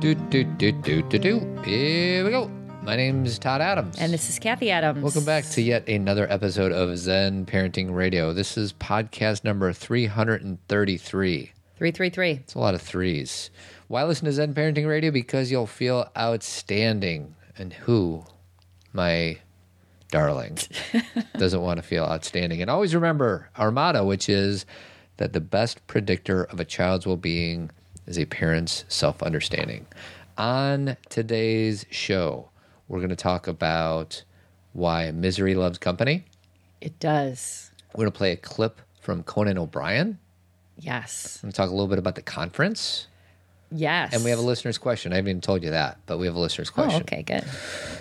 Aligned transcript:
Do 0.00 0.14
do 0.14 0.44
do 0.44 0.72
do 0.72 1.02
do 1.02 1.18
do. 1.18 1.62
Here 1.62 2.24
we 2.24 2.30
go. 2.30 2.50
My 2.82 2.96
name's 2.96 3.38
Todd 3.38 3.60
Adams. 3.60 3.98
And 3.98 4.14
this 4.14 4.30
is 4.30 4.38
Cathy 4.38 4.70
Adams. 4.70 5.02
Welcome 5.02 5.26
back 5.26 5.44
to 5.50 5.60
yet 5.60 5.86
another 5.86 6.26
episode 6.32 6.72
of 6.72 6.96
Zen 6.96 7.44
Parenting 7.44 7.94
Radio. 7.94 8.32
This 8.32 8.56
is 8.56 8.72
podcast 8.72 9.44
number 9.44 9.74
333. 9.74 11.52
333. 11.76 12.30
It's 12.30 12.54
a 12.54 12.58
lot 12.58 12.74
of 12.74 12.80
threes. 12.80 13.50
Why 13.88 14.02
listen 14.04 14.24
to 14.24 14.32
Zen 14.32 14.54
Parenting 14.54 14.88
Radio? 14.88 15.10
Because 15.10 15.50
you'll 15.50 15.66
feel 15.66 16.10
outstanding. 16.16 17.34
And 17.58 17.74
who, 17.74 18.24
my 18.94 19.36
darling, 20.10 20.56
doesn't 21.36 21.60
want 21.60 21.76
to 21.76 21.82
feel 21.82 22.04
outstanding? 22.04 22.62
And 22.62 22.70
always 22.70 22.94
remember 22.94 23.50
our 23.56 23.70
motto, 23.70 24.06
which 24.06 24.30
is 24.30 24.64
that 25.18 25.34
the 25.34 25.42
best 25.42 25.86
predictor 25.86 26.44
of 26.44 26.58
a 26.58 26.64
child's 26.64 27.06
well 27.06 27.18
being 27.18 27.70
is 28.06 28.18
a 28.18 28.24
parent's 28.26 28.84
self 28.88 29.22
understanding. 29.22 29.86
On 30.38 30.96
today's 31.08 31.84
show, 31.90 32.48
we're 32.88 32.98
going 32.98 33.10
to 33.10 33.16
talk 33.16 33.46
about 33.46 34.24
why 34.72 35.10
misery 35.10 35.54
loves 35.54 35.78
company. 35.78 36.24
It 36.80 36.98
does. 36.98 37.70
We're 37.94 38.04
going 38.04 38.12
to 38.12 38.16
play 38.18 38.32
a 38.32 38.36
clip 38.36 38.80
from 39.00 39.22
Conan 39.22 39.58
O'Brien. 39.58 40.18
Yes. 40.78 41.38
I'm 41.42 41.48
going 41.48 41.52
to 41.52 41.56
talk 41.56 41.68
a 41.68 41.72
little 41.72 41.88
bit 41.88 41.98
about 41.98 42.14
the 42.14 42.22
conference. 42.22 43.06
Yes. 43.72 44.14
And 44.14 44.24
we 44.24 44.30
have 44.30 44.38
a 44.38 44.42
listener's 44.42 44.78
question. 44.78 45.12
I 45.12 45.16
haven't 45.16 45.28
even 45.28 45.40
told 45.40 45.62
you 45.62 45.70
that, 45.70 45.98
but 46.06 46.18
we 46.18 46.26
have 46.26 46.34
a 46.34 46.40
listener's 46.40 46.70
Oh, 46.70 46.72
question. 46.72 47.02
okay, 47.02 47.22
good. 47.22 47.44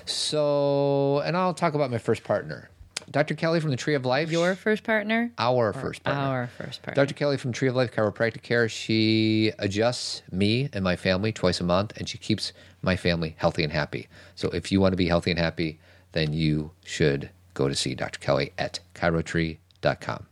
So, 0.05 1.19
and 1.19 1.35
I'll 1.37 1.53
talk 1.53 1.73
about 1.73 1.91
my 1.91 1.97
first 1.97 2.23
partner, 2.23 2.69
Dr. 3.11 3.33
Kelly 3.35 3.59
from 3.59 3.71
the 3.71 3.77
Tree 3.77 3.95
of 3.95 4.05
Life. 4.05 4.31
Your 4.31 4.55
first 4.55 4.83
partner? 4.83 5.31
our 5.37 5.73
first 5.73 6.03
partner. 6.03 6.21
Our 6.21 6.47
first 6.47 6.81
partner. 6.83 7.03
Dr. 7.03 7.15
Kelly 7.15 7.37
from 7.37 7.51
Tree 7.51 7.67
of 7.67 7.75
Life 7.75 7.91
Chiropractic 7.91 8.43
Care. 8.43 8.69
She 8.69 9.51
adjusts 9.59 10.21
me 10.31 10.69
and 10.73 10.83
my 10.83 10.95
family 10.95 11.31
twice 11.31 11.59
a 11.59 11.63
month, 11.63 11.93
and 11.97 12.07
she 12.07 12.17
keeps 12.17 12.53
my 12.81 12.95
family 12.95 13.35
healthy 13.37 13.63
and 13.63 13.73
happy. 13.73 14.07
So, 14.35 14.49
if 14.49 14.71
you 14.71 14.79
want 14.79 14.93
to 14.93 14.97
be 14.97 15.07
healthy 15.07 15.31
and 15.31 15.39
happy, 15.39 15.79
then 16.11 16.33
you 16.33 16.71
should 16.85 17.29
go 17.55 17.67
to 17.67 17.75
see 17.75 17.95
Dr. 17.95 18.19
Kelly 18.19 18.53
at 18.57 18.79
chirotree.com. 18.95 20.25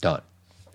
Done. 0.00 0.22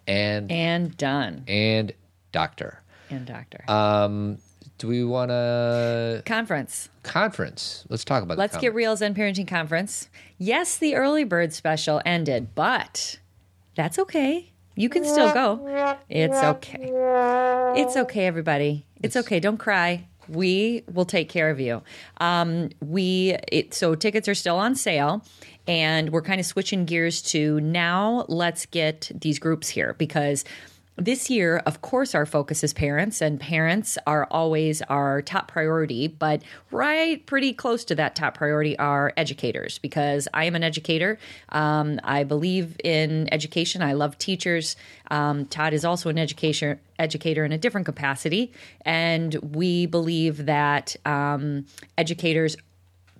And 0.07 0.51
And 0.51 0.95
done. 0.97 1.43
and 1.47 1.91
doctor. 2.31 2.81
And 3.09 3.25
doctor. 3.25 3.63
Um, 3.69 4.37
do 4.77 4.87
we 4.87 5.03
want 5.05 5.29
to 5.29 6.21
Conference. 6.25 6.89
conference? 7.03 7.85
Let's 7.89 8.03
talk 8.03 8.23
about. 8.23 8.37
Let's 8.37 8.53
get 8.53 8.59
conference. 8.59 8.75
real 8.75 8.95
Zen 8.97 9.15
Parenting 9.15 9.47
Conference. 9.47 10.09
Yes, 10.37 10.77
the 10.77 10.95
early 10.95 11.23
bird 11.23 11.53
special 11.53 12.01
ended, 12.05 12.53
but 12.55 13.19
that's 13.75 13.97
okay. 13.99 14.51
You 14.75 14.89
can 14.89 15.05
still 15.05 15.33
go. 15.33 15.97
It's 16.09 16.35
okay. 16.35 16.91
It's 17.81 17.95
okay, 17.95 18.25
everybody. 18.25 18.85
It's 19.01 19.15
okay. 19.15 19.39
Don't 19.39 19.57
cry. 19.57 20.07
We 20.27 20.83
will 20.91 21.05
take 21.05 21.29
care 21.29 21.49
of 21.49 21.59
you. 21.59 21.81
Um, 22.17 22.69
we 22.81 23.37
it, 23.51 23.73
so 23.73 23.95
tickets 23.95 24.27
are 24.27 24.35
still 24.35 24.57
on 24.57 24.75
sale, 24.75 25.23
and 25.67 26.09
we're 26.09 26.23
kind 26.23 26.39
of 26.39 26.45
switching 26.45 26.85
gears 26.85 27.21
to 27.23 27.61
now. 27.61 28.25
Let's 28.27 28.65
get 28.65 29.11
these 29.13 29.39
groups 29.39 29.69
here 29.69 29.93
because 29.97 30.43
this 30.97 31.29
year, 31.29 31.57
of 31.65 31.81
course, 31.81 32.15
our 32.15 32.25
focus 32.25 32.63
is 32.63 32.73
parents, 32.73 33.21
and 33.21 33.39
parents 33.39 33.97
are 34.07 34.27
always 34.31 34.81
our 34.83 35.21
top 35.21 35.49
priority. 35.49 36.07
But 36.07 36.41
right 36.71 37.25
pretty 37.25 37.53
close 37.53 37.83
to 37.85 37.95
that 37.95 38.15
top 38.15 38.35
priority 38.35 38.77
are 38.79 39.11
educators, 39.17 39.77
because 39.79 40.27
I 40.33 40.45
am 40.45 40.55
an 40.55 40.63
educator. 40.63 41.19
Um, 41.49 41.99
I 42.03 42.23
believe 42.23 42.77
in 42.83 43.27
education. 43.33 43.81
I 43.81 43.93
love 43.93 44.17
teachers. 44.17 44.75
Um, 45.11 45.45
Todd 45.45 45.73
is 45.73 45.83
also 45.83 46.09
an 46.09 46.17
education 46.17 46.79
educator 46.97 47.43
in 47.43 47.51
a 47.51 47.57
different 47.57 47.85
capacity, 47.85 48.53
and 48.85 49.33
we 49.35 49.85
believe 49.85 50.45
that 50.45 50.95
um, 51.05 51.65
educators 51.97 52.55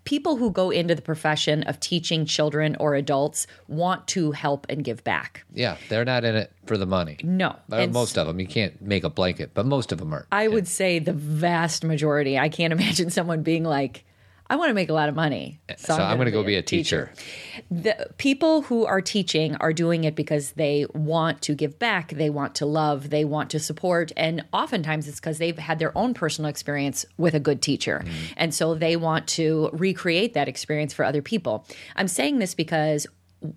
people 0.06 0.38
who 0.38 0.52
go 0.52 0.70
into 0.70 0.96
the 0.96 1.02
profession 1.02 1.64
of 1.64 1.80
teaching 1.80 2.26
children 2.26 2.78
or 2.80 2.96
adults 2.96 3.48
want 3.68 4.08
to 4.08 4.32
help 4.32 4.66
and 4.70 4.84
give 4.84 5.04
back. 5.04 5.44
Yeah, 5.54 5.78
they're 5.90 6.06
not 6.06 6.24
in 6.24 6.36
it 6.36 6.52
for 6.66 6.78
the 6.78 6.86
money. 6.86 7.18
No. 7.24 7.56
And 7.72 7.92
most 7.92 8.18
of 8.18 8.28
them. 8.28 8.40
You 8.40 8.48
can't 8.48 8.82
make 8.82 9.04
a 9.04 9.10
blanket, 9.10 9.52
but 9.54 9.66
most 9.66 9.92
of 9.92 9.98
them 9.98 10.14
are. 10.14 10.28
I 10.32 10.48
would 10.48 10.68
say 10.68 11.00
the 11.00 11.14
vast 11.14 11.84
majority. 11.84 12.38
I 12.40 12.50
can't 12.50 12.72
imagine 12.80 13.10
someone 13.10 13.42
being 13.44 13.64
like, 13.64 14.06
I 14.48 14.58
want 14.58 14.70
to 14.70 14.74
make 14.74 14.90
a 14.90 14.94
lot 14.94 15.10
of 15.10 15.16
money. 15.16 15.60
So, 15.78 15.96
I'm 15.96 16.18
going 16.18 16.26
to 16.26 16.32
go 16.32 16.44
be 16.44 16.56
a 16.56 16.62
teacher. 16.62 17.12
The 17.72 18.10
people 18.18 18.62
who 18.62 18.86
are 18.86 19.02
teaching 19.02 19.56
are 19.56 19.74
doing 19.74 20.04
it 20.04 20.16
because 20.16 20.52
they 20.52 20.86
want 20.94 21.42
to 21.44 21.56
give 21.56 21.80
back, 21.80 22.12
they 22.12 22.30
want 22.30 22.56
to 22.56 22.66
love, 22.66 23.10
they 23.10 23.26
want 23.26 23.50
to 23.52 23.60
support, 23.60 24.12
and 24.16 24.46
oftentimes 24.54 25.08
it's 25.08 25.20
because 25.20 25.40
they've 25.40 25.58
had 25.58 25.80
their 25.80 25.98
own 25.98 26.14
personal 26.14 26.50
experience 26.50 27.06
with 27.18 27.34
a 27.34 27.40
good 27.40 27.62
teacher. 27.62 28.04
Mm-hmm. 28.06 28.34
And 28.38 28.54
so 28.54 28.76
they 28.76 28.96
want 28.96 29.28
to 29.30 29.70
recreate 29.74 30.36
that 30.36 30.48
experience 30.48 30.94
for 30.94 31.06
other 31.06 31.24
people. 31.24 31.66
I'm 31.96 32.08
saying 32.08 32.38
this 32.38 32.54
because 32.54 33.08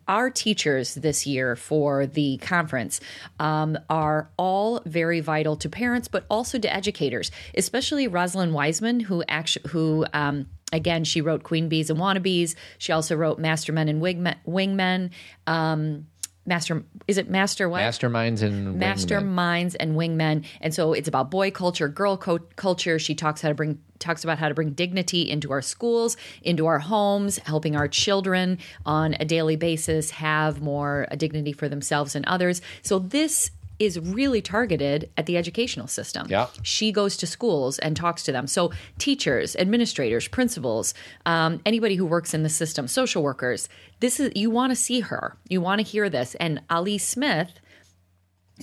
our 0.06 0.31
teachers 0.31 0.94
this 0.94 1.27
year 1.27 1.56
for 1.56 2.06
the 2.06 2.38
conference 2.38 3.00
um, 3.38 3.78
are 3.88 4.31
all 4.37 4.81
very 4.84 5.21
vital 5.21 5.56
to 5.56 5.69
parents, 5.69 6.09
but 6.09 6.25
also 6.28 6.59
to 6.59 6.75
educators, 6.75 7.31
especially 7.56 8.09
Rosalind 8.09 8.54
Wiseman, 8.54 9.00
who 9.00 9.22
actually 9.28 9.71
who. 9.71 10.06
Um, 10.12 10.47
Again, 10.73 11.05
she 11.05 11.21
wrote 11.21 11.43
Queen 11.45 11.69
Bees 11.69 11.91
and 11.91 11.99
Wannabes. 11.99 12.55
She 12.79 12.93
also 12.93 13.17
wrote 13.17 13.41
Mastermen 13.41 13.89
and 13.89 14.03
Wingmen. 14.03 14.37
Wingmen. 14.47 15.11
Um, 15.47 16.06
Master, 16.49 16.83
is 17.06 17.19
it 17.19 17.29
Master 17.29 17.69
what? 17.69 17.83
Masterminds 17.83 18.43
and 18.43 18.81
wingmen. 18.81 18.83
masterminds 18.83 19.77
and 19.78 19.97
wingmen 19.97 20.47
and 20.62 20.73
so 20.73 20.95
it's 20.95 21.07
about 21.07 21.31
boy 21.31 21.51
culture 21.51 21.89
girl 21.89 22.17
co- 22.17 22.39
culture 22.57 22.99
she 22.99 23.15
talks 23.15 23.43
how 23.43 23.49
to 23.51 23.55
bring 23.55 23.78
talks 23.99 24.25
about 24.25 24.39
how 24.39 24.49
to 24.49 24.55
bring 24.55 24.71
dignity 24.71 25.28
into 25.28 25.53
our 25.53 25.61
schools 25.61 26.17
into 26.41 26.65
our 26.65 26.78
homes 26.78 27.37
helping 27.39 27.77
our 27.77 27.87
children 27.87 28.57
on 28.87 29.15
a 29.21 29.27
daily 29.27 29.57
basis 29.57 30.11
have 30.11 30.62
more 30.62 31.07
dignity 31.19 31.53
for 31.53 31.69
themselves 31.69 32.17
and 32.17 32.25
others 32.25 32.62
so 32.83 32.99
this 32.99 33.51
is 33.78 33.99
really 33.99 34.43
targeted 34.43 35.11
at 35.16 35.27
the 35.27 35.37
educational 35.37 35.87
system. 35.87 36.27
Yeah. 36.28 36.49
She 36.62 36.93
goes 36.93 37.16
to 37.19 37.27
schools 37.27 37.78
and 37.78 37.97
talks 37.97 38.22
to 38.25 38.33
them. 38.33 38.47
So, 38.47 38.72
teachers, 38.99 39.55
administrators, 39.56 40.28
principals, 40.28 40.94
um, 41.27 41.61
anybody 41.65 41.97
who 41.97 42.06
works 42.06 42.34
in 42.34 42.43
the 42.43 42.49
system, 42.49 42.89
social 42.89 43.22
workers, 43.22 43.69
this 44.00 44.21
is 44.21 44.33
you 44.34 44.50
want 44.50 44.71
to 44.71 44.77
see 44.77 45.00
her. 45.00 45.37
You 45.49 45.61
want 45.61 45.81
to 45.81 45.87
hear 45.87 46.09
this. 46.09 46.34
And 46.37 46.61
Ali 46.71 46.99
Smith, 46.99 47.61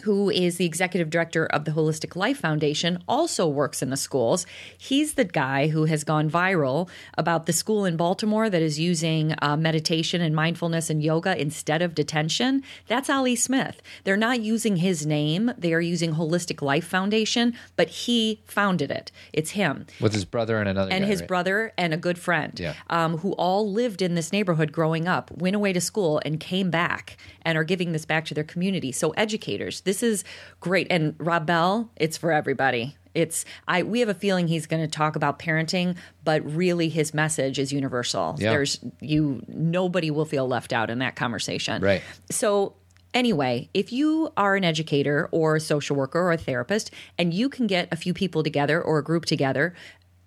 who 0.03 0.29
is 0.29 0.57
the 0.57 0.65
executive 0.65 1.09
director 1.09 1.45
of 1.45 1.65
the 1.65 1.71
Holistic 1.71 2.15
Life 2.15 2.39
Foundation, 2.39 3.01
also 3.07 3.47
works 3.47 3.81
in 3.81 3.89
the 3.89 3.97
schools. 3.97 4.45
He's 4.77 5.13
the 5.13 5.23
guy 5.23 5.67
who 5.69 5.85
has 5.85 6.03
gone 6.03 6.29
viral 6.29 6.89
about 7.17 7.45
the 7.45 7.53
school 7.53 7.85
in 7.85 7.95
Baltimore 7.97 8.49
that 8.49 8.61
is 8.61 8.79
using 8.79 9.33
uh, 9.41 9.55
meditation 9.57 10.21
and 10.21 10.35
mindfulness 10.35 10.89
and 10.89 11.01
yoga 11.01 11.39
instead 11.39 11.81
of 11.81 11.95
detention. 11.95 12.61
That's 12.87 13.09
Ali 13.09 13.35
Smith. 13.35 13.81
They're 14.03 14.17
not 14.17 14.41
using 14.41 14.77
his 14.77 15.05
name, 15.05 15.51
they 15.57 15.73
are 15.73 15.81
using 15.81 16.15
Holistic 16.15 16.61
Life 16.61 16.85
Foundation, 16.87 17.53
but 17.75 17.87
he 17.87 18.41
founded 18.45 18.91
it. 18.91 19.11
It's 19.33 19.51
him 19.51 19.85
with 20.01 20.13
his 20.13 20.25
brother 20.25 20.59
and 20.59 20.67
another 20.67 20.91
and 20.91 21.03
guy, 21.03 21.07
his 21.07 21.21
right? 21.21 21.27
brother 21.27 21.73
and 21.77 21.93
a 21.93 21.97
good 21.97 22.19
friend 22.19 22.59
Yeah. 22.59 22.73
um, 22.89 23.19
who 23.19 23.31
all 23.33 23.71
lived 23.71 24.01
in 24.01 24.15
this 24.15 24.31
neighborhood 24.31 24.71
growing 24.71 25.07
up, 25.07 25.31
went 25.31 25.55
away 25.55 25.71
to 25.73 25.81
school 25.81 26.21
and 26.25 26.39
came 26.39 26.69
back 26.69 27.17
and 27.43 27.57
are 27.57 27.63
giving 27.63 27.91
this 27.91 28.05
back 28.05 28.25
to 28.25 28.33
their 28.33 28.43
community. 28.43 28.91
So 28.91 29.11
educators, 29.11 29.81
this 29.85 30.03
is 30.03 30.25
great. 30.59 30.87
And 30.89 31.15
Rob 31.17 31.45
Bell, 31.45 31.89
it's 31.95 32.17
for 32.17 32.33
everybody. 32.33 32.97
It's 33.13 33.45
I 33.67 33.83
we 33.83 34.01
have 34.01 34.09
a 34.09 34.13
feeling 34.13 34.47
he's 34.47 34.67
going 34.67 34.83
to 34.83 34.89
talk 34.89 35.15
about 35.15 35.39
parenting, 35.39 35.95
but 36.25 36.43
really 36.45 36.89
his 36.89 37.13
message 37.13 37.57
is 37.57 37.71
universal. 37.71 38.35
Yeah. 38.37 38.51
There's 38.51 38.79
you 38.99 39.41
nobody 39.47 40.11
will 40.11 40.25
feel 40.25 40.47
left 40.47 40.73
out 40.73 40.89
in 40.89 40.99
that 40.99 41.15
conversation. 41.15 41.81
Right. 41.81 42.03
So 42.29 42.75
Anyway, 43.15 43.69
if 43.73 43.93
you 43.93 44.29
are 44.35 44.57
an 44.57 44.65
educator 44.65 45.29
or 45.31 45.55
a 45.55 45.59
social 45.61 45.95
worker 45.95 46.19
or 46.19 46.33
a 46.33 46.37
therapist 46.37 46.91
and 47.17 47.33
you 47.33 47.47
can 47.47 47.65
get 47.65 47.87
a 47.89 47.95
few 47.95 48.13
people 48.13 48.43
together 48.43 48.81
or 48.81 48.97
a 48.97 49.03
group 49.03 49.23
together, 49.23 49.73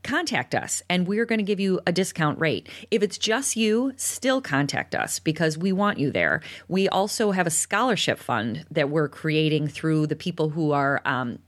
contact 0.02 0.54
us 0.54 0.82
and 0.88 1.06
we're 1.06 1.24
going 1.24 1.38
to 1.38 1.44
give 1.44 1.60
you 1.60 1.80
a 1.86 1.92
discount 1.92 2.38
rate. 2.38 2.68
If 2.90 3.02
it's 3.02 3.18
just 3.18 3.56
you, 3.56 3.92
still 3.96 4.40
contact 4.40 4.94
us 4.94 5.18
because 5.18 5.58
we 5.58 5.72
want 5.72 5.98
you 5.98 6.10
there. 6.10 6.42
We 6.68 6.88
also 6.88 7.32
have 7.32 7.46
a 7.46 7.50
scholarship 7.50 8.18
fund 8.18 8.64
that 8.70 8.90
we're 8.90 9.08
creating 9.08 9.68
through 9.68 10.06
the 10.06 10.16
people 10.16 10.50
who 10.50 10.72
are, 10.72 11.02
um, 11.04 11.38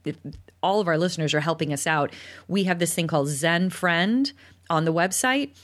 all 0.61 0.79
of 0.79 0.87
our 0.87 0.97
listeners 0.97 1.33
are 1.33 1.39
helping 1.39 1.73
us 1.73 1.87
out. 1.87 2.13
We 2.47 2.65
have 2.65 2.79
this 2.79 2.93
thing 2.93 3.07
called 3.07 3.27
Zen 3.27 3.69
Friend 3.69 4.31
on 4.69 4.85
the 4.85 4.93
website. 4.93 5.55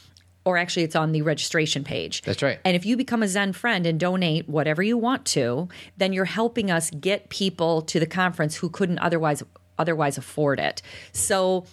Or 0.45 0.57
actually, 0.57 0.83
it's 0.83 0.95
on 0.95 1.11
the 1.11 1.23
registration 1.23 1.83
page. 1.83 2.21
That's 2.21 2.41
right. 2.41 2.57
And 2.63 2.73
if 2.77 2.85
you 2.85 2.95
become 2.95 3.21
a 3.21 3.27
Zen 3.27 3.51
friend 3.51 3.85
and 3.85 3.99
donate 3.99 4.47
whatever 4.47 4.81
you 4.81 4.97
want 4.97 5.25
to, 5.25 5.67
then 5.97 6.13
you're 6.13 6.23
helping 6.23 6.71
us 6.71 6.89
get 6.89 7.27
people 7.27 7.81
to 7.81 7.99
the 7.99 8.05
conference 8.05 8.55
who 8.55 8.69
couldn't 8.69 8.99
otherwise 8.99 9.43
otherwise 9.77 10.17
afford 10.17 10.59
it. 10.59 10.81
So, 11.11 11.65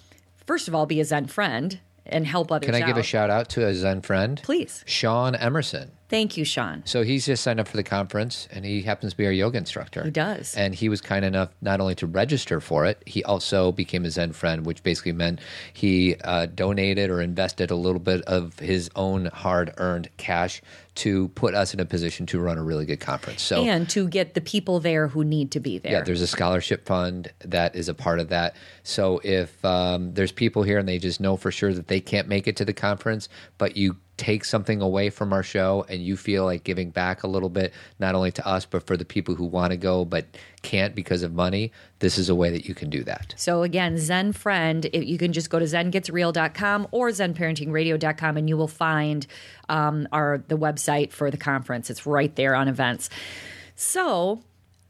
first 0.47 0.69
of 0.69 0.75
all, 0.75 0.87
be 0.87 1.01
a 1.01 1.05
Zen 1.05 1.27
friend 1.27 1.81
and 2.07 2.27
help 2.27 2.53
others 2.53 2.67
Can 2.67 2.75
I 2.75 2.87
give 2.87 2.97
a 2.97 3.03
shout 3.03 3.31
out 3.31 3.49
to 3.51 3.67
a 3.67 3.75
Zen 3.75 4.03
friend? 4.03 4.41
Please. 4.43 4.85
Sean 4.87 5.35
Emerson. 5.35 5.93
Thank 6.15 6.37
you, 6.37 6.45
Sean. 6.45 6.83
So 6.85 7.03
he's 7.03 7.27
just 7.27 7.43
signed 7.43 7.59
up 7.59 7.67
for 7.67 7.77
the 7.77 7.83
conference, 7.83 8.47
and 8.53 8.65
he 8.65 8.83
happens 8.83 9.15
to 9.15 9.17
be 9.17 9.27
our 9.27 9.33
yoga 9.33 9.59
instructor. 9.59 10.05
He 10.05 10.13
does. 10.13 10.55
and 10.55 10.73
he 10.73 10.89
was 10.89 11.01
kind 11.01 11.25
enough 11.25 11.51
not 11.61 11.81
only 11.81 11.97
to 11.97 12.07
register 12.07 12.61
for 12.61 12.87
it, 12.87 13.03
he 13.05 13.25
also 13.25 13.73
became 13.73 14.05
a 14.05 14.11
Zen 14.11 14.33
friend, 14.33 14.65
which 14.65 14.85
basically 14.85 15.11
meant 15.11 15.41
he 15.73 16.15
uh, 16.23 16.47
donated 16.47 17.11
or 17.11 17.21
invested 17.21 17.73
a 17.73 17.75
little 17.75 17.99
bit 17.99 18.23
of 18.23 18.57
his 18.61 18.91
own 18.95 19.27
hard-earned 19.27 20.09
cash 20.17 20.63
to 20.95 21.27
put 21.29 21.55
us 21.55 21.75
in 21.75 21.81
a 21.81 21.85
position 21.85 22.27
to 22.27 22.39
run 22.39 22.59
a 22.59 22.63
really 22.63 22.87
good 22.87 23.01
conference. 23.01 23.43
So 23.43 23.65
And 23.65 23.91
to 23.91 24.09
get 24.09 24.35
the 24.35 24.41
people 24.41 24.79
there 24.79 25.09
who 25.09 25.25
need 25.25 25.51
to 25.51 25.61
be 25.61 25.79
there. 25.79 25.91
yeah, 25.91 26.01
there's 26.03 26.21
a 26.21 26.29
scholarship 26.29 26.87
fund 26.87 27.33
that 27.41 27.75
is 27.75 27.89
a 27.89 27.95
part 27.95 28.21
of 28.21 28.29
that. 28.29 28.55
So 28.85 29.21
if 29.25 29.65
um, 29.65 30.15
there's 30.15 30.31
people 30.31 30.63
here 30.63 30.79
and 30.79 30.89
they 30.89 30.99
just 30.99 31.21
know 31.21 31.37
for 31.37 31.51
sure 31.51 31.73
that 31.75 31.89
they 31.89 32.01
can't 32.01 32.29
make 32.29 32.47
it 32.47 32.57
to 32.59 32.65
the 32.65 32.73
conference, 32.73 33.29
but 33.59 33.77
you 33.77 33.97
take 34.17 34.45
something 34.45 34.81
away 34.81 35.11
from 35.11 35.33
our 35.33 35.43
show 35.43 35.85
and 35.89 36.03
you 36.03 36.17
feel 36.17 36.45
like 36.45 36.65
giving 36.65 36.91
back 36.91 37.23
a 37.23 37.27
little 37.27 37.49
bit, 37.49 37.73
not 37.99 38.15
only 38.15 38.31
to 38.33 38.47
us, 38.47 38.65
but 38.65 38.87
for 38.87 38.97
the 38.97 39.05
people 39.05 39.35
who 39.35 39.45
want 39.45 39.73
to 39.73 39.77
go 39.77 40.05
but 40.05 40.27
can't 40.63 40.95
because 40.95 41.23
of 41.23 41.33
money, 41.35 41.73
this 41.99 42.17
is 42.17 42.29
a 42.29 42.35
way 42.35 42.51
that 42.51 42.67
you 42.67 42.75
can 42.75 42.91
do 42.91 43.03
that. 43.05 43.35
So 43.37 43.63
again, 43.63 43.99
Zen 43.99 44.33
Friend, 44.33 44.87
you 44.93 45.19
can 45.19 45.33
just 45.33 45.51
go 45.51 45.59
to 45.59 45.65
zengetsreal.com 45.65 46.89
or 46.91 47.09
zenparentingradio.com 47.11 48.37
and 48.37 48.49
you 48.49 48.57
will 48.57 48.69
find 48.69 49.27
um, 49.69 50.09
our 50.13 50.43
the 50.49 50.57
website 50.57 51.11
for 51.11 51.31
the 51.31 51.37
conference. 51.37 51.91
It's 51.91 52.07
right 52.07 52.35
there 52.37 52.55
on 52.55 52.69
events. 52.69 53.11
So 53.75 54.43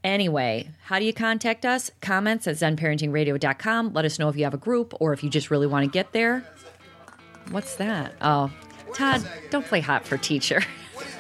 anyway, 0.03 0.69
how 0.85 0.99
do 0.99 1.07
you 1.07 1.15
contact 1.15 1.65
us? 1.65 1.91
Comments 2.01 2.47
at 2.47 2.57
zenparentingradio.com. 2.57 3.93
Let 3.95 4.05
us 4.05 4.19
know 4.19 4.29
if 4.29 4.37
you 4.37 4.45
have 4.45 4.55
a 4.55 4.59
group 4.59 4.95
or 5.01 5.13
if 5.13 5.25
you 5.25 5.31
just 5.31 5.51
really 5.51 5.67
want 5.67 5.85
to 5.85 5.91
get 5.91 6.13
there. 6.13 6.45
What's 7.51 7.77
that? 7.77 8.15
Oh, 8.21 8.51
Todd, 8.95 9.27
don't 9.51 9.67
play 9.67 9.81
hot 9.81 10.07
for 10.07 10.17
teacher. 10.17 10.63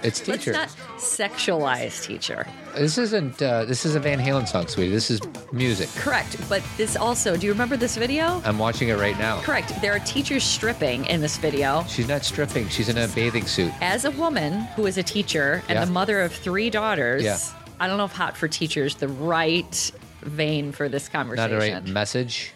It's 0.03 0.27
Let's 0.29 0.45
teacher. 0.45 0.53
not 0.53 0.69
sexualize 0.99 2.03
teacher. 2.05 2.47
this 2.75 2.99
isn't. 2.99 3.41
Uh, 3.41 3.65
this 3.65 3.87
is 3.87 3.95
a 3.95 4.01
Van 4.01 4.19
Halen 4.21 4.47
song, 4.47 4.67
sweetie. 4.67 4.91
This 4.93 5.11
is 5.11 5.19
music. 5.51 5.89
Correct. 5.97 6.37
But 6.49 6.63
this 6.77 6.95
also, 6.95 7.37
do 7.39 7.47
you 7.47 7.53
remember 7.53 7.77
this 7.79 7.97
video? 7.97 8.43
I'm 8.45 8.59
watching 8.59 8.89
it 8.91 8.99
right 8.99 9.19
now. 9.19 9.41
Correct. 9.41 9.73
There 9.81 9.93
are 9.95 9.99
teachers 10.01 10.45
stripping 10.45 11.07
in 11.07 11.23
this 11.23 11.39
video. 11.39 11.85
She's 11.89 12.07
not 12.07 12.23
stripping. 12.25 12.69
She's 12.69 12.91
in 12.91 12.99
a 12.99 13.09
bathing 13.09 13.47
suit. 13.47 13.73
As 13.81 14.05
a 14.05 14.11
woman 14.13 14.53
who 14.77 14.85
is 14.87 14.99
a 14.99 15.03
teacher 15.03 15.63
and 15.69 15.77
Yeah. 15.79 15.85
the 15.87 15.91
mother 15.91 16.21
of 16.21 16.33
three 16.35 16.69
daughters, 16.69 17.23
Yeah. 17.25 17.39
I 17.81 17.87
don't 17.89 17.97
know 17.97 18.05
if 18.05 18.13
hot 18.13 18.37
for 18.37 18.47
teachers 18.47 18.97
the 18.97 19.09
right 19.09 19.91
vein 20.23 20.71
for 20.73 20.89
this 20.91 21.05
Not 21.07 21.13
conversation. 21.19 21.55
a 21.55 21.59
right 21.59 21.87
message. 21.87 22.53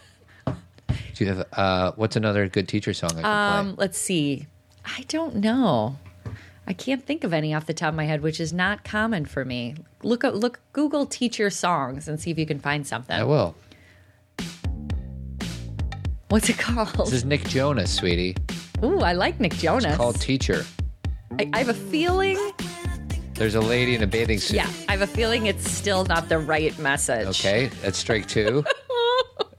Do 0.47 0.55
you 1.25 1.26
have? 1.32 1.47
Uh, 1.55 1.93
what's 1.97 2.14
another 2.14 2.47
good 2.49 2.69
teacher 2.69 2.93
song 2.93 3.11
I 3.11 3.14
can 3.14 3.23
play? 3.23 3.31
Um, 3.71 3.75
let's 3.79 3.99
see. 3.99 4.47
I 4.96 5.05
don't 5.08 5.37
know. 5.37 5.96
I 6.67 6.73
can't 6.73 7.05
think 7.05 7.25
of 7.25 7.32
any 7.32 7.55
off 7.55 7.67
the 7.67 7.75
top 7.75 7.90
of 7.90 7.94
my 7.94 8.05
head, 8.05 8.23
which 8.23 8.40
is 8.40 8.52
not 8.52 8.85
common 8.85 9.25
for 9.25 9.44
me. 9.44 9.75
Look 10.02 10.25
up, 10.25 10.35
look, 10.35 10.61
Google 10.73 11.06
teacher 11.06 11.50
songs 11.50 12.08
and 12.08 12.20
see 12.20 12.31
if 12.31 12.38
you 12.38 12.46
can 12.46 12.58
find 12.58 12.87
something. 12.87 13.17
I 13.17 13.25
will. 13.25 13.55
What's 16.29 16.49
it 16.50 16.58
called? 16.58 17.06
This 17.06 17.12
is 17.12 17.25
Nick 17.25 17.44
Jonas, 17.44 17.94
sweetie. 17.94 18.37
Ooh, 18.85 19.00
I 19.00 19.14
like 19.14 19.40
Nick 19.40 19.55
Jonas. 19.55 19.96
Called 19.96 20.20
Teacher. 20.20 20.64
I, 21.38 21.49
I 21.55 21.58
have 21.58 21.70
a 21.70 21.75
feeling. 21.75 22.38
There's 23.35 23.55
a 23.55 23.61
lady 23.61 23.94
in 23.94 24.02
a 24.02 24.06
bathing 24.06 24.38
suit. 24.38 24.56
Yeah, 24.56 24.70
I 24.88 24.93
have 24.93 25.02
a 25.02 25.06
feeling 25.06 25.46
it's 25.46 25.70
still 25.70 26.05
not 26.05 26.29
the 26.29 26.38
right 26.38 26.79
message. 26.79 27.29
Okay, 27.29 27.70
that's 27.82 27.96
strike 27.99 28.29
two. 28.29 28.64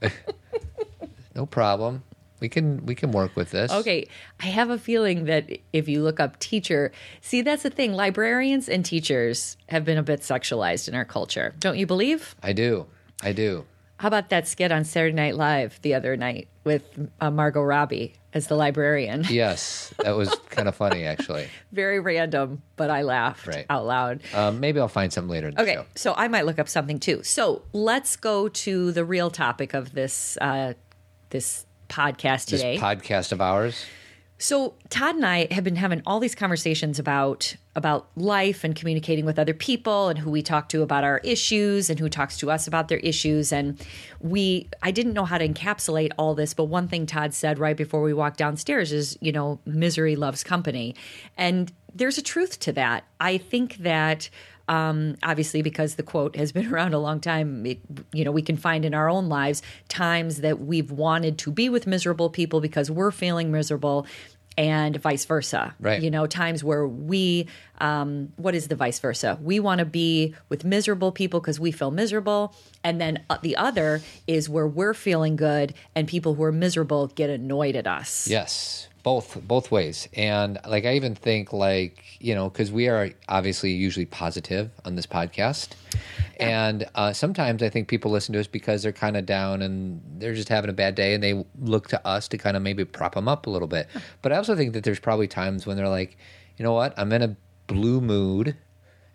no 1.34 1.44
problem. 1.46 2.02
We 2.40 2.48
can 2.48 2.84
we 2.86 2.94
can 2.94 3.12
work 3.12 3.36
with 3.36 3.50
this. 3.50 3.70
Okay, 3.70 4.08
I 4.40 4.46
have 4.46 4.70
a 4.70 4.78
feeling 4.78 5.26
that 5.26 5.50
if 5.72 5.88
you 5.88 6.02
look 6.02 6.18
up 6.20 6.38
teacher, 6.38 6.90
see 7.20 7.42
that's 7.42 7.62
the 7.62 7.70
thing. 7.70 7.92
Librarians 7.92 8.68
and 8.68 8.84
teachers 8.84 9.56
have 9.68 9.84
been 9.84 9.98
a 9.98 10.02
bit 10.02 10.20
sexualized 10.20 10.88
in 10.88 10.94
our 10.94 11.04
culture, 11.04 11.54
don't 11.58 11.76
you 11.78 11.86
believe? 11.86 12.34
I 12.42 12.52
do. 12.52 12.86
I 13.22 13.32
do. 13.32 13.66
How 13.98 14.08
about 14.08 14.30
that 14.30 14.48
skit 14.48 14.72
on 14.72 14.84
Saturday 14.84 15.14
Night 15.14 15.36
Live 15.36 15.78
the 15.82 15.92
other 15.92 16.16
night 16.16 16.48
with 16.64 16.82
uh, 17.20 17.30
Margot 17.30 17.60
Robbie 17.62 18.14
as 18.32 18.46
the 18.46 18.54
librarian? 18.56 19.24
Yes, 19.30 19.92
that 19.98 20.16
was 20.16 20.34
kind 20.48 20.68
of 20.68 20.74
funny 20.74 21.04
actually. 21.04 21.48
Very 21.72 22.00
random, 22.00 22.62
but 22.76 22.88
I 22.88 23.02
laughed 23.02 23.46
Right. 23.46 23.66
out 23.68 23.84
loud. 23.84 24.20
Um, 24.32 24.58
maybe 24.58 24.80
I'll 24.80 24.88
find 24.88 25.12
something 25.12 25.30
later 25.30 25.48
in 25.48 25.54
the 25.54 25.60
Okay, 25.62 25.74
show. 25.74 25.84
so 25.96 26.14
I 26.16 26.28
might 26.28 26.46
look 26.46 26.58
up 26.58 26.70
something 26.70 26.98
too. 26.98 27.22
So 27.24 27.60
let's 27.74 28.16
go 28.16 28.48
to 28.48 28.90
the 28.92 29.04
real 29.04 29.30
topic 29.30 29.74
of 29.74 29.92
this 29.92 30.38
uh, 30.40 30.72
this 31.28 31.66
podcast 31.90 32.46
This 32.46 32.60
today. 32.62 32.78
podcast 32.78 33.32
of 33.32 33.40
ours. 33.40 33.84
So 34.38 34.74
Todd 34.88 35.16
and 35.16 35.26
I 35.26 35.48
have 35.50 35.64
been 35.64 35.76
having 35.76 36.00
all 36.06 36.18
these 36.18 36.34
conversations 36.34 36.98
about 36.98 37.54
about 37.76 38.08
life 38.16 38.64
and 38.64 38.74
communicating 38.74 39.24
with 39.24 39.38
other 39.38 39.52
people 39.54 40.08
and 40.08 40.18
who 40.18 40.30
we 40.30 40.42
talk 40.42 40.68
to 40.70 40.82
about 40.82 41.04
our 41.04 41.18
issues 41.18 41.88
and 41.90 42.00
who 42.00 42.08
talks 42.08 42.36
to 42.38 42.50
us 42.50 42.66
about 42.66 42.88
their 42.88 42.98
issues 42.98 43.52
and 43.52 43.78
we 44.18 44.68
I 44.82 44.92
didn't 44.92 45.12
know 45.12 45.26
how 45.26 45.36
to 45.36 45.46
encapsulate 45.46 46.10
all 46.16 46.34
this 46.34 46.54
but 46.54 46.64
one 46.64 46.88
thing 46.88 47.04
Todd 47.04 47.34
said 47.34 47.58
right 47.58 47.76
before 47.76 48.00
we 48.02 48.14
walked 48.14 48.38
downstairs 48.38 48.92
is 48.92 49.16
you 49.20 49.30
know 49.30 49.60
misery 49.66 50.16
loves 50.16 50.42
company 50.42 50.96
and 51.36 51.70
there's 51.94 52.18
a 52.18 52.22
truth 52.22 52.58
to 52.60 52.72
that. 52.72 53.04
I 53.18 53.38
think 53.38 53.76
that 53.78 54.30
um, 54.70 55.16
obviously 55.24 55.62
because 55.62 55.96
the 55.96 56.02
quote 56.02 56.36
has 56.36 56.52
been 56.52 56.66
around 56.72 56.94
a 56.94 56.98
long 56.98 57.20
time 57.20 57.66
it, 57.66 57.80
you 58.12 58.24
know 58.24 58.30
we 58.30 58.40
can 58.40 58.56
find 58.56 58.84
in 58.84 58.94
our 58.94 59.10
own 59.10 59.28
lives 59.28 59.62
times 59.88 60.40
that 60.40 60.60
we've 60.60 60.90
wanted 60.90 61.36
to 61.38 61.50
be 61.50 61.68
with 61.68 61.86
miserable 61.86 62.30
people 62.30 62.60
because 62.60 62.90
we're 62.90 63.10
feeling 63.10 63.50
miserable 63.50 64.06
and 64.56 64.96
vice 64.96 65.24
versa. 65.24 65.74
Right. 65.80 66.02
you 66.02 66.10
know 66.10 66.26
times 66.26 66.62
where 66.62 66.86
we 66.86 67.46
um, 67.78 68.32
what 68.36 68.54
is 68.54 68.68
the 68.68 68.76
vice 68.76 68.98
versa? 68.98 69.38
We 69.42 69.58
want 69.58 69.80
to 69.80 69.84
be 69.84 70.34
with 70.48 70.64
miserable 70.64 71.12
people 71.12 71.40
because 71.40 71.58
we 71.58 71.72
feel 71.72 71.90
miserable 71.90 72.54
and 72.84 73.00
then 73.00 73.24
uh, 73.28 73.38
the 73.42 73.56
other 73.56 74.02
is 74.26 74.48
where 74.48 74.66
we're 74.66 74.94
feeling 74.94 75.34
good 75.36 75.74
and 75.94 76.06
people 76.06 76.34
who 76.34 76.42
are 76.44 76.52
miserable 76.52 77.08
get 77.08 77.30
annoyed 77.30 77.74
at 77.74 77.86
us. 77.86 78.28
Yes, 78.28 78.88
both 79.02 79.40
both 79.42 79.70
ways. 79.70 80.08
And 80.14 80.58
like 80.66 80.84
I 80.84 80.94
even 80.94 81.14
think 81.14 81.52
like 81.52 82.02
you 82.20 82.34
know 82.34 82.48
because 82.50 82.70
we 82.70 82.88
are 82.88 83.10
obviously 83.28 83.72
usually 83.72 84.06
positive 84.06 84.70
on 84.84 84.94
this 84.96 85.06
podcast, 85.06 85.70
and 86.38 86.88
uh, 86.94 87.12
sometimes 87.12 87.62
I 87.62 87.68
think 87.68 87.88
people 87.88 88.10
listen 88.10 88.32
to 88.34 88.40
us 88.40 88.46
because 88.46 88.82
they're 88.82 88.92
kind 88.92 89.16
of 89.16 89.26
down 89.26 89.62
and 89.62 90.00
they're 90.18 90.34
just 90.34 90.48
having 90.48 90.70
a 90.70 90.74
bad 90.74 90.94
day, 90.94 91.14
and 91.14 91.22
they 91.22 91.44
look 91.58 91.88
to 91.88 92.06
us 92.06 92.28
to 92.28 92.38
kind 92.38 92.56
of 92.56 92.62
maybe 92.62 92.84
prop 92.84 93.14
them 93.14 93.28
up 93.28 93.46
a 93.46 93.50
little 93.50 93.68
bit. 93.68 93.88
But 94.22 94.32
I 94.32 94.36
also 94.36 94.56
think 94.56 94.72
that 94.74 94.84
there's 94.84 95.00
probably 95.00 95.28
times 95.28 95.66
when 95.66 95.76
they're 95.76 95.88
like, 95.88 96.16
you 96.56 96.64
know 96.64 96.72
what, 96.72 96.94
I'm 96.96 97.12
in 97.12 97.22
a 97.22 97.36
blue 97.66 98.00
mood. 98.00 98.56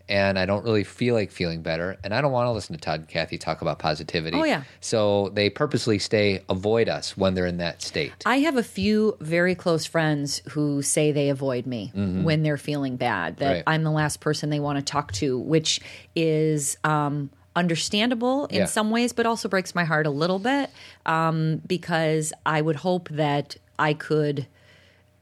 And 0.07 0.37
I 0.37 0.45
don't 0.45 0.63
really 0.63 0.83
feel 0.83 1.15
like 1.15 1.31
feeling 1.31 1.63
better, 1.63 1.97
and 2.03 2.13
I 2.13 2.21
don't 2.21 2.31
want 2.31 2.45
to 2.45 2.51
listen 2.51 2.75
to 2.75 2.79
Todd 2.81 2.99
and 2.99 3.09
Cathy 3.09 3.39
talk 3.39 3.63
about 3.63 3.79
positivity. 3.79 4.37
Oh, 4.37 4.43
yeah. 4.43 4.61
So 4.79 5.29
they 5.29 5.49
purposely 5.49 5.97
stay 5.97 6.43
avoid 6.47 6.87
us 6.89 7.17
when 7.17 7.33
they're 7.33 7.47
in 7.47 7.57
that 7.57 7.81
state. 7.81 8.13
I 8.23 8.37
have 8.41 8.55
a 8.55 8.61
few 8.61 9.17
very 9.19 9.55
close 9.55 9.85
friends 9.85 10.43
who 10.51 10.83
say 10.83 11.11
they 11.11 11.29
avoid 11.29 11.65
me 11.65 11.91
when 11.95 12.43
they're 12.43 12.57
feeling 12.57 12.97
bad, 12.97 13.37
that 13.37 13.45
Mm-hmm. 13.45 13.53
Right. 13.55 13.63
I'm 13.67 13.83
the 13.83 13.91
last 13.91 14.19
person 14.19 14.49
they 14.51 14.59
want 14.59 14.77
to 14.77 14.83
talk 14.83 15.11
to, 15.13 15.39
which 15.39 15.79
is 16.15 16.77
um, 16.83 17.31
understandable 17.55 18.45
in 18.47 18.57
Yeah. 18.57 18.65
some 18.65 18.91
ways, 18.91 19.11
but 19.11 19.25
also 19.25 19.49
breaks 19.49 19.73
my 19.73 19.85
heart 19.85 20.05
a 20.05 20.11
little 20.11 20.39
bit 20.39 20.69
um, 21.07 21.61
because 21.65 22.31
I 22.45 22.61
would 22.61 22.75
hope 22.77 23.09
that 23.09 23.55
I 23.79 23.93
could, 23.95 24.45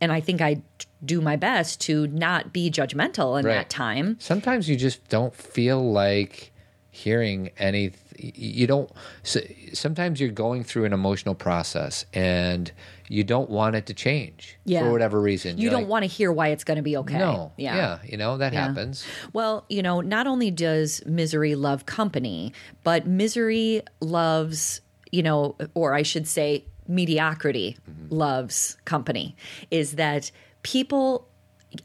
and 0.01 0.11
I 0.11 0.19
think 0.19 0.41
I 0.41 0.61
do 1.05 1.21
my 1.21 1.35
best 1.35 1.81
to 1.81 2.07
not 2.07 2.53
be 2.53 2.69
judgmental 2.71 3.39
in 3.39 3.45
Right. 3.45 3.53
that 3.55 3.69
time. 3.69 4.17
sometimes 4.19 4.69
you 4.69 4.75
just 4.75 5.07
don't 5.09 5.35
feel 5.35 5.91
like 5.91 6.51
hearing 6.91 7.49
any 7.57 7.91
you 8.19 8.67
don't 8.67 8.91
so, 9.23 9.39
sometimes 9.73 10.19
you're 10.21 10.29
going 10.29 10.63
through 10.63 10.85
an 10.85 10.93
emotional 10.93 11.33
process 11.33 12.05
and 12.13 12.71
you 13.09 13.23
don't 13.23 13.49
want 13.49 13.75
it 13.75 13.87
to 13.87 13.93
change 13.95 14.57
Yeah. 14.65 14.81
for 14.83 14.91
whatever 14.91 15.19
reason 15.19 15.57
You 15.57 15.63
You're 15.63 15.71
don't 15.71 15.81
like, 15.81 15.89
want 15.89 16.03
to 16.03 16.07
hear 16.07 16.31
why 16.31 16.49
it's 16.49 16.63
going 16.63 16.77
to 16.77 16.83
be 16.83 16.95
okay. 16.97 17.17
no 17.17 17.51
yeah. 17.57 17.97
you 18.05 18.17
know 18.17 18.37
that 18.37 18.53
Yeah. 18.53 18.67
happens 18.67 19.03
Well, 19.33 19.65
you 19.69 19.81
know, 19.81 20.01
not 20.01 20.27
only 20.27 20.51
does 20.51 21.03
misery 21.07 21.55
love 21.55 21.87
company, 21.87 22.53
but 22.83 23.07
misery 23.07 23.81
loves, 23.99 24.81
you 25.11 25.23
know, 25.23 25.55
or 25.73 25.95
I 25.95 26.03
should 26.03 26.27
say, 26.27 26.65
mediocrity 26.87 27.77
mm-hmm. 27.89 28.13
loves 28.13 28.77
company. 28.85 29.35
Is 29.71 29.93
that 29.93 30.31
people 30.63 31.27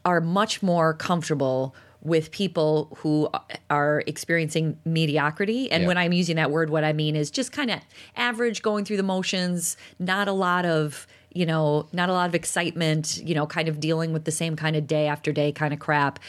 are 0.05 0.21
much 0.21 0.61
more 0.63 0.93
comfortable 0.93 1.75
with 2.01 2.31
people 2.31 2.95
who 2.99 3.27
are 3.69 4.03
experiencing 4.07 4.77
mediocrity. 4.85 5.69
And 5.69 5.81
Yeah. 5.83 5.87
when 5.87 5.97
I'm 5.97 6.13
using 6.13 6.37
that 6.37 6.49
word, 6.49 6.69
what 6.69 6.85
I 6.85 6.93
mean 6.93 7.15
is 7.17 7.29
just 7.29 7.51
kind 7.51 7.69
of 7.69 7.79
average, 8.15 8.61
going 8.61 8.85
through 8.85 8.97
the 8.97 9.03
motions, 9.03 9.75
not 9.99 10.29
a 10.29 10.31
lot 10.31 10.65
of, 10.65 11.07
you 11.33 11.45
know, 11.45 11.87
not 11.91 12.07
a 12.09 12.13
lot 12.13 12.29
of 12.29 12.35
excitement, 12.35 13.19
you 13.23 13.35
know, 13.35 13.45
kind 13.45 13.67
of 13.67 13.81
dealing 13.81 14.13
with 14.13 14.23
the 14.23 14.31
same 14.31 14.55
kind 14.55 14.77
of 14.77 14.87
day 14.87 15.07
after 15.07 15.33
day 15.33 15.51
kind 15.51 15.73
of 15.73 15.79
crap. 15.79 16.19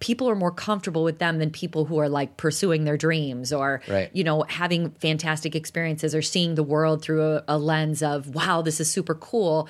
People 0.00 0.30
are 0.30 0.36
more 0.36 0.52
comfortable 0.52 1.04
with 1.04 1.18
them 1.18 1.38
than 1.40 1.50
people 1.50 1.84
who 1.84 1.98
are 1.98 2.08
like 2.08 2.36
pursuing 2.38 2.84
their 2.84 2.96
dreams 2.96 3.52
or, 3.52 3.82
Right. 3.86 4.08
you 4.14 4.24
know, 4.24 4.44
having 4.48 4.90
fantastic 4.92 5.54
experiences 5.54 6.14
or 6.14 6.22
seeing 6.22 6.54
the 6.54 6.62
world 6.62 7.02
through 7.02 7.22
a, 7.22 7.44
a 7.48 7.58
lens 7.58 8.02
of, 8.02 8.34
wow, 8.34 8.62
this 8.62 8.80
is 8.80 8.90
super 8.90 9.14
cool 9.14 9.68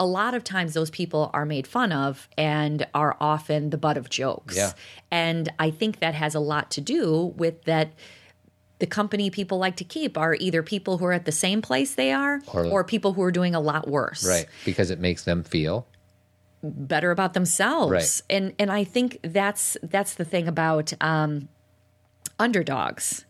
a 0.00 0.06
lot 0.06 0.34
of 0.34 0.44
times 0.44 0.74
those 0.74 0.90
people 0.90 1.30
are 1.34 1.44
made 1.44 1.66
fun 1.66 1.90
of 1.92 2.28
and 2.38 2.86
are 2.94 3.16
often 3.20 3.70
the 3.70 3.78
butt 3.78 3.96
of 3.96 4.08
jokes. 4.08 4.56
Yeah. 4.56 4.72
And 5.10 5.52
I 5.58 5.70
think 5.70 5.98
that 6.00 6.14
has 6.14 6.34
a 6.34 6.40
lot 6.40 6.70
to 6.72 6.80
do 6.80 7.34
with 7.36 7.64
that 7.64 7.92
the 8.78 8.86
company 8.86 9.28
people 9.28 9.58
like 9.58 9.74
to 9.76 9.84
keep 9.84 10.16
are 10.16 10.34
either 10.36 10.62
people 10.62 10.98
who 10.98 11.04
are 11.06 11.12
at 11.12 11.24
the 11.24 11.32
same 11.32 11.60
place 11.60 11.94
they 11.96 12.12
are 12.12 12.40
Or- 12.54 12.64
or, 12.66 12.84
people 12.84 13.14
who 13.14 13.22
are 13.22 13.32
doing 13.32 13.54
a 13.56 13.60
lot 13.60 13.88
worse 13.88 14.24
Right. 14.24 14.46
Because 14.64 14.90
it 14.90 15.00
makes 15.00 15.24
them 15.24 15.42
feel. 15.42 15.86
better 16.62 17.10
about 17.12 17.34
themselves 17.34 17.92
Right. 17.92 18.22
and 18.36 18.52
and 18.58 18.68
i 18.72 18.82
think 18.82 19.18
that's 19.22 19.76
that's 19.82 20.14
the 20.14 20.24
thing 20.24 20.48
about 20.48 20.92
um 21.00 21.48
underdogs 22.38 23.24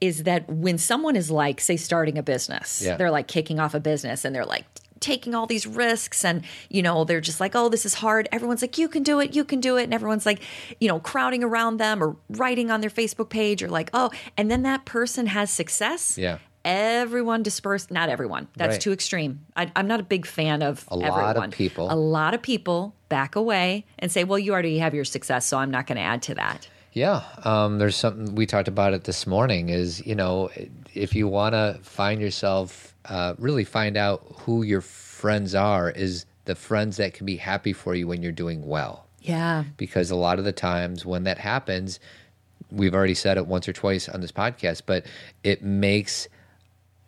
is 0.00 0.22
that 0.24 0.48
when 0.48 0.78
someone 0.78 1.16
is 1.16 1.30
like 1.30 1.60
say 1.60 1.76
starting 1.76 2.16
a 2.18 2.22
business 2.22 2.82
Yeah. 2.84 2.96
they're 2.96 3.10
like 3.10 3.26
kicking 3.28 3.58
off 3.58 3.74
a 3.74 3.80
business 3.80 4.24
and 4.24 4.34
they're 4.34 4.44
like 4.46 4.64
taking 5.00 5.34
all 5.34 5.46
these 5.46 5.66
risks 5.66 6.24
and 6.24 6.42
you 6.70 6.80
know 6.82 7.04
they're 7.04 7.20
just 7.20 7.40
like 7.40 7.54
oh 7.54 7.68
this 7.68 7.84
is 7.84 7.94
hard 7.94 8.28
everyone's 8.32 8.62
like 8.62 8.78
you 8.78 8.88
can 8.88 9.02
do 9.02 9.20
it 9.20 9.34
you 9.34 9.44
can 9.44 9.60
do 9.60 9.76
it 9.76 9.84
and 9.84 9.92
everyone's 9.94 10.24
like 10.24 10.40
you 10.80 10.88
know 10.88 10.98
crowding 11.00 11.42
around 11.44 11.76
them 11.78 12.02
or 12.02 12.16
writing 12.30 12.70
on 12.70 12.80
their 12.80 12.90
facebook 12.90 13.28
page 13.28 13.62
or 13.62 13.68
like 13.68 13.90
oh 13.92 14.10
and 14.36 14.50
then 14.50 14.62
that 14.62 14.84
person 14.84 15.26
has 15.26 15.50
success 15.50 16.16
Yeah. 16.16 16.38
everyone 16.64 17.42
dispersed 17.42 17.90
not 17.90 18.08
everyone 18.08 18.48
that's 18.56 18.74
Right. 18.74 18.80
too 18.80 18.92
extreme 18.92 19.40
I, 19.56 19.70
i'm 19.76 19.86
not 19.86 20.00
a 20.00 20.04
big 20.04 20.26
fan 20.26 20.62
of 20.62 20.84
A 20.88 20.96
lot 20.96 21.36
of 21.36 21.50
people. 21.50 21.92
a 21.92 21.96
lot 21.96 22.34
of 22.34 22.42
people 22.42 22.94
back 23.08 23.36
away 23.36 23.84
and 23.98 24.10
say 24.10 24.24
well 24.24 24.38
you 24.38 24.52
already 24.52 24.78
have 24.78 24.94
your 24.94 25.04
success 25.04 25.46
so 25.46 25.58
i'm 25.58 25.70
not 25.70 25.86
going 25.86 25.96
to 25.96 26.02
add 26.02 26.22
to 26.22 26.34
that 26.36 26.68
Yeah, 26.94 27.22
um, 27.44 27.78
there's 27.78 27.96
something 27.96 28.34
we 28.36 28.46
talked 28.46 28.68
about 28.68 28.94
it 28.94 29.02
this 29.02 29.26
morning. 29.26 29.68
Is 29.68 30.00
you 30.06 30.14
know, 30.14 30.48
if 30.94 31.12
you 31.16 31.26
want 31.26 31.54
to 31.54 31.76
find 31.82 32.20
yourself, 32.20 32.93
uh, 33.04 33.34
really 33.38 33.64
find 33.64 33.96
out 33.96 34.24
who 34.40 34.62
your 34.62 34.80
friends 34.80 35.54
are. 35.54 35.90
Is 35.90 36.26
the 36.44 36.54
friends 36.54 36.96
that 36.98 37.14
can 37.14 37.26
be 37.26 37.36
happy 37.36 37.72
for 37.72 37.94
you 37.94 38.06
when 38.06 38.22
you're 38.22 38.32
doing 38.32 38.66
well. 38.66 39.06
yeah 39.20 39.64
Because 39.76 40.10
a 40.10 40.16
lot 40.16 40.38
of 40.38 40.44
the 40.44 40.52
times 40.52 41.06
when 41.06 41.24
that 41.24 41.38
happens, 41.38 42.00
we've 42.70 42.94
already 42.94 43.14
said 43.14 43.36
it 43.36 43.46
once 43.46 43.68
or 43.68 43.72
twice 43.72 44.08
on 44.08 44.20
this 44.20 44.32
podcast, 44.32 44.82
but 44.86 45.06
it 45.42 45.62
makes 45.62 46.28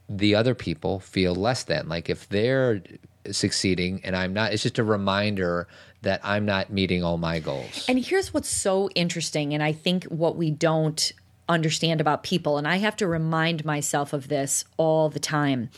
the 0.09 0.35
other 0.35 0.55
people 0.55 1.01
feel 1.01 1.35
less 1.35 1.65
than. 1.65 1.89
Like 1.89 2.09
if 2.09 2.29
they're 2.29 2.83
succeeding 3.31 4.01
and 4.05 4.17
I'm 4.17 4.33
not, 4.33 4.53
it's 4.53 4.63
just 4.63 4.79
a 4.79 4.85
reminder 4.85 5.67
that 6.03 6.21
I'm 6.23 6.47
not 6.47 6.71
meeting 6.71 7.03
all 7.03 7.19
my 7.19 7.41
goals. 7.41 7.85
And 7.89 7.99
here's 7.99 8.33
what's 8.33 8.49
so 8.49 8.89
interesting, 8.95 9.55
and 9.55 9.63
I 9.63 9.73
think 9.73 10.05
what 10.05 10.37
we 10.37 10.51
don't 10.51 11.13
understand 11.49 12.01
about 12.01 12.23
people, 12.23 12.59
and 12.59 12.67
I 12.67 12.77
have 12.77 12.97
to 12.97 13.07
remind 13.07 13.65
myself 13.65 14.13
of 14.13 14.29
this 14.29 14.65
all 14.77 15.09
the 15.09 15.21
time. 15.21 15.71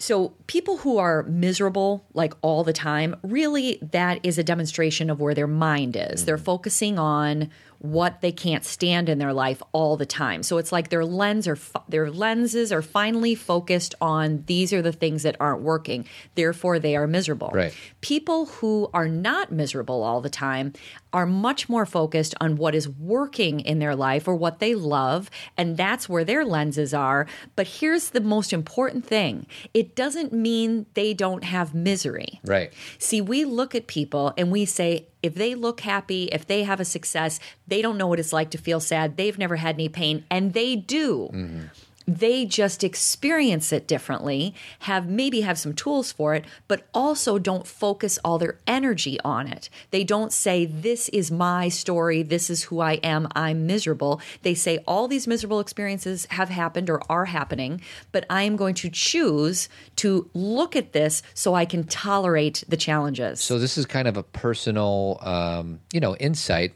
So, 0.00 0.34
people 0.46 0.78
who 0.78 0.98
are 0.98 1.24
miserable 1.24 2.04
like 2.14 2.32
all 2.40 2.62
the 2.62 2.72
time, 2.72 3.16
really, 3.22 3.80
that 3.82 4.20
is 4.22 4.38
a 4.38 4.44
demonstration 4.44 5.10
of 5.10 5.20
where 5.20 5.34
their 5.34 5.48
mind 5.48 5.96
is. 5.96 6.24
They're 6.24 6.36
mm-hmm. 6.36 6.44
focusing 6.44 6.98
on 7.00 7.50
what 7.78 8.20
they 8.20 8.32
can't 8.32 8.64
stand 8.64 9.08
in 9.08 9.18
their 9.18 9.32
life 9.32 9.62
all 9.72 9.96
the 9.96 10.06
time. 10.06 10.42
So 10.42 10.58
it's 10.58 10.72
like 10.72 10.88
their 10.90 11.04
lens 11.04 11.46
or 11.46 11.56
their 11.88 12.10
lenses 12.10 12.72
are 12.72 12.82
finally 12.82 13.34
focused 13.34 13.94
on 14.00 14.42
these 14.46 14.72
are 14.72 14.82
the 14.82 14.92
things 14.92 15.22
that 15.22 15.36
aren't 15.38 15.62
working. 15.62 16.04
Therefore, 16.34 16.78
they 16.78 16.96
are 16.96 17.06
miserable. 17.06 17.50
Right. 17.52 17.74
People 18.00 18.46
who 18.46 18.90
are 18.92 19.08
not 19.08 19.52
miserable 19.52 20.02
all 20.02 20.20
the 20.20 20.30
time 20.30 20.72
are 21.12 21.26
much 21.26 21.68
more 21.68 21.86
focused 21.86 22.34
on 22.40 22.56
what 22.56 22.74
is 22.74 22.88
working 22.88 23.60
in 23.60 23.78
their 23.78 23.96
life 23.96 24.28
or 24.28 24.34
what 24.34 24.58
they 24.58 24.74
love, 24.74 25.30
and 25.56 25.76
that's 25.76 26.08
where 26.08 26.24
their 26.24 26.44
lenses 26.44 26.92
are. 26.92 27.26
But 27.56 27.66
here's 27.66 28.10
the 28.10 28.20
most 28.20 28.52
important 28.52 29.06
thing 29.06 29.46
it 29.72 29.94
doesn't 29.94 30.32
mean 30.32 30.86
they 30.94 31.14
don't 31.14 31.44
have 31.44 31.74
misery. 31.74 32.40
Right. 32.44 32.72
See, 32.98 33.20
we 33.20 33.44
look 33.44 33.74
at 33.74 33.86
people 33.86 34.34
and 34.36 34.50
we 34.50 34.64
say, 34.64 35.06
if 35.22 35.34
they 35.34 35.54
look 35.54 35.80
happy, 35.80 36.24
if 36.32 36.46
they 36.46 36.62
have 36.64 36.80
a 36.80 36.84
success, 36.84 37.40
they 37.66 37.82
don't 37.82 37.98
know 37.98 38.06
what 38.06 38.20
it's 38.20 38.32
like 38.32 38.50
to 38.50 38.58
feel 38.58 38.80
sad. 38.80 39.16
They've 39.16 39.38
never 39.38 39.56
had 39.56 39.76
any 39.76 39.88
pain, 39.88 40.24
and 40.30 40.52
they 40.52 40.76
do. 40.76 41.30
Mm-hmm. 41.32 41.60
They 42.08 42.46
just 42.46 42.82
experience 42.82 43.70
it 43.70 43.86
differently, 43.86 44.54
have 44.80 45.10
maybe 45.10 45.42
have 45.42 45.58
some 45.58 45.74
tools 45.74 46.10
for 46.10 46.34
it, 46.34 46.46
but 46.66 46.86
also 46.94 47.38
don't 47.38 47.66
focus 47.66 48.18
all 48.24 48.38
their 48.38 48.58
energy 48.66 49.20
on 49.26 49.46
it. 49.46 49.68
They 49.90 50.04
don't 50.04 50.32
say, 50.32 50.64
This 50.64 51.10
is 51.10 51.30
my 51.30 51.68
story, 51.68 52.22
this 52.22 52.48
is 52.48 52.62
who 52.62 52.80
I 52.80 52.94
am, 52.94 53.28
I'm 53.36 53.66
miserable. 53.66 54.22
They 54.40 54.54
say, 54.54 54.78
All 54.86 55.06
these 55.06 55.26
miserable 55.26 55.60
experiences 55.60 56.26
have 56.30 56.48
happened 56.48 56.88
or 56.88 57.02
are 57.10 57.26
happening, 57.26 57.82
but 58.10 58.24
I 58.30 58.44
am 58.44 58.56
going 58.56 58.74
to 58.76 58.88
choose 58.88 59.68
to 59.96 60.30
look 60.32 60.76
at 60.76 60.94
this 60.94 61.22
so 61.34 61.52
I 61.52 61.66
can 61.66 61.84
tolerate 61.84 62.64
the 62.66 62.78
challenges. 62.78 63.42
So 63.42 63.58
this 63.58 63.76
is 63.76 63.84
kind 63.84 64.08
of 64.08 64.16
a 64.16 64.22
personal, 64.22 65.18
um, 65.20 65.80
you 65.92 66.00
know, 66.00 66.16
insight 66.16 66.72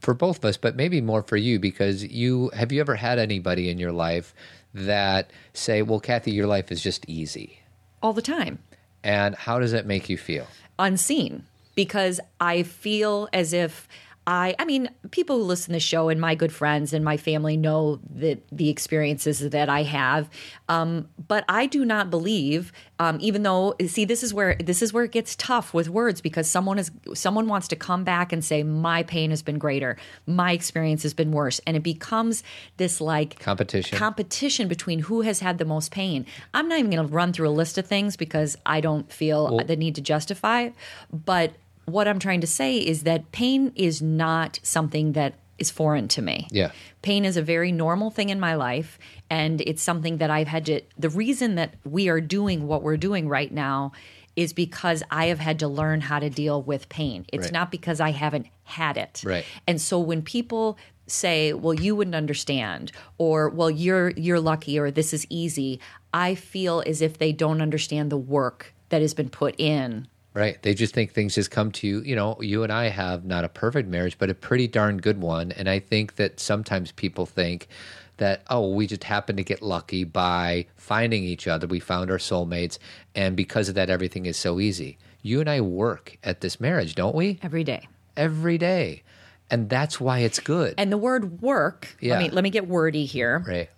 for 0.00 0.12
both 0.12 0.36
of 0.38 0.44
us, 0.44 0.58
but 0.58 0.76
maybe 0.76 1.00
more 1.00 1.22
for 1.22 1.38
you 1.38 1.58
because 1.58 2.04
you 2.04 2.50
have 2.52 2.70
you 2.70 2.82
ever 2.82 2.96
had 2.96 3.18
anybody 3.18 3.70
in 3.70 3.78
your 3.78 3.92
life 3.92 4.34
that 4.74 5.30
say, 5.52 5.82
"Well, 5.82 6.00
Cathy, 6.00 6.32
your 6.32 6.46
life 6.46 6.70
is 6.72 6.82
just 6.82 7.04
easy," 7.08 7.60
all 8.02 8.12
the 8.12 8.22
time. 8.22 8.58
and 9.02 9.34
how 9.34 9.58
does 9.58 9.72
that 9.72 9.86
make 9.86 10.08
you 10.08 10.18
feel? 10.18 10.46
unseen 10.78 11.44
because 11.76 12.18
I 12.40 12.62
feel 12.64 13.28
as 13.32 13.52
if 13.52 13.88
I 14.26 14.54
I 14.58 14.64
mean 14.64 14.90
people 15.10 15.38
who 15.38 15.44
listen 15.44 15.72
to 15.72 15.72
the 15.74 15.80
show 15.80 16.08
and 16.08 16.20
my 16.20 16.34
good 16.34 16.52
friends 16.52 16.92
and 16.92 17.04
my 17.04 17.16
family 17.16 17.56
know 17.56 18.00
that 18.14 18.42
the 18.50 18.68
experiences 18.68 19.40
that 19.40 19.68
I 19.68 19.82
have 19.82 20.28
um, 20.68 21.08
but 21.28 21.44
I 21.48 21.66
do 21.66 21.84
not 21.84 22.10
believe 22.10 22.72
um, 22.98 23.18
even 23.20 23.42
though 23.42 23.74
see 23.86 24.04
this 24.04 24.22
is 24.22 24.32
where 24.32 24.56
this 24.56 24.82
is 24.82 24.92
where 24.92 25.04
it 25.04 25.12
gets 25.12 25.36
tough 25.36 25.74
with 25.74 25.88
words 25.88 26.20
because 26.20 26.48
someone 26.48 26.78
is 26.78 26.90
someone 27.14 27.48
wants 27.48 27.68
to 27.68 27.76
come 27.76 28.04
back 28.04 28.32
and 28.32 28.44
say 28.44 28.62
my 28.62 29.02
pain 29.02 29.30
has 29.30 29.42
been 29.42 29.58
greater 29.58 29.96
my 30.26 30.52
experience 30.52 31.02
has 31.02 31.14
been 31.14 31.32
worse 31.32 31.60
and 31.66 31.76
it 31.76 31.82
becomes 31.82 32.42
this 32.76 33.00
like 33.00 33.38
Competition. 33.38 33.98
competition 33.98 34.68
between 34.68 35.00
who 35.00 35.20
has 35.22 35.40
had 35.40 35.58
the 35.58 35.64
most 35.64 35.90
pain. 35.90 36.26
I'm 36.52 36.68
not 36.68 36.78
even 36.78 36.90
going 36.90 37.06
to 37.06 37.12
run 37.12 37.32
through 37.32 37.48
a 37.48 37.50
list 37.50 37.78
of 37.78 37.86
things 37.86 38.16
because 38.16 38.56
I 38.66 38.80
don't 38.80 39.10
feel 39.12 39.58
the 39.64 39.76
need 39.76 39.94
to 39.96 40.00
justify 40.00 40.62
it. 40.62 40.74
But 41.12 41.52
what 41.86 42.08
I'm 42.08 42.18
trying 42.18 42.40
to 42.40 42.46
say 42.46 42.78
is 42.78 43.02
that 43.02 43.32
pain 43.32 43.72
is 43.74 44.00
not 44.02 44.58
something 44.62 45.12
that 45.12 45.34
is 45.58 45.70
foreign 45.70 46.08
to 46.08 46.22
me. 46.22 46.48
Yeah. 46.50 46.72
Pain 47.02 47.24
is 47.24 47.36
a 47.36 47.42
very 47.42 47.70
normal 47.70 48.10
thing 48.10 48.28
in 48.28 48.40
my 48.40 48.54
life. 48.54 48.98
And 49.30 49.60
it's 49.60 49.82
something 49.82 50.18
that 50.18 50.30
I've 50.30 50.48
had 50.48 50.66
to, 50.66 50.80
the 50.98 51.08
reason 51.08 51.54
that 51.54 51.74
we 51.84 52.08
are 52.08 52.20
doing 52.20 52.66
what 52.66 52.82
we're 52.82 52.96
doing 52.96 53.28
right 53.28 53.52
now 53.52 53.92
is 54.36 54.52
because 54.52 55.04
I 55.12 55.26
have 55.26 55.38
had 55.38 55.60
to 55.60 55.68
learn 55.68 56.00
how 56.00 56.18
to 56.18 56.28
deal 56.28 56.60
with 56.60 56.88
pain. 56.88 57.24
It's 57.32 57.44
Right. 57.44 57.52
not 57.52 57.70
because 57.70 58.00
I 58.00 58.10
haven't 58.10 58.46
had 58.64 58.96
it. 58.96 59.22
Right. 59.24 59.44
And 59.68 59.80
so 59.80 60.00
when 60.00 60.22
people 60.22 60.76
say, 61.06 61.52
"Well, 61.52 61.74
you 61.74 61.94
wouldn't 61.94 62.16
understand," 62.16 62.90
or 63.16 63.48
"Well, 63.48 63.70
you're 63.70 64.10
you're 64.16 64.40
lucky," 64.40 64.76
or 64.78 64.90
"This 64.90 65.12
is 65.12 65.24
easy," 65.30 65.78
I 66.12 66.34
feel 66.34 66.82
as 66.86 67.00
if 67.00 67.18
they 67.18 67.30
don't 67.30 67.60
understand 67.60 68.10
the 68.10 68.16
work 68.16 68.74
that 68.88 69.02
has 69.02 69.14
been 69.14 69.28
put 69.28 69.54
in. 69.58 70.08
Right. 70.34 70.60
They 70.62 70.74
just 70.74 70.92
think 70.94 71.12
things 71.12 71.36
just 71.36 71.50
come 71.52 71.70
to 71.72 71.86
you. 71.86 72.00
You 72.02 72.16
know, 72.16 72.36
you 72.40 72.64
and 72.64 72.72
I 72.72 72.88
have 72.88 73.24
not 73.24 73.44
a 73.44 73.48
perfect 73.48 73.88
marriage, 73.88 74.18
but 74.18 74.30
a 74.30 74.34
pretty 74.34 74.66
darn 74.66 74.98
good 74.98 75.20
one. 75.20 75.52
And 75.52 75.68
I 75.68 75.78
think 75.78 76.16
that 76.16 76.40
sometimes 76.40 76.90
people 76.90 77.24
think 77.24 77.68
that, 78.16 78.42
oh, 78.50 78.68
we 78.74 78.86
just 78.88 79.04
happened 79.04 79.38
to 79.38 79.44
get 79.44 79.62
lucky 79.62 80.02
by 80.04 80.66
finding 80.76 81.22
each 81.22 81.46
other. 81.46 81.66
We 81.68 81.78
found 81.80 82.10
our 82.10 82.18
soulmates. 82.18 82.78
And 83.14 83.36
because 83.36 83.68
of 83.68 83.76
that, 83.76 83.90
everything 83.90 84.26
is 84.26 84.36
so 84.36 84.58
easy. 84.58 84.98
You 85.22 85.38
and 85.40 85.48
I 85.48 85.60
work 85.60 86.18
at 86.24 86.40
this 86.40 86.60
marriage, 86.60 86.94
don't 86.96 87.14
we? 87.14 87.38
Every 87.42 87.62
day. 87.64 87.86
Every 88.16 88.58
day. 88.58 89.02
And 89.50 89.68
that's 89.70 90.00
why 90.00 90.18
it's 90.20 90.40
good. 90.40 90.74
And 90.78 90.90
the 90.90 90.98
word 90.98 91.40
work, 91.42 91.96
Yeah. 92.00 92.14
let 92.14 92.22
me 92.24 92.30
let 92.30 92.42
me 92.44 92.50
get 92.50 92.66
wordy 92.66 93.04
here. 93.04 93.44
right. 93.46 93.70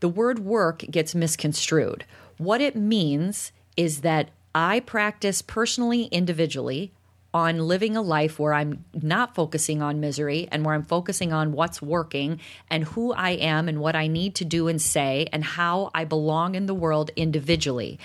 the 0.00 0.08
word 0.08 0.40
work 0.40 0.78
gets 0.90 1.14
misconstrued. 1.14 2.04
What 2.36 2.60
it 2.60 2.76
means 2.76 3.52
is 3.76 4.00
that 4.02 4.30
I 4.54 4.80
practice 4.80 5.42
personally, 5.42 6.04
individually, 6.04 6.92
on 7.34 7.66
living 7.66 7.96
a 7.96 8.02
life 8.02 8.38
where 8.38 8.52
I'm 8.52 8.84
not 8.92 9.34
focusing 9.34 9.80
on 9.80 10.00
misery 10.00 10.48
and 10.52 10.64
where 10.64 10.74
I'm 10.74 10.82
focusing 10.82 11.32
on 11.32 11.52
what's 11.52 11.80
working 11.80 12.40
and 12.68 12.84
who 12.84 13.12
I 13.12 13.30
am 13.30 13.68
and 13.68 13.80
what 13.80 13.96
I 13.96 14.06
need 14.06 14.34
to 14.36 14.44
do 14.44 14.68
and 14.68 14.80
say 14.80 15.28
and 15.32 15.42
how 15.42 15.90
I 15.94 16.04
belong 16.04 16.54
in 16.54 16.66
the 16.66 16.74
world 16.74 17.10
individually. 17.16 17.98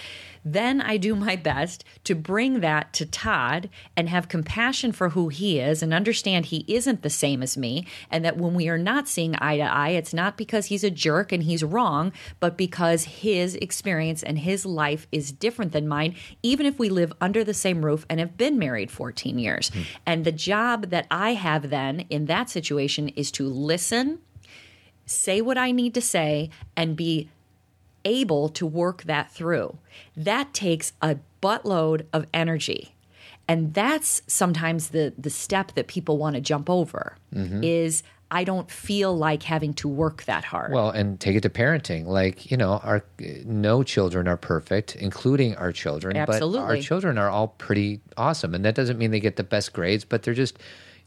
Then 0.53 0.79
I 0.79 0.95
do 0.95 1.13
my 1.13 1.35
best 1.35 1.83
to 2.05 2.15
bring 2.15 2.61
that 2.61 2.93
to 2.93 3.05
Todd 3.05 3.69
and 3.97 4.07
have 4.07 4.29
compassion 4.29 4.93
for 4.93 5.09
who 5.09 5.27
he 5.27 5.59
is 5.59 5.83
and 5.83 5.93
understand 5.93 6.45
he 6.45 6.63
isn't 6.69 7.01
the 7.01 7.09
same 7.09 7.43
as 7.43 7.57
me. 7.57 7.85
And 8.09 8.23
that 8.23 8.37
when 8.37 8.53
we 8.53 8.69
are 8.69 8.77
not 8.77 9.09
seeing 9.09 9.35
eye 9.39 9.57
to 9.57 9.63
eye, 9.63 9.89
it's 9.89 10.13
not 10.13 10.37
because 10.37 10.67
he's 10.67 10.85
a 10.85 10.89
jerk 10.89 11.33
and 11.33 11.43
he's 11.43 11.65
wrong, 11.65 12.13
but 12.39 12.57
because 12.57 13.03
his 13.03 13.55
experience 13.55 14.23
and 14.23 14.39
his 14.39 14.65
life 14.65 15.05
is 15.11 15.33
different 15.33 15.73
than 15.73 15.85
mine, 15.85 16.15
even 16.41 16.65
if 16.65 16.79
we 16.79 16.87
live 16.87 17.11
under 17.19 17.43
the 17.43 17.53
same 17.53 17.83
roof 17.83 18.05
and 18.09 18.21
have 18.21 18.37
been 18.37 18.57
married 18.57 18.89
14 18.89 19.37
years. 19.37 19.67
Hmm. 19.67 19.81
And 20.05 20.23
the 20.23 20.31
job 20.31 20.91
that 20.91 21.07
I 21.11 21.33
have 21.33 21.69
then 21.69 22.05
in 22.09 22.27
that 22.27 22.49
situation 22.49 23.09
is 23.09 23.31
to 23.31 23.49
listen, 23.49 24.19
say 25.05 25.41
what 25.41 25.57
I 25.57 25.71
need 25.71 25.93
to 25.95 26.01
say, 26.01 26.51
and 26.77 26.95
be 26.95 27.27
able 28.07 28.49
to 28.49 28.65
work 28.65 29.03
that 29.03 29.31
through. 29.31 29.77
That 30.15 30.53
takes 30.53 30.93
a 31.01 31.17
buttload 31.43 32.05
of 32.13 32.25
energy. 32.33 32.95
And 33.47 33.73
that's 33.73 34.21
sometimes 34.27 34.89
the 34.89 35.13
the 35.17 35.29
step 35.29 35.73
that 35.75 35.87
people 35.87 36.17
want 36.17 36.35
to 36.35 36.41
jump 36.41 36.69
over 36.69 37.15
mm-hmm. 37.33 37.63
is 37.63 38.03
I 38.29 38.43
don't 38.43 38.69
feel 38.69 39.17
like 39.17 39.43
having 39.43 39.73
to 39.75 39.87
work 39.87 40.23
that 40.25 40.43
hard. 40.43 40.73
Well, 40.73 40.89
and 40.89 41.17
take 41.17 41.37
it 41.37 41.41
to 41.41 41.49
parenting. 41.49 42.05
Like, 42.07 42.51
you 42.51 42.57
know, 42.57 42.81
our 42.83 43.05
no 43.45 43.83
children 43.83 44.27
are 44.27 44.35
perfect, 44.35 44.97
including 44.97 45.55
our 45.55 45.71
children. 45.71 46.25
But 46.25 46.41
our 46.41 46.77
children 46.77 47.17
are 47.17 47.29
all 47.29 47.49
pretty 47.49 48.01
awesome. 48.17 48.53
And 48.53 48.65
that 48.65 48.75
doesn't 48.75 48.97
mean 48.97 49.11
they 49.11 49.21
get 49.21 49.37
the 49.37 49.45
best 49.45 49.71
grades, 49.71 50.03
but 50.03 50.23
they're 50.23 50.33
just 50.33 50.59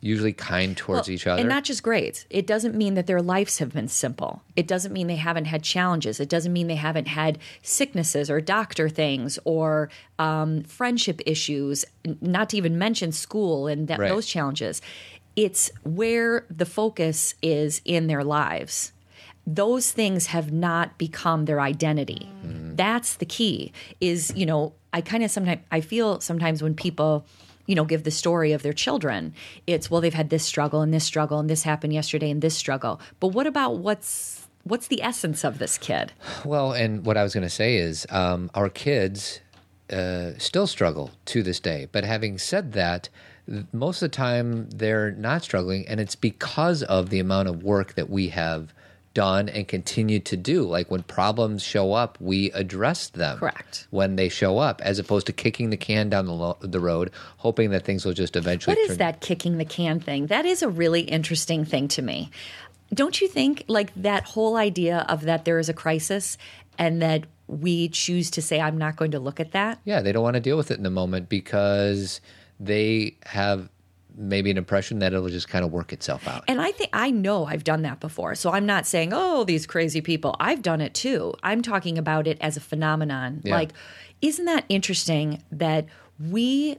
usually 0.02 0.32
kind 0.32 0.76
towards 0.76 1.08
Well, 1.08 1.14
each 1.14 1.26
other. 1.26 1.40
And 1.40 1.48
not 1.48 1.64
just 1.64 1.82
grades. 1.82 2.24
It 2.30 2.46
doesn't 2.46 2.74
mean 2.74 2.94
that 2.94 3.06
their 3.06 3.20
lives 3.20 3.58
have 3.58 3.72
been 3.74 3.88
simple. 3.88 4.42
It 4.56 4.66
doesn't 4.66 4.92
mean 4.92 5.06
they 5.08 5.16
haven't 5.16 5.44
had 5.44 5.62
challenges. 5.62 6.20
It 6.20 6.28
doesn't 6.28 6.52
mean 6.52 6.68
they 6.68 6.76
haven't 6.76 7.08
had 7.08 7.38
sicknesses 7.62 8.30
or 8.30 8.40
doctor 8.40 8.88
things 8.88 9.38
or 9.44 9.90
um, 10.18 10.62
friendship 10.64 11.20
issues, 11.26 11.84
not 12.20 12.48
to 12.50 12.56
even 12.56 12.78
mention 12.78 13.12
school 13.12 13.66
and 13.66 13.88
that, 13.88 13.98
Right. 13.98 14.08
those 14.08 14.26
challenges. 14.26 14.80
It's 15.36 15.70
where 15.82 16.46
the 16.50 16.66
focus 16.66 17.34
is 17.42 17.82
in 17.84 18.06
their 18.06 18.24
lives. 18.24 18.92
Those 19.46 19.92
things 19.92 20.26
have 20.26 20.52
not 20.52 20.96
become 20.98 21.44
their 21.44 21.60
identity. 21.60 22.28
That's 22.74 23.16
the 23.16 23.26
key. 23.26 23.72
Is, 24.00 24.32
you 24.34 24.46
know, 24.46 24.72
I 24.92 25.00
kind 25.00 25.22
of 25.24 25.30
sometimes, 25.30 25.60
I 25.70 25.80
feel 25.80 26.20
sometimes 26.20 26.62
when 26.62 26.74
people, 26.74 27.26
you 27.70 27.76
know, 27.76 27.84
give 27.84 28.02
the 28.02 28.10
story 28.10 28.50
of 28.50 28.62
their 28.64 28.72
children, 28.72 29.32
it's, 29.64 29.88
well, 29.88 30.00
they've 30.00 30.12
had 30.12 30.28
this 30.28 30.44
struggle 30.44 30.80
and 30.80 30.92
this 30.92 31.04
struggle 31.04 31.38
and 31.38 31.48
this 31.48 31.62
happened 31.62 31.92
yesterday 31.92 32.28
and 32.28 32.42
this 32.42 32.56
struggle. 32.56 33.00
But 33.20 33.28
what 33.28 33.46
about 33.46 33.78
what's, 33.78 34.48
what's 34.64 34.88
the 34.88 35.00
essence 35.00 35.44
of 35.44 35.60
this 35.60 35.78
kid? 35.78 36.12
Well, 36.44 36.72
and 36.72 37.06
what 37.06 37.16
I 37.16 37.22
was 37.22 37.32
going 37.32 37.46
to 37.46 37.48
say 37.48 37.76
is 37.76 38.08
um, 38.10 38.50
our 38.54 38.68
kids 38.68 39.40
uh, 39.88 40.32
still 40.36 40.66
struggle 40.66 41.12
to 41.26 41.44
this 41.44 41.60
day. 41.60 41.86
But 41.92 42.02
having 42.02 42.38
said 42.38 42.72
that, 42.72 43.08
most 43.72 44.02
of 44.02 44.10
the 44.10 44.16
time 44.16 44.68
they're 44.70 45.12
not 45.12 45.44
struggling, 45.44 45.86
and 45.86 46.00
it's 46.00 46.16
because 46.16 46.82
of 46.82 47.10
the 47.10 47.20
amount 47.20 47.48
of 47.48 47.62
work 47.62 47.94
that 47.94 48.10
we 48.10 48.30
have 48.30 48.74
done 49.14 49.48
and 49.48 49.66
continue 49.66 50.20
to 50.20 50.36
do. 50.36 50.62
Like 50.62 50.90
when 50.90 51.02
problems 51.02 51.62
show 51.62 51.92
up, 51.92 52.16
we 52.20 52.50
address 52.52 53.08
them. 53.08 53.38
Correct. 53.38 53.86
When 53.90 54.16
they 54.16 54.28
show 54.28 54.58
up, 54.58 54.80
as 54.82 54.98
opposed 54.98 55.26
to 55.26 55.32
kicking 55.32 55.70
the 55.70 55.76
can 55.76 56.08
down 56.08 56.26
the, 56.26 56.32
lo- 56.32 56.58
the 56.60 56.80
road, 56.80 57.10
hoping 57.38 57.70
that 57.70 57.84
things 57.84 58.04
will 58.04 58.12
just 58.12 58.36
eventually. 58.36 58.76
What 58.76 58.82
is 58.82 58.88
turn- 58.88 58.98
that 58.98 59.20
kicking 59.20 59.58
the 59.58 59.64
can 59.64 60.00
thing? 60.00 60.26
That 60.26 60.46
is 60.46 60.62
a 60.62 60.68
really 60.68 61.02
interesting 61.02 61.64
thing 61.64 61.88
to 61.88 62.02
me. 62.02 62.30
Don't 62.92 63.20
you 63.20 63.28
think 63.28 63.64
like 63.68 63.92
that 63.96 64.24
whole 64.24 64.56
idea 64.56 65.06
of 65.08 65.22
that 65.22 65.44
there 65.44 65.58
is 65.58 65.68
a 65.68 65.74
crisis 65.74 66.36
and 66.78 67.00
that 67.02 67.24
we 67.46 67.88
choose 67.88 68.30
to 68.30 68.42
say 68.42 68.60
I'm 68.60 68.78
not 68.78 68.96
going 68.96 69.12
to 69.12 69.20
look 69.20 69.40
at 69.40 69.52
that? 69.52 69.80
Yeah, 69.84 70.00
they 70.00 70.12
don't 70.12 70.22
want 70.22 70.34
to 70.34 70.40
deal 70.40 70.56
with 70.56 70.70
it 70.70 70.76
in 70.76 70.82
the 70.82 70.90
moment 70.90 71.28
because 71.28 72.20
they 72.58 73.16
have 73.26 73.68
maybe 74.16 74.50
an 74.50 74.58
impression 74.58 74.98
that 75.00 75.12
it'll 75.12 75.28
just 75.28 75.48
kind 75.48 75.64
of 75.64 75.72
work 75.72 75.92
itself 75.92 76.28
out. 76.28 76.44
And 76.48 76.60
I 76.60 76.72
think 76.72 76.90
I 76.92 77.10
know 77.10 77.46
I've 77.46 77.64
done 77.64 77.82
that 77.82 78.00
before. 78.00 78.34
So 78.34 78.50
I'm 78.50 78.66
not 78.66 78.86
saying, 78.86 79.10
"Oh, 79.12 79.44
these 79.44 79.66
crazy 79.66 80.00
people." 80.00 80.36
I've 80.40 80.62
done 80.62 80.80
it 80.80 80.94
too. 80.94 81.34
I'm 81.42 81.62
talking 81.62 81.98
about 81.98 82.26
it 82.26 82.38
as 82.40 82.56
a 82.56 82.60
phenomenon. 82.60 83.42
Yeah. 83.44 83.54
Like 83.54 83.72
isn't 84.22 84.44
that 84.44 84.64
interesting 84.68 85.42
that 85.50 85.86
we 86.18 86.76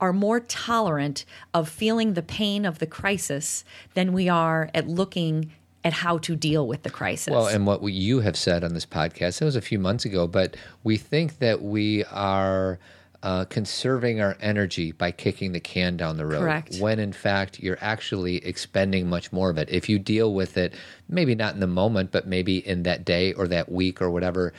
are 0.00 0.12
more 0.12 0.40
tolerant 0.40 1.24
of 1.52 1.68
feeling 1.68 2.14
the 2.14 2.22
pain 2.22 2.64
of 2.64 2.78
the 2.78 2.86
crisis 2.86 3.64
than 3.94 4.12
we 4.12 4.28
are 4.28 4.70
at 4.74 4.86
looking 4.86 5.50
at 5.84 5.92
how 5.92 6.18
to 6.18 6.36
deal 6.36 6.66
with 6.66 6.82
the 6.82 6.90
crisis. 6.90 7.32
Well, 7.32 7.46
and 7.46 7.66
what 7.66 7.82
we, 7.82 7.92
you 7.92 8.20
have 8.20 8.36
said 8.36 8.62
on 8.62 8.74
this 8.74 8.86
podcast, 8.86 9.40
it 9.40 9.44
was 9.44 9.56
a 9.56 9.60
few 9.60 9.78
months 9.78 10.04
ago, 10.04 10.26
but 10.26 10.56
we 10.84 10.96
think 10.96 11.38
that 11.38 11.62
we 11.62 12.04
are 12.04 12.78
uh, 13.22 13.44
conserving 13.46 14.20
our 14.20 14.36
energy 14.40 14.92
by 14.92 15.10
kicking 15.10 15.52
the 15.52 15.60
can 15.60 15.96
down 15.96 16.16
the 16.16 16.24
road. 16.26 16.40
Correct. 16.40 16.76
When 16.78 16.98
in 16.98 17.12
fact, 17.12 17.58
you're 17.58 17.78
actually 17.80 18.36
expending 18.44 19.08
much 19.08 19.32
more 19.32 19.50
of 19.50 19.58
it. 19.58 19.68
If 19.70 19.88
you 19.88 19.98
deal 19.98 20.32
with 20.34 20.56
it, 20.56 20.74
maybe 21.08 21.34
not 21.34 21.54
in 21.54 21.60
the 21.60 21.66
moment, 21.66 22.12
but 22.12 22.26
maybe 22.28 22.58
in 22.66 22.84
that 22.84 23.04
day 23.04 23.32
or 23.32 23.48
that 23.48 23.70
week 23.70 24.00
or 24.00 24.10
whatever, 24.10 24.52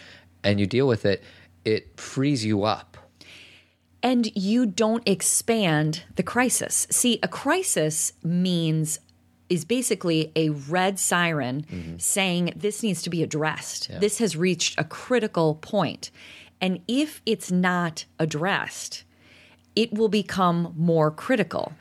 and 0.44 0.60
you 0.60 0.66
deal 0.68 0.88
with 0.88 1.06
it, 1.06 1.24
it 1.64 2.00
frees 2.00 2.44
you 2.46 2.64
up. 2.64 2.98
and 4.02 4.32
you 4.36 4.66
don't 4.66 5.04
expand 5.08 6.04
the 6.16 6.24
crisis. 6.24 6.88
See, 6.90 7.20
a 7.22 7.28
crisis 7.28 8.14
means 8.24 9.00
is 9.50 9.66
basically 9.66 10.32
a 10.36 10.50
red 10.50 11.00
siren 11.00 11.66
saying 11.98 12.54
this 12.56 12.84
needs 12.84 13.02
to 13.02 13.10
be 13.10 13.24
addressed. 13.24 13.90
This 14.00 14.20
has 14.20 14.38
reached 14.38 14.80
a 14.80 14.84
critical 14.84 15.56
point. 15.56 16.12
And 16.62 16.82
if 16.88 17.22
it's 17.26 17.52
not 17.52 18.06
addressed, 18.20 19.04
it 19.76 19.94
will 19.94 20.10
become 20.10 20.74
more 20.78 21.10
critical, 21.12 21.74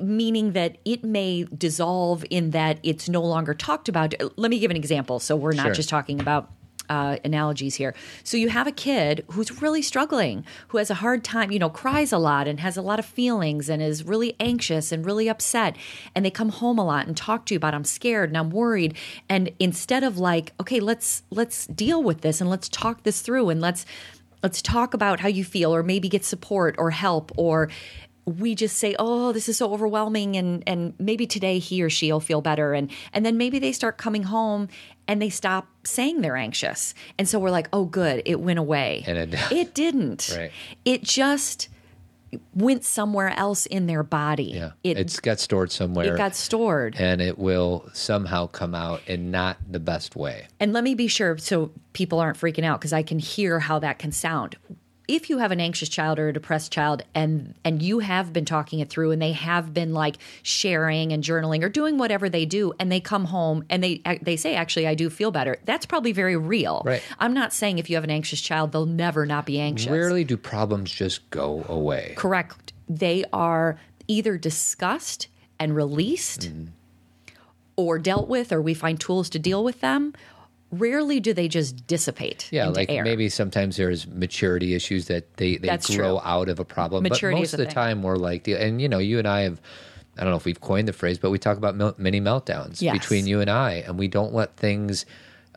meaning 0.00 0.52
that 0.52 0.78
it 0.84 1.04
may 1.04 1.44
dissolve 1.44 2.24
in 2.30 2.50
that 2.52 2.78
it's 2.82 3.08
no 3.08 3.20
longer 3.22 3.52
talked 3.54 3.88
about. 3.88 4.14
Let 4.36 4.50
me 4.50 4.58
give 4.58 4.70
an 4.70 4.76
example 4.76 5.18
so 5.18 5.36
we're 5.36 5.52
not 5.52 5.66
Sure. 5.66 5.74
just 5.74 5.88
talking 5.88 6.20
about 6.20 6.50
uh, 6.88 7.16
analogies 7.24 7.74
here. 7.76 7.94
So 8.22 8.36
you 8.36 8.48
have 8.48 8.66
a 8.66 8.72
kid 8.72 9.24
who's 9.32 9.62
really 9.62 9.82
struggling, 9.82 10.44
who 10.68 10.78
has 10.78 10.90
a 10.90 10.94
hard 10.94 11.24
time, 11.24 11.50
you 11.50 11.58
know, 11.58 11.70
cries 11.70 12.12
a 12.12 12.18
lot 12.18 12.46
and 12.48 12.60
has 12.60 12.76
a 12.76 12.82
lot 12.82 12.98
of 12.98 13.04
feelings 13.04 13.68
and 13.68 13.82
is 13.82 14.04
really 14.04 14.36
anxious 14.40 14.92
and 14.92 15.04
really 15.04 15.28
upset. 15.28 15.76
And 16.14 16.24
they 16.24 16.30
come 16.30 16.50
home 16.50 16.78
a 16.78 16.84
lot 16.84 17.06
and 17.06 17.16
talk 17.16 17.46
to 17.46 17.54
you 17.54 17.56
about 17.56 17.74
I'm 17.74 17.84
scared 17.84 18.30
and 18.30 18.38
I'm 18.38 18.50
worried. 18.50 18.96
And 19.28 19.50
instead 19.58 20.04
of 20.04 20.18
like, 20.18 20.52
okay, 20.60 20.80
let's 20.80 21.22
let's 21.30 21.66
deal 21.66 22.02
with 22.02 22.20
this 22.20 22.40
and 22.40 22.50
let's 22.50 22.68
talk 22.68 23.02
this 23.02 23.20
through 23.20 23.50
and 23.50 23.60
let's 23.60 23.86
let's 24.42 24.60
talk 24.60 24.94
about 24.94 25.20
how 25.20 25.28
you 25.28 25.44
feel 25.44 25.74
or 25.74 25.82
maybe 25.82 26.08
get 26.08 26.24
support 26.24 26.74
or 26.78 26.90
help 26.90 27.32
or 27.36 27.70
we 28.26 28.54
just 28.54 28.76
say 28.78 28.94
oh 28.98 29.32
this 29.32 29.48
is 29.48 29.56
so 29.58 29.72
overwhelming 29.72 30.36
and 30.36 30.62
and 30.66 30.94
maybe 30.98 31.26
today 31.26 31.58
he 31.58 31.82
or 31.82 31.90
she'll 31.90 32.20
feel 32.20 32.40
better 32.40 32.72
and 32.72 32.90
and 33.12 33.24
then 33.26 33.36
maybe 33.36 33.58
they 33.58 33.70
start 33.72 33.98
coming 33.98 34.22
home 34.24 34.68
and 35.06 35.20
they 35.20 35.28
stop 35.28 35.68
saying 35.84 36.22
they're 36.22 36.36
anxious 36.36 36.94
and 37.18 37.28
so 37.28 37.38
we're 37.38 37.50
like 37.50 37.68
oh 37.74 37.84
good 37.84 38.22
it 38.24 38.40
went 38.40 38.58
away 38.58 39.04
And 39.06 39.18
it- 39.18 39.34
it 39.52 39.74
didn't 39.74 40.34
Right. 40.36 40.50
it 40.86 41.02
just 41.02 41.68
went 42.54 42.84
somewhere 42.84 43.28
else 43.38 43.64
in 43.66 43.86
their 43.86 44.02
body 44.02 44.52
Yeah. 44.54 44.70
it 44.82 44.98
it's 44.98 45.20
got 45.20 45.38
stored 45.38 45.70
somewhere. 45.70 46.14
it 46.14 46.16
got 46.16 46.34
stored 46.34 46.96
and 46.98 47.20
it 47.20 47.38
will 47.38 47.88
somehow 47.92 48.46
come 48.48 48.74
out 48.74 49.02
in 49.06 49.30
not 49.30 49.58
the 49.70 49.78
best 49.78 50.16
way. 50.16 50.48
And 50.58 50.72
let 50.72 50.82
me 50.82 50.94
be 50.96 51.06
sure 51.06 51.38
so 51.38 51.70
people 51.92 52.18
aren't 52.18 52.36
freaking 52.38 52.64
out 52.64 52.80
because 52.80 52.92
I 52.92 53.02
can 53.04 53.20
hear 53.20 53.60
how 53.60 53.78
that 53.80 54.00
can 54.00 54.10
sound. 54.10 54.56
If 55.06 55.28
you 55.28 55.38
have 55.38 55.52
an 55.52 55.60
anxious 55.60 55.88
child 55.88 56.18
or 56.18 56.28
a 56.28 56.32
depressed 56.32 56.72
child 56.72 57.02
and 57.14 57.54
and 57.64 57.82
you 57.82 57.98
have 57.98 58.32
been 58.32 58.44
talking 58.44 58.80
it 58.80 58.88
through 58.88 59.10
and 59.10 59.20
they 59.20 59.32
have 59.32 59.74
been 59.74 59.92
like 59.92 60.16
sharing 60.42 61.12
and 61.12 61.22
journaling 61.22 61.62
or 61.62 61.68
doing 61.68 61.98
whatever 61.98 62.28
they 62.28 62.46
do 62.46 62.72
and 62.78 62.90
they 62.90 63.00
come 63.00 63.26
home 63.26 63.64
and 63.68 63.84
they 63.84 64.00
uh, 64.06 64.16
they 64.22 64.36
say 64.36 64.54
actually 64.54 64.86
I 64.86 64.94
do 64.94 65.10
feel 65.10 65.30
better. 65.30 65.58
That's 65.64 65.84
probably 65.86 66.12
very 66.12 66.36
real. 66.36 66.82
Right. 66.84 67.02
I'm 67.18 67.34
not 67.34 67.52
saying 67.52 67.78
if 67.78 67.90
you 67.90 67.96
have 67.96 68.04
an 68.04 68.10
anxious 68.10 68.40
child 68.40 68.72
they'll 68.72 68.86
never 68.86 69.26
not 69.26 69.44
be 69.46 69.60
anxious. 69.60 69.90
Rarely 69.90 70.24
do 70.24 70.36
problems 70.36 70.90
just 70.90 71.28
go 71.30 71.64
away. 71.68 72.14
Correct. 72.16 72.72
They 72.88 73.24
are 73.32 73.78
either 74.08 74.38
discussed 74.38 75.28
and 75.58 75.74
released 75.74 76.42
mm-hmm. 76.42 76.66
or 77.76 77.98
dealt 77.98 78.28
with 78.28 78.52
or 78.52 78.60
we 78.60 78.74
find 78.74 78.98
tools 78.98 79.28
to 79.30 79.38
deal 79.38 79.62
with 79.64 79.80
them. 79.80 80.14
Rarely 80.78 81.20
do 81.20 81.32
they 81.32 81.48
just 81.48 81.86
dissipate 81.86 82.48
Yeah, 82.52 82.68
like 82.68 82.90
air. 82.90 83.04
maybe 83.04 83.28
sometimes 83.28 83.76
there's 83.76 84.06
maturity 84.06 84.74
issues 84.74 85.06
that 85.06 85.36
they, 85.36 85.56
they 85.56 85.68
That's 85.68 85.94
grow 85.94 86.18
true. 86.18 86.20
out 86.24 86.48
of 86.48 86.58
a 86.58 86.64
problem. 86.64 87.02
Maturity 87.02 87.36
but 87.36 87.40
most 87.40 87.52
of 87.54 87.58
the 87.58 87.66
thing. 87.66 87.74
time 87.74 88.02
we're 88.02 88.16
like, 88.16 88.48
and 88.48 88.80
you 88.80 88.88
know, 88.88 88.98
you 88.98 89.18
and 89.18 89.28
I 89.28 89.42
have, 89.42 89.60
I 90.18 90.22
don't 90.22 90.30
know 90.30 90.36
if 90.36 90.44
we've 90.44 90.60
coined 90.60 90.88
the 90.88 90.92
phrase, 90.92 91.18
but 91.18 91.30
we 91.30 91.38
talk 91.38 91.56
about 91.56 91.74
mil- 91.76 91.94
mini 91.98 92.20
meltdowns 92.20 92.80
Yes. 92.80 92.98
between 92.98 93.26
you 93.26 93.40
and 93.40 93.50
I, 93.50 93.84
and 93.86 93.98
we 93.98 94.08
don't 94.08 94.32
let 94.34 94.56
things 94.56 95.06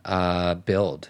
uh, 0.04 0.54
build. 0.56 1.08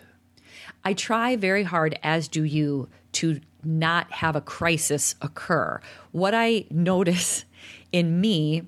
I 0.84 0.94
try 0.94 1.36
very 1.36 1.62
hard, 1.64 1.98
as 2.02 2.28
do 2.28 2.44
you, 2.44 2.88
to 3.12 3.40
not 3.64 4.10
have 4.12 4.36
a 4.36 4.40
crisis 4.40 5.14
occur. 5.20 5.80
What 6.12 6.34
I 6.34 6.64
notice 6.70 7.44
in 7.92 8.20
me, 8.20 8.62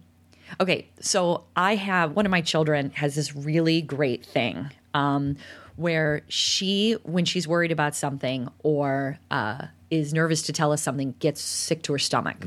okay, 0.61 0.89
so 1.01 1.45
I 1.55 1.77
have 1.77 2.17
one 2.17 2.27
of 2.27 2.31
my 2.31 2.41
children 2.41 2.91
has 2.97 3.15
this 3.15 3.35
really 3.37 3.81
great 3.83 4.25
thing 4.27 4.71
um, 4.95 5.37
where 5.77 6.23
she, 6.29 6.93
when 7.05 7.25
she's 7.25 7.49
worried 7.49 7.73
about 7.73 7.95
something 7.95 8.49
or 8.63 9.19
uh, 9.31 9.67
is 9.91 10.13
nervous 10.13 10.43
to 10.43 10.53
tell 10.53 10.73
us 10.73 10.83
something, 10.83 11.15
gets 11.19 11.41
sick 11.41 11.83
to 11.83 11.93
her 11.93 11.99
stomach. 11.99 12.45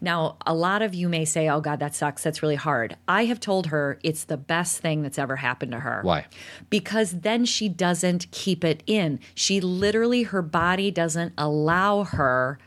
Now, 0.00 0.36
a 0.46 0.54
lot 0.54 0.82
of 0.82 0.94
you 0.94 1.08
may 1.08 1.24
say, 1.24 1.48
oh 1.48 1.60
God, 1.60 1.80
that 1.80 1.94
sucks. 1.94 2.22
That's 2.22 2.42
really 2.42 2.54
hard. 2.54 2.96
I 3.08 3.24
have 3.24 3.40
told 3.40 3.68
her 3.68 3.98
it's 4.02 4.24
the 4.24 4.36
best 4.36 4.78
thing 4.78 5.02
that's 5.02 5.18
ever 5.18 5.36
happened 5.36 5.72
to 5.72 5.80
her 5.80 6.00
Why? 6.02 6.26
because 6.70 7.20
then 7.20 7.44
she 7.44 7.68
doesn't 7.68 8.30
keep 8.30 8.62
it 8.62 8.82
in. 8.86 9.20
She 9.34 9.60
literally, 9.60 10.24
her 10.24 10.42
body 10.42 10.90
doesn't 10.90 11.32
allow 11.36 12.04
her 12.04 12.58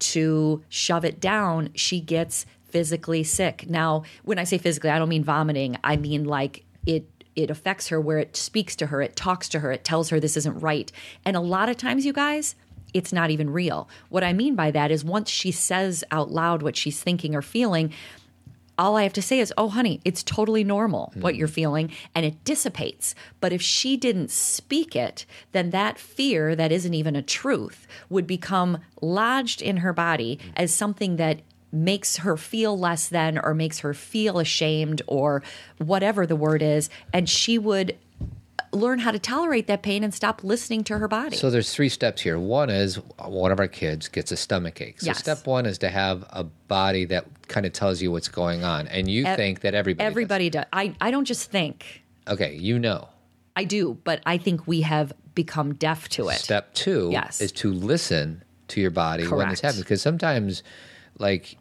to 0.00 0.62
shove 0.68 1.04
it 1.04 1.20
down. 1.20 1.70
She 1.74 2.00
gets 2.00 2.46
physically 2.64 3.24
sick. 3.24 3.68
Now, 3.68 4.04
when 4.24 4.38
I 4.38 4.44
say 4.44 4.58
physically, 4.58 4.90
I 4.90 4.98
don't 4.98 5.08
mean 5.08 5.24
vomiting. 5.24 5.76
I 5.84 5.96
mean 5.96 6.24
like 6.24 6.64
it 6.86 7.06
it 7.38 7.50
affects 7.50 7.88
her 7.88 8.00
where 8.00 8.18
it 8.18 8.36
speaks 8.36 8.74
to 8.76 8.86
her, 8.86 9.00
it 9.00 9.14
talks 9.14 9.48
to 9.50 9.60
her, 9.60 9.70
it 9.70 9.84
tells 9.84 10.10
her 10.10 10.18
this 10.18 10.36
isn't 10.36 10.60
right. 10.60 10.90
And 11.24 11.36
a 11.36 11.40
lot 11.40 11.68
of 11.68 11.76
times 11.76 12.04
you 12.04 12.12
guys, 12.12 12.56
it's 12.92 13.12
not 13.12 13.30
even 13.30 13.50
real. 13.50 13.88
What 14.08 14.24
I 14.24 14.32
mean 14.32 14.56
by 14.56 14.70
that 14.72 14.90
is 14.90 15.04
once 15.04 15.30
she 15.30 15.52
says 15.52 16.02
out 16.10 16.30
loud 16.30 16.62
what 16.62 16.76
she's 16.76 17.00
thinking 17.00 17.34
or 17.34 17.42
feeling, 17.42 17.92
all 18.76 18.96
I 18.96 19.02
have 19.04 19.12
to 19.14 19.22
say 19.22 19.40
is, 19.40 19.52
oh, 19.58 19.68
honey, 19.68 20.00
it's 20.04 20.22
totally 20.22 20.64
normal 20.64 21.12
what 21.16 21.34
hmm. 21.34 21.38
you're 21.40 21.48
feeling, 21.48 21.90
and 22.14 22.24
it 22.24 22.44
dissipates. 22.44 23.14
But 23.40 23.52
if 23.52 23.60
she 23.60 23.96
didn't 23.96 24.30
speak 24.30 24.94
it, 24.94 25.26
then 25.52 25.70
that 25.70 25.98
fear 25.98 26.54
that 26.54 26.72
isn't 26.72 26.94
even 26.94 27.16
a 27.16 27.22
truth 27.22 27.86
would 28.08 28.26
become 28.26 28.78
lodged 29.02 29.62
in 29.62 29.78
her 29.78 29.92
body 29.92 30.38
hmm. 30.40 30.50
as 30.56 30.72
something 30.72 31.16
that 31.16 31.40
makes 31.72 32.16
her 32.18 32.36
feel 32.36 32.78
less 32.78 33.08
than 33.08 33.38
or 33.38 33.54
makes 33.54 33.80
her 33.80 33.92
feel 33.94 34.38
ashamed 34.38 35.02
or 35.06 35.42
whatever 35.78 36.26
the 36.26 36.36
word 36.36 36.62
is. 36.62 36.88
And 37.12 37.28
she 37.28 37.58
would 37.58 37.96
learn 38.72 38.98
how 38.98 39.10
to 39.10 39.18
tolerate 39.18 39.66
that 39.66 39.82
pain 39.82 40.04
and 40.04 40.12
stop 40.12 40.44
listening 40.44 40.84
to 40.84 40.98
her 40.98 41.08
body. 41.08 41.36
So 41.36 41.48
there's 41.50 41.72
three 41.72 41.88
steps 41.88 42.20
here. 42.22 42.38
One 42.38 42.68
is 42.70 42.96
one 43.18 43.50
of 43.52 43.58
our 43.60 43.68
kids 43.68 44.08
gets 44.08 44.30
a 44.32 44.36
stomach 44.36 44.80
ache. 44.80 45.00
So 45.00 45.06
Yes. 45.06 45.18
step 45.18 45.46
one 45.46 45.64
is 45.66 45.78
to 45.78 45.88
have 45.88 46.24
a 46.30 46.44
body 46.44 47.04
that 47.06 47.24
kind 47.48 47.64
of 47.64 47.72
tells 47.72 48.02
you 48.02 48.10
what's 48.12 48.28
going 48.28 48.64
on, 48.64 48.86
and 48.88 49.08
you 49.10 49.24
Ev- 49.24 49.36
think 49.36 49.60
that 49.60 49.74
everybody. 49.74 50.06
Everybody 50.06 50.50
does. 50.50 50.66
I, 50.72 50.94
I 51.00 51.10
don't 51.10 51.24
just 51.24 51.50
think. 51.50 52.02
Okay, 52.26 52.56
you 52.56 52.78
know. 52.78 53.08
I 53.56 53.64
do, 53.64 53.98
but 54.04 54.20
I 54.26 54.36
think 54.38 54.66
we 54.66 54.82
have 54.82 55.12
become 55.34 55.74
deaf 55.74 56.08
to 56.10 56.28
it. 56.28 56.34
Step 56.38 56.74
two 56.74 57.08
Yes. 57.10 57.40
is 57.40 57.52
to 57.52 57.72
listen 57.72 58.42
to 58.68 58.80
your 58.80 58.90
body 58.90 59.22
when 59.22 59.30
Correct. 59.30 59.50
this 59.50 59.60
happens, 59.60 59.82
because 59.82 60.02
sometimes, 60.02 60.62
like. 61.18 61.56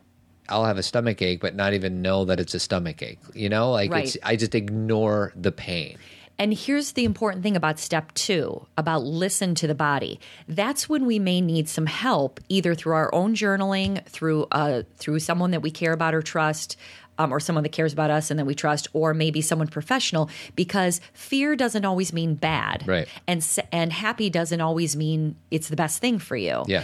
I'll 0.50 0.66
have 0.66 0.78
a 0.78 0.84
stomach 0.84 1.22
ache, 1.22 1.42
but 1.42 1.56
not 1.56 1.74
even 1.74 2.02
know 2.02 2.26
that 2.26 2.40
it's 2.40 2.54
a 2.54 2.60
stomach 2.60 3.02
ache. 3.02 3.20
You 3.34 3.50
know, 3.50 3.72
like 3.72 3.92
Right. 3.92 4.06
it's, 4.06 4.18
I 4.24 4.36
just 4.36 4.56
ignore 4.56 5.34
the 5.36 5.52
pain. 5.52 5.98
And 6.40 6.54
here's 6.54 6.92
the 6.92 7.04
important 7.04 7.42
thing 7.42 7.56
about 7.56 7.80
step 7.80 8.14
two 8.14 8.68
about 8.78 9.04
listen 9.04 9.56
to 9.56 9.66
the 9.66 9.74
body. 9.74 10.20
That's 10.48 10.88
when 10.88 11.08
we 11.08 11.18
may 11.18 11.42
need 11.42 11.68
some 11.68 11.88
help, 11.88 12.40
either 12.48 12.76
through 12.76 12.94
our 12.94 13.14
own 13.14 13.34
journaling, 13.34 14.06
through 14.06 14.46
uh, 14.52 14.84
through 14.98 15.20
someone 15.20 15.50
that 15.52 15.62
we 15.62 15.72
care 15.72 15.94
about 15.94 16.14
or 16.14 16.22
trust, 16.22 16.78
um, 17.18 17.32
or 17.32 17.40
someone 17.40 17.64
that 17.64 17.72
cares 17.72 17.94
about 17.94 18.10
us 18.10 18.30
and 18.32 18.40
that 18.40 18.46
we 18.46 18.56
trust, 18.56 18.88
or 18.94 19.14
maybe 19.14 19.42
someone 19.42 19.68
professional. 19.68 20.30
Because 20.56 21.02
fear 21.14 21.56
doesn't 21.56 21.86
always 21.86 22.14
mean 22.14 22.36
bad, 22.36 22.88
Right. 22.88 23.08
And 23.28 23.46
and 23.72 23.92
happy 23.92 24.30
doesn't 24.30 24.62
always 24.62 24.96
mean 24.96 25.36
it's 25.52 25.70
the 25.70 25.76
best 25.76 26.00
thing 26.00 26.20
for 26.20 26.36
you. 26.36 26.64
Yeah. 26.68 26.84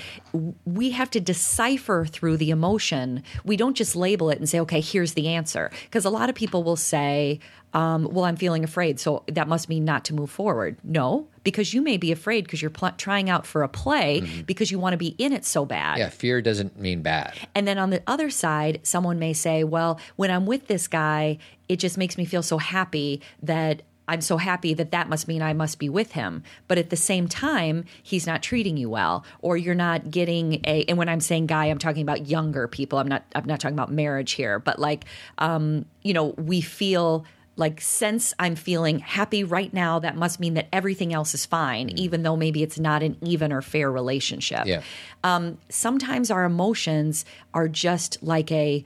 we 0.66 0.92
have 0.92 1.10
to 1.12 1.20
decipher 1.20 2.06
through 2.06 2.38
the 2.38 2.50
emotion. 2.50 3.24
We 3.44 3.58
don't 3.58 3.76
just 3.76 3.96
label 3.96 4.30
it 4.30 4.40
and 4.40 4.48
say, 4.50 4.60
okay, 4.62 4.82
here's 4.82 5.14
the 5.14 5.28
answer. 5.30 5.72
Because 5.84 6.06
a 6.06 6.10
lot 6.10 6.30
of 6.30 6.36
people 6.36 6.64
will 6.64 6.76
say, 6.76 7.40
um, 7.74 8.08
well, 8.12 8.26
I'm 8.26 8.36
feeling 8.36 8.64
afraid, 8.64 9.00
so 9.00 9.24
that 9.28 9.48
must 9.48 9.68
mean 9.68 9.84
not 9.84 10.06
to 10.06 10.14
move 10.14 10.30
forward. 10.30 10.78
No, 10.84 11.28
because 11.44 11.74
you 11.74 11.82
may 11.82 11.98
be 11.98 12.12
afraid 12.12 12.44
because 12.44 12.62
you're 12.62 12.72
pl- 12.72 12.92
trying 12.98 13.30
out 13.30 13.46
for 13.46 13.64
a 13.64 13.68
play 13.68 14.22
because 14.46 14.72
you 14.72 14.80
want 14.80 14.94
to 14.94 14.98
be 14.98 15.16
in 15.18 15.34
it 15.34 15.44
so 15.44 15.66
bad. 15.66 15.98
Yeah, 15.98 16.10
fear 16.10 16.42
doesn't 16.42 16.80
mean 16.80 17.02
bad. 17.02 17.34
And 17.56 17.68
then 17.68 17.78
on 17.78 17.90
the 17.90 18.04
other 18.06 18.30
side, 18.30 18.80
someone 18.84 19.20
may 19.20 19.34
say, 19.34 19.64
well, 19.64 20.00
when 20.16 20.30
I'm 20.30 20.46
with 20.46 20.68
this 20.68 20.88
guy, 20.88 21.40
it 21.68 21.78
just 21.78 21.98
makes 21.98 22.18
me 22.18 22.26
feel 22.26 22.44
so 22.44 22.60
happy 22.60 23.22
that 23.42 23.82
I'm 24.08 24.22
so 24.22 24.38
happy 24.38 24.74
that 24.74 24.92
that 24.92 25.08
must 25.10 25.28
mean 25.28 25.42
I 25.42 25.54
must 25.54 25.80
be 25.80 25.90
with 25.90 26.12
him. 26.12 26.44
But 26.68 26.78
at 26.78 26.90
the 26.90 26.98
same 26.98 27.28
time, 27.28 27.86
he's 28.02 28.28
not 28.28 28.44
treating 28.44 28.76
you 28.78 28.90
well, 28.90 29.26
or 29.42 29.56
you're 29.56 29.76
not 29.76 30.12
getting 30.12 30.62
a. 30.66 30.84
And 30.88 30.98
when 30.98 31.08
I'm 31.08 31.22
saying 31.22 31.48
guy, 31.48 31.66
I'm 31.66 31.78
talking 31.78 32.02
about 32.02 32.28
younger 32.28 32.68
people. 32.68 33.00
I'm 33.00 33.08
not. 33.08 33.24
I'm 33.34 33.46
not 33.46 33.60
talking 33.60 33.76
about 33.76 33.92
marriage 33.92 34.34
here. 34.34 34.60
But 34.60 34.78
like, 34.78 35.06
um, 35.38 35.86
you 36.02 36.14
know, 36.14 36.36
we 36.38 36.60
feel 36.60 37.26
like 37.56 37.80
since 37.82 38.34
I'm 38.40 38.56
feeling 38.56 39.00
happy 39.00 39.44
right 39.44 39.72
now, 39.74 40.00
that 40.00 40.16
must 40.16 40.40
mean 40.40 40.56
that 40.56 40.68
everything 40.74 41.14
else 41.14 41.34
is 41.36 41.46
fine, 41.46 41.90
even 41.90 42.24
though 42.24 42.36
maybe 42.36 42.64
it's 42.64 42.80
not 42.80 43.04
an 43.04 43.16
even 43.22 43.54
or 43.54 43.62
fair 43.62 43.92
relationship 43.92 44.66
Yeah. 44.66 44.82
um, 45.24 45.58
sometimes 45.70 46.32
our 46.32 46.46
emotions 46.46 47.26
are 47.54 47.68
just 47.68 48.22
like 48.24 48.52
a 48.52 48.84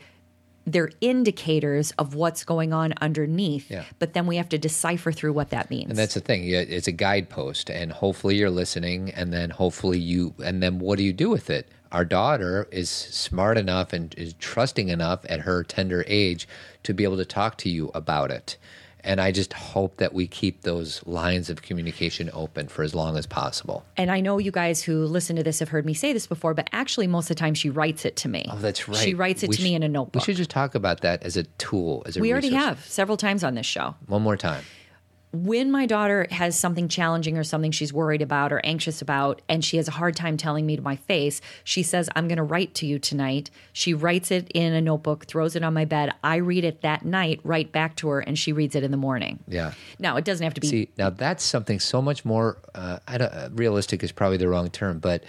they're 0.69 0.91
indicators 0.99 1.91
of 1.97 2.13
what's 2.13 2.43
going 2.43 2.73
on 2.73 2.93
underneath 2.99 3.71
Yeah. 3.71 3.85
but 3.99 4.11
then 4.13 4.27
we 4.27 4.35
have 4.35 4.49
to 4.49 4.57
decipher 4.57 5.13
through 5.13 5.31
what 5.31 5.49
that 5.51 5.69
means 5.69 5.89
And 5.91 5.97
that's 5.97 6.15
the 6.15 6.19
thing. 6.19 6.43
Yeah, 6.43 6.59
It's 6.59 6.87
a 6.87 6.91
guidepost, 6.91 7.69
and 7.69 7.91
hopefully 7.93 8.35
you're 8.35 8.49
listening, 8.49 9.11
and 9.11 9.31
then 9.31 9.49
hopefully 9.49 9.97
you, 9.97 10.33
and 10.43 10.61
then 10.61 10.79
what 10.79 10.97
do 10.97 11.03
you 11.05 11.13
do 11.13 11.29
with 11.29 11.49
it? 11.49 11.69
Our 11.91 12.05
daughter 12.05 12.67
is 12.71 12.89
smart 12.89 13.57
enough 13.57 13.93
and 13.93 14.13
is 14.15 14.33
trusting 14.39 14.89
enough 14.89 15.21
at 15.29 15.41
her 15.41 15.63
tender 15.63 16.03
age 16.07 16.47
to 16.83 16.93
be 16.93 17.03
able 17.03 17.17
to 17.17 17.25
talk 17.25 17.57
to 17.59 17.69
you 17.69 17.91
about 17.93 18.31
it. 18.31 18.57
And 19.03 19.21
I 19.21 19.31
just 19.31 19.53
hope 19.53 19.97
that 19.97 20.13
we 20.13 20.27
keep 20.27 20.63
those 20.63 21.05
lines 21.07 21.49
of 21.49 21.61
communication 21.61 22.29
open 22.33 22.67
for 22.67 22.83
as 22.83 22.93
long 22.93 23.15
as 23.17 23.25
possible. 23.25 23.85
and 23.95 24.11
i 24.11 24.19
know 24.19 24.37
you 24.37 24.51
guys 24.51 24.81
who 24.83 25.05
listen 25.05 25.35
to 25.37 25.43
this 25.43 25.59
have 25.59 25.69
heard 25.69 25.85
me 25.85 25.93
say 25.93 26.11
this 26.11 26.27
before 26.27 26.53
but 26.53 26.67
actually 26.73 27.07
most 27.07 27.25
of 27.29 27.35
the 27.37 27.39
time 27.39 27.53
she 27.53 27.69
writes 27.69 28.03
it 28.03 28.17
to 28.17 28.27
me 28.27 28.43
Oh, 28.49 28.57
that's 28.57 28.89
right. 28.89 28.97
she 28.97 29.13
writes 29.13 29.43
it 29.43 29.49
We 29.49 29.55
to 29.57 29.63
me 29.63 29.75
in 29.75 29.83
a 29.83 29.87
notebook. 29.87 30.21
We 30.21 30.25
should 30.25 30.35
just 30.35 30.49
talk 30.49 30.75
about 30.75 31.01
that 31.01 31.23
as 31.23 31.37
a 31.37 31.43
tool, 31.57 32.03
as 32.05 32.17
a 32.17 32.19
we 32.19 32.31
already 32.33 32.53
have 32.53 32.83
several 32.85 33.15
times 33.17 33.43
on 33.45 33.53
this 33.55 33.65
show 33.65 33.95
One 34.07 34.23
more 34.23 34.35
time. 34.35 34.63
When 35.45 35.71
my 35.71 35.85
daughter 35.85 36.27
has 36.31 36.57
something 36.57 36.87
challenging 36.87 37.37
or 37.37 37.43
something 37.43 37.71
she's 37.71 37.93
worried 37.93 38.21
about 38.21 38.51
or 38.51 38.61
anxious 38.63 39.01
about, 39.01 39.41
and 39.47 39.63
she 39.63 39.77
has 39.77 39.87
a 39.87 39.91
hard 39.91 40.15
time 40.15 40.37
telling 40.37 40.65
me 40.65 40.75
to 40.75 40.81
my 40.81 40.95
face, 40.95 41.41
she 41.63 41.83
says, 41.83 42.09
I'm 42.15 42.27
going 42.27 42.37
to 42.37 42.43
write 42.43 42.73
to 42.75 42.85
you 42.85 42.99
tonight. 42.99 43.49
She 43.73 43.93
writes 43.93 44.31
it 44.31 44.49
in 44.53 44.73
a 44.73 44.81
notebook, 44.81 45.25
throws 45.25 45.55
it 45.55 45.63
on 45.63 45.73
my 45.73 45.85
bed. 45.85 46.13
I 46.23 46.37
read 46.37 46.63
it 46.63 46.81
that 46.81 47.05
night, 47.05 47.39
write 47.43 47.71
back 47.71 47.95
to 47.97 48.09
her, 48.09 48.19
and 48.19 48.37
she 48.37 48.53
reads 48.53 48.75
it 48.75 48.83
in 48.83 48.91
the 48.91 48.97
morning. 48.97 49.39
Yeah. 49.47 49.73
Now, 49.99 50.17
it 50.17 50.25
doesn't 50.25 50.43
have 50.43 50.53
to 50.55 50.61
be. 50.61 50.67
See, 50.67 50.89
now 50.97 51.09
that's 51.09 51.43
something 51.43 51.79
so 51.79 52.01
much 52.01 52.25
more 52.25 52.57
uh, 52.75 52.99
I 53.07 53.17
don't, 53.17 53.33
uh, 53.33 53.49
realistic 53.53 54.03
is 54.03 54.11
probably 54.11 54.37
the 54.37 54.47
wrong 54.47 54.69
term, 54.69 54.99
but 54.99 55.23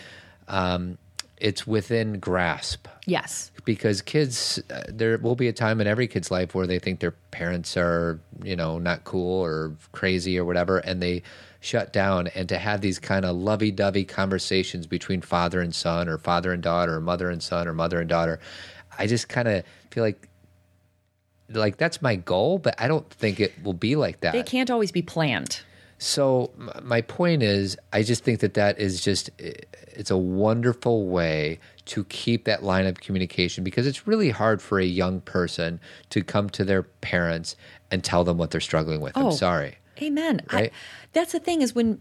um, 0.49 0.99
it's 1.41 1.67
within 1.67 2.19
grasp 2.19 2.89
yes. 3.07 3.51
because 3.65 4.03
kids. 4.03 4.61
Uh, 4.71 4.83
there 4.89 5.19
will 5.19 5.37
be 5.37 5.49
a 5.49 5.53
time 5.53 5.81
in 5.81 5.87
every 5.87 6.07
kid's 6.07 6.31
life 6.31 6.55
where 6.55 6.67
they 6.67 6.79
think 6.79 7.01
their 7.01 7.15
parents 7.31 7.77
are, 7.77 8.21
you 8.43 8.57
know, 8.57 8.79
not 8.79 9.05
cool 9.05 9.43
or 9.45 9.77
crazy 9.93 10.39
or 10.39 10.45
whatever, 10.45 10.79
and 10.79 11.03
they 11.03 11.23
shut 11.61 11.93
down. 11.93 12.27
And 12.29 12.49
to 12.49 12.59
have 12.59 12.81
these 12.81 12.99
kind 12.99 13.25
of 13.25 13.37
lovey-dovey 13.37 14.05
conversations 14.05 14.87
between 14.87 15.21
father 15.21 15.61
and 15.61 15.75
son, 15.75 16.09
or 16.09 16.19
father 16.19 16.53
and 16.53 16.63
daughter, 16.63 16.97
or 16.97 17.01
mother 17.01 17.31
and 17.31 17.43
son, 17.43 17.69
or 17.69 17.73
mother 17.73 18.01
and 18.01 18.09
daughter, 18.09 18.41
I 18.99 19.07
just 19.07 19.29
kind 19.29 19.49
of 19.49 19.65
feel 19.91 20.05
like. 20.05 20.29
Like 21.51 21.79
that's 21.79 22.03
my 22.03 22.17
goal, 22.17 22.59
but 22.59 22.75
I 22.79 22.89
don't 22.89 23.09
think 23.09 23.41
it 23.41 23.55
will 23.65 23.73
be 23.73 23.97
like 23.97 24.21
that. 24.21 24.35
They 24.35 24.43
can't 24.43 24.71
always 24.71 24.93
be 24.93 25.01
planned. 25.01 25.63
So 25.99 26.53
my 26.83 27.01
point 27.01 27.43
is, 27.43 27.77
I 27.93 28.03
just 28.03 28.23
think 28.23 28.41
that 28.41 28.55
that 28.55 28.79
is 28.79 29.01
just 29.03 29.31
it's 29.39 30.11
a 30.11 30.17
wonderful 30.17 31.09
way 31.09 31.59
to 31.87 32.05
keep 32.05 32.45
that 32.45 32.63
line 32.63 32.87
of 32.87 33.01
communication 33.01 33.65
because 33.65 33.87
it's 33.87 34.07
really 34.07 34.31
hard 34.31 34.63
for 34.63 34.79
a 34.79 34.85
young 34.85 35.21
person 35.23 35.81
to 36.11 36.23
come 36.23 36.49
to 36.51 36.65
their 36.65 36.85
parents 36.85 37.57
and 37.91 38.05
tell 38.05 38.23
them 38.23 38.39
what 38.39 38.51
they're 38.53 38.61
struggling 38.61 39.01
with. 39.01 39.13
Oh. 39.17 39.27
I'm 39.27 39.33
sorry. 39.33 39.79
Amen. 40.01 40.43
I, 40.51 40.55
Right? 40.55 40.73
that's 41.13 41.33
the 41.33 41.41
thing 41.41 41.63
is 41.63 41.75
when 41.75 42.01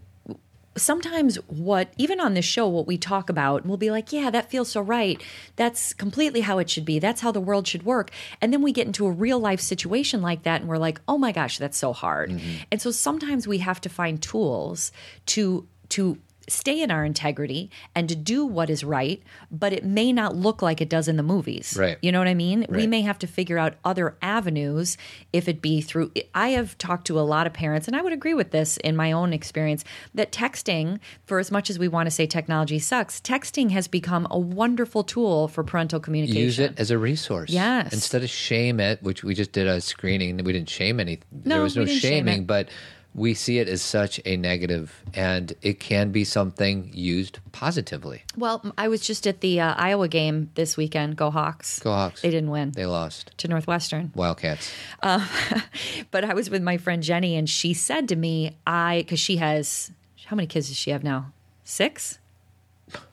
sometimes 0.78 1.36
what 1.48 1.92
even 1.98 2.20
on 2.20 2.34
this 2.34 2.46
show 2.46 2.68
what 2.68 2.88
we 2.88 2.98
talk 2.98 3.30
about 3.30 3.66
we'll 3.66 3.78
be 3.78 3.92
like 3.92 4.12
yeah 4.12 4.30
that 4.30 4.50
feels 4.50 4.72
so 4.72 4.82
right. 4.82 5.22
That's 5.56 5.94
completely 5.94 6.42
how 6.42 6.60
it 6.60 6.70
should 6.70 6.86
be. 6.86 7.00
That's 7.00 7.22
how 7.22 7.32
the 7.32 7.42
world 7.42 7.68
should 7.68 7.84
work. 7.84 8.12
And 8.42 8.54
then 8.54 8.62
we 8.62 8.72
get 8.72 8.88
into 8.88 9.06
a 9.06 9.12
real 9.12 9.40
life 9.40 9.60
situation 9.60 10.22
like 10.22 10.44
that 10.44 10.62
and 10.62 10.70
we're 10.70 10.78
like 10.78 11.02
oh 11.08 11.18
my 11.18 11.32
gosh 11.32 11.58
that's 11.58 11.78
so 11.78 11.94
hard. 11.94 12.32
Mm-hmm. 12.32 12.64
and 12.72 12.82
so 12.82 12.92
sometimes 12.92 13.48
we 13.48 13.60
have 13.60 13.82
to 13.82 13.90
find 13.90 14.22
tools 14.22 14.92
to 15.28 15.68
to 15.90 16.18
stay 16.48 16.82
in 16.82 16.90
our 16.92 17.04
integrity 17.04 17.70
and 17.96 18.08
to 18.10 18.16
do 18.16 18.46
what 18.46 18.70
is 18.70 18.84
right 18.84 19.22
but 19.52 19.74
it 19.74 19.84
may 19.84 20.14
not 20.14 20.36
look 20.36 20.62
like 20.62 20.80
it 20.82 20.90
does 20.90 21.08
in 21.08 21.18
the 21.18 21.24
movies 21.24 21.76
Right. 21.78 21.98
you 22.02 22.12
know 22.12 22.20
what 22.20 22.28
i 22.28 22.34
mean 22.34 22.66
we 22.70 22.88
may 22.88 23.02
have 23.02 23.20
to 23.20 23.28
figure 23.28 23.58
out 23.58 23.76
other 23.84 24.16
avenues 24.22 24.98
if 25.34 25.48
it 25.48 25.62
be 25.62 25.82
through 25.82 26.12
i 26.34 26.50
have 26.50 26.78
talked 26.78 27.06
to 27.08 27.20
a 27.20 27.22
lot 27.22 27.48
of 27.48 27.54
parents 27.54 27.88
and 27.88 27.96
i 27.96 28.02
would 28.02 28.14
agree 28.14 28.34
with 28.34 28.52
this 28.52 28.78
in 28.78 28.96
my 28.96 29.12
own 29.12 29.34
experience 29.34 29.84
that 30.14 30.32
texting 30.32 31.00
for 31.26 31.40
as 31.40 31.52
much 31.52 31.70
as 31.70 31.78
we 31.78 31.88
want 31.88 32.08
to 32.08 32.12
say 32.12 32.26
technology 32.26 32.80
sucks 32.80 33.20
texting 33.20 33.72
has 33.72 33.88
become 33.88 34.26
a 34.32 34.40
wonderful 34.40 35.04
tool 35.04 35.48
for 35.48 35.64
parental 35.64 36.00
communication 36.00 36.38
Use 36.42 36.60
it 36.60 36.74
as 36.80 36.92
a 36.92 36.98
resource. 36.98 37.50
Yes. 37.50 37.92
Instead 37.94 38.24
of 38.24 38.30
shame 38.30 38.80
it, 38.80 39.02
which 39.04 39.24
we 39.24 39.34
just 39.34 39.52
did 39.52 39.68
a 39.68 39.82
screening, 39.82 40.38
we 40.44 40.54
didn't 40.54 40.70
shame 40.70 41.00
any. 41.00 41.20
there 41.32 41.62
was 41.62 41.76
no 41.76 41.86
shame 41.86 42.00
shaming, 42.00 42.46
but 42.46 42.70
we 43.18 43.34
see 43.34 43.58
it 43.58 43.68
as 43.68 43.82
such 43.82 44.22
a 44.26 44.38
negative, 44.38 45.02
and 45.14 45.52
it 45.64 45.80
can 45.82 46.12
be 46.12 46.24
something 46.24 46.90
used 46.94 47.40
positively. 47.52 48.22
well 48.38 48.62
i 48.78 48.88
was 48.88 49.02
just 49.02 49.26
at 49.26 49.42
the 49.42 49.60
uh, 49.60 49.74
iowa 49.76 50.08
game 50.08 50.50
this 50.56 50.78
weekend 50.78 51.16
go 51.18 51.32
hawks 51.32 51.80
Go 51.80 51.92
Hawks. 51.92 52.22
they 52.22 52.30
didn't 52.30 52.52
win 52.52 52.72
They 52.72 52.86
lost. 52.86 53.32
to 53.40 53.48
northwestern 53.48 54.12
Wildcats. 54.16 54.72
but 56.12 56.24
I 56.24 56.34
was 56.34 56.50
with 56.50 56.62
my 56.64 56.78
friend 56.78 57.02
Jenny, 57.04 57.36
and 57.36 57.50
she 57.50 57.74
said 57.74 58.08
to 58.10 58.16
me, 58.16 58.56
"I 58.66 59.00
because 59.00 59.20
she 59.20 59.38
has 59.38 59.92
how 60.26 60.36
many 60.36 60.48
kids 60.48 60.68
does 60.68 60.78
she 60.78 60.92
have 60.92 61.04
now? 61.04 61.32
Six, 61.64 62.20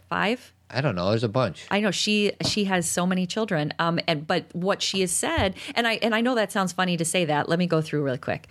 five? 0.09 0.53
I 0.71 0.81
don't 0.81 0.97
know. 0.97 1.11
There's 1.11 1.25
a 1.25 1.29
bunch. 1.29 1.67
I 1.71 1.81
know 1.81 1.91
she 1.91 2.33
she 2.45 2.65
has 2.65 2.89
so 2.89 3.07
many 3.07 3.27
children. 3.27 3.73
Um, 3.79 3.99
and 4.09 4.27
but 4.27 4.45
what 4.55 4.83
she 4.83 5.01
has 5.01 5.13
said, 5.13 5.55
and 5.75 5.87
I 5.87 5.95
and 6.03 6.15
I 6.15 6.21
know 6.21 6.35
that 6.35 6.51
sounds 6.53 6.73
funny 6.73 6.97
to 6.97 7.05
say 7.05 7.25
that. 7.27 7.49
Let 7.49 7.59
me 7.59 7.67
go 7.67 7.81
through 7.81 8.03
really 8.03 8.19
quick. 8.19 8.49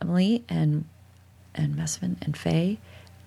Emily 0.00 0.44
and 0.48 0.84
and 1.56 1.74
Mesvin 1.74 2.16
and 2.22 2.36
Faye 2.36 2.78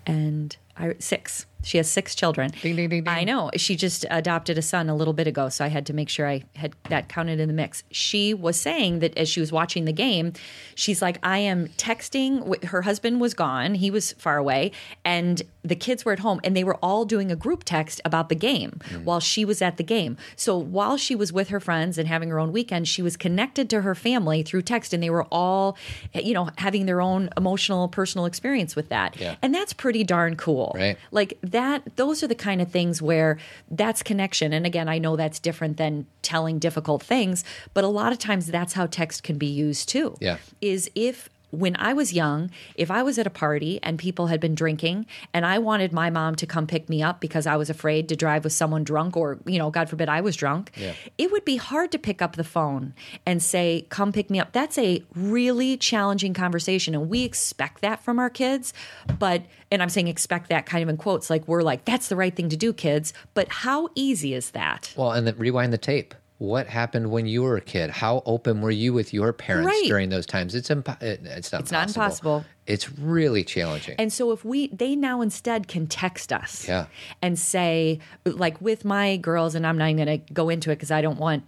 and 0.05 0.57
I 0.75 0.95
six. 0.99 1.45
She 1.61 1.75
has 1.77 1.91
six 1.91 2.15
children. 2.15 2.51
Ding, 2.61 2.77
ding, 2.77 2.89
ding. 2.89 3.07
I 3.07 3.25
know. 3.25 3.51
She 3.57 3.75
just 3.75 4.05
adopted 4.09 4.57
a 4.57 4.61
son 4.61 4.89
a 4.89 4.95
little 4.95 5.13
bit 5.13 5.27
ago, 5.27 5.49
so 5.49 5.65
I 5.65 5.67
had 5.67 5.85
to 5.87 5.93
make 5.93 6.07
sure 6.07 6.25
I 6.25 6.43
had 6.55 6.73
that 6.89 7.09
counted 7.09 7.39
in 7.41 7.49
the 7.49 7.53
mix. 7.53 7.83
She 7.91 8.33
was 8.33 8.55
saying 8.59 8.99
that 8.99 9.17
as 9.17 9.27
she 9.27 9.41
was 9.41 9.51
watching 9.51 9.83
the 9.83 9.91
game, 9.91 10.31
she's 10.75 11.01
like, 11.01 11.19
I 11.21 11.39
am 11.39 11.67
texting. 11.69 12.63
Her 12.63 12.83
husband 12.83 13.19
was 13.19 13.33
gone, 13.33 13.75
he 13.75 13.91
was 13.91 14.13
far 14.13 14.37
away, 14.37 14.71
and 15.03 15.41
the 15.63 15.75
kids 15.75 16.05
were 16.05 16.13
at 16.13 16.19
home, 16.19 16.39
and 16.43 16.55
they 16.55 16.63
were 16.63 16.77
all 16.77 17.05
doing 17.05 17.31
a 17.31 17.35
group 17.35 17.63
text 17.63 17.99
about 18.05 18.29
the 18.29 18.35
game 18.35 18.79
mm. 18.89 19.03
while 19.03 19.19
she 19.19 19.43
was 19.43 19.61
at 19.61 19.77
the 19.77 19.83
game. 19.83 20.17
So 20.35 20.57
while 20.57 20.97
she 20.97 21.15
was 21.15 21.33
with 21.33 21.49
her 21.49 21.59
friends 21.59 21.97
and 21.97 22.07
having 22.07 22.29
her 22.29 22.39
own 22.39 22.51
weekend, 22.51 22.87
she 22.87 23.01
was 23.01 23.17
connected 23.17 23.69
to 23.71 23.81
her 23.81 23.93
family 23.95 24.41
through 24.43 24.61
text, 24.61 24.93
and 24.93 25.03
they 25.03 25.09
were 25.09 25.25
all, 25.25 25.77
you 26.13 26.33
know, 26.33 26.49
having 26.57 26.85
their 26.85 27.01
own 27.01 27.29
emotional, 27.35 27.87
personal 27.89 28.25
experience 28.25 28.75
with 28.75 28.89
that. 28.89 29.19
Yeah. 29.19 29.35
And 29.41 29.53
that's 29.53 29.73
pretty 29.73 30.03
darn 30.03 30.35
cool. 30.35 30.71
Right. 30.75 30.97
Like 31.11 31.37
that, 31.41 31.95
those 31.97 32.23
are 32.23 32.27
the 32.27 32.35
kind 32.35 32.61
of 32.61 32.71
things 32.71 33.01
where 33.01 33.37
that's 33.69 34.01
connection. 34.01 34.53
And 34.53 34.65
again, 34.65 34.87
I 34.87 34.97
know 34.97 35.15
that's 35.15 35.39
different 35.39 35.77
than 35.77 36.07
telling 36.21 36.59
difficult 36.59 37.03
things, 37.03 37.43
but 37.73 37.83
a 37.83 37.87
lot 37.87 38.11
of 38.11 38.19
times 38.19 38.47
that's 38.47 38.73
how 38.73 38.85
text 38.85 39.23
can 39.23 39.37
be 39.37 39.47
used 39.47 39.89
too. 39.89 40.15
Yeah. 40.19 40.37
Is 40.61 40.89
if 40.95 41.29
when 41.51 41.75
I 41.77 41.93
was 41.93 42.13
young, 42.13 42.51
if 42.75 42.91
I 42.91 43.01
was 43.03 43.17
at 43.17 43.25
a 43.25 43.29
party 43.31 43.79
and 43.81 43.97
people 43.97 44.27
had 44.27 44.39
been 44.39 44.53
drinking 44.55 45.05
and 45.33 45.45
I 45.45 45.57
wanted 45.57 45.91
my 45.91 46.09
mom 46.09 46.35
to 46.35 46.45
come 46.45 46.67
pick 46.67 46.89
me 46.89 47.01
up 47.01 47.19
because 47.19 47.47
I 47.47 47.55
was 47.55 47.69
afraid 47.69 48.07
to 48.09 48.15
drive 48.15 48.43
with 48.43 48.53
someone 48.53 48.83
drunk 48.83 49.17
or, 49.17 49.39
you 49.45 49.57
know, 49.57 49.69
God 49.71 49.89
forbid 49.89 50.09
I 50.09 50.21
was 50.21 50.35
drunk, 50.35 50.71
Yeah. 50.75 50.93
it 51.17 51.31
would 51.31 51.45
be 51.45 51.55
hard 51.57 51.91
to 51.93 51.97
pick 51.99 52.21
up 52.21 52.35
the 52.35 52.43
phone 52.43 52.93
and 53.25 53.41
say, 53.41 53.87
come 53.89 54.11
pick 54.11 54.29
me 54.29 54.39
up. 54.39 54.51
That's 54.51 54.77
a 54.77 55.03
really 55.15 55.75
challenging 55.77 56.33
conversation. 56.33 56.93
And 56.93 57.09
we 57.09 57.23
expect 57.23 57.81
that 57.81 58.03
from 58.03 58.19
our 58.19 58.29
kids. 58.29 58.73
But, 59.17 59.43
and 59.71 59.81
I'm 59.81 59.89
saying 59.89 60.07
expect 60.07 60.49
that 60.49 60.65
kind 60.65 60.83
of 60.83 60.89
in 60.89 60.97
quotes, 60.97 61.29
like 61.29 61.47
we're 61.47 61.63
like, 61.63 61.85
that's 61.85 62.09
the 62.09 62.15
right 62.15 62.35
thing 62.35 62.49
to 62.49 62.57
do, 62.57 62.73
kids. 62.73 63.13
But 63.33 63.49
how 63.49 63.89
easy 63.95 64.33
is 64.33 64.51
that? 64.51 64.93
Well, 64.95 65.11
and 65.13 65.25
then 65.25 65.35
rewind 65.37 65.73
the 65.73 65.77
tape. 65.77 66.13
What 66.39 66.67
happened 66.67 67.11
when 67.11 67.25
you 67.27 67.43
were 67.43 67.57
a 67.57 67.61
kid? 67.61 67.89
How 67.89 68.23
open 68.25 68.61
were 68.61 68.71
you 68.71 68.93
with 68.93 69.13
your 69.13 69.31
parents 69.33 69.67
Right. 69.67 69.83
during 69.87 70.09
those 70.09 70.25
times? 70.25 70.55
It's 70.55 70.69
impo- 70.69 71.01
it, 71.01 71.21
it's 71.25 71.51
not. 71.51 71.61
It's 71.61 71.71
not 71.71 71.87
impossible. 71.89 72.45
It's 72.65 72.91
really 72.97 73.43
challenging. 73.43 73.95
And 73.99 74.11
so 74.11 74.31
if 74.31 74.45
we 74.45 74.67
they 74.69 74.95
now 74.95 75.19
instead 75.21 75.67
can 75.67 75.85
text 75.85 76.31
us 76.31 76.65
Yeah. 76.67 76.85
and 77.21 77.37
say 77.37 77.99
like 78.25 78.59
with 78.61 78.85
my 78.85 79.17
girls 79.17 79.53
and 79.53 79.67
I'm 79.67 79.77
not 79.77 79.93
going 79.95 80.07
to 80.07 80.33
go 80.33 80.49
into 80.49 80.71
it 80.71 80.79
cuz 80.79 80.91
I 80.91 81.01
don't 81.01 81.19
want 81.19 81.43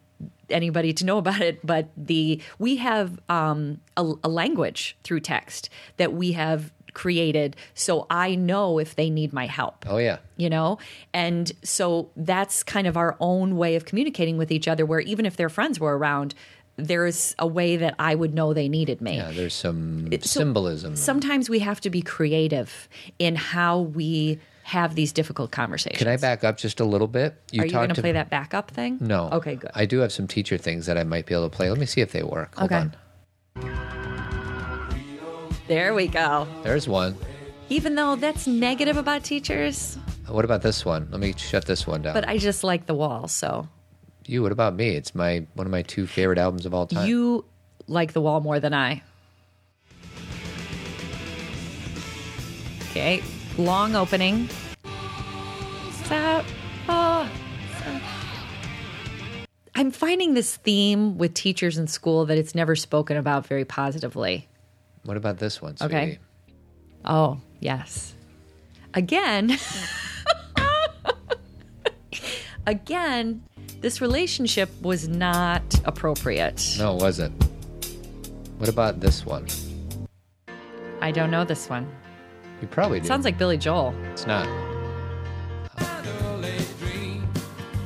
anybody 0.50 0.92
to 0.92 1.06
know 1.06 1.18
about 1.18 1.40
it 1.42 1.66
but 1.66 1.88
the 1.96 2.42
we 2.60 2.76
have 2.76 3.18
um 3.30 3.80
a, 3.96 4.04
a 4.26 4.28
language 4.30 4.98
through 5.04 5.22
text 5.22 5.70
that 5.98 6.12
we 6.14 6.34
have 6.34 6.72
created 6.94 7.56
so 7.74 8.06
I 8.10 8.36
know 8.36 8.78
if 8.80 8.96
they 8.96 9.10
need 9.10 9.34
my 9.34 9.46
help 9.46 9.86
oh 9.88 9.98
yeah, 9.98 10.18
you 10.38 10.50
know 10.50 10.78
and 11.14 11.52
so 11.64 12.10
that's 12.16 12.64
kind 12.64 12.88
of 12.88 12.98
our 12.98 13.16
own 13.20 13.56
way 13.58 13.76
of 13.76 13.86
communicating 13.86 14.38
with 14.38 14.52
each 14.52 14.68
other 14.68 14.86
where 14.86 15.00
even 15.02 15.26
if 15.26 15.36
their 15.38 15.50
friends 15.50 15.80
were 15.80 15.98
around 15.98 16.34
there's 16.78 17.36
a 17.38 17.46
way 17.46 17.76
that 17.78 17.96
I 18.00 18.16
would 18.16 18.34
know 18.34 18.54
they 18.54 18.70
needed 18.70 19.02
me 19.02 19.18
yeah. 19.18 19.32
There's 19.32 19.54
some 19.54 20.10
so 20.12 20.18
symbolism. 20.40 20.96
sometimes 20.96 21.50
we 21.50 21.60
have 21.60 21.82
to 21.82 21.90
be 21.90 22.02
creative 22.02 22.88
in 23.20 23.36
how 23.36 23.80
we 23.80 24.40
have 24.64 24.96
these 24.96 25.12
difficult 25.12 25.52
conversations. 25.52 25.98
Can 25.98 26.08
I 26.08 26.18
back 26.18 26.44
up 26.44 26.56
just 26.58 26.80
a 26.80 26.86
little 26.86 27.08
bit? 27.08 27.36
You 27.52 27.64
Are 27.64 27.66
you 27.66 27.72
going 27.72 27.90
to 27.90 28.00
play 28.02 28.14
that 28.14 28.30
backup 28.30 28.72
thing? 28.72 29.00
No. 29.02 29.28
Okay, 29.32 29.56
good. 29.56 29.72
I 29.74 29.86
do 29.86 30.00
have 30.00 30.14
some 30.14 30.28
teacher 30.28 30.56
things 30.58 30.86
that 30.86 30.98
I 30.98 31.04
might 31.04 31.26
be 31.26 31.34
able 31.34 31.50
to 31.50 31.56
play. 31.56 31.70
Let 31.70 31.80
me 31.80 31.88
see 31.88 32.00
if 32.00 32.12
they 32.12 32.24
work. 32.24 32.56
Hold 32.56 32.72
Okay. 32.72 32.80
on. 32.82 32.96
There 35.72 35.94
we 35.94 36.08
go. 36.08 36.46
There's 36.64 36.86
one. 36.86 37.16
Even 37.70 37.96
though 37.96 38.18
that's 38.18 38.46
negative 38.46 38.98
about 38.98 39.24
teachers, 39.24 39.98
What 40.28 40.44
about 40.44 40.62
this 40.62 40.84
one? 40.84 41.08
Let 41.12 41.22
me 41.22 41.34
shut 41.38 41.64
this 41.66 41.88
one 41.88 42.02
down. 42.02 42.14
but 42.14 42.28
I 42.28 42.38
just 42.38 42.62
like 42.66 42.88
the 42.88 42.94
wall. 42.94 43.30
So 43.30 43.70
you, 44.28 44.44
what 44.44 44.52
about 44.52 44.76
me? 44.76 44.90
It's 44.90 45.16
my 45.16 45.46
one 45.54 45.66
of 45.66 45.72
my 45.72 45.82
two 45.82 46.08
favorite 46.08 46.38
albums 46.38 46.66
of 46.66 46.74
all 46.74 46.88
time. 46.88 47.08
you 47.08 47.46
like 47.88 48.12
the 48.12 48.20
wall 48.20 48.42
more 48.42 48.60
than 48.60 48.74
I. 48.74 49.02
Okay, 52.90 53.24
long 53.58 53.96
opening. 53.96 54.50
Stop. 56.04 56.44
Oh. 56.90 57.30
I'm 59.74 59.92
finding 59.92 60.34
this 60.34 60.58
theme 60.58 61.18
with 61.18 61.34
teachers 61.34 61.78
in 61.78 61.88
school 61.88 62.26
that 62.26 62.38
it's 62.38 62.54
never 62.54 62.76
spoken 62.76 63.16
about 63.16 63.48
very 63.48 63.64
positively. 63.64 64.50
What 65.04 65.18
about 65.18 65.38
this 65.38 65.62
one? 65.62 65.78
Sweetie? 65.78 65.96
Okay. 65.96 66.20
Oh, 67.06 67.40
yes. 67.60 68.14
Again, 68.94 69.58
again, 72.68 73.42
this 73.80 74.02
relationship 74.02 74.70
was 74.82 75.08
not 75.08 75.64
appropriate. 75.86 76.76
No, 76.78 76.96
it 76.96 77.02
wasn't. 77.02 77.34
What 78.58 78.70
about 78.70 79.00
this 79.00 79.26
one? 79.26 79.48
I 81.02 81.12
don't 81.12 81.32
know 81.32 81.44
this 81.46 81.70
one. 81.70 81.90
You 82.62 82.68
probably 82.68 83.00
do. 83.00 83.08
Sounds 83.08 83.26
like 83.26 83.38
Billy 83.40 83.58
Joel. 83.58 83.96
it's 84.12 84.28
not. 84.28 84.48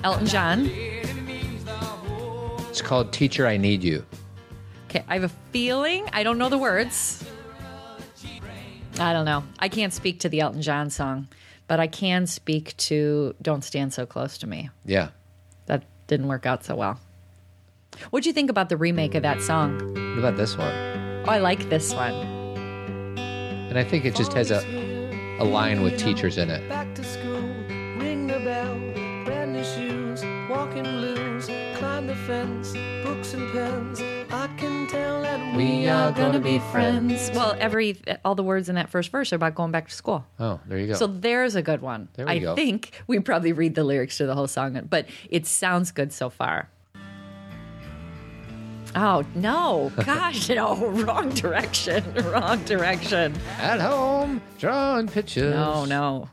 Elton 0.04 0.28
John. 0.28 0.70
It's 2.70 2.82
called 2.82 3.14
Teacher 3.14 3.48
I 3.48 3.56
Need 3.58 3.84
You. 3.84 4.06
Okay, 4.96 5.04
I 5.10 5.16
have 5.16 5.26
a 5.26 5.36
feeling. 5.52 6.08
I 6.14 6.24
don't 6.24 6.38
know 6.38 6.48
the 6.48 6.58
words. 6.58 7.22
I 8.98 9.12
don't 9.12 9.26
know. 9.26 9.44
I 9.60 9.68
can't 9.68 9.92
speak 9.92 10.22
to 10.22 10.30
the 10.30 10.40
Elton 10.40 10.62
John 10.62 10.90
song, 10.90 11.28
but 11.68 11.82
I 11.82 11.88
can 11.88 12.28
speak 12.28 12.78
to 12.78 13.36
Don't 13.42 13.62
Stand 13.62 13.94
So 13.94 14.06
Close 14.06 14.38
to 14.38 14.48
Me. 14.48 14.70
Yeah. 14.86 15.10
That 15.66 15.84
didn't 16.08 16.30
work 16.30 16.46
out 16.46 16.64
so 16.64 16.78
well. 16.78 16.98
What'd 18.10 18.26
you 18.26 18.32
think 18.32 18.50
about 18.50 18.70
the 18.70 18.78
remake 18.78 19.16
of 19.16 19.24
that 19.24 19.42
song? 19.42 19.78
What 19.94 20.20
about 20.20 20.38
this 20.38 20.58
one? 20.58 20.72
Oh, 20.72 21.26
I 21.28 21.40
like 21.40 21.68
this 21.70 21.94
one. 21.94 22.14
And 23.18 23.78
I 23.78 23.84
think 23.84 24.06
it 24.06 24.16
just 24.16 24.32
has 24.32 24.50
a 24.50 24.64
a 25.40 25.44
line 25.44 25.82
with 25.82 26.00
teachers 26.00 26.38
in 26.38 26.50
it. 26.50 26.70
Back 26.70 26.96
to 26.96 27.04
school, 27.04 27.42
ring 28.00 28.28
the 28.28 28.40
bell, 28.40 28.80
brand 29.26 29.52
new 29.52 29.66
shoes, 29.66 30.24
walking 30.50 30.84
blues, 30.84 31.50
climb 31.76 32.08
the 32.08 32.16
fence, 32.16 32.72
books 33.04 33.34
and 33.34 33.52
pens. 33.52 34.25
I 34.32 34.48
can 34.58 34.88
tell 34.88 35.22
that 35.22 35.56
we 35.56 35.88
are 35.88 36.12
gonna 36.12 36.40
be 36.40 36.60
friends. 36.60 37.32
Well, 37.34 37.56
every 37.60 37.98
all 38.24 38.36
the 38.36 38.44
words 38.44 38.70
in 38.70 38.76
that 38.76 38.90
first 38.90 39.10
verse 39.12 39.32
are 39.32 39.36
about 39.38 39.56
going 39.56 39.72
back 39.72 39.88
to 39.88 39.94
school. 39.94 40.26
Oh, 40.40 40.60
there 40.68 40.78
you 40.78 40.88
go. 40.88 40.94
So 40.94 41.08
there's 41.08 41.56
a 41.56 41.62
good 41.62 41.82
one. 41.82 42.10
There 42.14 42.26
we 42.26 42.32
I 42.34 42.40
go. 42.40 42.56
think 42.56 42.92
we 43.08 43.20
probably 43.20 43.54
read 43.54 43.76
the 43.76 43.84
lyrics 43.84 44.18
to 44.18 44.26
the 44.26 44.36
whole 44.36 44.48
song, 44.48 44.80
but 44.90 45.08
it 45.30 45.46
sounds 45.46 45.92
good 45.92 46.12
so 46.14 46.30
far. 46.30 46.70
Oh 48.96 49.26
no! 49.36 49.92
Gosh, 50.06 50.50
no! 50.50 50.76
Wrong 50.76 51.30
direction. 51.30 52.04
Wrong 52.26 52.64
direction. 52.64 53.36
At 53.60 53.82
home, 53.82 54.42
drawing 54.58 55.08
pictures. 55.08 55.54
No, 55.54 55.86
no. 55.86 56.30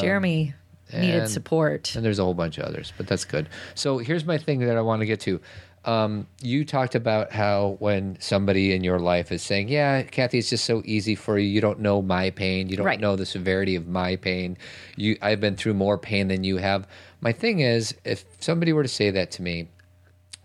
Jeremy 0.00 0.54
needed 0.92 1.14
Um, 1.16 1.20
and- 1.22 1.30
support. 1.30 1.94
And 1.94 2.02
there's 2.04 2.18
a 2.18 2.24
whole 2.24 2.32
bunch 2.32 2.56
of 2.56 2.64
others, 2.64 2.92
but 2.96 3.06
that's 3.06 3.26
good. 3.26 3.48
So 3.74 3.98
here's 3.98 4.24
my 4.24 4.38
thing 4.38 4.60
that 4.60 4.76
I 4.78 4.80
want 4.80 5.00
to 5.00 5.06
get 5.06 5.20
to. 5.20 5.40
Um, 5.88 6.26
you 6.42 6.66
talked 6.66 6.94
about 6.94 7.32
how 7.32 7.76
when 7.78 8.18
somebody 8.20 8.74
in 8.74 8.84
your 8.84 8.98
life 8.98 9.32
is 9.32 9.42
saying, 9.42 9.68
"Yeah, 9.68 10.02
Cathy, 10.02 10.36
it's 10.38 10.50
just 10.50 10.66
so 10.66 10.82
easy 10.84 11.14
for 11.14 11.38
you. 11.38 11.48
You 11.48 11.62
don't 11.62 11.80
know 11.80 12.02
my 12.02 12.28
pain. 12.28 12.68
You 12.68 12.76
don't 12.76 12.84
Right. 12.84 13.00
know 13.00 13.16
the 13.16 13.24
severity 13.24 13.74
of 13.74 13.88
my 13.88 14.16
pain. 14.16 14.58
You, 14.96 15.16
I've 15.22 15.40
been 15.40 15.56
through 15.56 15.74
more 15.74 15.96
pain 15.96 16.28
than 16.28 16.44
you 16.44 16.58
have." 16.58 16.86
My 17.22 17.32
thing 17.32 17.60
is, 17.60 17.94
if 18.04 18.26
somebody 18.38 18.74
were 18.74 18.82
to 18.82 18.88
say 18.88 19.10
that 19.10 19.30
to 19.32 19.42
me, 19.42 19.68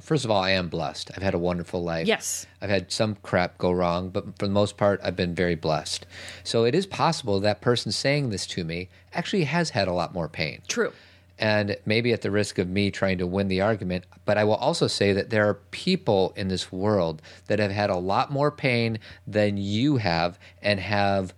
first 0.01 0.23
of 0.23 0.31
all, 0.31 0.41
I 0.41 0.51
am 0.51 0.69
blessed. 0.69 1.11
I've 1.13 1.23
had 1.23 1.33
a 1.33 1.39
wonderful 1.39 1.83
life. 1.83 2.07
Yes. 2.07 2.45
I've 2.61 2.69
had 2.69 2.89
some 2.89 3.15
crap 3.21 3.57
go 3.57 3.71
wrong, 3.73 4.11
but 4.11 4.39
for 4.39 4.47
the 4.47 4.53
most 4.53 4.77
part, 4.77 5.01
I've 5.03 5.17
been 5.17 5.35
very 5.35 5.55
blessed. 5.55 6.05
So 6.45 6.63
it 6.63 6.73
is 6.73 6.85
possible 6.87 7.41
that 7.41 7.59
person 7.59 7.91
saying 7.91 8.29
this 8.29 8.47
to 8.47 8.63
me 8.63 8.87
actually 9.13 9.43
has 9.43 9.71
had 9.71 9.89
a 9.89 9.93
lot 9.93 10.13
more 10.13 10.29
pain. 10.29 10.61
True. 10.69 10.93
And 11.39 11.75
maybe 11.85 12.13
at 12.13 12.21
the 12.21 12.31
risk 12.31 12.57
of 12.59 12.69
me 12.69 12.91
trying 12.91 13.17
to 13.17 13.27
win 13.27 13.47
the 13.47 13.61
argument, 13.61 14.05
but 14.23 14.37
I 14.37 14.43
will 14.43 14.55
also 14.55 14.87
say 14.87 15.13
that 15.13 15.29
there 15.29 15.47
are 15.49 15.55
people 15.55 16.31
in 16.35 16.47
this 16.47 16.71
world 16.71 17.21
that 17.47 17.59
have 17.59 17.71
had 17.71 17.89
a 17.89 17.97
lot 17.97 18.31
more 18.31 18.51
pain 18.51 18.99
than 19.25 19.57
you 19.57 19.97
have 19.97 20.39
and 20.61 20.79
have 20.79 21.33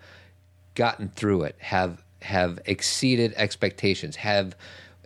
gotten 0.76 1.10
through 1.10 1.44
it, 1.44 1.56
have 1.60 2.04
have 2.22 2.60
exceeded 2.66 3.34
expectations, 3.38 4.18
have 4.18 4.56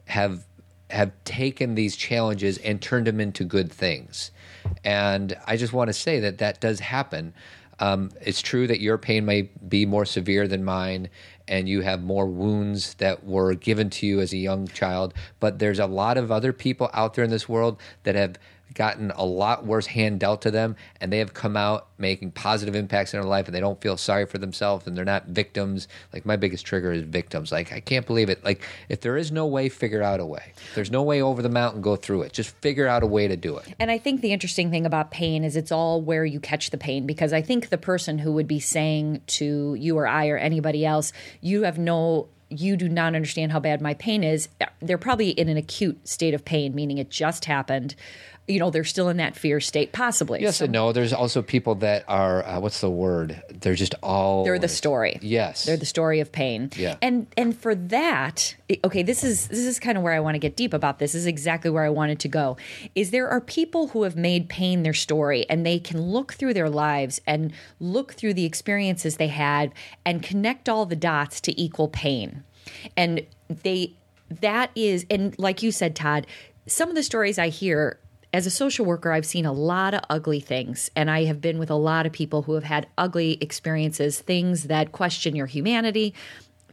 have 0.06 0.46
have 0.90 1.12
taken 1.24 1.76
these 1.76 1.96
challenges 1.96 2.58
and 2.58 2.82
turned 2.82 3.08
them 3.08 3.20
into 3.20 3.44
good 3.44 3.72
things. 3.72 4.32
And 4.84 5.38
I 5.46 5.56
just 5.56 5.72
want 5.72 5.90
to 5.90 5.94
say 5.94 6.20
that 6.20 6.40
that 6.40 6.60
does 6.60 6.80
happen. 6.80 7.34
Um, 7.80 8.12
it's 8.22 8.42
true 8.42 8.68
that 8.68 8.82
your 8.82 8.98
pain 8.98 9.26
may 9.26 9.44
be 9.68 9.86
more 9.86 10.06
severe 10.06 10.48
than 10.48 10.64
mine, 10.64 11.10
and 11.50 11.68
you 11.68 11.82
have 11.82 12.02
more 12.02 12.28
wounds 12.28 12.94
that 12.96 13.26
were 13.26 13.56
given 13.56 13.90
to 13.90 14.08
you 14.08 14.22
as 14.22 14.32
a 14.32 14.38
young 14.38 14.68
child. 14.68 15.14
But 15.40 15.60
there's 15.60 15.80
a 15.80 15.88
lot 15.88 16.18
of 16.18 16.32
other 16.32 16.54
people 16.54 16.90
out 16.94 17.16
there 17.16 17.26
in 17.26 17.32
this 17.32 17.50
world 17.50 17.78
that 18.04 18.16
have 18.16 18.38
gotten 18.74 19.12
a 19.12 19.26
lot 19.26 19.66
worse 19.66 19.88
hand 19.88 20.20
dealt 20.20 20.42
to 20.44 20.52
them 20.52 20.76
and 21.02 21.12
they 21.12 21.20
have 21.20 21.34
come 21.34 21.58
out 21.58 21.88
making 21.98 22.32
positive 22.32 22.76
impacts 22.76 23.14
in 23.14 23.20
their 23.20 23.30
life 23.30 23.48
and 23.48 23.56
they 23.56 23.60
don't 23.60 23.82
feel 23.82 23.98
sorry 23.98 24.26
for 24.26 24.38
themselves 24.38 24.88
and 24.88 24.96
they're 24.98 25.06
not 25.06 25.26
victims. 25.26 25.88
Like 26.14 26.26
my 26.26 26.36
biggest 26.36 26.66
trigger 26.66 26.92
is 26.92 27.04
victims. 27.04 27.52
Like 27.52 27.74
I 27.74 27.80
can't 27.80 28.06
believe 28.06 28.30
it. 28.30 28.44
Like 28.44 28.62
if 28.88 29.02
there 29.02 29.18
is 29.18 29.32
no 29.32 29.46
way, 29.46 29.70
figure 29.70 30.02
out 30.02 30.20
a 30.20 30.26
way. 30.26 30.54
If 30.56 30.76
there's 30.76 30.92
no 30.92 31.04
way 31.04 31.22
over 31.22 31.42
the 31.42 31.50
mountain, 31.50 31.82
go 31.82 31.96
through 31.96 32.24
it. 32.24 32.34
Just 32.34 32.52
figure 32.58 32.88
out 32.88 33.04
a 33.04 33.08
way 33.08 33.28
to 33.28 33.36
do 33.36 33.58
it. 33.58 33.74
And 33.80 33.92
I 33.92 33.98
think 33.98 34.22
the 34.22 34.32
interesting 34.32 34.72
thing 34.72 34.86
about 34.86 35.12
pain 35.12 35.44
is 35.44 35.56
it's 35.56 35.72
all 35.72 36.02
where 36.02 36.26
you 36.26 36.40
catch 36.40 36.70
the 36.70 36.78
pain 36.78 37.06
because 37.06 37.34
I 37.34 37.42
think 37.42 37.70
the 37.70 37.78
person 37.78 38.20
who 38.20 38.32
would 38.34 38.48
be 38.48 38.60
saying 38.60 39.22
to 39.28 39.76
you 39.76 39.98
or 39.98 40.08
I 40.08 40.30
or 40.30 40.38
anybody 40.38 40.86
else, 40.86 41.12
you 41.42 41.64
have 41.64 41.78
no 41.78 42.28
you 42.50 42.76
do 42.76 42.90
not 42.90 43.16
understand 43.16 43.52
how 43.52 43.60
bad 43.60 43.82
my 43.82 43.94
pain 43.94 44.24
is. 44.24 44.50
They're 44.80 44.98
probably 44.98 45.30
in 45.30 45.50
an 45.50 45.58
acute 45.58 46.08
state 46.08 46.34
of 46.34 46.44
pain, 46.44 46.74
meaning 46.74 46.98
it 46.98 47.10
just 47.10 47.46
happened. 47.46 47.96
You 48.50 48.60
know, 48.60 48.72
they're 48.72 48.84
still 48.84 49.10
in 49.10 49.18
that 49.18 49.36
fear 49.36 49.60
state, 49.60 49.92
possibly. 49.92 50.42
Yes 50.42 50.58
So 50.58 50.66
and 50.66 50.74
no. 50.74 50.92
There's 50.92 51.14
also 51.14 51.42
people 51.42 51.76
that 51.76 52.04
are 52.08 52.44
uh, 52.46 52.60
what's 52.60 52.82
the 52.82 52.90
word? 52.90 53.42
They're 53.50 53.76
just 53.76 53.96
all 54.02 54.44
They're 54.44 54.58
the 54.58 54.68
story. 54.68 55.20
Yes. 55.22 55.66
They're 55.66 55.78
the 55.78 55.86
story 55.86 56.20
of 56.20 56.32
pain. 56.32 56.72
Yeah. 56.76 56.98
And 57.02 57.28
and 57.38 57.56
for 57.56 57.76
that, 57.76 58.56
okay, 58.84 59.04
this 59.04 59.24
is 59.24 59.48
this 59.48 59.60
is 59.60 59.80
kind 59.80 59.98
of 59.98 60.04
where 60.04 60.14
I 60.14 60.20
want 60.20 60.36
to 60.36 60.40
get 60.40 60.56
deep 60.56 60.74
about 60.74 60.98
this. 60.98 61.14
This 61.14 61.22
is 61.22 61.28
exactly 61.28 61.70
where 61.70 61.84
I 61.84 61.90
wanted 61.90 62.20
to 62.22 62.28
go. 62.28 62.58
Is 62.96 63.12
there 63.12 63.30
are 63.30 63.40
people 63.42 63.90
who 63.90 64.04
have 64.04 64.16
made 64.16 64.50
pain 64.50 64.84
their 64.84 64.94
story 64.94 65.46
and 65.50 65.66
they 65.66 65.80
can 65.80 66.02
look 66.02 66.34
through 66.34 66.56
their 66.56 66.70
lives 66.70 67.22
and 67.28 67.54
look 67.80 68.14
through 68.14 68.34
the 68.34 68.46
experiences 68.46 69.18
they 69.18 69.28
had 69.28 69.74
and 70.06 70.24
connect 70.24 70.68
all 70.68 70.86
the 70.86 70.96
dots 70.96 71.40
to 71.42 71.62
equal 71.62 71.88
pain. 71.88 72.44
And 72.98 73.26
they 73.48 73.94
that 74.42 74.72
is 74.76 75.06
and 75.10 75.38
like 75.40 75.64
you 75.64 75.72
said 75.72 75.96
Todd, 75.96 76.28
some 76.68 76.90
of 76.90 76.96
the 76.96 77.04
stories 77.04 77.40
I 77.40 77.50
hear 77.50 78.00
as 78.32 78.46
a 78.46 78.52
social 78.52 78.86
worker, 78.86 79.12
I've 79.12 79.26
seen 79.26 79.46
a 79.46 79.52
lot 79.52 79.94
of 79.94 80.02
ugly 80.10 80.40
things, 80.40 80.92
and 80.96 81.10
I 81.10 81.24
have 81.26 81.42
been 81.42 81.58
with 81.58 81.72
a 81.72 81.76
lot 81.76 82.06
of 82.06 82.12
people 82.12 82.44
who 82.44 82.54
have 82.54 82.64
had 82.64 82.88
ugly 82.98 83.38
experiences, 83.42 84.20
things 84.20 84.66
that 84.66 84.92
question 84.92 85.36
your 85.36 85.48
humanity, 85.48 86.14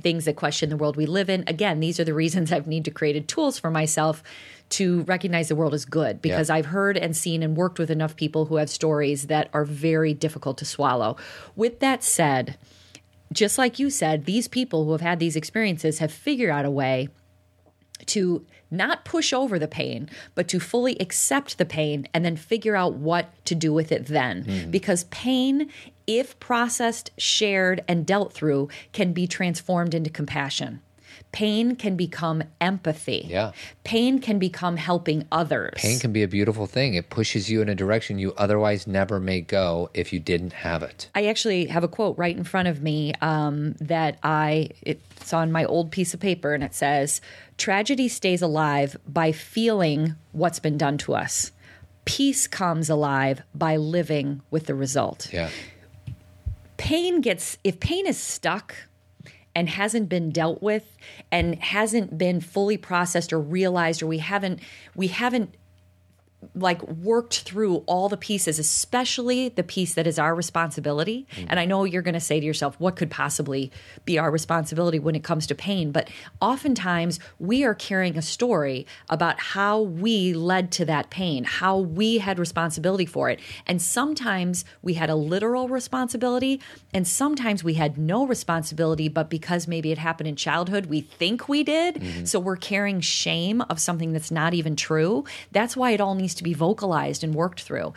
things 0.00 0.26
that 0.26 0.36
question 0.36 0.68
the 0.68 0.76
world 0.76 0.96
we 0.96 1.06
live 1.06 1.30
in. 1.30 1.44
Again, 1.46 1.80
these 1.80 1.98
are 1.98 2.04
the 2.04 2.12
reasons 2.12 2.52
I've 2.52 2.66
need 2.66 2.84
to 2.84 2.90
created 2.90 3.28
tools 3.28 3.58
for 3.58 3.70
myself 3.70 4.22
to 4.68 5.02
recognize 5.02 5.48
the 5.48 5.56
world 5.56 5.72
as 5.72 5.84
good 5.86 6.20
because 6.20 6.48
Yeah. 6.50 6.56
I've 6.56 6.66
heard 6.66 6.98
and 6.98 7.16
seen 7.16 7.42
and 7.42 7.56
worked 7.56 7.78
with 7.78 7.90
enough 7.90 8.16
people 8.16 8.46
who 8.46 8.56
have 8.56 8.68
stories 8.68 9.28
that 9.28 9.48
are 9.54 9.64
very 9.64 10.12
difficult 10.12 10.58
to 10.58 10.64
swallow. 10.66 11.16
With 11.54 11.80
that 11.80 12.02
said, 12.02 12.58
just 13.32 13.56
like 13.56 13.78
you 13.78 13.88
said, 13.88 14.26
these 14.26 14.48
people 14.48 14.84
who 14.84 14.92
have 14.92 15.00
had 15.00 15.18
these 15.18 15.36
experiences 15.36 16.00
have 16.00 16.12
figured 16.12 16.50
out 16.50 16.64
a 16.66 16.70
way 16.70 17.08
to 18.06 18.44
not 18.70 19.04
push 19.04 19.32
over 19.32 19.58
the 19.58 19.68
pain, 19.68 20.08
but 20.34 20.48
to 20.48 20.60
fully 20.60 20.96
accept 20.98 21.58
the 21.58 21.64
pain 21.64 22.08
and 22.12 22.24
then 22.24 22.36
figure 22.36 22.76
out 22.76 22.94
what 22.94 23.30
to 23.46 23.54
do 23.54 23.72
with 23.72 23.92
it 23.92 24.06
then. 24.06 24.68
Because 24.70 25.04
pain, 25.04 25.70
if 26.06 26.38
processed, 26.40 27.10
shared, 27.18 27.84
and 27.88 28.06
dealt 28.06 28.32
through, 28.32 28.68
can 28.92 29.12
be 29.12 29.26
transformed 29.26 29.94
into 29.94 30.10
compassion. 30.10 30.80
Pain 31.32 31.76
can 31.76 31.96
become 31.96 32.42
empathy. 32.60 33.26
Yeah. 33.28 33.52
Pain 33.84 34.20
can 34.20 34.38
become 34.38 34.76
helping 34.76 35.26
others. 35.30 35.74
Pain 35.76 35.98
can 35.98 36.12
be 36.12 36.22
a 36.22 36.28
beautiful 36.28 36.66
thing. 36.66 36.94
It 36.94 37.10
pushes 37.10 37.50
you 37.50 37.60
in 37.60 37.68
a 37.68 37.74
direction 37.74 38.18
you 38.18 38.32
otherwise 38.38 38.86
never 38.86 39.20
may 39.20 39.40
go 39.40 39.90
if 39.92 40.12
you 40.12 40.20
didn't 40.20 40.52
have 40.52 40.82
it. 40.82 41.10
I 41.14 41.26
actually 41.26 41.66
have 41.66 41.84
a 41.84 41.88
quote 41.88 42.16
right 42.16 42.34
in 42.34 42.44
front 42.44 42.68
of 42.68 42.82
me 42.82 43.12
um, 43.20 43.74
that 43.80 44.18
I 44.22 44.70
it's 44.82 45.32
on 45.32 45.52
my 45.52 45.64
old 45.64 45.90
piece 45.90 46.14
of 46.14 46.20
paper, 46.20 46.54
and 46.54 46.62
it 46.64 46.74
says, 46.74 47.20
"Tragedy 47.58 48.08
stays 48.08 48.42
alive 48.42 48.96
by 49.06 49.32
feeling 49.32 50.14
what's 50.32 50.58
been 50.58 50.76
done 50.76 50.98
to 50.98 51.14
us. 51.14 51.52
Peace 52.04 52.46
comes 52.46 52.88
alive 52.90 53.42
by 53.54 53.76
living 53.76 54.42
with 54.50 54.66
the 54.66 54.74
result." 54.74 55.32
Yeah. 55.32 55.50
pain 56.76 57.20
gets 57.20 57.56
if 57.64 57.80
pain 57.80 58.06
is 58.06 58.18
stuck 58.18 58.74
and 59.56 59.70
hasn't 59.70 60.08
been 60.10 60.30
dealt 60.30 60.62
with 60.62 60.98
and 61.32 61.54
hasn't 61.56 62.18
been 62.18 62.40
fully 62.42 62.76
processed 62.76 63.32
or 63.32 63.40
realized 63.40 64.02
or 64.02 64.06
we 64.06 64.18
haven't 64.18 64.60
we 64.94 65.06
haven't 65.06 65.54
like 66.54 66.82
worked 66.82 67.40
through 67.40 67.76
all 67.86 68.08
the 68.08 68.16
pieces 68.16 68.58
especially 68.58 69.48
the 69.50 69.62
piece 69.62 69.94
that 69.94 70.06
is 70.06 70.18
our 70.18 70.34
responsibility. 70.34 71.26
Mm. 71.36 71.46
And 71.50 71.60
i 71.60 71.64
know 71.64 71.84
you're 71.84 72.02
going 72.02 72.14
to 72.14 72.20
say 72.20 72.40
to 72.40 72.46
yourself 72.46 72.78
what 72.78 72.96
could 72.96 73.10
possibly 73.10 73.70
be 74.04 74.18
our 74.18 74.30
responsibility 74.30 74.98
when 74.98 75.14
it 75.14 75.24
comes 75.24 75.46
to 75.48 75.54
pain? 75.54 75.92
But 75.92 76.08
oftentimes 76.40 77.18
we 77.38 77.64
are 77.64 77.74
carrying 77.74 78.16
a 78.16 78.22
story 78.22 78.86
about 79.08 79.40
how 79.40 79.80
we 79.80 80.32
led 80.32 80.70
to 80.72 80.84
that 80.84 81.10
pain 81.10 81.44
how 81.44 81.78
we 81.78 82.18
had 82.18 82.38
responsibility 82.38 83.06
for 83.06 83.30
it. 83.30 83.40
And 83.66 83.80
sometimes 83.80 84.64
we 84.82 84.94
had 84.94 85.10
a 85.10 85.14
literal 85.14 85.68
responsibility 85.68 86.60
and 86.92 87.06
sometimes 87.06 87.64
we 87.64 87.74
had 87.74 87.98
no 87.98 88.26
responsibility 88.26 89.08
but 89.08 89.28
because 89.28 89.66
maybe 89.66 89.92
it 89.92 89.98
happened 89.98 90.28
in 90.28 90.36
childhood 90.36 90.86
we 90.86 91.00
think 91.00 91.48
we 91.48 91.64
did. 91.64 91.96
Mm-hmm. 91.96 92.24
So 92.24 92.38
we're 92.38 92.56
carrying 92.56 93.00
shame 93.00 93.60
of 93.62 93.80
something 93.80 94.12
that's 94.12 94.30
not 94.30 94.54
even 94.54 94.76
true. 94.76 95.24
That's 95.52 95.76
why 95.76 95.90
it 95.90 96.00
all 96.00 96.14
needs 96.14 96.34
to 96.36 96.44
be 96.44 96.54
vocalized 96.54 97.24
and 97.24 97.34
worked 97.34 97.60
through 97.60 97.92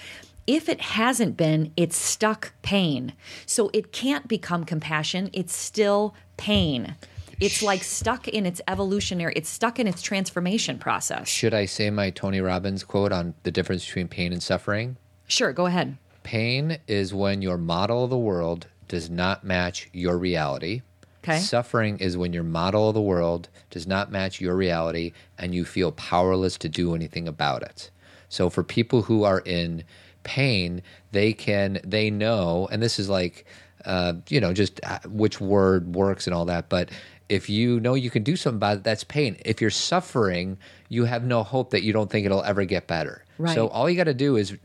if 0.47 0.67
it 0.67 0.81
hasn't 0.81 1.37
been 1.37 1.71
it's 1.77 1.95
stuck 1.95 2.53
pain 2.61 3.13
so 3.45 3.69
it 3.73 3.91
can't 3.91 4.27
become 4.27 4.63
compassion 4.63 5.29
it's 5.33 5.55
still 5.55 6.15
pain 6.37 6.95
it's 7.39 7.63
like 7.63 7.83
stuck 7.83 8.27
in 8.27 8.45
its 8.45 8.59
evolutionary 8.67 9.33
it's 9.35 9.49
stuck 9.49 9.79
in 9.79 9.87
its 9.87 10.01
transformation 10.01 10.77
process 10.77 11.27
Should 11.27 11.53
I 11.53 11.65
say 11.65 11.89
my 11.89 12.09
Tony 12.09 12.41
Robbins 12.41 12.83
quote 12.83 13.11
on 13.11 13.33
the 13.43 13.51
difference 13.51 13.85
between 13.85 14.07
pain 14.07 14.33
and 14.33 14.41
suffering? 14.41 14.97
sure 15.27 15.53
go 15.53 15.67
ahead 15.67 15.97
Pain 16.23 16.77
is 16.87 17.13
when 17.13 17.41
your 17.41 17.57
model 17.57 18.03
of 18.03 18.09
the 18.09 18.17
world 18.17 18.67
does 18.87 19.09
not 19.09 19.43
match 19.43 19.89
your 19.93 20.17
reality. 20.17 20.81
Okay. 21.23 21.39
Suffering 21.39 21.97
is 21.97 22.17
when 22.17 22.33
your 22.33 22.43
model 22.43 22.89
of 22.89 22.93
the 22.93 23.01
world 23.01 23.49
does 23.69 23.87
not 23.87 24.11
match 24.11 24.39
your 24.39 24.55
reality 24.55 25.13
and 25.37 25.55
you 25.55 25.65
feel 25.65 25.91
powerless 25.91 26.57
to 26.59 26.69
do 26.69 26.93
anything 26.93 27.27
about 27.27 27.63
it. 27.63 27.89
So 28.29 28.49
for 28.49 28.63
people 28.63 29.01
who 29.01 29.23
are 29.23 29.39
in 29.39 29.83
pain, 30.23 30.81
they 31.11 31.33
can 31.33 31.79
they 31.83 32.09
know, 32.09 32.67
and 32.71 32.81
this 32.81 32.99
is 32.99 33.09
like 33.09 33.45
uh, 33.85 34.13
you 34.29 34.39
know 34.39 34.53
just 34.53 34.79
uh, 34.83 34.99
which 35.07 35.41
word 35.41 35.95
works 35.95 36.27
and 36.27 36.33
all 36.33 36.45
that, 36.45 36.69
but 36.69 36.89
if 37.29 37.47
you 37.47 37.79
know 37.79 37.93
you 37.93 38.09
can 38.09 38.23
do 38.23 38.35
something 38.35 38.57
about 38.57 38.77
it, 38.77 38.83
that's 38.83 39.03
pain. 39.03 39.37
If 39.45 39.61
you're 39.61 39.69
suffering, 39.69 40.57
you 40.89 41.05
have 41.05 41.23
no 41.23 41.43
hope 41.43 41.69
that 41.69 41.83
you 41.83 41.93
don't 41.93 42.09
think 42.09 42.25
it'll 42.25 42.43
ever 42.43 42.65
get 42.65 42.87
better. 42.87 43.23
Right. 43.37 43.53
So 43.53 43.67
all 43.67 43.89
you 43.89 43.95
got 43.95 44.05
to 44.05 44.13
do 44.15 44.35
is 44.35 44.57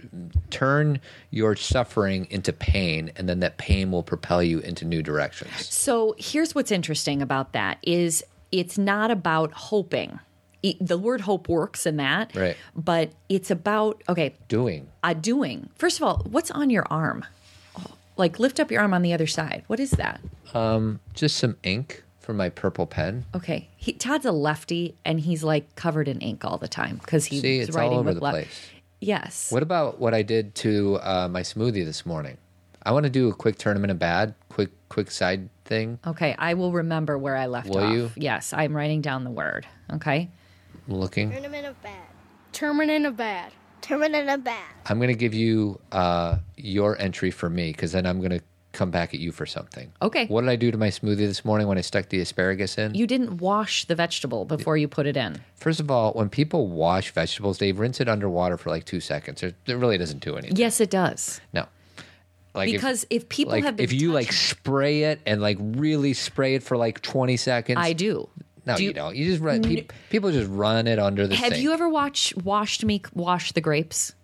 turn 0.51 0.99
your 1.31 1.55
suffering 1.55 2.27
into 2.31 2.53
pain, 2.53 3.13
and 3.17 3.29
then 3.29 3.41
that 3.41 3.59
pain 3.59 3.93
will 3.93 4.03
propel 4.03 4.43
you 4.43 4.59
into 4.61 4.85
new 4.87 5.03
directions. 5.03 5.69
So 5.69 6.15
here's 6.19 6.55
what's 6.55 6.73
interesting 6.73 7.23
about 7.23 7.53
that 7.53 7.79
is 7.83 8.25
it's 8.51 8.79
not 8.79 9.11
about 9.11 9.53
hoping. 9.53 10.19
E- 10.65 10.77
The 10.81 10.97
word 10.97 11.21
hope 11.21 11.49
works 11.49 11.85
in 11.87 11.97
that, 11.99 12.35
Right. 12.35 12.57
But 12.75 13.13
it's 13.29 13.51
about 13.51 14.03
okay, 14.09 14.35
Doing. 14.49 14.89
uh, 15.03 15.13
doing. 15.13 15.69
First 15.77 15.99
of 16.01 16.05
all, 16.07 16.25
what's 16.31 16.51
on 16.51 16.71
your 16.71 16.87
arm? 16.91 17.25
Oh, 17.79 17.85
Like 18.17 18.39
lift 18.39 18.59
up 18.59 18.71
your 18.71 18.81
arm 18.81 18.95
on 18.95 19.03
the 19.03 19.13
other 19.13 19.27
side. 19.27 19.65
What 19.67 19.79
is 19.79 19.91
that? 19.93 20.21
Um, 20.55 21.01
just 21.13 21.37
some 21.37 21.57
ink 21.63 22.03
for 22.19 22.33
my 22.33 22.49
purple 22.49 22.87
pen. 22.87 23.27
Okay, 23.35 23.69
he, 23.77 23.93
Todd's 23.93 24.25
a 24.25 24.33
lefty, 24.33 24.95
and 25.05 25.21
he's 25.21 25.45
like 25.45 25.75
covered 25.77 26.09
in 26.09 26.19
ink 26.21 26.45
all 26.47 26.57
the 26.57 26.69
time 26.69 26.97
because 26.97 27.27
he's 27.27 27.43
See, 27.43 27.65
writing 27.73 27.99
over 27.99 28.05
with 28.05 28.15
the 28.17 28.21
left. 28.25 28.35
place. 28.37 28.71
Yes. 29.01 29.53
What 29.53 29.63
about 29.63 30.01
what 30.01 30.15
I 30.15 30.23
did 30.23 30.55
to 30.57 30.97
uh, 31.03 31.29
my 31.29 31.43
smoothie 31.43 31.85
this 31.85 32.07
morning? 32.07 32.39
I 32.83 32.93
want 32.93 33.05
to 33.05 33.11
do 33.11 33.29
a 33.29 33.35
quick 33.35 33.59
tournament 33.59 33.91
of 33.91 33.99
bad, 33.99 34.35
quick 34.49 34.71
quick 34.89 35.11
side 35.11 35.51
thing. 35.67 35.99
Okay, 36.07 36.35
I 36.39 36.55
will 36.55 36.73
remember 36.73 37.19
where 37.19 37.37
I 37.37 37.47
left 37.47 37.69
Will 37.69 37.79
off. 37.85 37.93
you? 37.93 38.11
Yes, 38.17 38.55
I'm 38.55 38.75
writing 38.75 39.03
down 39.03 39.25
the 39.25 39.31
word. 39.31 39.67
Okay. 39.93 40.31
I'm 40.89 40.95
looking. 40.95 41.31
Tournament 41.31 41.67
of 41.67 41.83
bad. 41.83 42.07
Tournament 42.53 43.07
of 43.07 43.17
bad. 43.17 43.53
Tournament 43.81 44.31
of 44.31 44.45
bad. 44.45 44.65
I'm 44.87 44.99
going 44.99 45.09
to 45.09 45.15
give 45.15 45.35
you 45.35 45.81
uh, 45.93 46.39
your 46.57 46.99
entry 47.01 47.31
for 47.31 47.51
me 47.51 47.73
because 47.73 47.93
then 47.93 48.07
I'm 48.07 48.19
going 48.19 48.31
to 48.31 48.41
come 48.73 48.91
back 48.91 49.15
at 49.15 49.21
you 49.21 49.33
for 49.33 49.47
something. 49.47 49.93
Okay. 50.03 50.27
What 50.27 50.43
did 50.43 50.51
I 50.51 50.57
do 50.57 50.71
to 50.71 50.77
my 50.77 50.89
smoothie 50.89 51.17
this 51.17 51.45
morning 51.45 51.69
when 51.69 51.79
I 51.79 51.81
stuck 51.81 52.09
the 52.09 52.21
asparagus 52.21 52.77
in? 52.77 52.95
You 52.95 53.07
didn't 53.07 53.39
wash 53.39 53.87
the 53.87 53.95
vegetable 53.95 54.45
before 54.45 54.77
you 54.77 54.89
put 54.89 55.07
it 55.07 55.17
in. 55.17 55.41
First 55.55 55.81
of 55.81 55.91
all, 55.91 56.13
when 56.13 56.29
people 56.29 56.69
wash 56.69 57.13
vegetables, 57.13 57.59
they 57.59 57.73
rinse 57.73 58.01
it 58.01 58.09
underwater 58.09 58.57
for 58.57 58.71
like 58.71 58.85
two 58.85 59.01
seconds. 59.01 59.43
It, 59.43 59.55
it 59.67 59.75
really 59.75 59.97
doesn't 59.97 60.23
do 60.23 60.37
anything. 60.37 60.57
Yes, 60.57 60.81
it 60.81 60.91
does. 60.91 61.41
No. 61.53 61.67
Like 62.55 62.71
Because 62.71 63.05
if, 63.11 63.29
people 63.29 63.53
like 63.53 63.65
have 63.65 63.77
been 63.77 63.85
if 63.85 63.93
you 63.93 64.13
like 64.13 64.33
spray 64.33 65.05
it 65.05 65.21
and 65.27 65.41
like 65.41 65.57
really 65.61 66.15
spray 66.15 66.55
it 66.55 66.63
for 66.63 66.77
like 66.77 67.01
20 67.01 67.37
seconds. 67.37 67.79
I 67.81 67.93
do. 67.93 68.29
No, 68.67 68.77
Do 68.77 68.85
you, 68.85 68.93
don't. 68.93 69.15
You 69.15 69.27
just 69.27 69.43
run. 69.43 69.63
Pe- 69.63 69.87
people 70.11 70.33
just 70.33 70.51
run 70.51 70.87
it 70.87 70.99
under 70.99 71.27
the 71.27 71.35
sink. 71.35 71.45
Have 71.45 71.53
sink. 71.55 71.63
you 71.63 71.73
ever 71.73 71.89
watched 71.89 72.37
watched 72.39 72.85
me 72.85 73.03
wash 73.13 73.53
the 73.53 73.61
grapes? 73.61 74.15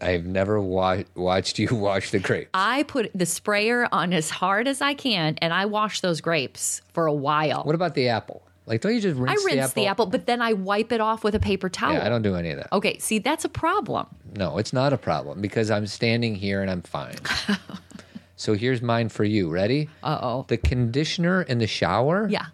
I've 0.00 0.24
never 0.26 0.60
wa- 0.60 1.04
watched 1.14 1.58
you 1.58 1.68
wash 1.72 2.10
the 2.10 2.18
grapes. 2.18 2.50
I 2.54 2.84
put 2.84 3.10
the 3.14 3.26
sprayer 3.26 3.88
on 3.92 4.12
as 4.12 4.30
hard 4.30 4.68
as 4.68 4.80
I 4.80 4.94
can, 4.94 5.36
and 5.40 5.52
I 5.52 5.66
wash 5.66 6.00
those 6.00 6.20
grapes 6.20 6.82
for 6.92 7.06
a 7.06 7.12
while. 7.12 7.62
What 7.64 7.74
about 7.74 7.94
the 7.94 8.08
apple? 8.08 8.42
Like, 8.66 8.80
don't 8.80 8.94
you 8.94 9.00
just 9.00 9.18
I 9.18 9.22
rinse, 9.22 9.44
rinse 9.44 9.72
the 9.74 9.86
apple? 9.86 10.06
but 10.06 10.26
then 10.26 10.40
I 10.40 10.54
wipe 10.54 10.90
it 10.90 11.00
off 11.00 11.22
with 11.22 11.34
a 11.34 11.40
paper 11.40 11.68
towel. 11.68 11.94
Yeah, 11.94 12.06
I 12.06 12.08
don't 12.08 12.22
do 12.22 12.34
any 12.34 12.50
of 12.50 12.56
that. 12.58 12.72
Okay, 12.72 12.96
see, 12.98 13.18
that's 13.18 13.44
a 13.44 13.48
problem. 13.48 14.06
No, 14.36 14.56
it's 14.56 14.72
not 14.72 14.92
a 14.94 14.96
problem 14.96 15.42
because 15.42 15.70
I'm 15.70 15.86
standing 15.86 16.34
here 16.34 16.62
and 16.62 16.70
I'm 16.70 16.80
fine. 16.80 17.16
so 18.36 18.54
here's 18.54 18.80
mine 18.80 19.10
for 19.10 19.24
you. 19.24 19.50
Ready? 19.50 19.90
Uh 20.02 20.18
oh. 20.22 20.44
The 20.48 20.56
conditioner 20.56 21.42
in 21.42 21.58
the 21.58 21.66
shower. 21.66 22.26
Yeah. 22.30 22.46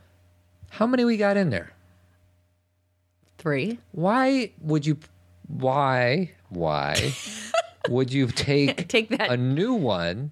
How 0.81 0.87
many 0.87 1.05
we 1.05 1.19
got 1.19 1.37
in 1.37 1.51
there? 1.51 1.71
Three. 3.37 3.79
Why 3.93 4.53
would 4.63 4.87
you? 4.87 4.97
Why? 5.47 6.31
Why 6.49 7.13
would 7.91 8.11
you 8.11 8.29
take 8.29 8.89
Take 8.89 9.11
that- 9.11 9.31
a 9.31 9.37
new 9.37 9.75
one 9.75 10.31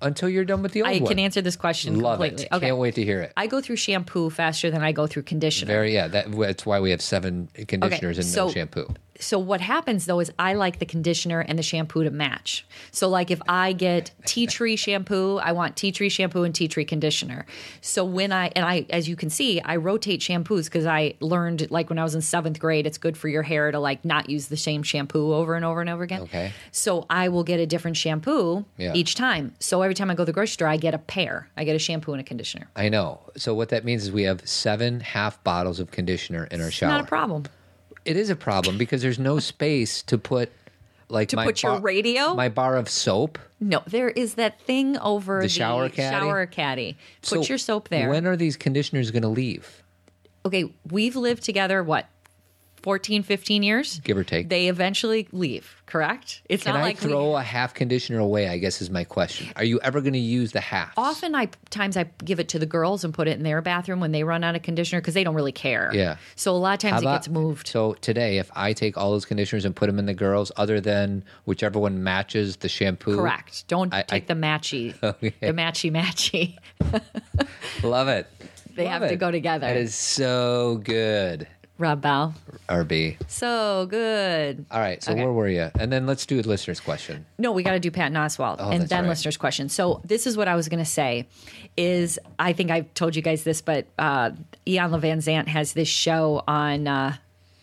until 0.00 0.28
you're 0.28 0.44
done 0.44 0.62
with 0.62 0.70
the 0.70 0.82
old 0.82 0.88
I 0.88 0.94
one? 0.94 1.02
I 1.02 1.06
can 1.08 1.18
answer 1.18 1.42
this 1.42 1.56
question 1.56 1.98
Love 1.98 2.18
completely. 2.20 2.44
it. 2.44 2.52
Okay. 2.52 2.66
Can't 2.66 2.78
wait 2.78 2.94
to 2.94 3.04
hear 3.04 3.22
it. 3.22 3.32
I 3.36 3.48
go 3.48 3.60
through 3.60 3.74
shampoo 3.76 4.30
faster 4.30 4.70
than 4.70 4.82
I 4.84 4.92
go 4.92 5.08
through 5.08 5.24
conditioner. 5.24 5.72
Very 5.72 5.92
yeah. 5.92 6.06
That, 6.06 6.30
that's 6.30 6.64
why 6.64 6.78
we 6.78 6.92
have 6.92 7.02
seven 7.02 7.48
conditioners 7.66 8.18
and 8.18 8.26
so- 8.26 8.46
no 8.46 8.52
shampoo. 8.52 8.86
So 9.22 9.38
what 9.38 9.60
happens 9.60 10.06
though 10.06 10.20
is 10.20 10.30
I 10.38 10.54
like 10.54 10.78
the 10.78 10.86
conditioner 10.86 11.40
and 11.40 11.58
the 11.58 11.62
shampoo 11.62 12.02
to 12.04 12.10
match. 12.10 12.66
So 12.90 13.08
like 13.08 13.30
if 13.30 13.40
I 13.48 13.72
get 13.72 14.10
tea 14.26 14.46
tree 14.46 14.76
shampoo, 14.76 15.38
I 15.38 15.52
want 15.52 15.76
tea 15.76 15.92
tree 15.92 16.08
shampoo 16.08 16.42
and 16.42 16.54
tea 16.54 16.68
tree 16.68 16.84
conditioner. 16.84 17.46
So 17.80 18.04
when 18.04 18.32
I 18.32 18.50
and 18.56 18.64
I 18.64 18.86
as 18.90 19.08
you 19.08 19.16
can 19.16 19.30
see, 19.30 19.60
I 19.60 19.76
rotate 19.76 20.20
shampoos 20.20 20.64
because 20.64 20.86
I 20.86 21.14
learned 21.20 21.70
like 21.70 21.88
when 21.88 21.98
I 21.98 22.02
was 22.02 22.14
in 22.14 22.20
seventh 22.20 22.58
grade, 22.58 22.86
it's 22.86 22.98
good 22.98 23.16
for 23.16 23.28
your 23.28 23.42
hair 23.42 23.70
to 23.70 23.78
like 23.78 24.04
not 24.04 24.28
use 24.28 24.48
the 24.48 24.56
same 24.56 24.82
shampoo 24.82 25.32
over 25.32 25.54
and 25.54 25.64
over 25.64 25.80
and 25.80 25.88
over 25.88 26.02
again. 26.02 26.22
Okay. 26.22 26.52
So 26.72 27.06
I 27.08 27.28
will 27.28 27.44
get 27.44 27.60
a 27.60 27.66
different 27.66 27.96
shampoo 27.96 28.64
Yeah. 28.76 28.92
each 28.94 29.14
time. 29.14 29.54
So 29.60 29.82
every 29.82 29.94
time 29.94 30.10
I 30.10 30.14
go 30.14 30.22
to 30.22 30.26
the 30.26 30.32
grocery 30.32 30.52
store, 30.54 30.68
I 30.68 30.76
get 30.76 30.94
a 30.94 30.98
pair. 30.98 31.48
I 31.56 31.64
get 31.64 31.76
a 31.76 31.78
shampoo 31.78 32.12
and 32.12 32.20
a 32.20 32.24
conditioner. 32.24 32.68
I 32.76 32.88
know. 32.88 33.20
So 33.36 33.54
what 33.54 33.68
that 33.68 33.84
means 33.84 34.02
is 34.04 34.12
we 34.12 34.24
have 34.24 34.46
seven 34.48 35.00
half 35.00 35.42
bottles 35.44 35.78
of 35.80 35.90
conditioner 35.90 36.44
in 36.50 36.60
our 36.60 36.70
shower. 36.70 36.90
Not 36.90 37.04
a 37.04 37.06
problem. 37.06 37.44
It 38.04 38.16
is 38.16 38.30
a 38.30 38.36
problem 38.36 38.78
because 38.78 39.02
there's 39.02 39.18
no 39.18 39.38
space 39.38 40.02
to 40.04 40.18
put 40.18 40.50
like 41.08 41.28
To 41.28 41.36
my 41.36 41.44
put 41.44 41.62
your 41.62 41.72
bar- 41.72 41.80
radio? 41.82 42.34
my 42.34 42.48
bar 42.48 42.76
of 42.76 42.88
soap. 42.88 43.38
No, 43.60 43.82
there 43.86 44.08
is 44.10 44.34
that 44.34 44.60
thing 44.62 44.96
over 44.98 45.42
The 45.42 45.48
shower 45.48 45.88
caddy? 45.88 46.16
Shower 46.26 46.46
caddy. 46.46 46.96
Put 47.20 47.28
So 47.28 47.42
your 47.42 47.58
soap 47.58 47.88
there. 47.90 48.08
When 48.10 48.26
are 48.26 48.36
these 48.36 48.56
conditioners 48.56 49.10
going 49.10 49.22
to 49.22 49.28
leave? 49.28 49.82
okay, 50.44 50.72
we've 50.90 51.14
lived 51.14 51.44
together 51.44 51.84
what 51.84 52.06
14, 52.82 53.22
15 53.22 53.62
years? 53.62 54.00
Give 54.00 54.16
or 54.16 54.24
take. 54.24 54.48
They 54.48 54.68
eventually 54.68 55.28
leave, 55.32 55.76
correct? 55.86 56.42
It's 56.48 56.64
Can 56.64 56.74
not 56.74 56.80
I 56.80 56.82
like 56.82 57.00
we- 57.00 57.08
throw 57.10 57.36
a 57.36 57.42
half 57.42 57.74
conditioner 57.74 58.18
away? 58.18 58.48
I 58.48 58.58
guess 58.58 58.82
is 58.82 58.90
my 58.90 59.04
question. 59.04 59.48
Are 59.56 59.64
you 59.64 59.78
ever 59.80 60.00
going 60.00 60.14
to 60.14 60.18
use 60.18 60.52
the 60.52 60.60
half? 60.60 60.92
Often, 60.96 61.34
I 61.36 61.48
times 61.70 61.96
I 61.96 62.06
give 62.24 62.40
it 62.40 62.48
to 62.50 62.58
the 62.58 62.66
girls 62.66 63.04
and 63.04 63.14
put 63.14 63.28
it 63.28 63.36
in 63.36 63.44
their 63.44 63.62
bathroom 63.62 64.00
when 64.00 64.10
they 64.12 64.24
run 64.24 64.42
out 64.42 64.56
of 64.56 64.62
conditioner 64.62 65.00
because 65.00 65.14
they 65.14 65.22
don't 65.24 65.34
really 65.36 65.52
care. 65.52 65.90
Yeah. 65.94 66.16
So 66.34 66.52
a 66.52 66.58
lot 66.58 66.72
of 66.74 66.78
times 66.80 66.92
How 66.92 66.98
it 66.98 67.02
about- 67.02 67.14
gets 67.18 67.28
moved. 67.28 67.68
So 67.68 67.94
today, 67.94 68.38
if 68.38 68.50
I 68.54 68.72
take 68.72 68.98
all 68.98 69.12
those 69.12 69.24
conditioners 69.24 69.64
and 69.64 69.76
put 69.76 69.86
them 69.86 69.98
in 69.98 70.06
the 70.06 70.14
girls, 70.14 70.50
other 70.56 70.80
than 70.80 71.22
whichever 71.44 71.78
one 71.78 72.02
matches 72.02 72.56
the 72.56 72.68
shampoo, 72.68 73.16
Correct. 73.16 73.66
Don't 73.68 73.94
I- 73.94 74.02
take 74.02 74.24
I- 74.24 74.34
the 74.34 74.40
matchy, 74.40 74.94
Okay. 75.02 75.34
the 75.40 75.52
matchy 75.52 75.92
matchy. 75.92 76.56
Love 77.82 78.08
it. 78.08 78.26
They 78.74 78.84
Love 78.84 79.02
have 79.02 79.08
to 79.10 79.16
go 79.16 79.30
together. 79.30 79.66
That 79.66 79.76
is 79.76 79.94
so 79.94 80.80
good. 80.82 81.46
Rob 81.82 82.00
Bell. 82.00 82.34
RB. 82.68 83.16
So 83.28 83.86
good. 83.90 84.64
All 84.70 84.80
right. 84.80 85.02
So 85.02 85.12
Okay. 85.12 85.22
where 85.22 85.32
were 85.32 85.48
you? 85.48 85.70
And 85.78 85.92
then 85.92 86.06
let's 86.06 86.24
do 86.24 86.40
a 86.40 86.42
listener's 86.42 86.80
question. 86.80 87.26
No, 87.38 87.52
we 87.52 87.62
got 87.62 87.72
to 87.72 87.80
do 87.80 87.90
Patton 87.90 88.14
Oswalt 88.16 88.58
and 88.60 88.60
Oh, 88.74 88.78
that's 88.78 88.88
then 88.88 89.02
right. 89.04 89.08
listeners' 89.10 89.36
question. 89.36 89.68
So 89.68 90.00
this 90.04 90.26
is 90.26 90.36
what 90.36 90.48
I 90.48 90.54
was 90.54 90.68
going 90.68 90.78
to 90.82 90.90
say: 90.90 91.26
is 91.76 92.18
I 92.38 92.52
think 92.54 92.70
I've 92.70 92.92
told 92.94 93.14
you 93.16 93.20
guys 93.22 93.44
this, 93.44 93.60
but 93.60 93.86
uh, 93.98 94.30
Iyanla 94.66 95.00
Vanzant 95.02 95.48
has 95.48 95.74
this 95.74 95.88
show 95.88 96.42
on. 96.48 96.86
Uh, 96.88 97.16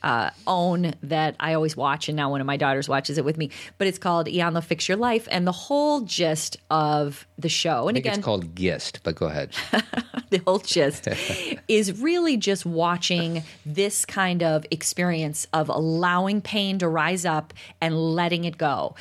uh, 0.03 0.29
own 0.47 0.93
that 1.03 1.35
I 1.39 1.53
always 1.53 1.75
watch, 1.75 2.09
and 2.09 2.15
now 2.15 2.29
one 2.29 2.41
of 2.41 2.47
my 2.47 2.57
daughters 2.57 2.87
watches 2.87 3.17
it 3.17 3.25
with 3.25 3.37
me. 3.37 3.51
But 3.77 3.87
it's 3.87 3.97
called 3.97 4.27
Iyanla 4.27 4.63
Fix 4.63 4.87
Your 4.87 4.97
Life, 4.97 5.27
and 5.31 5.45
the 5.45 5.51
whole 5.51 6.01
gist 6.01 6.57
of 6.69 7.27
the 7.37 7.49
show, 7.49 7.87
and 7.87 7.97
I 7.97 8.01
think 8.01 8.05
again, 8.05 8.19
it's 8.19 8.25
called 8.25 8.55
Gist, 8.55 8.99
but 9.03 9.15
go 9.15 9.27
ahead. 9.27 9.55
the 10.29 10.41
whole 10.45 10.59
gist 10.59 11.07
is 11.67 12.01
really 12.01 12.37
just 12.37 12.65
watching 12.65 13.43
this 13.65 14.05
kind 14.05 14.43
of 14.43 14.65
experience 14.71 15.47
of 15.53 15.69
allowing 15.69 16.41
pain 16.41 16.79
to 16.79 16.87
rise 16.87 17.25
up 17.25 17.53
and 17.81 17.95
letting 17.95 18.45
it 18.45 18.57
go. 18.57 18.95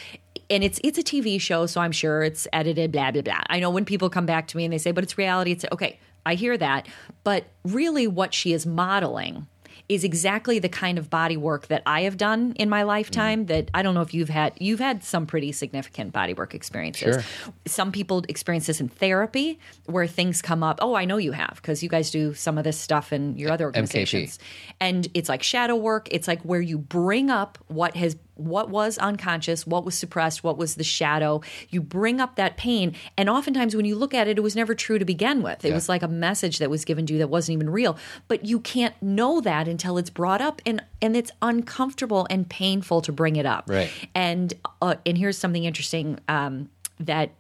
And 0.51 0.65
it's 0.65 0.81
it's 0.83 0.99
a 0.99 1.03
TV 1.03 1.41
show, 1.41 1.67
so 1.67 1.81
I'm 1.81 1.93
sure 1.93 2.23
it's 2.23 2.49
edited, 2.53 2.91
blah 2.93 3.11
blah 3.11 3.23
blah. 3.23 3.43
I 3.49 3.61
know 3.61 3.71
when 3.71 3.85
people 3.85 4.09
come 4.09 4.27
back 4.27 4.49
to 4.49 4.57
me 4.57 4.65
and 4.65 4.73
they 4.73 4.79
say, 4.79 4.93
"But 4.93 5.05
it's 5.05 5.19
reality." 5.19 5.53
It's 5.53 5.65
okay. 5.73 5.99
I 6.25 6.35
hear 6.35 6.57
that, 6.59 6.87
but 7.23 7.45
really, 7.65 8.07
what 8.07 8.35
she 8.35 8.53
is 8.53 8.67
modeling 8.67 9.47
is 9.89 10.05
exactly 10.05 10.59
the 10.59 10.69
kind 10.69 10.99
of 10.99 11.09
body 11.09 11.37
work 11.37 11.69
that 11.69 11.83
I 11.87 12.03
have 12.03 12.17
done 12.17 12.53
in 12.57 12.69
my 12.69 12.83
lifetime. 12.83 13.47
That 13.47 13.71
I 13.73 13.83
don't 13.83 13.95
know 13.95 14.03
if 14.03 14.13
you've 14.13 14.29
had. 14.29 14.53
You've 14.59 14.81
had 14.81 15.03
some 15.03 15.27
pretty 15.27 15.53
significant 15.53 16.13
body 16.13 16.35
work 16.35 16.55
experiences. 16.55 17.23
Sure. 17.23 17.53
Some 17.67 17.93
people 17.93 18.25
experience 18.29 18.67
this 18.67 18.81
in 18.81 18.89
therapy, 18.89 19.59
where 19.87 20.07
things 20.07 20.43
come 20.43 20.63
up. 20.63 20.79
Oh, 20.83 20.95
I 20.95 21.05
know 21.05 21.17
you 21.17 21.33
have 21.33 21.55
because 21.57 21.83
you 21.83 21.89
guys 21.89 22.11
do 22.11 22.35
some 22.35 22.59
of 22.59 22.65
this 22.65 22.79
stuff 22.79 23.13
in 23.13 23.37
your 23.39 23.51
other 23.51 23.65
organizations. 23.67 24.39
And 24.81 25.09
it's 25.15 25.29
like 25.29 25.43
shadow 25.43 25.77
work. 25.77 26.09
It's 26.11 26.29
like 26.29 26.43
where 26.43 26.61
you 26.61 26.79
bring 26.79 27.31
up 27.31 27.59
what 27.69 27.97
has 27.97 28.17
what 28.39 28.71
was 28.71 28.97
unconscious, 28.99 29.67
what 29.67 29.85
was 29.85 29.95
suppressed, 29.95 30.43
what 30.43 30.57
was 30.57 30.77
the 30.77 30.85
shadow. 30.85 31.43
You 31.69 31.83
bring 31.83 32.21
up 32.21 32.37
that 32.37 32.57
pain, 32.57 32.95
and 33.17 33.29
oftentimes 33.29 33.77
when 33.77 33.85
you 33.85 33.95
look 33.97 34.15
at 34.15 34.27
it, 34.29 34.39
it 34.39 34.41
was 34.41 34.57
never 34.57 34.75
true 34.75 34.99
to 34.99 35.05
begin 35.05 35.43
with. 35.43 35.65
It 35.65 35.69
Yeah. 35.69 35.75
was 35.75 35.89
like 35.89 36.03
a 36.03 36.09
message 36.09 36.59
that 36.59 36.71
was 36.71 36.85
given 36.85 37.05
to 37.07 37.13
you 37.13 37.19
that 37.19 37.29
wasn't 37.29 37.55
even 37.57 37.69
real. 37.71 37.99
But 38.29 38.45
you 38.47 38.61
can't 38.61 38.95
know 39.03 39.41
that 39.43 39.69
until 39.69 39.99
it's 39.99 40.11
brought 40.11 40.41
up, 40.41 40.63
and 40.65 40.83
and 41.03 41.17
it's 41.17 41.31
uncomfortable 41.43 42.27
and 42.31 42.49
painful 42.49 43.03
to 43.03 43.13
bring 43.13 43.37
it 43.37 43.47
up. 43.47 43.65
Right. 43.69 43.91
And 44.15 44.55
uh, 44.81 44.95
and 45.05 45.19
here's 45.19 45.37
something 45.37 45.65
interesting 45.65 46.19
um, 46.29 46.71
that 47.01 47.31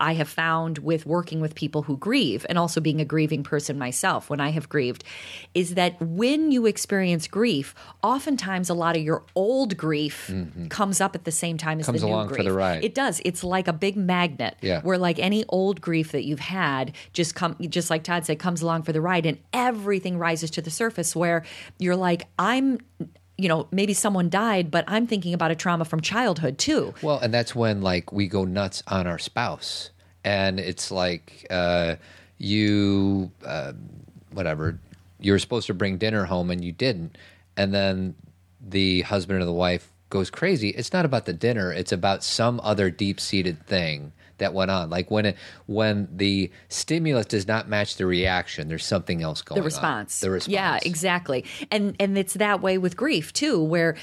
I 0.00 0.14
have 0.14 0.28
found 0.28 0.78
with 0.78 1.04
working 1.06 1.40
with 1.40 1.54
people 1.54 1.82
who 1.82 1.96
grieve 1.98 2.46
and 2.48 2.58
also 2.58 2.80
being 2.80 3.00
a 3.00 3.04
grieving 3.04 3.42
person 3.42 3.78
myself 3.78 4.30
when 4.30 4.40
I 4.40 4.50
have 4.50 4.68
grieved 4.68 5.04
is 5.54 5.74
that 5.74 6.00
when 6.00 6.50
you 6.50 6.66
experience 6.66 7.26
grief, 7.28 7.74
oftentimes 8.02 8.70
a 8.70 8.74
lot 8.74 8.96
of 8.96 9.02
your 9.02 9.22
old 9.34 9.76
grief 9.76 10.32
comes 10.70 11.00
up 11.00 11.14
at 11.14 11.24
the 11.24 11.30
same 11.32 11.58
time 11.58 11.78
as 11.78 11.86
Mm-hmm. 11.86 11.92
Comes 11.92 12.00
the 12.02 12.06
new 12.06 12.12
along 12.14 12.28
for 12.28 12.34
grief. 12.36 12.46
the 12.46 12.52
ride. 12.52 12.84
It 12.84 12.94
does. 12.94 13.20
It's 13.24 13.44
like 13.44 13.68
a 13.68 13.72
big 13.72 13.96
magnet 13.96 14.56
Yeah. 14.62 14.80
where 14.82 14.96
like 14.98 15.18
any 15.18 15.44
old 15.48 15.80
grief 15.80 16.12
that 16.12 16.24
you've 16.24 16.40
had 16.40 16.92
just 17.12 17.34
come 17.34 17.56
just 17.68 17.90
like 17.90 18.02
Todd 18.04 18.24
said 18.24 18.38
comes 18.38 18.62
along 18.62 18.82
for 18.84 18.92
the 18.92 19.00
ride 19.00 19.26
and 19.26 19.38
everything 19.52 20.16
rises 20.18 20.50
to 20.52 20.62
the 20.62 20.70
surface 20.70 21.14
where 21.14 21.44
you're 21.78 21.96
like 21.96 22.26
I'm 22.38 22.78
you 23.42 23.48
know, 23.48 23.66
maybe 23.70 23.94
someone 23.94 24.28
died, 24.28 24.70
but 24.70 24.84
I'm 24.86 25.06
thinking 25.06 25.34
about 25.34 25.50
a 25.50 25.54
trauma 25.54 25.84
from 25.84 26.00
childhood 26.00 26.58
too. 26.58 26.94
Well, 27.02 27.18
and 27.18 27.32
that's 27.32 27.54
when 27.54 27.82
like 27.82 28.12
we 28.12 28.26
go 28.26 28.44
nuts 28.44 28.82
on 28.86 29.06
our 29.06 29.18
spouse, 29.18 29.90
and 30.24 30.60
it's 30.60 30.90
like 30.90 31.46
uh, 31.50 31.96
you, 32.38 33.30
uh, 33.44 33.72
whatever, 34.32 34.78
you 35.20 35.32
were 35.32 35.38
supposed 35.38 35.66
to 35.68 35.74
bring 35.74 35.98
dinner 35.98 36.24
home 36.24 36.50
and 36.50 36.64
you 36.64 36.72
didn't, 36.72 37.16
and 37.56 37.74
then 37.74 38.14
the 38.60 39.02
husband 39.02 39.40
or 39.40 39.44
the 39.44 39.52
wife 39.52 39.90
goes 40.10 40.30
crazy. 40.30 40.70
It's 40.70 40.92
not 40.92 41.04
about 41.04 41.24
the 41.26 41.32
dinner; 41.32 41.72
it's 41.72 41.92
about 41.92 42.22
some 42.22 42.60
other 42.62 42.90
deep-seated 42.90 43.66
thing 43.66 44.12
that 44.40 44.52
went 44.52 44.70
on. 44.70 44.90
Like 44.90 45.10
when 45.10 45.26
it 45.26 45.36
when 45.66 46.08
the 46.12 46.50
stimulus 46.68 47.26
does 47.26 47.46
not 47.46 47.68
match 47.68 47.96
the 47.96 48.06
reaction, 48.06 48.68
there's 48.68 48.84
something 48.84 49.22
else 49.22 49.40
going 49.40 49.56
the 49.56 49.62
on. 49.62 49.64
response. 49.64 50.20
The 50.20 50.30
response. 50.30 50.52
Yeah, 50.52 50.78
exactly. 50.82 51.44
And 51.70 51.96
and 51.98 52.18
it's 52.18 52.34
that 52.34 52.60
way 52.60 52.76
with 52.76 52.96
grief 52.96 53.32
too, 53.32 53.62
where 53.62 53.96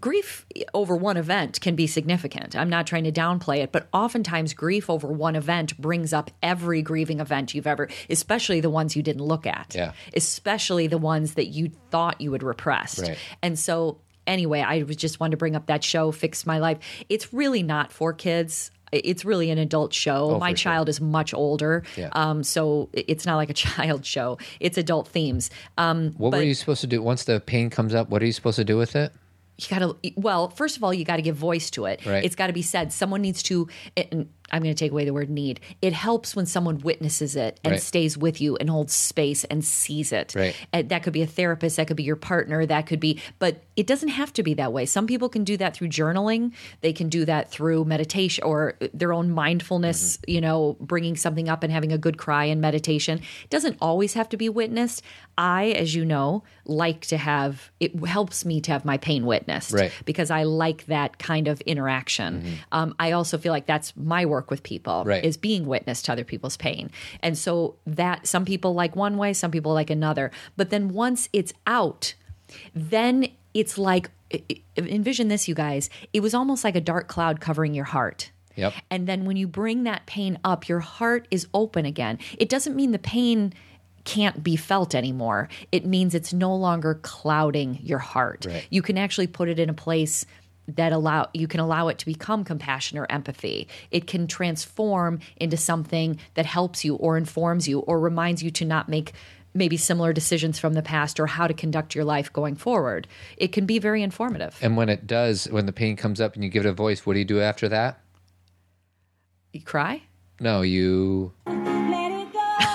grief 0.00 0.46
over 0.72 0.96
one 0.96 1.16
event 1.16 1.60
can 1.60 1.74
be 1.74 1.86
significant. 1.86 2.56
I'm 2.56 2.70
not 2.70 2.86
trying 2.86 3.04
to 3.04 3.12
downplay 3.12 3.58
it, 3.58 3.72
but 3.72 3.88
oftentimes 3.92 4.54
grief 4.54 4.88
over 4.88 5.08
one 5.08 5.36
event 5.36 5.76
brings 5.78 6.12
up 6.12 6.30
every 6.42 6.82
grieving 6.82 7.20
event 7.20 7.54
you've 7.54 7.66
ever, 7.66 7.88
especially 8.08 8.60
the 8.60 8.70
ones 8.70 8.96
you 8.96 9.02
didn't 9.02 9.24
look 9.24 9.46
at. 9.46 9.74
Yeah. 9.74 9.92
Especially 10.14 10.86
the 10.86 10.98
ones 10.98 11.34
that 11.34 11.48
you 11.48 11.70
thought 11.90 12.20
you 12.20 12.32
had 12.32 12.42
repressed. 12.42 13.00
Right. 13.00 13.18
And 13.42 13.58
so 13.58 14.00
anyway, 14.26 14.60
I 14.60 14.82
was 14.84 14.96
just 14.96 15.20
wanted 15.20 15.32
to 15.32 15.36
bring 15.36 15.56
up 15.56 15.66
that 15.66 15.84
show, 15.84 16.12
Fix 16.12 16.46
My 16.46 16.58
Life. 16.58 16.78
It's 17.08 17.32
really 17.32 17.62
not 17.62 17.92
for 17.92 18.12
kids. 18.12 18.70
It's 18.92 19.24
really 19.24 19.50
an 19.50 19.58
adult 19.58 19.92
show. 19.92 20.38
My 20.38 20.50
Oh, 20.50 20.54
sure. 20.54 20.56
child 20.56 20.88
is 20.88 21.00
much 21.00 21.32
older, 21.32 21.84
Yeah. 21.96 22.08
um, 22.12 22.42
so 22.42 22.88
it's 22.92 23.24
not 23.26 23.36
like 23.36 23.50
a 23.50 23.54
child 23.68 24.04
show. 24.04 24.38
It's 24.58 24.76
adult 24.78 25.08
themes. 25.08 25.50
Um, 25.78 26.12
What 26.18 26.30
but 26.30 26.38
were 26.38 26.42
you 26.42 26.54
supposed 26.54 26.80
to 26.80 26.86
do 26.86 27.00
once 27.02 27.24
the 27.24 27.40
pain 27.40 27.70
comes 27.70 27.94
up? 27.94 28.10
What 28.10 28.22
are 28.22 28.26
you 28.26 28.32
supposed 28.32 28.56
to 28.56 28.64
do 28.64 28.76
with 28.76 28.96
it? 28.96 29.12
you 29.58 29.66
got 29.68 29.80
to 29.80 29.94
well 30.16 30.48
first 30.48 30.78
of 30.78 30.82
all 30.84 30.94
you 30.94 31.04
got 31.04 31.16
to 31.16 31.22
give 31.22 31.36
voice 31.36 31.68
to 31.68 31.84
it 31.84 32.00
Right. 32.06 32.24
it's 32.24 32.34
got 32.34 32.46
to 32.46 32.54
be 32.54 32.62
said 32.62 32.94
someone 32.94 33.20
needs 33.20 33.42
to 33.42 33.68
I'm 34.52 34.62
going 34.62 34.74
to 34.74 34.78
take 34.78 34.92
away 34.92 35.04
the 35.04 35.12
word 35.12 35.30
need. 35.30 35.60
It 35.82 35.92
helps 35.92 36.34
when 36.34 36.46
someone 36.46 36.78
witnesses 36.78 37.36
it 37.36 37.60
and 37.64 37.72
Right. 37.72 37.80
stays 37.82 38.16
with 38.18 38.40
you 38.40 38.56
and 38.56 38.68
holds 38.70 38.92
space 38.94 39.44
and 39.44 39.64
sees 39.64 40.12
it. 40.12 40.34
Right. 40.36 40.54
And 40.72 40.88
that 40.88 41.02
could 41.02 41.12
be 41.12 41.22
a 41.22 41.26
therapist, 41.26 41.76
that 41.76 41.86
could 41.86 41.96
be 41.96 42.02
your 42.02 42.16
partner, 42.16 42.66
that 42.66 42.86
could 42.86 43.00
be, 43.00 43.20
but 43.38 43.62
it 43.76 43.86
doesn't 43.86 44.08
have 44.10 44.32
to 44.34 44.42
be 44.42 44.54
that 44.54 44.72
way. 44.72 44.86
Some 44.86 45.06
people 45.06 45.28
can 45.28 45.44
do 45.44 45.56
that 45.58 45.74
through 45.74 45.88
journaling, 45.88 46.52
they 46.80 46.92
can 46.92 47.08
do 47.08 47.24
that 47.24 47.50
through 47.50 47.84
meditation 47.84 48.44
or 48.44 48.74
their 48.92 49.12
own 49.12 49.30
mindfulness, 49.30 50.18
you 50.26 50.40
know, 50.40 50.76
bringing 50.80 51.16
something 51.16 51.48
up 51.48 51.62
and 51.62 51.72
having 51.72 51.92
a 51.92 51.98
good 51.98 52.18
cry 52.18 52.44
in 52.44 52.60
meditation. 52.60 53.18
It 53.44 53.50
doesn't 53.50 53.76
always 53.80 54.14
have 54.14 54.28
to 54.30 54.36
be 54.36 54.48
witnessed. 54.48 55.02
I, 55.38 55.66
as 55.70 55.94
you 55.94 56.04
know, 56.04 56.42
like 56.66 57.00
to 57.06 57.16
have 57.16 57.70
it 57.80 57.94
helps 58.04 58.44
me 58.44 58.60
to 58.62 58.72
have 58.72 58.84
my 58.84 58.98
pain 58.98 59.24
witnessed 59.26 59.72
Right. 59.72 59.92
because 60.04 60.30
I 60.30 60.42
like 60.42 60.86
that 60.86 61.18
kind 61.18 61.48
of 61.48 61.60
interaction. 61.62 62.58
Um, 62.72 62.94
I 62.98 63.12
also 63.12 63.38
feel 63.38 63.52
like 63.52 63.66
that's 63.66 63.96
my 63.96 64.26
work 64.26 64.39
with 64.48 64.62
people 64.62 65.02
Right. 65.04 65.24
is 65.24 65.36
being 65.36 65.66
witness 65.66 66.02
to 66.02 66.12
other 66.12 66.22
people's 66.22 66.56
pain. 66.56 66.90
And 67.20 67.36
so 67.36 67.74
that 67.84 68.28
some 68.28 68.44
people 68.44 68.74
like 68.74 68.94
one 68.94 69.16
way, 69.16 69.32
some 69.32 69.50
people 69.50 69.74
like 69.74 69.90
another. 69.90 70.30
But 70.56 70.70
then 70.70 70.90
once 70.90 71.28
it's 71.32 71.52
out, 71.66 72.14
then 72.74 73.26
it's 73.54 73.76
like 73.76 74.10
envision 74.76 75.26
this, 75.26 75.48
you 75.48 75.54
guys. 75.56 75.90
It 76.12 76.20
was 76.20 76.34
almost 76.34 76.62
like 76.62 76.76
a 76.76 76.80
dark 76.80 77.08
cloud 77.08 77.40
covering 77.40 77.74
your 77.74 77.84
heart. 77.84 78.30
Yep. 78.56 78.74
And 78.90 79.06
then 79.06 79.24
when 79.24 79.36
you 79.36 79.48
bring 79.48 79.84
that 79.84 80.06
pain 80.06 80.38
up, 80.44 80.68
your 80.68 80.80
heart 80.80 81.26
is 81.30 81.46
open 81.52 81.84
again. 81.86 82.18
It 82.38 82.48
doesn't 82.48 82.76
mean 82.76 82.92
the 82.92 82.98
pain 82.98 83.52
can't 84.04 84.42
be 84.42 84.56
felt 84.56 84.94
anymore. 84.94 85.48
It 85.72 85.84
means 85.84 86.14
it's 86.14 86.32
no 86.32 86.54
longer 86.54 86.94
clouding 87.02 87.78
your 87.82 87.98
heart. 87.98 88.46
Right. 88.48 88.66
You 88.70 88.82
can 88.82 88.96
actually 88.98 89.26
put 89.26 89.48
it 89.48 89.58
in 89.58 89.68
a 89.68 89.74
place 89.74 90.24
that 90.76 90.92
allow 90.92 91.28
you 91.34 91.48
can 91.48 91.60
allow 91.60 91.88
it 91.88 91.98
to 91.98 92.06
become 92.06 92.44
compassion 92.44 92.98
or 92.98 93.06
empathy. 93.10 93.68
It 93.90 94.06
can 94.06 94.26
transform 94.26 95.20
into 95.36 95.56
something 95.56 96.18
that 96.34 96.46
helps 96.46 96.84
you 96.84 96.96
or 96.96 97.16
informs 97.16 97.68
you 97.68 97.80
or 97.80 97.98
reminds 98.00 98.42
you 98.42 98.50
to 98.52 98.64
not 98.64 98.88
make 98.88 99.12
maybe 99.52 99.76
similar 99.76 100.12
decisions 100.12 100.58
from 100.58 100.74
the 100.74 100.82
past 100.82 101.18
or 101.18 101.26
how 101.26 101.46
to 101.46 101.54
conduct 101.54 101.94
your 101.94 102.04
life 102.04 102.32
going 102.32 102.54
forward. 102.54 103.08
It 103.36 103.52
can 103.52 103.66
be 103.66 103.78
very 103.78 104.02
informative. 104.02 104.56
And 104.62 104.76
when 104.76 104.88
it 104.88 105.06
does, 105.06 105.46
when 105.46 105.66
the 105.66 105.72
pain 105.72 105.96
comes 105.96 106.20
up 106.20 106.34
and 106.34 106.44
you 106.44 106.50
give 106.50 106.64
it 106.64 106.68
a 106.68 106.72
voice, 106.72 107.04
what 107.04 107.14
do 107.14 107.18
you 107.18 107.24
do 107.24 107.40
after 107.40 107.68
that? 107.68 108.00
You 109.52 109.62
cry? 109.62 110.02
No, 110.38 110.62
you. 110.62 111.32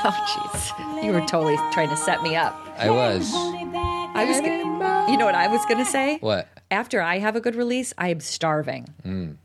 Oh 0.07 0.11
jeez. 0.11 1.03
You 1.03 1.11
were 1.11 1.21
totally 1.21 1.55
trying 1.73 1.89
to 1.89 1.97
set 1.97 2.21
me 2.21 2.35
up. 2.35 2.53
I 2.77 2.91
was. 2.91 3.31
I 3.33 4.25
was 4.25 4.39
gonna, 4.39 4.74
You 5.07 5.17
know 5.17 5.25
what 5.25 5.35
I 5.35 5.47
was 5.47 5.63
going 5.65 5.77
to 5.77 5.85
say? 5.85 6.17
What? 6.19 6.47
After 6.71 6.99
I 7.01 7.19
have 7.19 7.35
a 7.35 7.39
good 7.41 7.55
release, 7.55 7.93
I 7.97 8.09
am 8.09 8.19
starving. 8.19 8.87
Then 9.03 9.37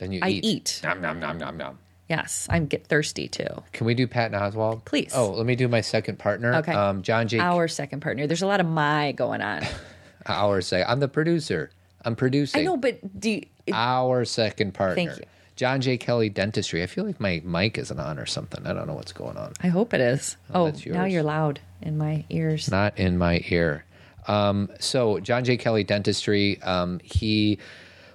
you 0.00 0.18
eat. 0.18 0.22
I 0.24 0.28
eat. 0.30 0.44
eat. 0.44 0.80
Nom, 0.82 1.00
nom, 1.00 1.20
nom, 1.20 1.38
nom, 1.38 1.56
nom. 1.56 1.78
Yes, 2.08 2.46
I 2.50 2.58
get 2.58 2.86
thirsty 2.86 3.28
too. 3.28 3.46
Can 3.72 3.86
we 3.86 3.94
do 3.94 4.06
Patton 4.06 4.38
Oswalt? 4.38 4.84
Please. 4.84 5.12
Oh, 5.14 5.30
let 5.30 5.46
me 5.46 5.54
do 5.56 5.68
my 5.68 5.80
second 5.80 6.18
partner. 6.18 6.54
Okay. 6.56 6.72
Um, 6.72 7.02
John 7.02 7.28
J. 7.28 7.38
Our 7.38 7.68
second 7.68 8.00
partner. 8.00 8.26
There's 8.26 8.42
a 8.42 8.46
lot 8.46 8.60
of 8.60 8.66
my 8.66 9.12
going 9.12 9.40
on. 9.40 9.62
Our 10.26 10.60
second. 10.60 10.90
I'm 10.90 11.00
the 11.00 11.08
producer. 11.08 11.70
I'm 12.04 12.16
producing. 12.16 12.60
I 12.60 12.64
know, 12.64 12.76
but 12.76 13.18
do 13.20 13.30
you, 13.30 13.42
Our 13.72 14.24
second 14.26 14.74
partner. 14.74 14.94
Thank 14.96 15.18
you. 15.18 15.24
John 15.56 15.80
J. 15.80 15.96
Kelly 15.96 16.28
Dentistry. 16.28 16.82
I 16.82 16.86
feel 16.86 17.04
like 17.04 17.20
my 17.20 17.40
mic 17.44 17.78
isn't 17.78 17.98
on 17.98 18.18
or 18.18 18.26
something. 18.26 18.66
I 18.66 18.72
don't 18.74 18.86
know 18.88 18.94
what's 18.94 19.12
going 19.12 19.36
on. 19.36 19.52
I 19.62 19.68
hope 19.68 19.94
it 19.94 20.00
is. 20.00 20.36
Oh, 20.52 20.62
Oh, 20.62 20.70
that's 20.70 20.84
now 20.84 21.04
you're 21.04 21.22
loud 21.22 21.60
in 21.80 21.96
my 21.96 22.24
ears. 22.28 22.70
Not 22.70 22.98
in 22.98 23.16
my 23.16 23.42
ear. 23.48 23.84
Um, 24.26 24.70
so 24.80 25.20
John 25.20 25.44
J. 25.44 25.56
Kelly 25.56 25.84
Dentistry. 25.84 26.60
Um, 26.62 27.00
he, 27.02 27.58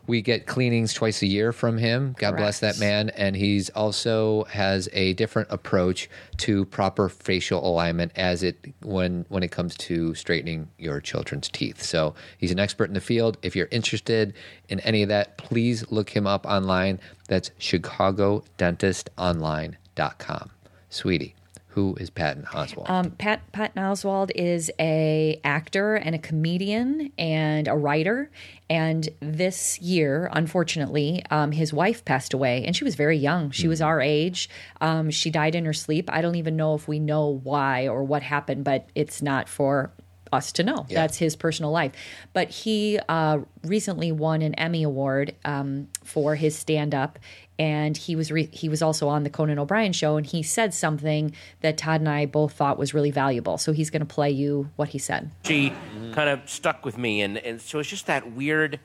we 0.09 0.21
get 0.23 0.47
cleanings 0.47 0.93
twice 0.93 1.21
a 1.21 1.27
year 1.27 1.53
from 1.53 1.77
him. 1.77 2.15
God 2.17 2.35
bless 2.35 2.61
that 2.61 2.79
man. 2.79 3.11
And 3.11 3.35
he's 3.35 3.69
also 3.69 4.45
has 4.45 4.89
a 4.91 5.13
different 5.13 5.49
approach 5.51 6.09
to 6.37 6.65
proper 6.65 7.09
facial 7.09 7.63
alignment 7.65 8.13
as 8.15 8.41
it 8.41 8.73
when 8.81 9.27
when 9.29 9.43
it 9.43 9.51
comes 9.51 9.77
to 9.77 10.15
straightening 10.15 10.67
your 10.79 10.99
children's 10.99 11.47
teeth. 11.47 11.83
So 11.83 12.15
he's 12.39 12.51
an 12.51 12.57
expert 12.57 12.85
in 12.85 12.95
the 12.95 13.01
field. 13.01 13.37
If 13.43 13.55
you're 13.55 13.67
interested 13.69 14.33
in 14.67 14.79
any 14.79 15.03
of 15.03 15.09
that, 15.09 15.37
please 15.37 15.91
look 15.91 16.09
him 16.09 16.25
up 16.25 16.47
online. 16.47 16.99
That's 17.27 17.51
ChicagoDentistOnline.com. 17.59 20.49
Sweetie, 20.89 21.35
who 21.79 21.95
is 21.95 22.09
Patton 22.09 22.43
Oswalt? 22.43 22.89
Um, 22.89 23.11
Pat 23.11 23.51
Patton 23.53 23.81
Oswalt 23.81 24.31
is 24.35 24.69
a 24.79 25.39
actor 25.43 25.95
and 25.95 26.13
a 26.13 26.17
comedian 26.17 27.11
and 27.17 27.67
a 27.67 27.75
writer. 27.75 28.29
And 28.69 29.07
this 29.21 29.79
year, 29.79 30.29
unfortunately, 30.33 31.23
um, 31.31 31.51
his 31.51 31.73
wife 31.73 32.03
passed 32.03 32.33
away, 32.33 32.65
and 32.65 32.75
she 32.75 32.83
was 32.83 32.95
very 32.95 33.17
young. 33.17 33.51
She 33.51 33.67
was 33.67 33.81
our 33.81 34.01
age. 34.01 34.49
Um, 34.81 35.09
she 35.09 35.29
died 35.31 35.55
in 35.55 35.65
her 35.65 35.73
sleep. 35.73 36.09
I 36.11 36.21
don't 36.21 36.35
even 36.35 36.57
know 36.57 36.75
if 36.75 36.87
we 36.87 36.99
know 36.99 37.39
why 37.43 37.87
or 37.87 38.03
what 38.03 38.23
happened, 38.23 38.65
but 38.65 38.89
it's 38.93 39.21
not 39.21 39.47
for 39.47 39.93
us 40.31 40.51
to 40.53 40.63
know. 40.63 40.85
That's 40.89 41.17
his 41.17 41.35
personal 41.35 41.71
life. 41.71 41.93
But 42.33 42.49
he 42.49 42.99
uh, 43.07 43.39
recently 43.63 44.11
won 44.11 44.41
an 44.41 44.53
Emmy 44.55 44.83
Award 44.83 45.33
um, 45.45 45.87
for 46.03 46.35
his 46.35 46.55
stand 46.55 46.93
up. 46.93 47.17
And 47.59 47.95
he 47.95 48.15
was 48.15 48.31
re- 48.31 48.49
he 48.51 48.69
was 48.69 48.81
also 48.81 49.09
on 49.09 49.23
the 49.23 49.29
Conan 49.29 49.59
O'Brien 49.59 49.91
show, 49.91 50.15
and 50.15 50.25
he 50.25 50.41
said 50.41 50.73
something 50.73 51.35
that 51.59 51.77
Todd 51.77 51.99
and 51.99 52.09
I 52.09 52.25
both 52.25 52.53
thought 52.53 52.79
was 52.79 52.93
really 52.93 53.11
valuable. 53.11 53.57
So 53.57 53.73
he's 53.73 53.89
going 53.89 53.99
to 53.99 54.05
play 54.05 54.31
you 54.31 54.69
what 54.77 54.89
he 54.89 54.97
said. 54.97 55.29
she 55.43 55.73
kind 56.13 56.29
of 56.29 56.49
stuck 56.49 56.85
with 56.85 56.97
me 56.97 57.21
and, 57.21 57.37
and 57.37 57.61
so 57.61 57.79
it's 57.79 57.89
just 57.89 58.07
that 58.07 58.31
weird 58.31 58.79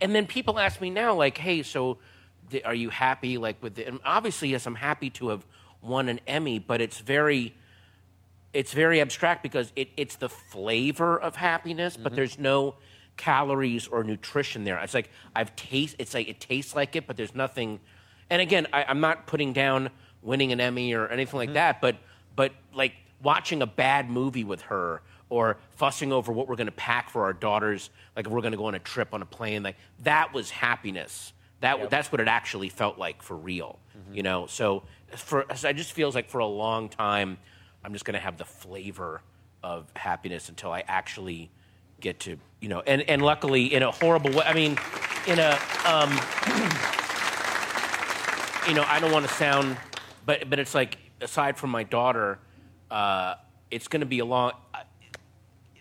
and 0.00 0.14
then 0.14 0.26
people 0.26 0.58
ask 0.58 0.80
me 0.80 0.90
now 0.90 1.14
like 1.14 1.38
hey 1.38 1.62
so 1.62 1.98
th- 2.50 2.64
are 2.64 2.74
you 2.74 2.90
happy 2.90 3.38
like 3.38 3.62
with 3.62 3.74
the, 3.74 3.86
and 3.86 3.98
obviously 4.04 4.48
yes 4.48 4.66
i'm 4.66 4.74
happy 4.74 5.10
to 5.10 5.28
have 5.28 5.44
won 5.80 6.08
an 6.08 6.20
emmy 6.26 6.58
but 6.58 6.80
it's 6.80 6.98
very 6.98 7.54
it's 8.52 8.72
very 8.72 9.00
abstract 9.00 9.42
because 9.42 9.72
it, 9.76 9.88
it's 9.96 10.16
the 10.16 10.28
flavor 10.28 11.18
of 11.18 11.36
happiness 11.36 11.96
but 11.96 12.10
mm-hmm. 12.10 12.16
there's 12.16 12.38
no 12.38 12.74
calories 13.16 13.88
or 13.88 14.04
nutrition 14.04 14.64
there 14.64 14.78
it's 14.78 14.94
like 14.94 15.10
i've 15.34 15.54
taste 15.56 15.96
it's 15.98 16.14
like 16.14 16.28
it 16.28 16.40
tastes 16.40 16.74
like 16.74 16.96
it 16.96 17.06
but 17.06 17.16
there's 17.16 17.34
nothing 17.34 17.80
and 18.32 18.42
again 18.42 18.66
I, 18.72 18.84
i'm 18.88 19.00
not 19.00 19.26
putting 19.26 19.52
down 19.52 19.90
winning 20.22 20.52
an 20.52 20.60
emmy 20.60 20.94
or 20.94 21.06
anything 21.08 21.38
like 21.38 21.52
that 21.54 21.80
but 21.80 21.96
but 22.34 22.52
like 22.74 22.94
watching 23.22 23.62
a 23.62 23.66
bad 23.66 24.10
movie 24.10 24.44
with 24.44 24.62
her 24.62 25.02
or 25.28 25.58
fussing 25.70 26.12
over 26.12 26.32
what 26.32 26.48
we're 26.48 26.56
going 26.56 26.66
to 26.66 26.72
pack 26.72 27.10
for 27.10 27.22
our 27.22 27.32
daughters 27.32 27.90
like 28.16 28.26
if 28.26 28.32
we're 28.32 28.40
going 28.40 28.52
to 28.52 28.58
go 28.58 28.66
on 28.66 28.74
a 28.74 28.80
trip 28.80 29.14
on 29.14 29.22
a 29.22 29.26
plane 29.26 29.62
like 29.62 29.76
that 30.00 30.32
was 30.32 30.50
happiness. 30.50 31.32
That 31.60 31.90
that's 31.90 32.10
what 32.10 32.20
it 32.20 32.26
actually 32.26 32.70
felt 32.70 32.98
like 32.98 33.22
for 33.22 33.36
real 33.36 33.78
you 34.12 34.24
know? 34.24 34.46
So 34.46 34.82
for 35.16 35.46
so 35.54 35.68
it 35.68 35.76
just 35.76 35.92
feels 35.92 36.14
like 36.14 36.28
for 36.28 36.38
a 36.38 36.46
long 36.46 36.88
time 36.88 37.38
i'm 37.84 37.92
just 37.92 38.04
going 38.04 38.14
to 38.14 38.20
have 38.20 38.38
the 38.38 38.44
flavor 38.44 39.20
of 39.62 39.90
happiness 39.94 40.48
until 40.48 40.72
i 40.72 40.82
actually 40.88 41.50
get 42.00 42.18
to 42.20 42.36
you 42.60 42.68
know 42.68 42.80
and 42.80 43.02
and 43.02 43.22
luckily 43.22 43.72
in 43.72 43.82
a 43.82 43.90
horrible 43.90 44.30
way 44.30 44.42
i 44.44 44.54
mean 44.54 44.76
in 45.26 45.38
a 45.38 45.58
um 45.84 46.10
you 48.68 48.74
know 48.74 48.84
i 48.88 48.98
don't 49.00 49.12
want 49.12 49.26
to 49.26 49.32
sound 49.34 49.76
but 50.26 50.48
but 50.48 50.58
it's 50.58 50.74
like 50.74 50.98
aside 51.20 51.56
from 51.56 51.70
my 51.70 51.82
daughter 51.82 52.38
uh 52.90 53.34
it's 53.70 53.88
going 53.88 54.00
to 54.00 54.06
be 54.06 54.18
a 54.20 54.24
long 54.24 54.52
I- 54.74 54.82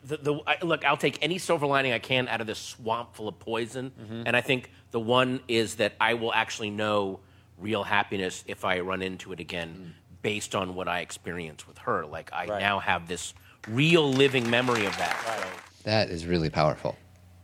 the, 0.03 0.17
the 0.17 0.39
I, 0.47 0.57
look 0.63 0.83
i'll 0.85 0.97
take 0.97 1.19
any 1.21 1.37
silver 1.37 1.65
lining 1.67 1.91
i 1.93 1.99
can 1.99 2.27
out 2.27 2.41
of 2.41 2.47
this 2.47 2.57
swamp 2.59 3.15
full 3.15 3.27
of 3.27 3.37
poison. 3.39 3.91
And 4.25 4.35
i 4.35 4.41
think 4.41 4.71
the 4.91 4.99
one 4.99 5.41
is 5.47 5.75
that 5.75 5.93
i 6.01 6.15
will 6.15 6.33
actually 6.33 6.71
know 6.71 7.19
real 7.59 7.83
happiness 7.83 8.43
if 8.47 8.65
i 8.65 8.79
run 8.79 9.01
into 9.03 9.31
it 9.31 9.39
again 9.39 9.93
based 10.23 10.55
on 10.55 10.73
what 10.75 10.87
i 10.87 10.99
experienced 11.01 11.67
with 11.67 11.77
her. 11.79 12.05
Like 12.05 12.31
i 12.33 12.45
now 12.47 12.79
have 12.79 13.07
this 13.07 13.33
real 13.67 14.11
living 14.11 14.49
memory 14.49 14.85
of 14.85 14.97
that. 14.97 15.15
So- 15.25 15.47
that 15.83 16.09
is 16.09 16.25
really 16.27 16.49
powerful. 16.49 16.95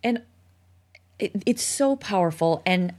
and 0.03 0.21
it, 1.19 1.31
it's 1.47 1.63
so 1.63 1.95
powerful 1.95 2.61
and 2.65 2.93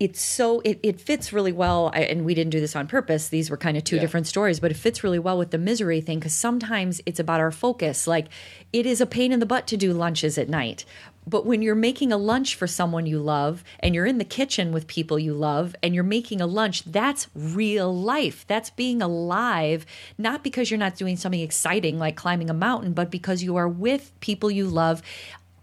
it's 0.00 0.20
so 0.20 0.60
it, 0.64 0.80
it 0.82 0.98
fits 1.00 1.32
really 1.32 1.52
well 1.52 1.90
I- 1.94 2.00
and 2.00 2.24
we 2.24 2.34
didn't 2.34 2.50
do 2.50 2.58
this 2.60 2.74
on 2.74 2.86
purpose 2.88 3.28
these 3.28 3.50
were 3.50 3.56
kind 3.58 3.76
of 3.76 3.84
two 3.84 3.96
Yeah. 3.96 4.00
different 4.02 4.26
stories 4.26 4.58
but 4.58 4.70
it 4.70 4.76
fits 4.78 5.04
really 5.04 5.18
well 5.18 5.38
with 5.38 5.50
the 5.50 5.58
misery 5.58 6.00
thing 6.00 6.18
because 6.18 6.34
sometimes 6.34 7.00
it's 7.06 7.20
about 7.20 7.38
our 7.40 7.52
focus 7.52 8.06
like 8.06 8.26
it 8.72 8.86
is 8.86 9.00
a 9.00 9.06
pain 9.06 9.30
in 9.30 9.38
the 9.40 9.46
butt 9.46 9.66
to 9.68 9.76
do 9.76 9.92
lunches 9.92 10.38
at 10.38 10.48
night 10.48 10.84
but 11.26 11.44
when 11.44 11.60
you're 11.60 11.74
making 11.74 12.12
a 12.12 12.16
lunch 12.16 12.54
for 12.54 12.66
someone 12.66 13.04
you 13.06 13.20
love 13.20 13.62
and 13.80 13.94
you're 13.94 14.06
in 14.06 14.16
the 14.18 14.24
kitchen 14.24 14.72
with 14.72 14.86
people 14.86 15.18
you 15.18 15.34
love 15.34 15.76
and 15.82 15.94
you're 15.94 16.02
making 16.02 16.40
a 16.40 16.46
lunch, 16.46 16.82
that's 16.84 17.28
real 17.34 17.94
life. 17.94 18.46
That's 18.48 18.70
being 18.70 19.02
alive, 19.02 19.84
not 20.16 20.42
because 20.42 20.70
you're 20.70 20.78
not 20.78 20.96
doing 20.96 21.18
something 21.18 21.38
exciting 21.40 21.98
like 21.98 22.16
climbing 22.16 22.48
a 22.48 22.54
mountain, 22.54 22.94
but 22.94 23.10
because 23.10 23.42
you 23.42 23.56
are 23.56 23.68
with 23.68 24.10
people 24.20 24.50
you 24.50 24.66
love 24.66 25.02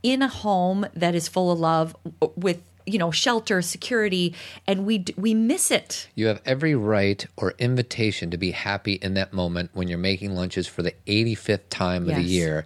in 0.03 0.21
a 0.21 0.27
home 0.27 0.85
that 0.93 1.15
is 1.15 1.27
full 1.27 1.51
of 1.51 1.59
love 1.59 1.95
with 2.35 2.61
you 2.87 2.97
know 2.97 3.11
shelter 3.11 3.61
security 3.61 4.33
and 4.65 4.85
we 4.85 5.05
we 5.17 5.33
miss 5.33 5.69
it 5.71 6.07
You 6.15 6.27
have 6.27 6.41
every 6.45 6.73
right 6.73 7.25
or 7.35 7.53
invitation 7.59 8.31
to 8.31 8.37
be 8.37 8.51
happy 8.51 8.93
in 8.93 9.13
that 9.15 9.33
moment 9.33 9.69
when 9.73 9.87
you're 9.87 9.97
making 9.97 10.31
lunches 10.33 10.65
for 10.67 10.81
the 10.81 10.93
85th 11.05 11.69
time 11.69 12.07
of 12.09 12.15
the 12.15 12.21
year. 12.23 12.65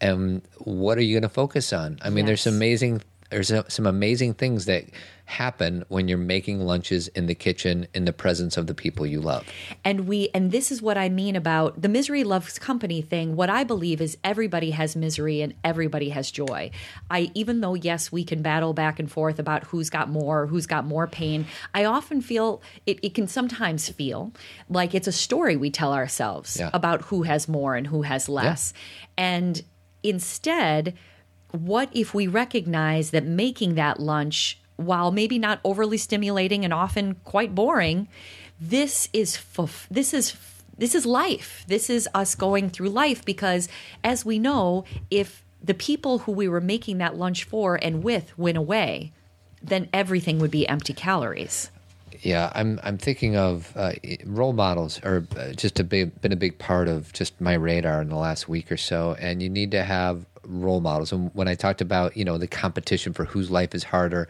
And 0.00 0.42
what 0.58 0.98
are 0.98 1.02
you 1.02 1.14
going 1.14 1.22
to 1.22 1.28
focus 1.28 1.72
on? 1.72 1.98
I 2.02 2.10
mean, 2.10 2.26
there's 2.26 2.46
Yes. 2.46 2.54
amazing 2.54 3.02
there's 3.30 3.52
uh, 3.52 3.62
some 3.68 3.86
amazing 3.86 4.34
things 4.34 4.64
that 4.64 4.84
happen 5.30 5.84
when 5.88 6.08
you're 6.08 6.18
making 6.18 6.60
lunches 6.60 7.06
in 7.08 7.26
the 7.26 7.34
kitchen 7.34 7.86
in 7.94 8.04
the 8.04 8.12
presence 8.12 8.56
of 8.56 8.66
the 8.66 8.74
people 8.74 9.06
you 9.06 9.20
love. 9.20 9.46
and 9.84 10.08
we 10.08 10.28
and 10.34 10.50
this 10.50 10.72
is 10.72 10.82
what 10.82 10.98
i 10.98 11.08
mean 11.08 11.36
about 11.36 11.80
the 11.80 11.88
misery 11.88 12.24
loves 12.24 12.58
company 12.58 13.00
thing 13.00 13.36
what 13.36 13.48
i 13.48 13.62
believe 13.62 14.00
is 14.00 14.18
everybody 14.24 14.72
has 14.72 14.96
misery 14.96 15.40
and 15.40 15.54
everybody 15.62 16.08
has 16.08 16.30
joy 16.32 16.68
i 17.10 17.30
even 17.34 17.60
though 17.60 17.74
yes 17.74 18.10
we 18.10 18.24
can 18.24 18.42
battle 18.42 18.72
back 18.74 18.98
and 18.98 19.10
forth 19.10 19.38
about 19.38 19.62
who's 19.64 19.88
got 19.88 20.08
more 20.08 20.46
who's 20.48 20.66
got 20.66 20.84
more 20.84 21.06
pain 21.06 21.46
i 21.74 21.84
often 21.84 22.20
feel 22.20 22.60
it, 22.84 22.98
it 23.02 23.14
can 23.14 23.28
sometimes 23.28 23.88
feel 23.88 24.32
like 24.68 24.94
it's 24.96 25.06
a 25.06 25.12
story 25.12 25.56
we 25.56 25.70
tell 25.70 25.92
ourselves 25.94 26.56
Yeah. 26.58 26.70
about 26.74 27.02
who 27.02 27.22
has 27.22 27.48
more 27.48 27.76
and 27.76 27.86
who 27.86 28.02
has 28.02 28.28
less 28.28 28.72
and 29.16 29.62
instead 30.02 30.94
what 31.52 31.88
if 31.92 32.14
we 32.14 32.26
recognize 32.26 33.10
that 33.10 33.24
making 33.24 33.74
that 33.74 33.98
lunch 34.00 34.59
while 34.80 35.10
maybe 35.10 35.38
not 35.38 35.60
overly 35.64 35.98
stimulating 35.98 36.64
and 36.64 36.72
often 36.72 37.14
quite 37.24 37.54
boring 37.54 38.08
this 38.60 39.08
is 39.12 39.36
fulf- 39.36 39.86
this 39.90 40.12
is 40.12 40.36
this 40.76 40.94
is 40.94 41.06
life 41.06 41.64
this 41.68 41.90
is 41.90 42.08
us 42.14 42.34
going 42.34 42.70
through 42.70 42.88
life 42.88 43.24
because 43.24 43.68
as 44.02 44.24
we 44.24 44.38
know 44.38 44.84
if 45.10 45.44
the 45.62 45.74
people 45.74 46.20
who 46.20 46.32
we 46.32 46.48
were 46.48 46.60
making 46.60 46.98
that 46.98 47.16
lunch 47.16 47.44
for 47.44 47.78
and 47.82 48.02
with 48.02 48.36
went 48.38 48.56
away 48.56 49.12
then 49.62 49.88
everything 49.92 50.38
would 50.38 50.50
be 50.50 50.66
empty 50.68 50.92
calories 50.94 51.70
Yeah, 52.22 52.52
I'm 52.54 52.80
I'm 52.82 52.98
thinking 52.98 53.36
of 53.36 53.72
uh, 53.76 53.92
role 54.26 54.52
models 54.52 55.00
are 55.02 55.24
uh, 55.36 55.52
just 55.52 55.80
a 55.80 55.84
big, 55.84 56.20
been 56.20 56.32
a 56.32 56.36
big 56.36 56.58
part 56.58 56.88
of 56.88 57.12
just 57.12 57.40
my 57.40 57.54
radar 57.54 58.02
in 58.02 58.08
the 58.08 58.16
last 58.16 58.48
week 58.48 58.70
or 58.70 58.76
so, 58.76 59.16
and 59.18 59.42
you 59.42 59.48
need 59.48 59.70
to 59.70 59.82
have 59.82 60.26
role 60.44 60.80
models. 60.80 61.12
And 61.12 61.30
when 61.34 61.48
I 61.48 61.54
talked 61.54 61.80
about 61.80 62.16
you 62.16 62.24
know 62.24 62.36
the 62.36 62.46
competition 62.46 63.12
for 63.12 63.24
whose 63.24 63.50
life 63.50 63.74
is 63.74 63.84
harder, 63.84 64.28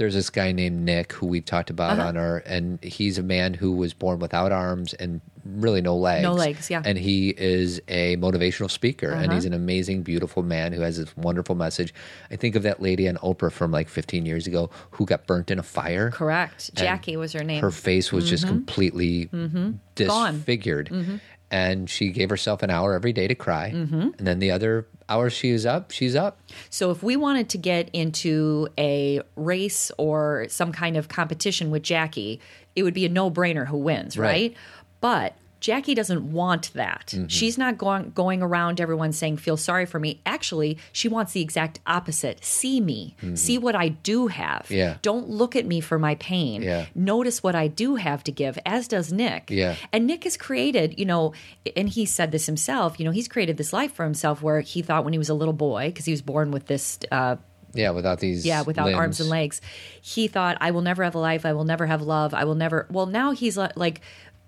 there's 0.00 0.14
this 0.14 0.30
guy 0.30 0.50
named 0.50 0.80
Nick 0.80 1.12
who 1.12 1.26
we've 1.26 1.44
talked 1.44 1.68
about 1.68 1.98
Uh-huh. 1.98 2.08
on 2.08 2.16
our, 2.16 2.38
and 2.46 2.82
he's 2.82 3.18
a 3.18 3.22
man 3.22 3.52
who 3.52 3.70
was 3.72 3.92
born 3.92 4.18
without 4.18 4.50
arms 4.50 4.94
and 4.94 5.20
really 5.44 5.82
no 5.82 5.94
legs. 5.94 6.22
No 6.22 6.32
legs, 6.32 6.70
yeah. 6.70 6.80
And 6.84 6.96
he 6.96 7.30
is 7.36 7.82
a 7.88 8.16
motivational 8.16 8.70
speaker, 8.70 9.10
and 9.10 9.26
Uh-huh. 9.26 9.34
he's 9.34 9.44
an 9.44 9.52
amazing, 9.52 10.02
beautiful 10.02 10.42
man 10.42 10.72
who 10.72 10.80
has 10.80 10.96
this 10.96 11.14
wonderful 11.18 11.54
message. 11.54 11.92
I 12.30 12.36
think 12.36 12.56
of 12.56 12.62
that 12.62 12.80
lady 12.80 13.06
on 13.10 13.16
Oprah 13.16 13.52
from 13.52 13.72
like 13.72 13.90
15 13.90 14.24
years 14.24 14.46
ago 14.46 14.70
who 14.92 15.04
got 15.04 15.26
burnt 15.26 15.50
in 15.50 15.58
a 15.58 15.62
fire 15.62 16.10
correct 16.10 16.74
jackie 16.74 17.16
was 17.18 17.32
her 17.34 17.44
name 17.44 17.60
her 17.60 17.70
face 17.70 18.10
was 18.10 18.28
just 18.28 18.46
completely 18.46 19.26
Mm-hmm. 19.26 19.72
Disfigured. 19.96 20.88
Mm-hmm. 20.88 21.16
And 21.50 21.90
she 21.90 22.10
gave 22.10 22.30
herself 22.30 22.62
an 22.62 22.70
hour 22.70 22.94
every 22.94 23.12
day 23.12 23.26
to 23.26 23.34
cry. 23.34 23.72
Mm-hmm. 23.74 24.10
And 24.18 24.26
then 24.26 24.38
the 24.38 24.52
other 24.52 24.86
hour 25.08 25.28
she 25.30 25.50
is 25.50 25.66
up, 25.66 25.90
she's 25.90 26.14
up. 26.14 26.38
So 26.70 26.92
if 26.92 27.02
we 27.02 27.16
wanted 27.16 27.48
to 27.50 27.58
get 27.58 27.90
into 27.92 28.68
a 28.78 29.20
race 29.34 29.90
or 29.98 30.46
some 30.48 30.70
kind 30.70 30.96
of 30.96 31.08
competition 31.08 31.72
with 31.72 31.82
Jackie, 31.82 32.40
it 32.76 32.84
would 32.84 32.94
be 32.94 33.04
a 33.04 33.08
no-brainer 33.08 33.66
who 33.66 33.78
wins, 33.78 34.16
right? 34.16 34.30
Right. 34.30 34.56
But 35.00 35.34
Jackie 35.60 35.94
doesn't 35.94 36.32
want 36.32 36.72
that. 36.72 37.12
Mm-hmm. 37.14 37.26
She's 37.26 37.58
not 37.58 37.78
going 37.78 38.10
going 38.14 38.42
around 38.42 38.80
everyone 38.80 39.12
saying 39.12 39.36
feel 39.36 39.56
sorry 39.56 39.86
for 39.86 40.00
me. 40.00 40.20
Actually, 40.24 40.78
she 40.92 41.06
wants 41.06 41.32
the 41.32 41.42
exact 41.42 41.80
opposite. 41.86 42.42
See 42.44 42.80
me. 42.80 43.14
See 43.34 43.58
what 43.58 43.76
I 43.76 43.88
do 43.88 44.26
have. 44.28 44.62
Mm-hmm. 44.62 44.74
Yeah. 44.74 44.96
Don't 45.02 45.28
look 45.28 45.56
at 45.56 45.66
me 45.66 45.80
for 45.80 45.98
my 45.98 46.14
pain. 46.16 46.62
Yeah. 46.62 46.86
Notice 46.94 47.42
what 47.42 47.54
I 47.54 47.68
do 47.68 47.96
have 47.96 48.24
to 48.24 48.32
give, 48.32 48.58
as 48.64 48.88
does 48.88 49.12
Nick. 49.12 49.50
Yeah. 49.50 49.76
And 49.92 50.06
Nick 50.06 50.24
has 50.24 50.36
created, 50.36 50.98
you 50.98 51.04
know, 51.04 51.34
and 51.76 51.88
he 51.88 52.06
said 52.06 52.32
this 52.32 52.46
himself, 52.46 52.98
you 52.98 53.04
know, 53.04 53.10
he's 53.10 53.28
created 53.28 53.56
this 53.56 53.72
life 53.72 53.92
for 53.92 54.04
himself 54.04 54.42
where 54.42 54.60
he 54.60 54.82
thought 54.82 55.04
when 55.04 55.12
he 55.12 55.18
was 55.18 55.28
a 55.28 55.34
little 55.34 55.52
boy, 55.52 55.88
because 55.88 56.04
he 56.06 56.12
was 56.12 56.22
born 56.22 56.50
with 56.50 56.66
this 56.66 56.98
uh, 57.12 57.36
Yeah, 57.74 57.90
without 57.90 58.18
these 58.18 58.44
yeah, 58.44 58.62
without 58.62 58.92
arms 58.92 59.20
and 59.20 59.28
legs. 59.28 59.60
He 60.00 60.26
thought, 60.26 60.56
I 60.60 60.70
will 60.72 60.82
never 60.82 61.04
have 61.04 61.14
a 61.14 61.18
life. 61.18 61.46
I 61.46 61.52
will 61.52 61.64
never 61.64 61.86
have 61.86 62.02
love. 62.02 62.34
I 62.34 62.44
will 62.44 62.56
never. 62.56 62.86
Well, 62.90 63.06
now 63.06 63.32
he's 63.32 63.56
like, 63.56 64.00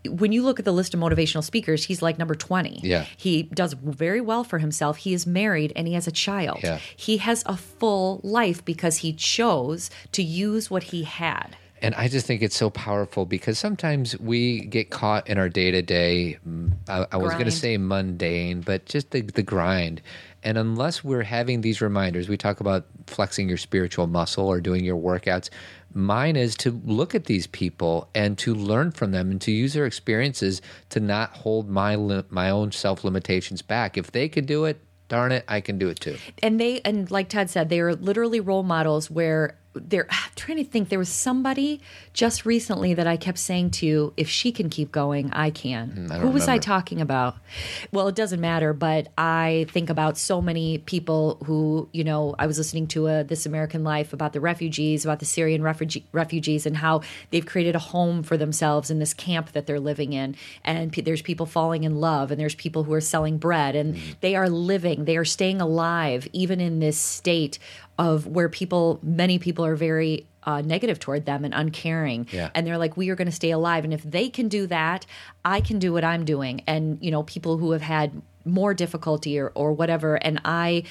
when 0.09 0.32
you 0.32 0.42
look 0.42 0.59
at 0.59 0.64
the 0.64 0.72
list 0.72 0.94
of 0.94 1.00
motivational 1.00 1.44
speakers, 1.44 1.84
he's 1.84 2.03
like 2.03 2.18
number 2.18 2.34
20. 2.34 2.80
Yeah. 2.82 3.07
He 3.16 3.44
does 3.44 3.74
very 3.74 4.20
well 4.20 4.44
for 4.44 4.59
himself. 4.59 4.98
He 4.98 5.14
is 5.14 5.26
married 5.26 5.72
and 5.76 5.86
he 5.86 5.94
has 5.94 6.07
a 6.07 6.12
child. 6.12 6.61
Yeah. 6.62 6.78
He 6.96 7.18
has 7.18 7.42
a 7.46 7.57
full 7.57 8.20
life 8.22 8.64
because 8.64 8.98
he 8.98 9.12
chose 9.12 9.90
to 10.12 10.22
use 10.22 10.70
what 10.70 10.84
he 10.84 11.05
had. 11.05 11.57
And 11.82 11.96
I 11.96 12.07
just 12.07 12.26
think 12.26 12.42
it's 12.42 12.55
so 12.55 12.70
powerful 12.70 13.26
because 13.26 13.59
sometimes 13.59 14.16
we 14.20 14.61
get 14.66 14.90
caught 14.90 15.26
in 15.28 15.36
our 15.36 15.48
day 15.48 15.72
to 15.72 15.82
day. 15.82 16.38
I, 16.88 17.07
I 17.11 17.16
was 17.16 17.32
going 17.32 17.46
to 17.46 17.50
say 17.50 17.76
mundane, 17.76 18.61
but 18.61 18.86
just 18.86 19.11
the, 19.11 19.22
the 19.22 19.42
grind. 19.42 20.00
And 20.44 20.57
unless 20.57 21.03
we're 21.03 21.24
having 21.24 21.61
these 21.61 21.80
reminders, 21.80 22.28
we 22.28 22.36
talk 22.36 22.61
about 22.61 22.86
flexing 23.09 23.48
your 23.48 23.59
spiritual 23.59 24.07
muscle 24.07 24.46
or 24.46 24.61
doing 24.61 24.84
your 24.84 24.96
workouts. 24.96 25.50
Mine 25.95 26.36
is 26.36 26.55
to 26.57 26.80
look 26.84 27.14
at 27.14 27.24
these 27.24 27.47
people 27.47 28.09
and 28.14 28.36
to 28.38 28.55
learn 28.55 28.90
from 28.90 29.11
them 29.12 29.30
and 29.30 29.40
to 29.43 29.51
use 29.53 29.72
their 29.74 29.86
experiences 29.86 30.62
to 30.90 31.01
not 31.01 31.30
hold 31.30 31.68
my 31.68 31.95
li- 31.97 32.24
my 32.30 32.51
own 32.51 32.72
self 32.72 33.05
limitations 33.05 33.62
back. 33.62 33.97
If 33.97 34.12
they 34.12 34.28
could 34.28 34.47
do 34.47 34.64
it, 34.64 34.80
darn 35.09 35.32
it, 35.32 35.45
I 35.49 35.61
can 35.61 35.78
do 35.78 35.88
it 35.88 36.01
too. 36.01 36.16
and 36.43 36.61
they 36.61 36.80
and 36.84 37.11
like 37.11 37.28
Ted 37.28 37.51
said, 37.51 37.68
they 37.68 37.80
are 37.80 37.95
literally 37.95 38.40
role 38.40 38.62
models 38.62 39.11
where 39.11 39.59
they're 39.75 40.07
I'm 40.11 40.31
trying 40.37 40.59
to 40.59 40.64
think 40.64 40.89
there 40.89 40.99
was 40.99 41.09
somebody 41.09 41.81
just 42.12 42.45
recently 42.45 42.95
that 42.95 43.07
I 43.07 43.16
kept 43.16 43.39
saying 43.39 43.70
to 43.70 43.87
you, 43.87 44.12
if 44.16 44.29
she 44.29 44.53
can 44.53 44.68
keep 44.68 44.93
going, 44.93 45.33
I 45.33 45.51
can. 45.51 45.91
Hmm, 45.91 46.12
I 46.12 46.16
don't 46.16 46.27
Who 46.27 46.31
was 46.31 46.49
I 46.49 46.59
talking 46.59 47.01
about? 47.01 47.37
Well, 47.91 48.09
it 48.09 48.14
doesn't 48.14 48.41
matter, 48.41 48.73
but 48.73 49.09
I 49.16 49.66
think 49.70 49.89
about 49.91 50.18
so 50.18 50.43
many 50.43 50.79
people 50.79 51.39
who, 51.45 51.89
you 51.93 52.05
know, 52.05 52.35
I 52.39 52.47
was 52.47 52.59
listening 52.59 52.87
to 52.89 53.07
a 53.07 53.25
This 53.25 53.47
American 53.47 53.85
Life 53.85 54.12
about 54.12 54.33
the 54.33 54.41
refugees, 54.41 55.05
about 55.05 55.20
the 55.20 55.25
Syrian 55.25 55.62
refugee, 55.62 56.05
refugees 56.12 56.66
and 56.66 56.77
how 56.77 57.03
they've 57.31 57.47
created 57.47 57.75
a 57.75 57.79
home 57.79 58.23
for 58.23 58.37
themselves 58.37 58.91
in 58.91 58.99
this 58.99 59.14
camp 59.14 59.53
that 59.53 59.66
they're 59.66 59.81
living 59.81 60.12
in. 60.12 60.37
And 60.64 60.93
pe- 60.93 61.03
there's 61.03 61.23
people 61.23 61.47
falling 61.47 61.85
in 61.85 61.97
love 61.97 62.31
and 62.31 62.41
there's 62.41 62.55
people 62.55 62.85
who 62.85 62.93
are 62.93 63.01
selling 63.01 63.39
bread 63.39 63.75
and 63.75 63.97
hmm. 63.97 64.11
they 64.20 64.37
are 64.37 64.49
living, 64.49 65.05
they 65.07 65.16
are 65.16 65.25
staying 65.25 65.61
alive 65.61 66.29
even 66.33 66.61
in 66.61 66.81
this 66.81 66.99
state 66.99 67.59
of 67.99 68.26
where 68.26 68.49
people, 68.49 68.99
many 69.03 69.38
people 69.38 69.64
are 69.64 69.76
very 69.76 70.26
uh, 70.45 70.61
negative 70.61 70.99
toward 70.99 71.24
them 71.24 71.45
and 71.45 71.55
uncaring. 71.55 72.26
Yeah. 72.32 72.51
And 72.55 72.66
they're 72.66 72.78
like, 72.78 72.97
we 72.97 73.11
are 73.11 73.14
going 73.14 73.28
to 73.28 73.32
stay 73.32 73.51
alive. 73.51 73.84
And 73.84 73.93
if 73.93 74.03
they 74.03 74.28
can 74.28 74.49
do 74.49 74.66
that, 74.68 75.07
I 75.45 75.61
can 75.61 75.78
do 75.78 75.93
what 75.93 76.03
I'm 76.03 76.24
doing. 76.24 76.62
And, 76.66 76.99
you 77.01 77.11
know, 77.11 77.22
people 77.22 77.59
who 77.59 77.72
have 77.72 77.82
had 77.82 78.22
more 78.45 78.74
difficulty 78.74 79.38
or, 79.38 79.53
or 79.55 79.72
whatever. 79.72 80.16
And 80.16 80.40
I, 80.45 80.84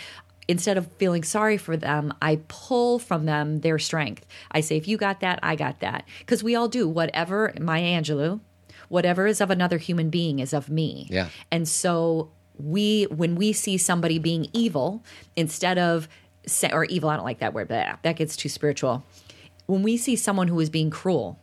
instead 0.48 0.78
of 0.78 0.90
feeling 0.94 1.24
sorry 1.24 1.58
for 1.58 1.76
them, 1.76 2.14
I 2.22 2.40
pull 2.48 3.00
from 3.00 3.26
them 3.26 3.60
their 3.60 3.78
strength. 3.80 4.26
I 4.52 4.62
say, 4.62 4.78
if 4.78 4.88
you 4.88 4.96
got 4.96 5.20
that, 5.20 5.40
I 5.44 5.56
got 5.56 5.82
that. 5.82 6.06
Because 6.20 6.44
we 6.44 6.56
all 6.56 6.70
do. 6.70 6.88
Whatever, 6.88 7.54
Maya 7.60 8.00
Angelou, 8.00 8.40
whatever 8.88 9.28
is 9.28 9.42
of 9.42 9.50
another 9.50 9.80
human 9.80 10.10
being 10.10 10.40
is 10.40 10.54
of 10.54 10.70
me. 10.70 11.08
Yeah. 11.10 11.28
And 11.52 11.68
so 11.68 12.30
we, 12.58 13.04
when 13.06 13.36
we 13.36 13.52
see 13.52 13.78
somebody 13.78 14.18
being 14.18 14.48
evil, 14.54 15.04
instead 15.36 15.78
of, 15.78 16.08
or 16.72 16.86
evil, 16.86 17.10
I 17.10 17.16
don't 17.16 17.26
like 17.26 17.40
that 17.40 17.54
word, 17.54 17.68
but 17.68 18.00
that 18.04 18.16
gets 18.16 18.36
too 18.36 18.50
spiritual. 18.50 19.04
When 19.66 19.84
we 19.84 19.98
see 19.98 20.16
someone 20.16 20.48
who 20.48 20.60
is 20.60 20.70
being 20.70 20.90
cruel, 20.90 21.40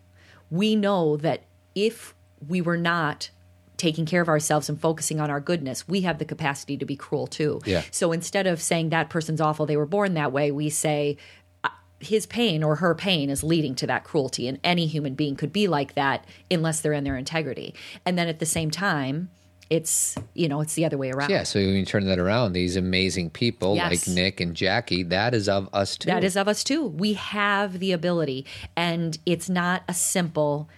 we 0.51 0.77
know 0.77 1.17
that 1.19 1.45
if 1.75 2.15
we 2.47 2.61
were 2.61 2.77
not 2.77 3.31
taking 3.77 4.05
care 4.05 4.21
of 4.21 4.29
ourselves 4.29 4.69
and 4.69 4.81
focusing 4.81 5.21
on 5.21 5.31
our 5.31 5.41
goodness, 5.41 5.87
we 5.87 6.01
have 6.03 6.19
the 6.19 6.25
capacity 6.25 6.77
to 6.77 6.85
be 6.85 6.97
cruel 6.97 7.27
too. 7.27 7.61
Yeah. 7.65 7.83
So 7.91 8.13
instead 8.13 8.47
of 8.47 8.61
saying 8.61 8.91
that 8.91 9.09
person's 9.09 9.41
awful, 9.41 9.67
they 9.67 9.77
were 9.77 9.87
born 9.87 10.15
that 10.15 10.33
way, 10.33 10.51
we 10.51 10.69
say 10.69 11.17
uh, 11.63 11.69
his 12.01 12.27
pain 12.27 12.65
or 12.65 12.77
her 12.77 12.95
pain 12.95 13.31
is 13.31 13.45
leading 13.45 13.77
to 13.77 13.87
that 13.87 14.03
cruelty. 14.03 14.49
And 14.49 14.59
any 14.65 14.87
human 14.87 15.15
being 15.15 15.37
could 15.37 15.53
be 15.53 15.69
like 15.69 15.95
that 15.95 16.25
unless 16.51 16.81
they're 16.81 16.93
in 16.93 17.05
their 17.05 17.17
integrity. 17.17 17.73
And 18.05 18.19
then 18.19 18.27
at 18.29 18.41
the 18.41 18.47
same 18.47 18.71
time, 18.71 19.31
it's 19.71 20.17
you 20.35 20.49
know 20.49 20.61
it's 20.61 20.75
the 20.75 20.85
other 20.85 20.97
way 20.99 21.11
around. 21.11 21.31
Yeah, 21.31 21.43
so 21.43 21.59
when 21.61 21.75
you 21.75 21.85
turn 21.85 22.07
that 22.07 22.19
around, 22.19 22.53
these 22.53 22.77
amazing 22.77 23.31
people 23.31 23.77
Yes. 23.77 24.07
like 24.09 24.15
Nick 24.15 24.41
and 24.41 24.55
Jackie, 24.55 25.03
that 25.05 25.35
is 25.35 25.49
of 25.49 25.69
us 25.73 25.97
too. 25.97 26.07
That 26.07 26.25
is 26.25 26.37
of 26.37 26.49
us 26.49 26.65
too. 26.65 26.85
We 26.87 27.13
have 27.15 27.79
the 27.79 27.93
ability, 27.93 28.47
and 28.77 29.19
it's 29.27 29.49
not 29.51 29.83
a 29.89 29.95
simple. 29.95 30.69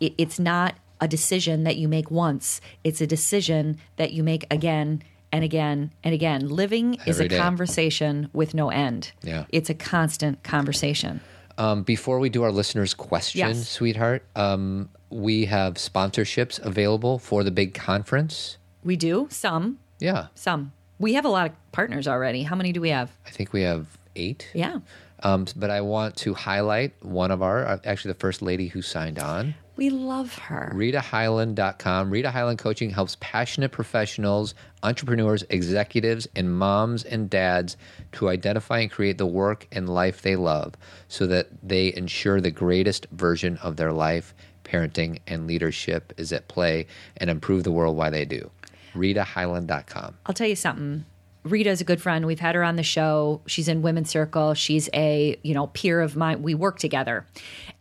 It, 0.00 0.14
it's 0.18 0.38
not 0.38 0.74
a 1.00 1.08
decision 1.08 1.64
that 1.64 1.76
you 1.76 1.86
make 1.88 2.10
once. 2.10 2.60
It's 2.82 3.00
a 3.00 3.06
decision 3.06 3.78
that 3.96 4.12
you 4.12 4.22
make 4.22 4.46
again 4.50 5.02
and 5.30 5.44
again 5.44 5.90
and 6.02 6.14
again. 6.14 6.48
Living 6.48 6.94
is 7.06 7.20
a 7.20 7.28
day. 7.28 7.36
conversation 7.36 8.30
with 8.32 8.54
no 8.54 8.70
end. 8.70 9.12
Yeah. 9.22 9.44
it's 9.50 9.68
a 9.68 9.74
constant 9.74 10.42
conversation. 10.44 11.20
Um, 11.58 11.82
before 11.82 12.18
we 12.18 12.28
do 12.28 12.42
our 12.42 12.50
listeners' 12.52 12.94
question, 12.94 13.38
Yes. 13.48 13.68
sweetheart, 13.68 14.24
um, 14.34 14.88
we 15.10 15.44
have 15.46 15.74
sponsorships 15.74 16.58
available 16.64 17.18
for 17.18 17.44
the 17.44 17.50
big 17.50 17.74
conference. 17.74 18.58
We 18.82 18.96
do 18.96 19.28
some, 19.30 19.78
Yeah, 20.00 20.26
some. 20.34 20.72
We 20.98 21.14
have 21.14 21.24
a 21.24 21.28
lot 21.28 21.46
of 21.50 21.72
partners 21.72 22.06
already. 22.08 22.42
How 22.44 22.56
many 22.56 22.72
do 22.72 22.80
we 22.80 22.90
have? 22.90 23.10
I 23.26 23.30
think 23.30 23.52
we 23.52 23.62
have 23.62 23.86
eight. 24.16 24.48
Yeah. 24.54 24.78
Um, 25.22 25.46
but 25.56 25.70
I 25.70 25.80
want 25.80 26.16
to 26.18 26.34
highlight 26.34 26.92
one 27.04 27.30
of 27.30 27.40
our, 27.42 27.66
uh, 27.66 27.78
actually, 27.84 28.12
the 28.12 28.18
first 28.20 28.42
lady 28.42 28.68
who 28.68 28.82
signed 28.82 29.18
on. 29.18 29.54
We 29.76 29.90
love 29.90 30.38
her. 30.38 30.72
RitaHighland.com. 30.74 32.10
Rita 32.10 32.30
Highland 32.30 32.58
Coaching 32.58 32.90
helps 32.90 33.16
passionate 33.20 33.72
professionals, 33.72 34.54
entrepreneurs, 34.82 35.44
executives, 35.50 36.28
and 36.36 36.56
moms 36.56 37.04
and 37.04 37.28
dads 37.28 37.76
to 38.12 38.28
identify 38.28 38.78
and 38.78 38.90
create 38.90 39.18
the 39.18 39.26
work 39.26 39.66
and 39.72 39.88
life 39.88 40.22
they 40.22 40.36
love 40.36 40.74
so 41.08 41.26
that 41.26 41.48
they 41.62 41.92
ensure 41.94 42.40
the 42.40 42.50
greatest 42.52 43.06
version 43.10 43.56
of 43.58 43.76
their 43.76 43.92
life, 43.92 44.32
parenting, 44.62 45.18
and 45.26 45.46
leadership 45.46 46.12
is 46.16 46.32
at 46.32 46.46
play 46.46 46.86
and 47.16 47.28
improve 47.28 47.64
the 47.64 47.72
world 47.72 47.96
while 47.96 48.12
they 48.12 48.24
do. 48.24 48.50
RitaHighland.com. 48.94 50.16
I'll 50.26 50.34
tell 50.34 50.46
you 50.46 50.56
something. 50.56 51.04
Rita's 51.42 51.80
a 51.80 51.84
good 51.84 52.00
friend. 52.00 52.26
We've 52.26 52.40
had 52.40 52.54
her 52.54 52.64
on 52.64 52.76
the 52.76 52.82
show. 52.82 53.42
She's 53.46 53.68
in 53.68 53.82
Women's 53.82 54.08
Circle. 54.08 54.54
She's 54.54 54.88
a 54.94 55.38
you 55.42 55.52
know 55.52 55.66
peer 55.68 56.00
of 56.00 56.16
mine. 56.16 56.42
We 56.42 56.54
work 56.54 56.78
together, 56.78 57.26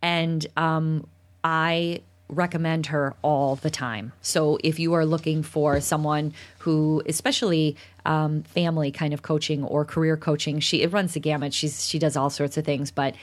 and 0.02 0.46
um, 0.58 1.08
I 1.44 2.02
recommend 2.30 2.88
her 2.88 3.16
all 3.22 3.56
the 3.56 3.70
time. 3.70 4.14
So 4.22 4.58
if 4.64 4.80
you 4.80 4.94
are 4.94 5.06
looking 5.06 5.44
for 5.44 5.80
someone 5.82 6.34
who, 6.60 7.04
especially 7.06 7.76
um, 8.06 8.44
family 8.44 8.92
kind 8.92 9.14
of 9.14 9.22
coaching 9.22 9.64
or 9.64 9.86
career 9.86 10.18
coaching, 10.18 10.60
she 10.60 10.82
it 10.82 10.92
runs 10.92 11.14
the 11.14 11.20
gamut. 11.20 11.54
She's 11.54 11.86
she 11.86 12.00
does 12.00 12.16
all 12.18 12.30
sorts 12.30 12.58
of 12.58 12.66
things, 12.66 12.92
but. 12.92 13.16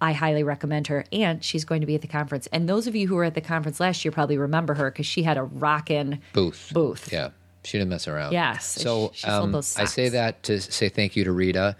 I 0.00 0.12
highly 0.12 0.44
recommend 0.44 0.86
her, 0.86 1.04
and 1.10 1.42
she's 1.42 1.64
going 1.64 1.80
to 1.80 1.86
be 1.88 1.96
at 1.96 2.02
the 2.02 2.06
conference. 2.06 2.46
And 2.52 2.68
those 2.68 2.86
of 2.86 2.94
you 2.94 3.08
who 3.08 3.16
were 3.16 3.24
at 3.24 3.34
the 3.34 3.40
conference 3.40 3.80
last 3.80 4.04
year 4.04 4.12
probably 4.12 4.38
remember 4.38 4.74
her 4.74 4.92
because 4.92 5.06
she 5.06 5.24
had 5.24 5.36
a 5.36 5.42
rockin' 5.42 6.20
Booth. 6.32 6.70
Booth. 6.72 7.12
Yeah. 7.12 7.30
She 7.64 7.78
didn't 7.78 7.90
mess 7.90 8.06
around. 8.06 8.32
Yes. 8.32 8.64
So 8.64 9.10
She 9.12 9.26
sold 9.26 9.54
um, 9.54 9.62
I 9.76 9.84
say 9.86 10.08
that 10.10 10.42
to 10.44 10.60
say 10.60 10.88
thank 10.88 11.16
you 11.16 11.24
to 11.24 11.32
Rita. 11.32 11.76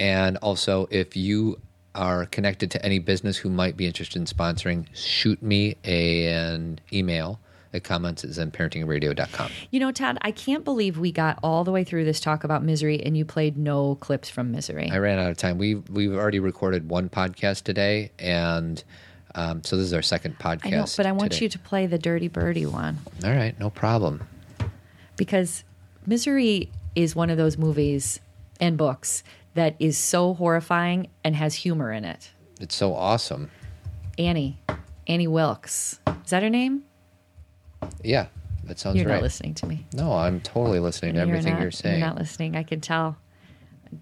And 0.00 0.36
also, 0.38 0.88
if 0.90 1.16
you 1.16 1.60
are 1.94 2.26
connected 2.26 2.70
to 2.72 2.84
any 2.84 2.98
business 2.98 3.36
who 3.36 3.48
might 3.50 3.76
be 3.76 3.86
interested 3.86 4.18
in 4.18 4.26
sponsoring, 4.26 4.86
shoot 4.94 5.42
me 5.42 5.76
a, 5.84 6.26
an 6.26 6.78
email. 6.92 7.40
at 7.72 7.84
comments 7.84 8.24
zenparentingradio.com. 8.24 9.50
You 9.70 9.80
know, 9.80 9.92
Todd, 9.92 10.18
I 10.22 10.30
can't 10.32 10.64
believe 10.64 10.98
we 10.98 11.12
got 11.12 11.38
all 11.42 11.64
the 11.64 11.72
way 11.72 11.84
through 11.84 12.04
this 12.04 12.20
talk 12.20 12.44
about 12.44 12.62
misery 12.62 13.00
and 13.02 13.16
you 13.16 13.24
played 13.24 13.56
no 13.56 13.94
clips 13.96 14.28
from 14.28 14.50
misery. 14.52 14.90
I 14.90 14.98
ran 14.98 15.18
out 15.18 15.30
of 15.30 15.36
time. 15.36 15.58
We 15.58 15.76
we've 15.76 16.14
already 16.14 16.40
recorded 16.40 16.88
one 16.88 17.08
podcast 17.08 17.62
today, 17.64 18.10
and 18.18 18.82
um, 19.34 19.62
so 19.62 19.76
this 19.76 19.86
is 19.86 19.92
our 19.92 20.02
second 20.02 20.38
podcast. 20.38 20.66
I 20.66 20.70
know, 20.70 20.86
but 20.96 21.06
I 21.06 21.12
want 21.12 21.32
today. 21.32 21.44
you 21.44 21.48
to 21.50 21.58
play 21.60 21.86
the 21.86 21.98
Dirty 21.98 22.26
Birdie 22.28 22.66
one 22.66 22.98
All 23.24 23.30
right, 23.30 23.58
no 23.60 23.70
problem. 23.70 24.26
because 25.16 25.62
misery 26.06 26.70
is 26.94 27.14
one 27.14 27.30
of 27.30 27.36
those 27.36 27.56
movies 27.56 28.18
and 28.60 28.76
books 28.76 29.22
that 29.54 29.76
is 29.78 29.98
so 29.98 30.34
horrifying 30.34 31.08
and 31.24 31.36
has 31.36 31.54
humor 31.54 31.92
in 31.92 32.04
it. 32.04 32.30
It's 32.60 32.74
so 32.74 32.94
awesome. 32.94 33.50
Annie, 34.18 34.60
Annie 35.06 35.26
Wilkes. 35.26 35.98
Is 36.24 36.30
that 36.30 36.42
her 36.42 36.50
name? 36.50 36.84
Yeah, 38.04 38.26
that 38.64 38.78
sounds 38.78 38.96
right. 38.96 39.02
You're 39.02 39.12
not 39.14 39.22
listening 39.22 39.54
to 39.54 39.66
me. 39.66 39.86
No, 39.94 40.12
I'm 40.12 40.40
totally 40.40 40.78
listening 40.78 41.14
to 41.14 41.20
everything 41.20 41.54
not, 41.54 41.62
you're 41.62 41.70
saying. 41.70 41.98
You're 41.98 42.08
not 42.08 42.18
listening. 42.18 42.56
I 42.56 42.62
can 42.62 42.80
tell. 42.80 43.16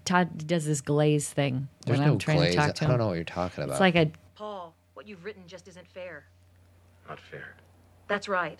Todd 0.05 0.45
does 0.45 0.65
this 0.65 0.81
glaze 0.81 1.29
thing 1.29 1.67
There's 1.85 1.97
when 1.97 2.07
no 2.07 2.13
I'm 2.13 2.19
trying 2.19 2.37
glaze. 2.37 2.51
to 2.51 2.57
talk 2.57 2.75
to 2.75 2.85
I 2.85 2.87
don't 2.89 2.99
know 2.99 3.07
what 3.07 3.15
you're 3.15 3.23
talking 3.23 3.63
about. 3.63 3.73
It's 3.73 3.79
like 3.79 3.95
a 3.95 4.11
Paul, 4.35 4.75
what 4.93 5.07
you've 5.07 5.25
written 5.25 5.43
just 5.47 5.67
isn't 5.67 5.87
fair. 5.87 6.25
Not 7.07 7.19
fair. 7.19 7.55
That's 8.07 8.27
right. 8.27 8.59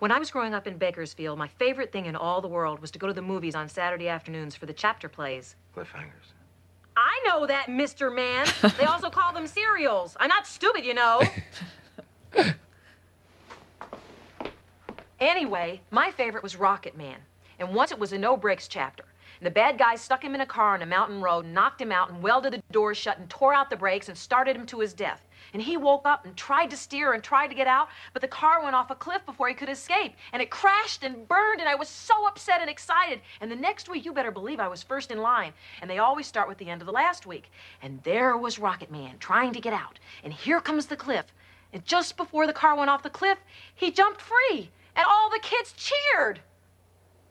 When 0.00 0.10
I 0.10 0.18
was 0.18 0.30
growing 0.30 0.54
up 0.54 0.66
in 0.66 0.78
Bakersfield, 0.78 1.38
my 1.38 1.48
favorite 1.48 1.92
thing 1.92 2.06
in 2.06 2.16
all 2.16 2.40
the 2.40 2.48
world 2.48 2.80
was 2.80 2.90
to 2.92 2.98
go 2.98 3.06
to 3.06 3.12
the 3.12 3.20
movies 3.20 3.54
on 3.54 3.68
Saturday 3.68 4.08
afternoons 4.08 4.54
for 4.56 4.64
the 4.64 4.72
chapter 4.72 5.10
plays. 5.10 5.56
Cliffhangers. 5.76 6.32
I 6.96 7.22
know 7.26 7.46
that, 7.46 7.66
Mr. 7.66 8.12
Man. 8.14 8.46
they 8.78 8.86
also 8.86 9.10
call 9.18 9.34
them 9.34 9.46
serials. 9.46 10.16
I'm 10.18 10.28
not 10.28 10.46
stupid, 10.46 10.86
you 10.86 10.94
know. 10.94 11.20
anyway, 15.20 15.82
my 15.90 16.10
favorite 16.12 16.42
was 16.42 16.56
Rocket 16.56 16.96
Man. 16.96 17.18
And 17.58 17.74
once 17.74 17.92
it 17.92 17.98
was 17.98 18.14
a 18.14 18.18
no 18.18 18.38
brakes 18.38 18.68
chapter. 18.68 19.04
And 19.38 19.46
the 19.46 19.50
bad 19.50 19.78
guys 19.78 20.00
stuck 20.00 20.24
him 20.24 20.34
in 20.34 20.40
a 20.40 20.46
car 20.46 20.72
on 20.72 20.80
a 20.80 20.86
mountain 20.86 21.20
road, 21.20 21.44
knocked 21.44 21.80
him 21.80 21.92
out, 21.92 22.10
and 22.10 22.22
welded 22.22 22.54
the 22.54 22.62
doors 22.72 22.96
shut 22.96 23.18
and 23.18 23.28
tore 23.28 23.52
out 23.52 23.68
the 23.68 23.76
brakes 23.76 24.08
and 24.08 24.16
started 24.16 24.56
him 24.56 24.64
to 24.64 24.80
his 24.80 24.94
death. 24.94 25.26
And 25.52 25.62
he 25.62 25.76
woke 25.76 26.06
up 26.06 26.24
and 26.24 26.36
tried 26.36 26.70
to 26.70 26.76
steer 26.76 27.12
and 27.12 27.22
tried 27.22 27.48
to 27.48 27.54
get 27.54 27.66
out, 27.66 27.88
but 28.12 28.22
the 28.22 28.28
car 28.28 28.62
went 28.62 28.76
off 28.76 28.90
a 28.90 28.94
cliff 28.94 29.24
before 29.26 29.48
he 29.48 29.54
could 29.54 29.68
escape. 29.68 30.14
And 30.32 30.40
it 30.40 30.50
crashed 30.50 31.02
and 31.02 31.26
burned, 31.26 31.60
and 31.60 31.68
I 31.68 31.74
was 31.74 31.88
so 31.88 32.26
upset 32.26 32.60
and 32.60 32.70
excited. 32.70 33.20
And 33.40 33.50
the 33.50 33.56
next 33.56 33.88
week, 33.88 34.04
you 34.04 34.12
better 34.12 34.30
believe 34.30 34.60
I 34.60 34.68
was 34.68 34.82
first 34.82 35.10
in 35.10 35.18
line. 35.18 35.52
And 35.80 35.90
they 35.90 35.98
always 35.98 36.26
start 36.26 36.48
with 36.48 36.58
the 36.58 36.70
end 36.70 36.82
of 36.82 36.86
the 36.86 36.92
last 36.92 37.26
week. 37.26 37.50
And 37.82 38.02
there 38.04 38.36
was 38.36 38.58
Rocket 38.58 38.90
Man 38.90 39.16
trying 39.18 39.52
to 39.52 39.60
get 39.60 39.72
out. 39.72 39.98
And 40.22 40.32
here 40.32 40.60
comes 40.60 40.86
the 40.86 40.96
cliff. 40.96 41.26
And 41.72 41.84
just 41.84 42.16
before 42.16 42.46
the 42.46 42.52
car 42.52 42.76
went 42.76 42.90
off 42.90 43.02
the 43.02 43.10
cliff, 43.10 43.38
he 43.74 43.90
jumped 43.90 44.20
free. 44.20 44.70
And 44.96 45.06
all 45.08 45.30
the 45.30 45.40
kids 45.42 45.72
cheered. 45.72 46.40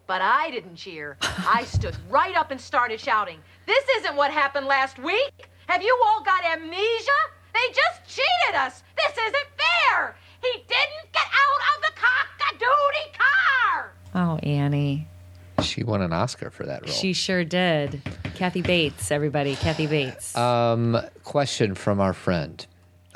But 0.07 0.21
I 0.21 0.49
didn't 0.49 0.75
cheer. 0.75 1.17
I 1.21 1.65
stood 1.65 1.95
right 2.09 2.35
up 2.35 2.51
and 2.51 2.59
started 2.59 2.99
shouting, 2.99 3.39
This 3.65 3.83
isn't 3.97 4.15
what 4.15 4.31
happened 4.31 4.65
last 4.65 4.97
week. 4.97 5.49
Have 5.67 5.83
you 5.83 5.95
all 6.03 6.23
got 6.23 6.43
amnesia? 6.43 7.11
They 7.53 7.73
just 7.73 8.15
cheated 8.15 8.55
us. 8.55 8.83
This 8.95 9.11
isn't 9.17 9.47
fair. 9.57 10.15
He 10.41 10.51
didn't 10.67 11.11
get 11.11 11.25
out 11.25 11.61
of 11.75 11.81
the 11.83 11.91
cock-a-doodie 11.99 13.13
car. 13.17 13.93
oh 14.15 14.37
Annie. 14.37 15.07
she 15.63 15.83
won 15.83 16.01
an 16.01 16.13
Oscar 16.13 16.49
for 16.49 16.65
that 16.65 16.81
role. 16.83 16.91
She 16.91 17.13
sure 17.13 17.43
did. 17.43 18.01
Kathy 18.35 18.61
Bates, 18.61 19.11
everybody. 19.11 19.55
Kathy 19.55 19.87
Bates. 19.87 20.35
um, 20.37 20.97
question 21.23 21.75
from 21.75 21.99
our 21.99 22.13
friend. 22.13 22.65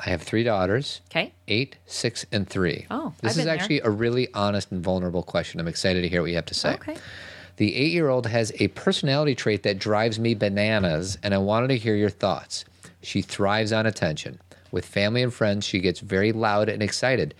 I 0.04 0.10
have 0.10 0.20
three 0.22 0.42
daughters. 0.42 1.00
okay. 1.10 1.32
Eight, 1.48 1.76
six, 1.86 2.26
and 2.30 2.46
three. 2.48 2.86
Oh, 2.90 3.14
this 3.22 3.24
I've 3.24 3.30
is 3.30 3.36
been 3.38 3.46
there. 3.46 3.54
actually 3.54 3.80
a 3.80 3.88
really 3.90 4.28
honest 4.34 4.70
and 4.70 4.82
vulnerable 4.84 5.22
question. 5.22 5.60
I'm 5.60 5.68
excited 5.68 6.02
to 6.02 6.08
hear 6.08 6.20
what 6.20 6.28
you 6.30 6.36
have 6.36 6.44
to 6.46 6.54
say. 6.54 6.74
Okay. 6.74 6.96
The 7.56 7.74
eight 7.74 7.92
year 7.92 8.08
old 8.10 8.26
has 8.26 8.52
a 8.58 8.68
personality 8.68 9.34
trait 9.34 9.62
that 9.62 9.78
drives 9.78 10.18
me 10.18 10.34
bananas, 10.34 11.16
and 11.22 11.32
I 11.32 11.38
wanted 11.38 11.68
to 11.68 11.78
hear 11.78 11.94
your 11.94 12.10
thoughts. 12.10 12.64
She 13.04 13.22
thrives 13.22 13.72
on 13.72 13.86
attention. 13.86 14.40
With 14.72 14.86
family 14.86 15.22
and 15.22 15.32
friends, 15.32 15.66
she 15.66 15.78
gets 15.78 16.00
very 16.00 16.32
loud 16.32 16.68
and 16.68 16.82
excited. 16.82 17.34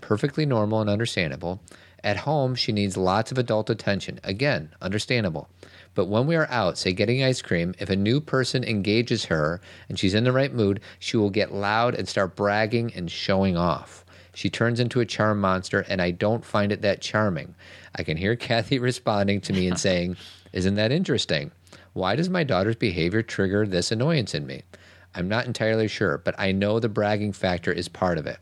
Perfectly 0.00 0.44
normal 0.44 0.80
and 0.80 0.90
understandable. 0.90 1.60
At 2.02 2.18
home, 2.18 2.54
she 2.54 2.72
needs 2.72 2.96
lots 2.96 3.30
of 3.32 3.38
adult 3.38 3.70
attention. 3.70 4.20
Again, 4.24 4.70
understandable. 4.82 5.48
But 5.94 6.06
when 6.06 6.26
we 6.26 6.34
are 6.34 6.50
out, 6.50 6.76
say 6.76 6.92
getting 6.92 7.22
ice 7.22 7.40
cream, 7.40 7.74
if 7.78 7.88
a 7.88 7.96
new 7.96 8.20
person 8.20 8.64
engages 8.64 9.26
her 9.26 9.60
and 9.88 9.98
she's 9.98 10.14
in 10.14 10.24
the 10.24 10.32
right 10.32 10.52
mood, 10.52 10.80
she 10.98 11.16
will 11.16 11.30
get 11.30 11.54
loud 11.54 11.94
and 11.94 12.08
start 12.08 12.36
bragging 12.36 12.92
and 12.94 13.10
showing 13.10 13.56
off. 13.56 14.04
She 14.34 14.50
turns 14.50 14.80
into 14.80 15.00
a 15.00 15.06
charm 15.06 15.40
monster, 15.40 15.86
and 15.88 16.02
I 16.02 16.10
don't 16.10 16.44
find 16.44 16.72
it 16.72 16.82
that 16.82 17.00
charming. 17.00 17.54
I 17.94 18.02
can 18.02 18.16
hear 18.16 18.34
Cathy 18.34 18.78
responding 18.80 19.40
to 19.42 19.52
me 19.52 19.68
and 19.68 19.78
saying, 19.78 20.16
Isn't 20.52 20.74
that 20.74 20.90
interesting? 20.90 21.52
Why 21.92 22.16
does 22.16 22.28
my 22.28 22.42
daughter's 22.42 22.74
behavior 22.74 23.22
trigger 23.22 23.64
this 23.64 23.92
annoyance 23.92 24.34
in 24.34 24.44
me? 24.46 24.62
I'm 25.14 25.28
not 25.28 25.46
entirely 25.46 25.88
sure, 25.88 26.18
but 26.18 26.34
I 26.38 26.52
know 26.52 26.80
the 26.80 26.88
bragging 26.88 27.32
factor 27.32 27.72
is 27.72 27.88
part 27.88 28.18
of 28.18 28.26
it. 28.26 28.38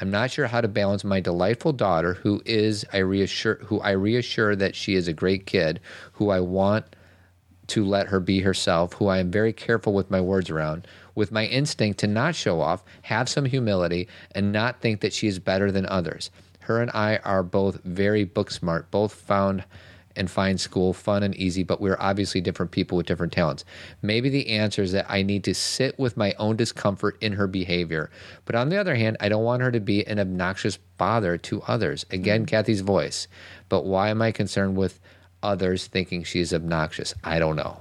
I'm 0.00 0.10
not 0.10 0.30
sure 0.30 0.46
how 0.46 0.60
to 0.60 0.68
balance 0.68 1.02
my 1.02 1.20
delightful 1.20 1.72
daughter, 1.72 2.14
who 2.14 2.40
is 2.44 2.84
I 2.92 2.98
reassure 2.98 3.56
who 3.64 3.80
I 3.80 3.90
reassure 3.90 4.54
that 4.54 4.76
she 4.76 4.94
is 4.94 5.08
a 5.08 5.12
great 5.12 5.46
kid, 5.46 5.80
who 6.12 6.30
I 6.30 6.40
want 6.40 6.84
to 7.68 7.84
let 7.84 8.06
her 8.08 8.20
be 8.20 8.40
herself, 8.40 8.94
who 8.94 9.08
I 9.08 9.18
am 9.18 9.30
very 9.30 9.52
careful 9.52 9.92
with 9.92 10.10
my 10.10 10.20
words 10.20 10.50
around, 10.50 10.86
with 11.14 11.32
my 11.32 11.46
instinct 11.46 12.00
to 12.00 12.06
not 12.06 12.34
show 12.34 12.60
off, 12.60 12.84
have 13.02 13.28
some 13.28 13.44
humility, 13.44 14.08
and 14.32 14.52
not 14.52 14.80
think 14.80 15.00
that 15.00 15.12
she 15.12 15.26
is 15.26 15.38
better 15.38 15.70
than 15.70 15.84
others. 15.86 16.30
Her 16.60 16.80
and 16.80 16.90
I 16.92 17.16
are 17.24 17.42
both 17.42 17.82
very 17.82 18.24
book 18.24 18.50
smart, 18.50 18.90
both 18.90 19.12
found 19.12 19.64
and 20.18 20.30
find 20.30 20.60
school 20.60 20.92
fun 20.92 21.22
and 21.22 21.34
easy, 21.36 21.62
but 21.62 21.80
we're 21.80 21.96
obviously 21.98 22.40
different 22.40 22.72
people 22.72 22.96
with 22.96 23.06
different 23.06 23.32
talents. 23.32 23.64
Maybe 24.02 24.28
the 24.28 24.48
answer 24.48 24.82
is 24.82 24.92
that 24.92 25.06
I 25.08 25.22
need 25.22 25.44
to 25.44 25.54
sit 25.54 25.98
with 25.98 26.16
my 26.16 26.34
own 26.38 26.56
discomfort 26.56 27.16
in 27.20 27.32
her 27.34 27.46
behavior. 27.46 28.10
But 28.44 28.54
on 28.54 28.68
the 28.68 28.76
other 28.76 28.96
hand, 28.96 29.16
I 29.20 29.28
don't 29.28 29.44
want 29.44 29.62
her 29.62 29.70
to 29.70 29.80
be 29.80 30.06
an 30.06 30.18
obnoxious 30.18 30.76
bother 30.76 31.38
to 31.38 31.62
others. 31.62 32.04
Again, 32.10 32.40
mm-hmm. 32.40 32.46
Cathy's 32.46 32.80
voice. 32.80 33.28
But 33.68 33.84
why 33.84 34.10
am 34.10 34.20
I 34.20 34.32
concerned 34.32 34.76
with 34.76 35.00
others 35.42 35.86
thinking 35.86 36.24
she's 36.24 36.52
obnoxious? 36.52 37.14
I 37.22 37.38
don't 37.38 37.56
know. 37.56 37.80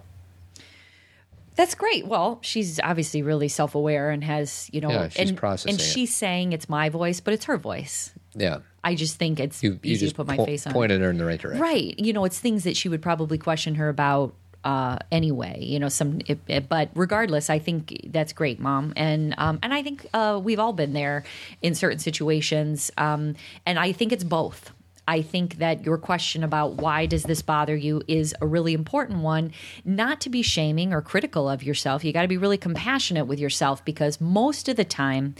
That's 1.58 1.74
great. 1.74 2.06
Well, 2.06 2.38
she's 2.44 2.80
obviously 2.80 3.24
really 3.24 3.48
self 3.48 3.74
aware 3.74 4.12
and 4.12 4.24
has, 4.24 4.70
you 4.72 4.80
know, 4.80 4.92
Yeah, 4.92 5.10
she's 5.10 5.30
and, 5.30 5.38
processing 5.38 5.72
and 5.72 5.82
it. 5.82 5.84
she's 5.84 6.16
saying 6.16 6.54
it's 6.54 6.70
my 6.70 6.90
voice, 6.90 7.20
but 7.20 7.34
it's 7.34 7.46
her 7.46 7.58
voice. 7.58 8.14
Yeah. 8.36 8.60
I 8.88 8.96
just 8.96 9.18
think 9.18 9.40
it's 9.40 9.62
You, 9.64 9.72
you 9.84 9.94
easy 9.94 10.10
to 10.10 10.16
put 10.16 10.28
my 10.28 10.38
po- 10.38 10.46
face 10.46 10.66
on. 10.68 10.74
pointed 10.74 11.02
her 11.02 11.10
in 11.10 11.18
the 11.18 11.26
right 11.26 11.40
direction. 11.40 11.62
Right. 11.62 11.98
You 12.00 12.14
know, 12.14 12.26
it's 12.26 12.40
things 12.40 12.64
that 12.64 12.76
she 12.78 12.90
would 12.90 13.02
probably 13.02 13.38
question 13.38 13.76
her 13.76 13.90
about 13.90 14.34
uh, 14.64 14.98
anyway. 15.12 15.60
You 15.62 15.80
know, 15.80 15.90
some. 15.90 16.20
It, 16.26 16.40
it- 16.48 16.68
but 16.68 16.90
regardless, 16.96 17.50
I 17.50 17.60
think 17.60 17.80
that's 18.16 18.34
great, 18.34 18.60
mom. 18.60 18.94
And 18.96 19.36
um, 19.38 19.60
and 19.64 19.74
I 19.74 19.84
think 19.84 20.06
uh, 20.14 20.40
we've 20.44 20.60
all 20.60 20.74
been 20.74 20.94
there 20.94 21.24
in 21.62 21.76
certain 21.76 22.00
situations. 22.00 22.92
Um, 22.98 23.36
and 23.66 23.78
I 23.80 23.92
think 23.94 24.12
it's 24.12 24.24
both. 24.26 24.72
I 25.10 25.22
think 25.22 25.60
that 25.60 25.86
your 25.86 25.98
question 25.98 26.44
about 26.44 26.74
why 26.82 27.06
does 27.06 27.24
this 27.24 27.42
bother 27.42 27.76
you 27.78 28.02
is 28.10 28.36
a 28.42 28.46
really 28.46 28.74
important 28.74 29.20
one. 29.22 29.54
Not 29.86 30.20
to 30.22 30.30
be 30.30 30.42
shaming 30.42 30.92
or 30.92 31.02
critical 31.02 31.48
of 31.48 31.64
yourself. 31.64 32.04
You 32.04 32.12
got 32.12 32.24
to 32.24 32.28
be 32.28 32.36
really 32.38 32.58
compassionate 32.58 33.26
with 33.26 33.40
yourself 33.40 33.86
because 33.86 34.20
most 34.20 34.68
of 34.68 34.76
the 34.76 34.84
time 34.84 35.36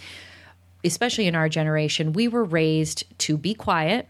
especially 0.84 1.28
in 1.28 1.36
our 1.36 1.50
generation, 1.50 2.14
we 2.14 2.28
were 2.28 2.44
raised 2.44 3.04
to 3.20 3.38
be 3.38 3.54
quiet 3.54 4.08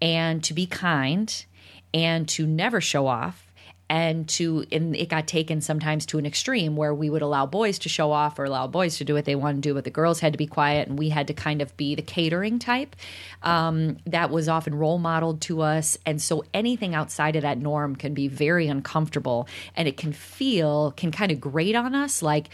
and 0.00 0.42
to 0.44 0.54
be 0.54 0.66
kind 0.66 1.44
and 1.92 2.28
to 2.28 2.46
never 2.46 2.80
show 2.80 3.06
off 3.06 3.48
and 3.90 4.28
to 4.28 4.64
and 4.70 4.94
it 4.94 5.08
got 5.08 5.26
taken 5.26 5.60
sometimes 5.60 6.04
to 6.04 6.18
an 6.18 6.26
extreme 6.26 6.76
where 6.76 6.94
we 6.94 7.08
would 7.08 7.22
allow 7.22 7.46
boys 7.46 7.78
to 7.78 7.88
show 7.88 8.12
off 8.12 8.38
or 8.38 8.44
allow 8.44 8.66
boys 8.66 8.98
to 8.98 9.04
do 9.04 9.14
what 9.14 9.24
they 9.24 9.34
want 9.34 9.56
to 9.56 9.60
do 9.60 9.72
but 9.72 9.84
the 9.84 9.90
girls 9.90 10.20
had 10.20 10.32
to 10.32 10.36
be 10.36 10.46
quiet 10.46 10.88
and 10.88 10.98
we 10.98 11.08
had 11.08 11.26
to 11.26 11.32
kind 11.32 11.62
of 11.62 11.74
be 11.76 11.94
the 11.94 12.02
catering 12.02 12.58
type 12.58 12.94
um, 13.42 13.96
that 14.06 14.30
was 14.30 14.48
often 14.48 14.74
role 14.74 14.98
modeled 14.98 15.40
to 15.40 15.62
us. 15.62 15.96
And 16.04 16.20
so 16.20 16.44
anything 16.52 16.94
outside 16.94 17.36
of 17.36 17.42
that 17.42 17.58
norm 17.58 17.96
can 17.96 18.14
be 18.14 18.28
very 18.28 18.68
uncomfortable 18.68 19.48
and 19.76 19.88
it 19.88 19.96
can 19.96 20.12
feel 20.12 20.92
can 20.92 21.10
kind 21.10 21.32
of 21.32 21.40
grate 21.40 21.76
on 21.76 21.94
us. 21.94 22.22
Like 22.22 22.48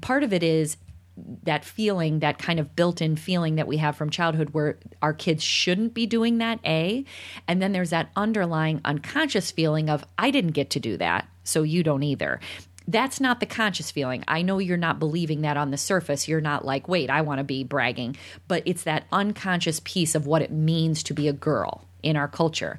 part 0.00 0.22
of 0.22 0.32
it 0.32 0.42
is 0.42 0.76
that 1.42 1.64
feeling, 1.64 2.20
that 2.20 2.38
kind 2.38 2.58
of 2.58 2.74
built 2.74 3.02
in 3.02 3.16
feeling 3.16 3.56
that 3.56 3.66
we 3.66 3.76
have 3.76 3.96
from 3.96 4.10
childhood 4.10 4.50
where 4.50 4.78
our 5.02 5.12
kids 5.12 5.42
shouldn't 5.42 5.94
be 5.94 6.06
doing 6.06 6.38
that, 6.38 6.58
A. 6.64 7.04
And 7.46 7.60
then 7.60 7.72
there's 7.72 7.90
that 7.90 8.10
underlying 8.16 8.80
unconscious 8.84 9.50
feeling 9.50 9.90
of, 9.90 10.04
I 10.18 10.30
didn't 10.30 10.52
get 10.52 10.70
to 10.70 10.80
do 10.80 10.96
that, 10.96 11.28
so 11.44 11.62
you 11.62 11.82
don't 11.82 12.02
either. 12.02 12.40
That's 12.88 13.20
not 13.20 13.40
the 13.40 13.46
conscious 13.46 13.90
feeling. 13.90 14.24
I 14.26 14.42
know 14.42 14.58
you're 14.58 14.76
not 14.76 14.98
believing 14.98 15.42
that 15.42 15.56
on 15.56 15.70
the 15.70 15.76
surface. 15.76 16.26
You're 16.26 16.40
not 16.40 16.64
like, 16.64 16.88
wait, 16.88 17.10
I 17.10 17.20
want 17.20 17.38
to 17.38 17.44
be 17.44 17.62
bragging. 17.62 18.16
But 18.48 18.64
it's 18.66 18.84
that 18.84 19.04
unconscious 19.12 19.80
piece 19.84 20.14
of 20.14 20.26
what 20.26 20.42
it 20.42 20.50
means 20.50 21.02
to 21.04 21.14
be 21.14 21.28
a 21.28 21.32
girl 21.32 21.84
in 22.02 22.16
our 22.16 22.26
culture. 22.26 22.78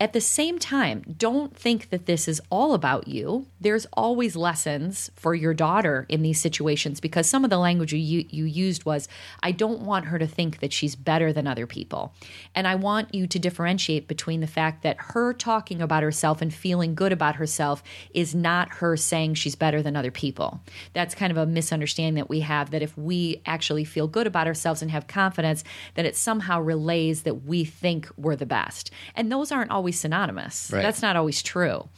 At 0.00 0.12
the 0.12 0.20
same 0.20 0.60
time, 0.60 1.02
don't 1.18 1.56
think 1.56 1.90
that 1.90 2.06
this 2.06 2.28
is 2.28 2.40
all 2.50 2.72
about 2.72 3.08
you. 3.08 3.46
There's 3.60 3.84
always 3.94 4.36
lessons 4.36 5.10
for 5.16 5.34
your 5.34 5.54
daughter 5.54 6.06
in 6.08 6.22
these 6.22 6.40
situations 6.40 7.00
because 7.00 7.28
some 7.28 7.42
of 7.42 7.50
the 7.50 7.58
language 7.58 7.92
you, 7.92 8.24
you 8.30 8.44
used 8.44 8.84
was, 8.84 9.08
I 9.42 9.50
don't 9.50 9.80
want 9.80 10.06
her 10.06 10.18
to 10.20 10.26
think 10.26 10.60
that 10.60 10.72
she's 10.72 10.94
better 10.94 11.32
than 11.32 11.48
other 11.48 11.66
people. 11.66 12.14
And 12.54 12.68
I 12.68 12.76
want 12.76 13.12
you 13.12 13.26
to 13.26 13.38
differentiate 13.40 14.06
between 14.06 14.40
the 14.40 14.46
fact 14.46 14.84
that 14.84 14.98
her 15.00 15.32
talking 15.32 15.82
about 15.82 16.04
herself 16.04 16.40
and 16.40 16.54
feeling 16.54 16.94
good 16.94 17.10
about 17.10 17.34
herself 17.34 17.82
is 18.14 18.36
not 18.36 18.74
her 18.74 18.96
saying 18.96 19.34
she's 19.34 19.56
better 19.56 19.82
than 19.82 19.96
other 19.96 20.12
people. 20.12 20.60
That's 20.92 21.16
kind 21.16 21.32
of 21.32 21.38
a 21.38 21.46
misunderstanding 21.46 22.14
that 22.14 22.28
we 22.28 22.40
have 22.40 22.70
that 22.70 22.82
if 22.82 22.96
we 22.96 23.42
actually 23.46 23.84
feel 23.84 24.06
good 24.06 24.28
about 24.28 24.46
ourselves 24.46 24.80
and 24.80 24.92
have 24.92 25.08
confidence, 25.08 25.64
that 25.94 26.06
it 26.06 26.14
somehow 26.14 26.60
relays 26.60 27.22
that 27.22 27.44
we 27.44 27.64
think 27.64 28.08
we're 28.16 28.36
the 28.36 28.46
best. 28.46 28.92
And 29.16 29.32
those 29.32 29.50
aren't 29.50 29.72
always 29.72 29.87
synonymous. 29.92 30.70
Right. 30.72 30.82
That's 30.82 31.02
not 31.02 31.16
always 31.16 31.42
true. 31.42 31.88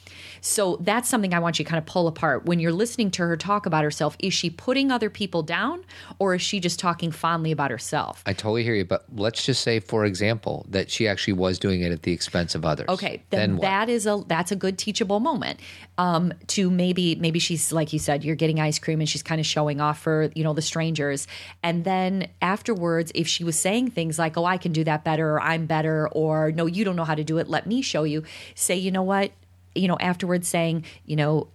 So 0.40 0.78
that's 0.80 1.08
something 1.08 1.34
I 1.34 1.38
want 1.38 1.58
you 1.58 1.64
to 1.64 1.68
kind 1.68 1.78
of 1.78 1.86
pull 1.86 2.08
apart. 2.08 2.46
When 2.46 2.60
you're 2.60 2.72
listening 2.72 3.10
to 3.12 3.22
her 3.22 3.36
talk 3.36 3.66
about 3.66 3.84
herself, 3.84 4.16
is 4.18 4.32
she 4.32 4.50
putting 4.50 4.90
other 4.90 5.10
people 5.10 5.42
down 5.42 5.84
or 6.18 6.34
is 6.34 6.42
she 6.42 6.60
just 6.60 6.78
talking 6.78 7.10
fondly 7.10 7.52
about 7.52 7.70
herself? 7.70 8.22
I 8.26 8.32
totally 8.32 8.64
hear 8.64 8.74
you, 8.74 8.84
but 8.84 9.04
let's 9.14 9.44
just 9.44 9.62
say, 9.62 9.80
for 9.80 10.04
example, 10.04 10.66
that 10.70 10.90
she 10.90 11.06
actually 11.06 11.34
was 11.34 11.58
doing 11.58 11.82
it 11.82 11.92
at 11.92 12.02
the 12.02 12.12
expense 12.12 12.54
of 12.54 12.64
others. 12.64 12.88
Okay, 12.88 13.22
then, 13.30 13.56
what? 13.56 13.62
that 13.62 13.88
is 13.88 14.06
a 14.06 14.22
that's 14.26 14.52
a 14.52 14.56
good 14.56 14.78
teachable 14.78 15.20
moment. 15.20 15.60
Um, 15.98 16.32
to 16.48 16.70
maybe 16.70 17.14
maybe 17.16 17.38
she's 17.38 17.72
like 17.72 17.92
you 17.92 17.98
said, 17.98 18.24
you're 18.24 18.36
getting 18.36 18.60
ice 18.60 18.78
cream 18.78 19.00
and 19.00 19.08
she's 19.08 19.22
kind 19.22 19.40
of 19.40 19.46
showing 19.46 19.80
off 19.80 20.00
for 20.00 20.30
you 20.34 20.44
know 20.44 20.54
the 20.54 20.62
strangers, 20.62 21.26
and 21.62 21.84
then 21.84 22.28
afterwards, 22.40 23.12
if 23.14 23.28
she 23.28 23.44
was 23.44 23.58
saying 23.58 23.90
things 23.90 24.18
like, 24.18 24.36
"Oh, 24.36 24.44
I 24.44 24.56
can 24.56 24.72
do 24.72 24.84
that 24.84 25.04
better," 25.04 25.34
or 25.34 25.40
"I'm 25.40 25.66
better," 25.66 26.08
or 26.08 26.52
"No, 26.52 26.66
you 26.66 26.84
don't 26.84 26.96
know 26.96 27.04
how 27.04 27.14
to 27.14 27.24
do 27.24 27.38
it. 27.38 27.48
Let 27.48 27.66
me 27.66 27.79
show 27.82 28.04
you," 28.04 28.24
say, 28.54 28.76
you 28.76 28.90
know 28.90 29.02
what, 29.02 29.32
you 29.74 29.88
know, 29.88 29.96
afterwards 30.00 30.48
saying, 30.48 30.84
you 31.04 31.16
know, 31.16 31.48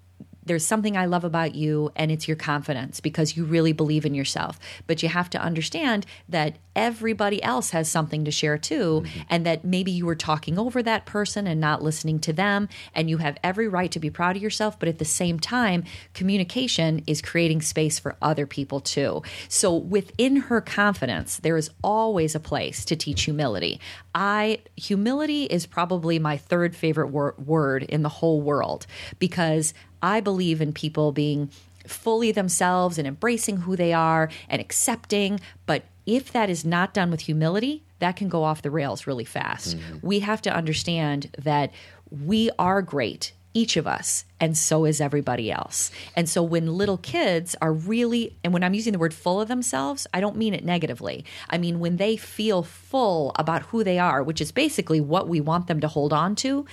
there's 0.46 0.66
something 0.66 0.96
I 0.96 1.06
love 1.06 1.24
about 1.24 1.56
you, 1.56 1.92
and 1.96 2.12
it's 2.12 2.28
your 2.28 2.38
confidence 2.38 3.00
because 3.00 3.36
you 3.36 3.46
really 3.46 3.74
believe 3.74 4.06
in 4.06 4.14
yourself. 4.14 4.60
But 4.88 5.02
you 5.02 5.10
have 5.10 5.30
to 5.32 5.42
understand 5.42 6.06
that 6.30 6.58
everybody 6.76 7.42
else 7.42 7.72
has 7.72 7.90
something 7.90 8.26
to 8.26 8.32
share 8.32 8.58
too, 8.58 9.04
mm-hmm. 9.06 9.22
and 9.30 9.46
that 9.46 9.64
maybe 9.64 9.92
you 9.92 10.06
were 10.06 10.16
talking 10.16 10.60
over 10.60 10.84
that 10.84 11.06
person 11.06 11.48
and 11.48 11.60
not 11.60 11.82
listening 11.82 12.20
to 12.20 12.34
them. 12.34 12.70
And 12.94 13.10
you 13.10 13.18
have 13.18 13.38
every 13.44 13.68
right 13.68 13.92
to 13.92 14.00
be 14.00 14.10
proud 14.10 14.36
of 14.36 14.42
yourself. 14.42 14.78
But 14.80 14.90
at 14.90 15.00
the 15.00 15.06
same 15.06 15.40
time, 15.40 15.84
communication 16.14 17.04
is 17.08 17.22
creating 17.22 17.62
space 17.62 17.98
for 17.98 18.16
other 18.22 18.46
people 18.46 18.80
too. 18.80 19.24
So 19.48 19.76
within 19.76 20.36
her 20.38 20.62
confidence, 20.62 21.38
there 21.38 21.58
is 21.58 21.70
always 21.84 22.36
a 22.36 22.40
place 22.40 22.86
to 22.86 22.96
teach 22.96 23.24
humility. 23.24 23.80
I 24.14 24.60
humility 24.76 25.44
is 25.44 25.66
probably 25.66 26.20
my 26.20 26.38
third 26.38 26.76
favorite 26.76 27.08
wor- 27.08 27.36
word 27.38 27.84
in 27.84 28.02
the 28.02 28.10
whole 28.10 28.42
world 28.42 28.88
because 29.20 29.74
I 30.06 30.22
believe 30.22 30.62
in 30.62 30.72
people 30.72 31.12
being 31.12 31.50
fully 31.88 32.32
themselves 32.32 32.98
and 32.98 33.08
embracing 33.08 33.58
who 33.58 33.76
they 33.76 33.92
are 33.92 34.30
and 34.48 34.62
accepting. 34.62 35.40
But 35.66 35.84
if 36.06 36.32
that 36.32 36.50
is 36.50 36.64
not 36.64 36.94
done 36.94 37.10
with 37.10 37.22
humility, 37.22 37.84
that 38.00 38.16
can 38.16 38.30
go 38.30 38.44
off 38.44 38.62
the 38.62 38.70
rails 38.70 39.08
really 39.08 39.26
fast. 39.26 39.76
Mm-hmm. 39.76 40.08
We 40.08 40.20
have 40.20 40.42
to 40.44 40.56
understand 40.56 41.36
that 41.40 41.72
we 42.12 42.52
are 42.60 42.84
great, 42.84 43.34
each 43.56 43.78
of 43.78 43.88
us, 43.88 44.26
and 44.40 44.56
so 44.56 44.86
is 44.86 45.02
everybody 45.02 45.52
else. 45.52 45.90
And 46.16 46.30
so 46.30 46.44
when 46.44 46.78
little 46.78 46.98
kids 46.98 47.56
are 47.62 47.74
really, 47.74 48.36
and 48.44 48.54
when 48.54 48.64
I'm 48.64 48.74
using 48.74 48.94
the 48.94 49.00
word 49.00 49.14
full 49.14 49.42
of 49.42 49.48
themselves, 49.48 50.06
I 50.14 50.20
don't 50.20 50.36
mean 50.36 50.54
it 50.54 50.64
negatively. 50.64 51.26
I 51.50 51.58
mean 51.58 51.80
when 51.80 51.98
they 51.98 52.18
feel 52.18 52.62
full 52.62 53.32
about 53.38 53.64
who 53.64 53.84
they 53.84 53.98
are, 53.98 54.22
which 54.22 54.42
is 54.42 54.52
basically 54.52 55.02
what 55.02 55.28
we 55.28 55.42
want 55.42 55.68
them 55.68 55.80
to 55.80 55.88
hold 55.88 56.14
on 56.14 56.36
to 56.36 56.66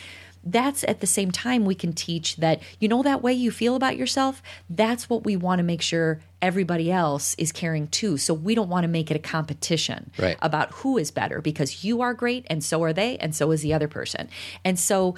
that's 0.44 0.82
at 0.84 1.00
the 1.00 1.06
same 1.06 1.30
time 1.30 1.64
we 1.64 1.74
can 1.74 1.92
teach 1.92 2.36
that 2.36 2.60
you 2.80 2.88
know 2.88 3.02
that 3.02 3.22
way 3.22 3.32
you 3.32 3.50
feel 3.50 3.76
about 3.76 3.96
yourself? 3.96 4.42
That's 4.68 5.08
what 5.08 5.24
we 5.24 5.36
want 5.36 5.58
to 5.60 5.62
make 5.62 5.82
sure 5.82 6.20
everybody 6.40 6.90
else 6.90 7.34
is 7.36 7.52
caring 7.52 7.86
too. 7.88 8.16
So 8.16 8.34
we 8.34 8.54
don't 8.54 8.68
want 8.68 8.82
to 8.84 8.88
make 8.88 9.10
it 9.10 9.14
a 9.16 9.20
competition 9.20 10.10
Right. 10.18 10.36
about 10.42 10.70
who 10.72 10.98
is 10.98 11.10
better 11.12 11.40
because 11.40 11.84
you 11.84 12.00
are 12.02 12.14
great 12.14 12.44
and 12.50 12.64
so 12.64 12.82
are 12.82 12.92
they 12.92 13.16
and 13.18 13.34
so 13.34 13.50
is 13.52 13.62
the 13.62 13.72
other 13.72 13.88
person. 13.88 14.28
And 14.64 14.78
so 14.78 15.14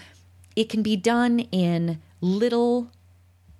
it 0.54 0.68
can 0.68 0.82
be 0.82 0.96
done 0.96 1.40
in 1.50 2.00
little 2.20 2.90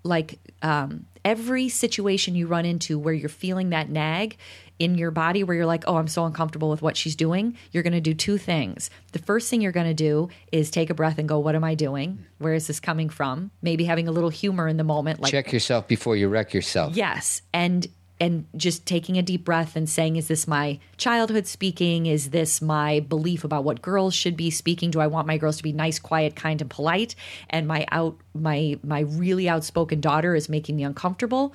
like 0.03 0.39
um, 0.63 1.07
every 1.25 1.69
situation 1.71 2.35
you 2.35 2.47
run 2.47 2.67
into 2.67 2.99
where 2.99 3.15
you're 3.15 3.29
feeling 3.31 3.71
that 3.71 3.89
nag 3.89 4.37
in 4.79 4.97
your 4.97 5.11
body 5.11 5.45
where 5.45 5.57
you're 5.57 5.67
like 5.67 5.85
oh 5.87 5.97
i'm 5.97 6.09
so 6.09 6.25
uncomfortable 6.25 6.71
with 6.71 6.83
what 6.83 6.97
she's 6.97 7.15
doing 7.15 7.57
you're 7.71 7.83
going 7.83 7.93
to 7.93 8.01
do 8.01 8.15
two 8.15 8.39
things 8.39 8.91
the 9.13 9.19
first 9.19 9.49
thing 9.49 9.61
you're 9.61 9.73
going 9.73 9.87
to 9.87 9.95
do 9.95 10.29
is 10.51 10.71
take 10.71 10.91
a 10.91 10.95
breath 10.95 11.19
and 11.19 11.29
go 11.29 11.39
what 11.39 11.55
am 11.55 11.63
i 11.63 11.75
doing 11.75 12.25
where 12.39 12.55
is 12.55 12.67
this 12.67 12.81
coming 12.81 13.09
from 13.09 13.51
maybe 13.63 13.85
having 13.85 14.09
a 14.09 14.13
little 14.13 14.31
humor 14.31 14.67
in 14.67 14.77
the 14.77 14.85
moment 14.85 15.21
like 15.21 15.35
Check 15.35 15.53
yourself 15.53 15.89
before 15.89 16.17
you 16.17 16.29
wreck 16.29 16.55
yourself. 16.55 16.95
Yes, 16.95 17.43
and 17.53 17.89
and 18.21 18.47
just 18.57 18.87
taking 18.87 19.19
a 19.19 19.23
deep 19.23 19.45
breath 19.45 19.75
and 19.75 19.89
saying, 19.89 20.15
"Is 20.15 20.29
this 20.29 20.47
my 20.47 20.79
childhood 20.97 21.49
speaking? 21.49 22.07
Is 22.07 22.31
this 22.31 22.63
my 22.63 23.01
belief 23.01 23.43
about 23.43 23.65
what 23.65 23.83
girls 23.83 24.15
should 24.15 24.37
be 24.37 24.51
speaking? 24.51 24.93
Do 24.93 25.01
I 25.01 25.09
want 25.09 25.27
my 25.27 25.37
girls 25.39 25.57
to 25.57 25.65
be 25.65 25.73
nice, 25.73 25.99
quiet, 25.99 26.37
kind, 26.37 26.61
and 26.61 26.71
polite? 26.71 27.17
And 27.51 27.67
my 27.67 27.85
out 27.91 28.17
my 28.33 28.79
my 28.85 29.01
really 29.01 29.49
outspoken 29.49 30.01
daughter 30.01 30.37
is 30.37 30.49
making 30.49 30.77
me 30.77 30.85
uncomfortable, 30.85 31.53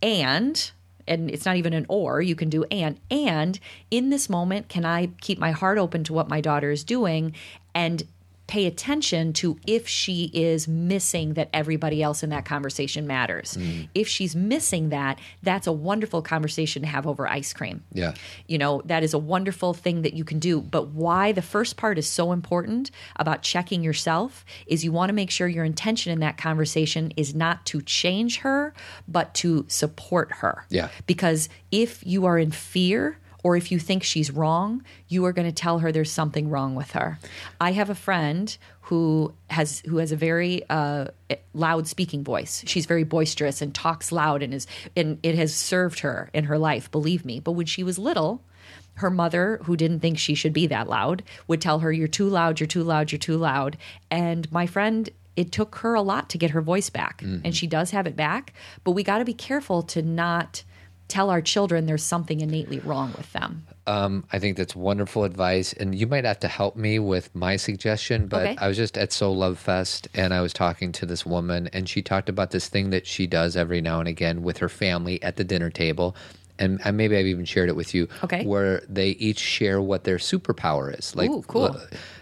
and." 0.00 0.70
And 1.06 1.30
it's 1.30 1.44
not 1.44 1.56
even 1.56 1.72
an 1.72 1.86
or, 1.88 2.20
you 2.20 2.34
can 2.34 2.48
do 2.48 2.64
and. 2.70 2.98
And 3.10 3.58
in 3.90 4.10
this 4.10 4.28
moment, 4.28 4.68
can 4.68 4.84
I 4.84 5.10
keep 5.20 5.38
my 5.38 5.50
heart 5.50 5.78
open 5.78 6.04
to 6.04 6.12
what 6.12 6.28
my 6.28 6.40
daughter 6.40 6.70
is 6.70 6.84
doing 6.84 7.34
and 7.74 8.02
pay 8.50 8.66
attention 8.66 9.32
to 9.32 9.56
if 9.64 9.86
she 9.86 10.24
is 10.34 10.66
missing 10.66 11.34
that 11.34 11.48
everybody 11.54 12.02
else 12.02 12.24
in 12.24 12.30
that 12.30 12.44
conversation 12.44 13.06
matters. 13.06 13.56
Mm. 13.56 13.88
If 13.94 14.08
she's 14.08 14.34
missing 14.34 14.88
that, 14.88 15.20
that's 15.40 15.68
a 15.68 15.72
wonderful 15.72 16.20
conversation 16.20 16.82
to 16.82 16.88
have 16.88 17.06
over 17.06 17.28
ice 17.28 17.52
cream. 17.52 17.84
Yeah. 17.92 18.14
You 18.48 18.58
know, 18.58 18.82
that 18.86 19.04
is 19.04 19.14
a 19.14 19.18
wonderful 19.18 19.72
thing 19.72 20.02
that 20.02 20.14
you 20.14 20.24
can 20.24 20.40
do. 20.40 20.60
But 20.60 20.88
why 20.88 21.30
the 21.30 21.42
first 21.42 21.76
part 21.76 21.96
is 21.96 22.08
so 22.08 22.32
important 22.32 22.90
about 23.14 23.42
checking 23.42 23.84
yourself 23.84 24.44
is 24.66 24.82
you 24.82 24.90
want 24.90 25.10
to 25.10 25.14
make 25.14 25.30
sure 25.30 25.46
your 25.46 25.64
intention 25.64 26.12
in 26.12 26.18
that 26.18 26.36
conversation 26.36 27.12
is 27.16 27.36
not 27.36 27.64
to 27.66 27.80
change 27.80 28.38
her, 28.38 28.74
but 29.06 29.32
to 29.34 29.64
support 29.68 30.32
her. 30.32 30.66
Yeah. 30.70 30.88
Because 31.06 31.48
if 31.70 32.04
you 32.04 32.26
are 32.26 32.36
in 32.36 32.50
fear, 32.50 33.16
or 33.42 33.56
if 33.56 33.72
you 33.72 33.78
think 33.78 34.02
she's 34.02 34.30
wrong, 34.30 34.84
you 35.08 35.24
are 35.24 35.32
going 35.32 35.48
to 35.48 35.52
tell 35.52 35.78
her 35.78 35.92
there's 35.92 36.10
something 36.10 36.50
wrong 36.50 36.74
with 36.74 36.92
her. 36.92 37.18
I 37.60 37.72
have 37.72 37.90
a 37.90 37.94
friend 37.94 38.56
who 38.82 39.32
has 39.48 39.80
who 39.86 39.98
has 39.98 40.12
a 40.12 40.16
very 40.16 40.62
uh, 40.68 41.06
loud 41.54 41.86
speaking 41.86 42.24
voice. 42.24 42.64
She's 42.66 42.86
very 42.86 43.04
boisterous 43.04 43.62
and 43.62 43.74
talks 43.74 44.12
loud 44.12 44.42
and 44.42 44.52
is 44.52 44.66
and 44.96 45.18
it 45.22 45.36
has 45.36 45.54
served 45.54 46.00
her 46.00 46.30
in 46.34 46.44
her 46.44 46.58
life, 46.58 46.90
believe 46.90 47.24
me. 47.24 47.40
But 47.40 47.52
when 47.52 47.66
she 47.66 47.82
was 47.82 47.98
little, 47.98 48.42
her 48.94 49.10
mother, 49.10 49.60
who 49.64 49.76
didn't 49.76 50.00
think 50.00 50.18
she 50.18 50.34
should 50.34 50.52
be 50.52 50.66
that 50.66 50.88
loud, 50.88 51.22
would 51.46 51.60
tell 51.60 51.80
her, 51.80 51.92
You're 51.92 52.08
too 52.08 52.28
loud, 52.28 52.60
you're 52.60 52.66
too 52.66 52.82
loud, 52.82 53.12
you're 53.12 53.18
too 53.18 53.36
loud. 53.36 53.76
And 54.10 54.50
my 54.52 54.66
friend, 54.66 55.08
it 55.36 55.52
took 55.52 55.76
her 55.76 55.94
a 55.94 56.02
lot 56.02 56.28
to 56.30 56.38
get 56.38 56.50
her 56.50 56.60
voice 56.60 56.90
back. 56.90 57.22
And 57.44 57.56
she 57.56 57.66
does 57.66 57.92
have 57.92 58.06
it 58.06 58.16
back. 58.16 58.52
But 58.84 58.92
we 58.92 59.02
got 59.02 59.18
to 59.18 59.24
be 59.24 59.32
careful 59.34 59.82
to 59.84 60.02
not 60.02 60.64
tell 61.10 61.28
our 61.28 61.42
children 61.42 61.86
there's 61.86 62.02
something 62.02 62.40
innately 62.40 62.78
wrong 62.78 63.12
with 63.16 63.30
them. 63.32 63.66
Um, 63.86 64.24
I 64.32 64.38
think 64.38 64.56
that's 64.56 64.76
wonderful 64.76 65.24
advice, 65.24 65.72
and 65.72 65.94
you 65.94 66.06
might 66.06 66.24
have 66.24 66.38
to 66.40 66.48
help 66.48 66.76
me 66.76 66.98
with 66.98 67.34
my 67.34 67.56
suggestion. 67.56 68.28
But 68.28 68.46
Okay. 68.46 68.56
I 68.58 68.68
was 68.68 68.76
just 68.76 68.96
at 68.96 69.12
Soul 69.12 69.36
Love 69.36 69.58
Fest, 69.58 70.08
and 70.14 70.32
I 70.32 70.40
was 70.40 70.52
talking 70.52 70.92
to 70.92 71.06
this 71.06 71.26
woman, 71.26 71.68
and 71.72 71.88
she 71.88 72.00
talked 72.00 72.28
about 72.28 72.52
this 72.52 72.68
thing 72.68 72.90
that 72.90 73.06
she 73.06 73.26
does 73.26 73.56
every 73.56 73.80
now 73.80 73.98
and 73.98 74.08
again 74.08 74.42
with 74.42 74.58
her 74.58 74.68
family 74.68 75.20
at 75.22 75.36
the 75.36 75.44
dinner 75.44 75.70
table, 75.70 76.14
and 76.60 76.80
and 76.84 76.96
maybe 76.96 77.16
I've 77.16 77.26
even 77.26 77.44
shared 77.44 77.68
it 77.68 77.74
with 77.74 77.94
you. 77.94 78.06
Okay. 78.22 78.44
Where 78.44 78.82
they 78.88 79.10
each 79.10 79.38
share 79.40 79.80
what 79.82 80.04
their 80.04 80.18
superpower 80.18 80.96
is. 80.96 81.16
Like, 81.16 81.30
Ooh, 81.30 81.42
cool. 81.48 81.76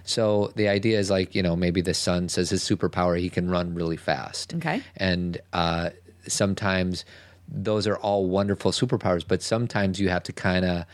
So 0.05 0.53
the 0.57 0.68
idea 0.68 0.99
is 0.99 1.11
like 1.11 1.34
you 1.34 1.43
know 1.43 1.57
maybe 1.57 1.82
the 1.82 1.95
son 1.95 2.28
says 2.30 2.49
his 2.49 2.62
superpower 2.62 3.18
he 3.18 3.28
can 3.28 3.51
run 3.51 3.74
really 3.74 3.97
fast. 3.99 4.55
Okay. 4.55 4.80
And 4.97 5.39
uh, 5.53 5.91
sometimes 6.26 7.05
those 7.49 7.86
are 7.86 7.96
all 7.96 8.26
wonderful 8.26 8.72
superpowers, 8.72 9.24
but 9.26 9.42
sometimes 9.42 9.99
you 9.99 10.09
have 10.11 10.22
to 10.24 10.32
kind 10.32 10.64
of 10.64 10.84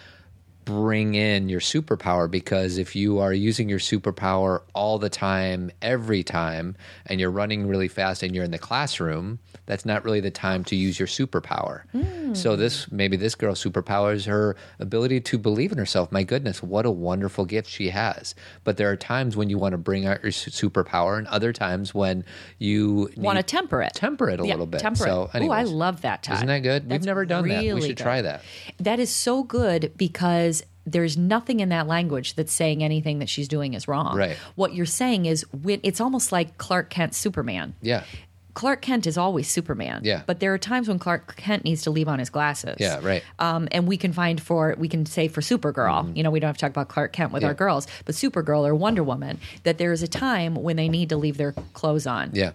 bring 0.64 1.14
in 1.14 1.48
your 1.48 1.60
superpower 1.60 2.30
because 2.30 2.78
if 2.78 2.96
you 2.96 3.18
are 3.18 3.32
using 3.32 3.68
your 3.68 3.78
superpower 3.78 4.62
all 4.74 4.98
the 4.98 5.10
time, 5.10 5.70
every 5.82 6.22
time, 6.22 6.76
and 7.06 7.20
you're 7.20 7.30
running 7.30 7.66
really 7.66 7.88
fast 7.88 8.22
and 8.22 8.34
you're 8.34 8.44
in 8.44 8.50
the 8.50 8.58
classroom, 8.58 9.38
that's 9.66 9.84
not 9.84 10.04
really 10.04 10.20
the 10.20 10.30
time 10.30 10.64
to 10.64 10.76
use 10.76 10.98
your 10.98 11.08
superpower. 11.08 11.82
Hmm. 11.92 12.34
So 12.34 12.56
this 12.56 12.90
maybe 12.90 13.16
this 13.16 13.34
girl's 13.34 13.62
superpower 13.62 14.14
is 14.14 14.24
her 14.26 14.56
ability 14.78 15.20
to 15.22 15.38
believe 15.38 15.72
in 15.72 15.78
herself. 15.78 16.12
My 16.12 16.22
goodness, 16.22 16.62
what 16.62 16.86
a 16.86 16.90
wonderful 16.90 17.44
gift 17.44 17.68
she 17.68 17.90
has. 17.90 18.34
But 18.64 18.76
there 18.76 18.90
are 18.90 18.96
times 18.96 19.36
when 19.36 19.50
you 19.50 19.58
want 19.58 19.72
to 19.72 19.78
bring 19.78 20.06
out 20.06 20.22
your 20.22 20.32
superpower, 20.32 21.18
and 21.18 21.26
other 21.28 21.52
times 21.52 21.94
when 21.94 22.24
you 22.58 23.10
Want 23.16 23.38
to 23.38 23.42
temper 23.42 23.82
it. 23.82 23.94
temper 23.94 24.28
it 24.30 24.40
a 24.40 24.44
Yeah, 24.46 24.52
little 24.54 24.66
bit. 24.66 24.80
Temper 24.80 25.04
so. 25.04 25.30
Oh, 25.32 25.50
I 25.50 25.62
love 25.62 26.02
that, 26.02 26.22
Todd. 26.22 26.36
Isn't 26.36 26.46
that 26.48 26.58
good? 26.60 26.90
We've 26.90 27.02
never 27.04 27.24
done 27.24 27.48
that. 27.48 27.62
We 27.74 27.80
should 27.80 27.96
good. 27.96 27.98
try 27.98 28.22
that. 28.22 28.42
That 28.78 28.98
is 28.98 29.10
so 29.10 29.42
good 29.42 29.92
because 29.96 30.53
there's 30.86 31.16
nothing 31.16 31.60
in 31.60 31.70
that 31.70 31.86
language 31.86 32.34
that's 32.34 32.52
saying 32.52 32.82
anything 32.84 33.18
that 33.20 33.28
she's 33.28 33.48
doing 33.48 33.74
is 33.74 33.88
wrong. 33.88 34.16
Right. 34.16 34.36
What 34.54 34.74
you're 34.74 34.86
saying 34.86 35.26
is 35.26 35.44
when 35.52 35.80
it's 35.82 36.00
almost 36.00 36.30
like 36.32 36.58
Clark 36.58 36.90
Kent 36.90 37.14
Superman. 37.14 37.74
Yeah. 37.80 38.04
Clark 38.52 38.82
Kent 38.82 39.08
is 39.08 39.18
always 39.18 39.48
Superman. 39.48 40.02
Yeah. 40.04 40.22
But 40.26 40.38
there 40.38 40.54
are 40.54 40.58
times 40.58 40.86
when 40.86 41.00
Clark 41.00 41.34
Kent 41.34 41.64
needs 41.64 41.82
to 41.82 41.90
leave 41.90 42.06
on 42.06 42.20
his 42.20 42.30
glasses. 42.30 42.76
Yeah, 42.78 43.00
right. 43.02 43.24
Um, 43.40 43.66
and 43.72 43.88
we 43.88 43.96
can 43.96 44.12
find 44.12 44.40
for 44.40 44.76
we 44.78 44.88
can 44.88 45.06
say 45.06 45.26
for 45.26 45.40
Supergirl, 45.40 46.16
you 46.16 46.22
know, 46.22 46.30
we 46.30 46.38
don't 46.38 46.46
have 46.48 46.56
to 46.58 46.60
talk 46.60 46.70
about 46.70 46.86
Clark 46.88 47.12
Kent 47.12 47.32
with 47.32 47.40
Mm-hmm. 47.42 47.46
Yeah. 47.46 47.48
our 47.48 47.54
girls, 47.54 47.88
but 48.04 48.14
Supergirl 48.14 48.64
or 48.64 48.72
Wonder 48.76 49.02
Woman, 49.02 49.40
that 49.64 49.78
there 49.78 49.90
is 49.90 50.04
a 50.04 50.08
time 50.08 50.54
when 50.54 50.76
they 50.76 50.88
need 50.88 51.08
to 51.08 51.16
leave 51.16 51.36
their 51.36 51.50
clothes 51.72 52.06
on. 52.06 52.30
Yeah. 52.32 52.52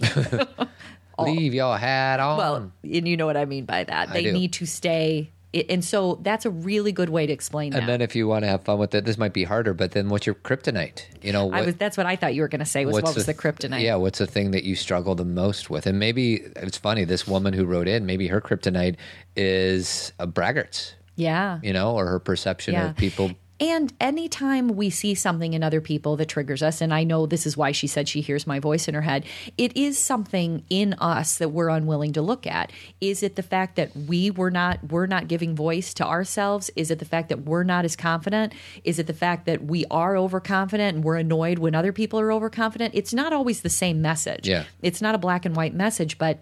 Leave 1.18 1.54
your 1.54 1.76
hat 1.78 2.18
on. 2.18 2.38
Well, 2.38 2.72
and 2.82 3.06
you 3.06 3.16
know 3.16 3.26
what 3.26 3.36
I 3.36 3.44
mean 3.44 3.64
by 3.64 3.84
that. 3.84 4.12
They 4.12 4.32
need 4.32 4.54
to 4.54 4.66
stay. 4.66 5.30
I- 5.54 5.64
And 5.68 5.84
so 5.84 6.18
that's 6.22 6.44
a 6.46 6.50
really 6.50 6.92
good 6.92 7.08
way 7.10 7.26
to 7.26 7.32
explain 7.32 7.72
that. 7.72 7.80
and 7.80 7.88
then 7.88 8.00
if 8.00 8.14
you 8.16 8.26
want 8.28 8.44
to 8.44 8.48
have 8.48 8.62
fun 8.64 8.78
with 8.78 8.94
it, 8.94 9.04
this 9.04 9.18
might 9.18 9.32
be 9.32 9.44
harder. 9.44 9.74
But 9.74 9.92
then, 9.92 10.08
what's 10.08 10.26
your 10.26 10.34
kryptonite? 10.34 11.02
You 11.22 11.32
know, 11.32 11.50
I 11.52 11.58
what, 11.58 11.66
was, 11.66 11.74
that's 11.76 11.96
what 11.96 12.06
I 12.06 12.16
thought 12.16 12.34
you 12.34 12.42
were 12.42 12.48
going 12.48 12.60
to 12.60 12.64
say 12.64 12.84
was 12.86 12.94
what 12.94 13.14
was 13.14 13.26
the, 13.26 13.34
kryptonite. 13.34 13.82
Yeah, 13.82 13.96
what's 13.96 14.18
the 14.18 14.26
thing 14.26 14.50
that 14.52 14.64
you 14.64 14.74
struggle 14.76 15.14
the 15.14 15.24
most 15.24 15.70
with? 15.70 15.86
And 15.86 15.98
maybe 15.98 16.36
it's 16.56 16.78
funny. 16.78 17.04
This 17.04 17.26
woman 17.26 17.52
who 17.52 17.64
wrote 17.64 17.88
in, 17.88 18.06
maybe 18.06 18.28
her 18.28 18.40
kryptonite 18.40 18.96
is 19.36 20.12
a 20.18 20.26
braggarts. 20.26 20.94
Yeah. 21.16 21.58
You 21.62 21.72
know, 21.72 21.94
or 21.94 22.06
her 22.06 22.18
perception 22.18 22.74
Yeah. 22.74 22.90
of 22.90 22.96
people. 22.96 23.32
And 23.62 23.92
anytime 24.00 24.70
we 24.70 24.90
see 24.90 25.14
something 25.14 25.54
in 25.54 25.62
other 25.62 25.80
people 25.80 26.16
that 26.16 26.28
triggers 26.28 26.64
us, 26.64 26.80
and 26.80 26.92
I 26.92 27.04
know 27.04 27.26
this 27.26 27.46
is 27.46 27.56
why 27.56 27.70
she 27.70 27.86
said 27.86 28.08
she 28.08 28.20
hears 28.20 28.44
my 28.44 28.58
voice 28.58 28.88
in 28.88 28.94
her 28.94 29.02
head, 29.02 29.24
it 29.56 29.76
is 29.76 29.96
something 29.96 30.64
in 30.68 30.94
us 30.94 31.38
that 31.38 31.50
we're 31.50 31.68
unwilling 31.68 32.12
to 32.14 32.22
look 32.22 32.44
at. 32.44 32.72
Is 33.00 33.22
it 33.22 33.36
the 33.36 33.42
fact 33.42 33.76
that 33.76 33.94
we 33.94 34.32
were 34.32 34.50
not 34.50 34.90
we're 34.90 35.06
not 35.06 35.28
giving 35.28 35.54
voice 35.54 35.94
to 35.94 36.04
ourselves? 36.04 36.72
Is 36.74 36.90
it 36.90 36.98
the 36.98 37.04
fact 37.04 37.28
that 37.28 37.44
we're 37.44 37.62
not 37.62 37.84
as 37.84 37.94
confident? 37.94 38.52
Is 38.82 38.98
it 38.98 39.06
the 39.06 39.14
fact 39.14 39.46
that 39.46 39.62
we 39.62 39.84
are 39.92 40.16
overconfident 40.16 40.96
and 40.96 41.04
we're 41.04 41.18
annoyed 41.18 41.60
when 41.60 41.76
other 41.76 41.92
people 41.92 42.18
are 42.18 42.32
overconfident? 42.32 42.96
It's 42.96 43.14
not 43.14 43.32
always 43.32 43.60
the 43.60 43.70
same 43.70 44.02
message. 44.02 44.48
Yeah. 44.48 44.64
It's 44.82 45.00
not 45.00 45.14
a 45.14 45.18
black 45.18 45.44
and 45.44 45.54
white 45.54 45.72
message, 45.72 46.18
but 46.18 46.40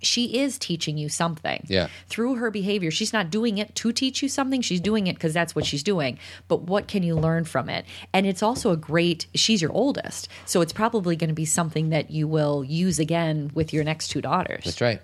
she 0.00 0.38
is 0.38 0.58
teaching 0.58 0.96
you 0.98 1.08
something 1.08 1.64
Yeah. 1.68 1.88
through 2.08 2.36
her 2.36 2.50
behavior. 2.50 2.90
She's 2.90 3.12
not 3.12 3.30
doing 3.30 3.58
it 3.58 3.74
to 3.76 3.92
teach 3.92 4.22
you 4.22 4.28
something. 4.28 4.60
She's 4.62 4.80
doing 4.80 5.06
it 5.06 5.14
because 5.14 5.32
that's 5.34 5.54
what 5.54 5.66
she's 5.66 5.82
doing. 5.82 6.18
But 6.48 6.62
what 6.62 6.88
can 6.88 7.02
you 7.02 7.14
learn 7.16 7.44
from 7.44 7.68
it? 7.68 7.84
And 8.12 8.26
it's 8.26 8.42
also 8.42 8.70
a 8.70 8.76
great, 8.76 9.26
she's 9.34 9.60
your 9.62 9.72
oldest. 9.72 10.28
So 10.46 10.60
it's 10.60 10.72
probably 10.72 11.16
going 11.16 11.28
to 11.28 11.34
be 11.34 11.44
something 11.44 11.90
that 11.90 12.10
you 12.10 12.28
will 12.28 12.64
use 12.64 12.98
again 12.98 13.50
with 13.54 13.72
your 13.72 13.84
next 13.84 14.08
two 14.08 14.20
daughters. 14.20 14.64
That's 14.64 14.80
right. 14.80 15.00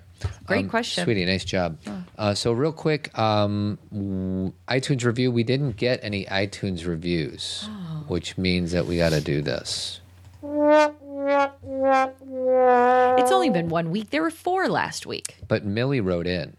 Great 0.47 0.64
Um, 0.64 0.70
question. 0.70 1.05
sweetie. 1.05 1.24
Nice 1.26 1.45
job. 1.45 1.76
Uh, 2.16 2.32
so, 2.34 2.53
real 2.53 2.72
quick, 2.72 3.16
um, 3.18 3.78
w- 3.92 4.53
iTunes 4.68 5.05
review. 5.05 5.30
We 5.30 5.42
didn't 5.42 5.76
get 5.76 6.01
any 6.03 6.24
iTunes 6.26 6.86
reviews, 6.86 7.64
Oh. 7.68 8.05
which 8.09 8.38
means 8.38 8.72
that 8.72 8.86
we 8.86 8.97
got 8.97 9.11
to 9.11 9.20
do 9.20 9.42
this. 9.42 10.01
It's 13.18 13.33
only 13.33 13.51
been 13.51 13.68
one 13.68 13.91
week. 13.91 14.11
There 14.11 14.22
were 14.22 14.31
four 14.31 14.68
last 14.68 15.07
week. 15.07 15.37
But 15.49 15.64
Millie 15.64 16.01
wrote 16.01 16.27
in. 16.27 16.57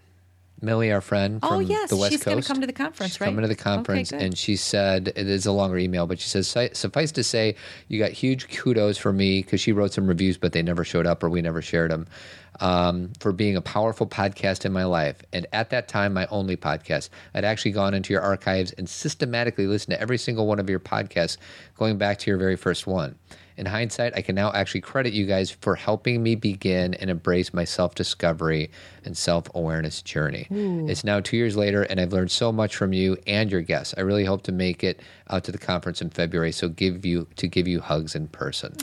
Millie, 0.61 0.91
our 0.91 1.01
friend 1.01 1.41
from 1.41 1.53
Oh, 1.53 1.59
yes. 1.59 1.89
the 1.89 1.97
West 1.97 2.13
She's 2.13 2.23
gonna 2.23 2.41
come 2.41 2.61
to 2.61 2.65
the 2.67 2.73
conference, 2.73 3.11
She's 3.13 3.21
right? 3.21 3.27
Coming 3.27 3.41
to 3.43 3.47
the 3.47 3.55
conference, 3.55 4.09
good. 4.11 4.21
and 4.21 4.37
she 4.37 4.55
said 4.55 5.09
it 5.09 5.27
is 5.27 5.45
a 5.45 5.51
longer 5.51 5.77
email, 5.77 6.07
but 6.07 6.19
she 6.19 6.29
says 6.29 6.47
suffice 6.73 7.11
to 7.11 7.23
say, 7.23 7.55
you 7.89 7.99
got 7.99 8.11
huge 8.11 8.49
kudos 8.49 8.97
for 8.97 9.11
me 9.13 9.41
because 9.43 9.59
she 9.59 9.73
wrote 9.73 9.93
some 9.93 10.07
reviews, 10.07 10.37
but 10.37 10.53
they 10.53 10.63
never 10.63 10.83
showed 10.83 11.05
up 11.05 11.23
or 11.23 11.29
we 11.29 11.41
never 11.41 11.61
shared 11.61 11.91
them. 11.91 12.07
Um, 12.61 13.11
for 13.19 13.33
being 13.33 13.57
a 13.57 13.61
powerful 13.61 14.07
podcast 14.07 14.63
in 14.65 14.71
my 14.71 14.85
life, 14.85 15.17
and 15.33 15.45
at 15.51 15.71
that 15.71 15.89
time, 15.89 16.13
my 16.13 16.25
only 16.31 16.55
podcast. 16.55 17.09
I'd 17.33 17.43
actually 17.43 17.71
gone 17.71 17.93
into 17.93 18.13
your 18.13 18.21
archives 18.21 18.71
and 18.71 18.87
systematically 18.89 19.67
listened 19.67 19.93
to 19.93 20.01
every 20.01 20.17
single 20.17 20.47
one 20.47 20.59
of 20.59 20.69
your 20.69 20.79
podcasts, 20.79 21.35
going 21.77 21.97
back 21.97 22.17
to 22.19 22.31
your 22.31 22.37
very 22.37 22.55
first 22.55 22.87
one. 22.87 23.19
In 23.57 23.65
hindsight, 23.65 24.13
I 24.17 24.21
can 24.21 24.35
now 24.35 24.51
actually 24.51 24.81
credit 24.81 25.13
you 25.13 25.25
guys 25.25 25.49
for 25.49 25.75
helping 25.75 26.21
me 26.21 26.35
begin 26.35 26.93
and 26.95 27.09
embrace 27.09 27.53
my 27.53 27.63
self 27.63 27.95
discovery 27.95 28.69
and 29.05 29.15
self 29.15 29.47
awareness 29.55 30.01
journey. 30.01 30.47
It's 30.51 31.05
now 31.05 31.21
two 31.21 31.37
years 31.37 31.55
later, 31.55 31.83
and 31.83 31.99
I've 31.99 32.11
learned 32.11 32.31
so 32.31 32.51
much 32.51 32.75
from 32.75 32.91
you 32.91 33.17
and 33.25 33.49
your 33.49 33.61
guests. 33.61 33.93
I 33.97 34.01
really 34.01 34.25
hope 34.25 34.43
to 34.43 34.51
make 34.51 34.83
it 34.83 34.99
out 35.29 35.45
to 35.45 35.53
the 35.53 35.57
conference 35.57 36.01
in 36.01 36.09
February, 36.09 36.51
so 36.51 36.67
give 36.67 37.05
you 37.05 37.27
to 37.37 37.47
give 37.47 37.65
you 37.65 37.79
hugs 37.79 38.13
in 38.13 38.27
person. 38.27 38.73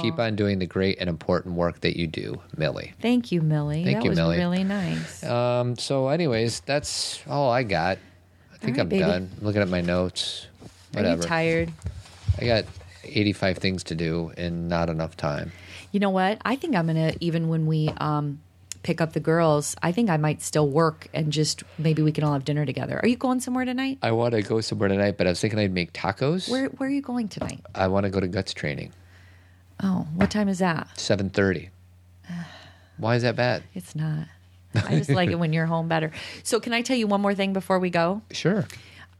Keep 0.00 0.18
on 0.18 0.36
doing 0.36 0.58
the 0.58 0.66
great 0.66 0.96
and 1.00 1.10
important 1.10 1.56
work 1.56 1.80
that 1.80 1.98
you 1.98 2.06
do, 2.06 2.40
Millie. 2.56 2.94
Thank 3.02 3.30
you, 3.30 3.42
Millie. 3.42 3.84
Thank 3.84 3.98
that 3.98 4.04
you, 4.04 4.10
was 4.10 4.18
Millie. 4.18 4.38
really 4.38 4.64
nice. 4.64 5.22
Um, 5.22 5.76
so, 5.76 6.08
anyways, 6.08 6.60
that's 6.60 7.22
all 7.28 7.50
I 7.50 7.62
got. 7.62 7.98
I 8.54 8.56
think 8.56 8.78
right, 8.78 8.84
I'm 8.84 8.88
baby. 8.88 9.02
done. 9.02 9.30
I'm 9.38 9.44
looking 9.44 9.60
at 9.60 9.68
my 9.68 9.82
notes. 9.82 10.46
Are 10.96 11.02
you 11.04 11.16
tired? 11.18 11.70
I 12.40 12.46
got 12.46 12.64
85 13.06 13.58
things 13.58 13.84
to 13.84 13.94
do 13.94 14.32
and 14.36 14.68
not 14.68 14.88
enough 14.88 15.16
time. 15.16 15.52
You 15.92 16.00
know 16.00 16.10
what? 16.10 16.38
I 16.44 16.56
think 16.56 16.74
I'm 16.76 16.86
gonna 16.86 17.12
even 17.20 17.48
when 17.48 17.66
we 17.66 17.88
um, 17.98 18.40
pick 18.82 19.00
up 19.00 19.12
the 19.14 19.20
girls. 19.20 19.74
I 19.82 19.90
think 19.92 20.10
I 20.10 20.16
might 20.16 20.42
still 20.42 20.68
work 20.68 21.08
and 21.12 21.32
just 21.32 21.64
maybe 21.78 22.02
we 22.02 22.12
can 22.12 22.22
all 22.22 22.32
have 22.34 22.44
dinner 22.44 22.64
together. 22.66 23.00
Are 23.02 23.08
you 23.08 23.16
going 23.16 23.40
somewhere 23.40 23.64
tonight? 23.64 23.98
I 24.02 24.12
want 24.12 24.34
to 24.34 24.42
go 24.42 24.60
somewhere 24.60 24.88
tonight, 24.88 25.16
but 25.18 25.26
I 25.26 25.30
was 25.30 25.40
thinking 25.40 25.58
I'd 25.58 25.72
make 25.72 25.92
tacos. 25.92 26.48
Where 26.50 26.66
Where 26.68 26.88
are 26.88 26.92
you 26.92 27.02
going 27.02 27.28
tonight? 27.28 27.60
I 27.74 27.88
want 27.88 28.04
to 28.04 28.10
go 28.10 28.20
to 28.20 28.28
guts 28.28 28.54
training. 28.54 28.92
Oh, 29.82 30.06
what 30.14 30.30
time 30.30 30.48
is 30.48 30.58
that? 30.60 30.88
7:30. 30.96 31.70
Why 32.98 33.16
is 33.16 33.22
that 33.22 33.34
bad? 33.34 33.64
It's 33.74 33.96
not. 33.96 34.28
I 34.74 34.96
just 34.98 35.10
like 35.10 35.30
it 35.30 35.36
when 35.38 35.52
you're 35.52 35.66
home 35.66 35.88
better. 35.88 36.10
So, 36.42 36.60
can 36.60 36.72
I 36.72 36.82
tell 36.82 36.96
you 36.96 37.06
one 37.06 37.20
more 37.20 37.34
thing 37.34 37.52
before 37.52 37.78
we 37.78 37.90
go? 37.90 38.22
Sure. 38.32 38.66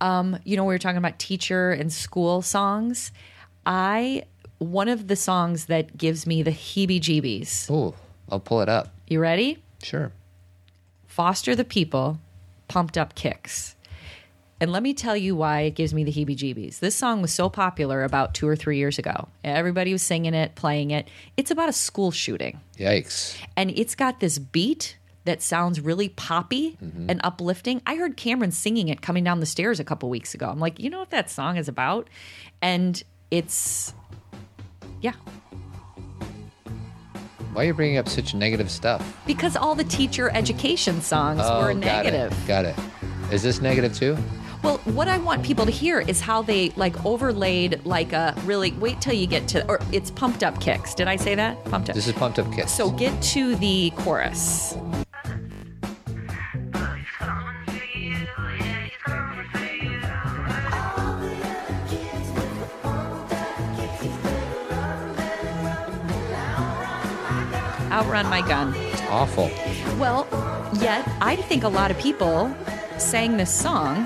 Um, 0.01 0.39
You 0.45 0.57
know, 0.57 0.65
we 0.65 0.75
were 0.75 0.79
talking 0.79 0.99
about 0.99 1.19
teacher 1.19 1.71
and 1.71 1.93
school 1.93 2.43
songs. 2.43 3.13
I 3.67 4.25
one 4.59 4.89
of 4.89 5.09
the 5.09 5.17
songs 5.17 5.67
that 5.67 5.97
gives 5.97 6.27
me 6.27 6.43
the 6.43 6.51
heebie-jeebies. 6.51 7.71
Oh, 7.71 7.95
I'll 8.31 8.41
pull 8.41 8.61
it 8.61 8.69
up. 8.69 8.95
You 9.09 9.21
ready? 9.21 9.63
Sure. 9.83 10.13
Foster 11.07 11.55
the 11.55 11.65
People, 11.65 12.19
Pumped 12.69 12.97
Up 12.97 13.15
Kicks. 13.15 13.77
And 14.61 14.73
let 14.73 14.83
me 14.83 14.95
tell 14.95 15.17
you 15.17 15.37
why 15.37 15.63
it 15.63 15.75
gives 15.75 15.93
me 15.93 16.05
the 16.05 16.13
heebie 16.13 16.37
jeebies. 16.37 16.79
This 16.79 16.95
song 16.95 17.21
was 17.21 17.33
so 17.33 17.51
popular 17.51 18.05
about 18.05 18.35
two 18.35 18.49
or 18.49 18.57
three 18.57 18.79
years 18.79 18.99
ago. 18.99 19.29
Everybody 19.43 19.93
was 19.93 20.01
singing 20.01 20.33
it, 20.33 20.55
playing 20.55 20.91
it. 20.91 21.09
It's 21.37 21.51
about 21.51 21.69
a 21.69 21.73
school 21.73 22.11
shooting, 22.11 22.61
Yikes. 22.79 23.37
and 23.57 23.71
it's 23.71 23.95
got 23.95 24.21
this 24.21 24.39
beat 24.39 24.97
that 25.25 25.43
sounds 25.43 25.81
really 25.81 26.09
poppy 26.09 26.79
mm-hmm. 26.83 27.11
and 27.11 27.21
uplifting. 27.25 27.83
I 27.87 27.97
heard 27.97 28.17
Cameron 28.17 28.53
singing 28.53 28.89
it 28.89 29.03
coming 29.03 29.25
down 29.25 29.41
the 29.41 29.47
stairs 29.47 29.81
a 29.81 29.85
couple 29.85 30.09
weeks 30.09 30.35
ago. 30.35 30.49
I'm 30.49 30.61
like, 30.61 30.79
you 30.79 30.89
know 30.89 31.01
what 31.01 31.11
that 31.11 31.31
song 31.31 31.57
is 31.57 31.69
about? 31.69 32.09
And 32.63 33.03
it's, 33.39 33.93
yeah, 35.01 35.13
Why 37.53 37.63
are 37.63 37.67
you 37.67 37.75
bringing 37.75 37.99
up 37.99 38.09
such 38.09 38.35
negative 38.35 38.71
stuff? 38.71 39.03
because 39.27 39.57
all 39.57 39.75
the 39.75 39.85
teacher 39.85 40.31
education 40.31 41.01
songs 41.01 41.41
Oh, 41.43 41.63
were 41.63 41.75
got 41.75 42.05
negative. 42.05 42.33
It. 42.33 42.47
Got 42.47 42.65
it. 42.65 42.77
Is 43.33 43.43
this 43.43 43.61
negative 43.61 43.95
too? 43.95 44.17
Well, 44.63 44.79
what 44.85 45.09
I 45.09 45.19
want 45.19 45.43
people 45.45 45.67
to 45.67 45.71
hear 45.71 46.01
is 46.01 46.21
how 46.21 46.41
they 46.43 46.71
like 46.71 47.05
overlaid 47.05 47.85
like 47.85 48.13
a 48.15 48.35
really 48.45 48.73
wait 48.73 49.01
till 49.01 49.13
you 49.13 49.27
get 49.27 49.47
to 49.49 49.67
or 49.69 49.79
it's 49.93 50.11
pumped 50.11 50.43
up 50.43 50.59
kicks. 50.61 50.95
Did 50.95 51.07
I 51.07 51.17
say 51.17 51.35
that? 51.35 51.63
Pumped 51.67 51.91
up. 51.91 51.95
This 51.95 52.07
is 52.07 52.15
pumped 52.15 52.39
up 52.39 52.51
kicks. 52.53 52.73
so 52.73 52.91
get 52.91 53.21
to 53.35 53.57
the 53.57 53.91
chorus. 53.97 54.75
Outrun 67.95 68.27
my 68.29 68.41
gun. 68.43 68.75
it's 68.75 69.03
awful. 69.03 69.51
Well, 70.01 70.27
yet 70.81 71.09
I 71.21 71.37
think 71.37 71.63
a 71.63 71.69
lot 71.69 71.93
of 71.93 71.99
people 71.99 72.53
sang 72.99 73.37
this 73.37 73.55
song 73.55 74.05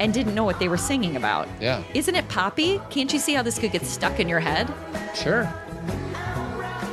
and 0.00 0.14
didn't 0.14 0.34
know 0.34 0.44
what 0.44 0.58
they 0.58 0.68
were 0.68 0.78
singing 0.78 1.14
about. 1.16 1.48
Yeah. 1.60 1.82
Isn't 1.92 2.14
it 2.14 2.26
poppy? 2.30 2.80
Can't 2.88 3.12
you 3.12 3.18
see 3.18 3.34
how 3.34 3.42
this 3.42 3.58
could 3.58 3.72
get 3.72 3.84
stuck 3.84 4.18
in 4.20 4.26
your 4.28 4.40
head? 4.40 4.72
Sure. 5.14 5.44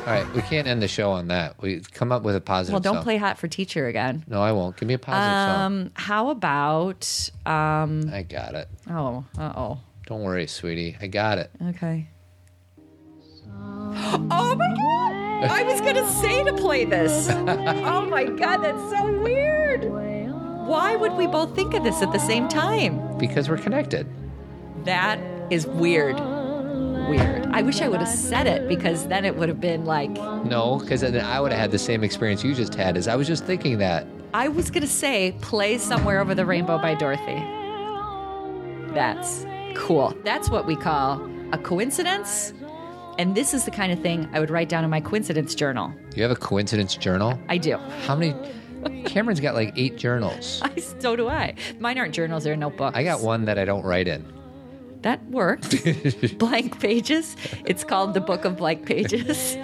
All 0.05 0.15
right, 0.15 0.27
we 0.34 0.41
can't 0.41 0.67
end 0.67 0.82
the 0.82 0.88
show 0.89 1.11
on 1.11 1.27
that. 1.27 1.55
We 1.61 1.80
come 1.93 2.11
up 2.11 2.23
with 2.23 2.36
a 2.36 2.41
positive. 2.41 2.73
Well, 2.73 2.82
don't 2.82 2.95
song. 2.95 3.03
play 3.03 3.15
Hot 3.17 3.38
for 3.38 3.47
Teacher 3.47 3.88
again. 3.88 4.25
No, 4.27 4.41
I 4.41 4.51
won't. 4.51 4.75
Give 4.75 4.88
me 4.88 4.95
a 4.95 4.99
positive 4.99 5.61
Um, 5.61 5.91
how 5.93 6.30
about 6.30 7.03
song. 7.05 8.09
I 8.11 8.23
got 8.23 8.53
it. 8.55 8.67
oh, 8.89 9.23
uh 9.38 9.53
oh. 9.55 9.80
Don't 10.07 10.23
worry, 10.23 10.47
sweetie. 10.47 10.97
I 10.99 11.07
got 11.07 11.38
it. 11.38 11.51
Okay. 11.69 12.09
Oh 14.32 14.56
my 14.56 14.68
god! 14.76 15.52
I 15.52 15.64
was 15.64 15.82
gonna 15.82 16.08
say 16.10 16.43
to 16.43 16.54
play 16.54 16.86
this. 16.86 17.30
oh 17.30 18.06
my 18.10 18.26
god, 18.26 18.58
that's 18.58 18.89
so 18.91 19.22
weird. 19.22 19.86
Why 20.68 20.95
would 20.95 21.14
we 21.14 21.26
both 21.28 21.56
think 21.56 21.74
of 21.74 21.84
this 21.84 22.02
at 22.02 22.12
the 22.12 22.20
same 22.20 22.47
time? 22.47 23.18
Because 23.18 23.50
we're 23.50 23.58
connected. 23.58 24.08
That 24.86 25.20
is 25.50 25.66
weird. 25.66 26.20
Weird. 27.10 27.47
I 27.52 27.64
wish 27.64 27.82
I 27.82 27.88
would 27.88 28.00
have 28.02 28.10
said 28.10 28.45
it 28.45 28.68
because 28.68 29.08
then 29.08 29.26
it 29.26 29.36
would 29.36 29.50
have 29.50 29.60
been 29.60 29.86
like 29.86 30.12
No, 30.12 30.78
because 30.80 31.02
then 31.02 31.20
I 31.20 31.39
would 31.39 31.52
have 31.52 31.60
had 31.60 31.72
the 31.72 31.80
same 31.80 32.04
experience 32.04 32.43
you 32.43 32.54
just 32.54 32.76
had. 32.76 32.97
Is 32.97 33.08
I 33.08 33.16
was 33.16 33.28
just 33.28 33.45
thinking 33.45 33.80
that. 33.80 34.06
I 34.34 34.47
was 34.47 34.70
gonna 34.70 34.86
say 34.86 35.36
play 35.41 35.80
somewhere 35.80 36.20
over 36.22 36.36
the 36.36 36.45
rainbow 36.45 36.78
by 36.78 36.93
Dorothy. 36.93 37.43
That's 38.93 39.45
cool. 39.76 40.16
That's 40.24 40.50
what 40.50 40.68
we 40.68 40.76
call 40.76 41.28
a 41.52 41.58
coincidence. 41.58 42.54
And 43.20 43.36
this 43.36 43.53
is 43.53 43.65
the 43.65 43.72
kind 43.72 43.91
of 43.91 43.99
thing 43.99 44.30
I 44.32 44.39
would 44.39 44.49
write 44.49 44.70
down 44.70 44.86
in 44.86 44.89
my 44.89 45.01
coincidence 45.01 45.53
journal. 45.53 45.93
You 46.15 46.24
have 46.24 46.32
a 46.32 46.38
coincidence 46.38 46.95
journal. 46.95 47.38
I 47.49 47.57
do. 47.57 47.76
How 48.07 48.15
many? 48.15 48.34
Cameron's 49.03 49.41
got 49.41 49.55
like 49.55 49.74
eight 49.76 49.97
journals. 49.97 50.61
I, 50.63 50.80
so 50.80 51.17
do 51.17 51.28
I. 51.28 51.53
Mine 51.80 51.97
aren't 51.97 52.15
journals, 52.15 52.45
they're 52.45 52.55
notebooks. 52.55 52.95
I 52.97 53.03
got 53.03 53.20
one 53.20 53.43
that 53.43 53.59
I 53.59 53.65
don't 53.65 53.84
write 53.84 54.07
in. 54.07 54.26
That 55.01 55.22
worked. 55.26 55.76
blank 56.39 56.80
pages. 56.80 57.36
It's 57.65 57.84
called 57.84 58.13
the 58.13 58.22
Book 58.22 58.45
of 58.45 58.55
Blank 58.55 58.86
Pages. 58.86 59.57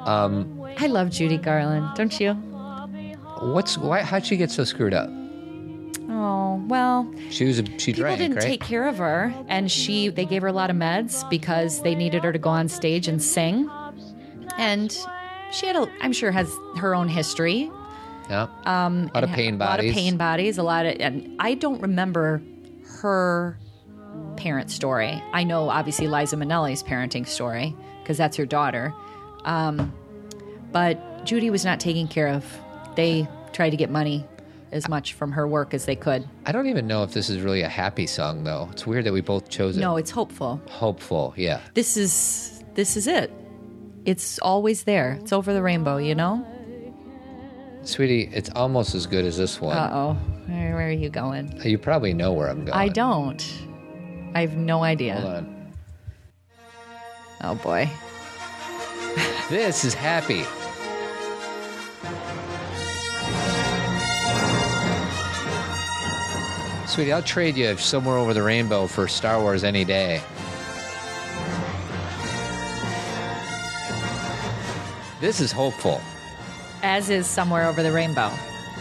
Um, 0.00 0.60
I 0.78 0.88
love 0.88 1.10
Judy 1.10 1.38
Garland, 1.38 1.90
don't 1.94 2.18
you? 2.18 2.34
what's 3.40 3.78
why? 3.78 4.02
How'd 4.02 4.26
she 4.26 4.36
get 4.36 4.50
so 4.50 4.64
screwed 4.64 4.94
up? 4.94 5.10
Oh, 6.08 6.62
well, 6.68 7.10
She 7.30 7.44
was 7.46 7.58
a 7.58 7.64
she 7.78 7.92
people 7.92 8.02
drank, 8.04 8.18
didn't 8.18 8.36
right? 8.36 8.44
take 8.44 8.60
care 8.60 8.86
of 8.88 8.98
her 8.98 9.34
and 9.48 9.70
she 9.70 10.08
they 10.08 10.24
gave 10.26 10.42
her 10.42 10.48
a 10.48 10.52
lot 10.52 10.70
of 10.70 10.76
meds 10.76 11.28
because 11.30 11.82
they 11.82 11.94
needed 11.94 12.22
her 12.24 12.32
to 12.32 12.38
go 12.38 12.50
on 12.50 12.68
stage 12.68 13.08
and 13.08 13.22
sing. 13.22 13.68
And 14.58 14.96
she 15.50 15.66
had 15.66 15.76
a 15.76 15.88
I'm 16.02 16.12
sure 16.12 16.30
has 16.30 16.50
her 16.76 16.94
own 16.94 17.08
history. 17.08 17.70
yeah. 18.28 18.48
Um, 18.66 19.10
a 19.12 19.14
lot 19.14 19.24
of 19.24 19.30
pain 19.30 19.54
a 19.54 19.58
lot 19.58 19.76
bodies. 19.78 19.90
of 19.90 19.94
pain 19.96 20.16
bodies, 20.16 20.58
a 20.58 20.62
lot 20.62 20.86
of, 20.86 20.96
and 21.00 21.36
I 21.40 21.54
don't 21.54 21.80
remember 21.80 22.42
her 23.00 23.58
parent 24.36 24.70
story. 24.70 25.22
I 25.32 25.44
know 25.44 25.68
obviously 25.70 26.06
Liza 26.06 26.36
Minnelli's 26.36 26.82
parenting 26.82 27.26
story 27.26 27.74
because 28.02 28.18
that's 28.18 28.36
her 28.36 28.46
daughter. 28.46 28.92
Um, 29.44 29.92
but 30.72 31.24
Judy 31.24 31.50
was 31.50 31.64
not 31.64 31.80
taken 31.80 32.08
care 32.08 32.28
of. 32.28 32.44
They 32.96 33.26
tried 33.52 33.70
to 33.70 33.76
get 33.76 33.90
money 33.90 34.26
as 34.74 34.88
much 34.88 35.12
from 35.14 35.32
her 35.32 35.46
work 35.46 35.72
as 35.72 35.86
they 35.86 35.94
could. 35.96 36.28
I 36.44 36.52
don't 36.52 36.66
even 36.66 36.86
know 36.86 37.04
if 37.04 37.12
this 37.12 37.30
is 37.30 37.40
really 37.40 37.62
a 37.62 37.68
happy 37.68 38.06
song 38.06 38.44
though. 38.44 38.68
It's 38.72 38.86
weird 38.86 39.04
that 39.04 39.12
we 39.12 39.20
both 39.20 39.48
chose 39.48 39.76
it. 39.76 39.80
No, 39.80 39.96
it's 39.96 40.10
hopeful. 40.10 40.60
Hopeful, 40.68 41.32
yeah. 41.36 41.60
This 41.74 41.96
is 41.96 42.62
this 42.74 42.96
is 42.96 43.06
it. 43.06 43.32
It's 44.04 44.38
always 44.40 44.82
there. 44.82 45.16
It's 45.20 45.32
over 45.32 45.54
the 45.54 45.62
rainbow, 45.62 45.96
you 45.96 46.14
know. 46.14 46.44
Sweetie, 47.82 48.30
it's 48.34 48.50
almost 48.50 48.94
as 48.94 49.06
good 49.06 49.24
as 49.24 49.38
this 49.38 49.60
one. 49.60 49.76
Uh 49.76 49.90
oh, 49.92 50.12
where, 50.46 50.74
where 50.74 50.88
are 50.88 50.90
you 50.90 51.08
going? 51.08 51.58
You 51.64 51.78
probably 51.78 52.12
know 52.12 52.32
where 52.32 52.48
I'm 52.48 52.64
going. 52.64 52.76
I 52.76 52.88
don't. 52.88 53.42
I 54.34 54.40
have 54.40 54.56
no 54.56 54.82
idea. 54.82 55.14
Hold 55.20 55.34
on. 55.34 55.72
Oh 57.42 57.54
boy. 57.54 57.88
This 59.48 59.84
is 59.84 59.94
happy. 59.94 60.44
Sweetie, 66.86 67.12
I'll 67.12 67.22
trade 67.22 67.56
you 67.56 67.76
somewhere 67.76 68.16
over 68.16 68.34
the 68.34 68.42
rainbow 68.42 68.86
for 68.86 69.08
Star 69.08 69.40
Wars 69.40 69.64
any 69.64 69.84
day. 69.84 70.22
This 75.20 75.40
is 75.40 75.50
hopeful. 75.50 76.00
As 76.82 77.08
is 77.08 77.26
somewhere 77.26 77.66
over 77.66 77.82
the 77.82 77.92
rainbow. 77.92 78.30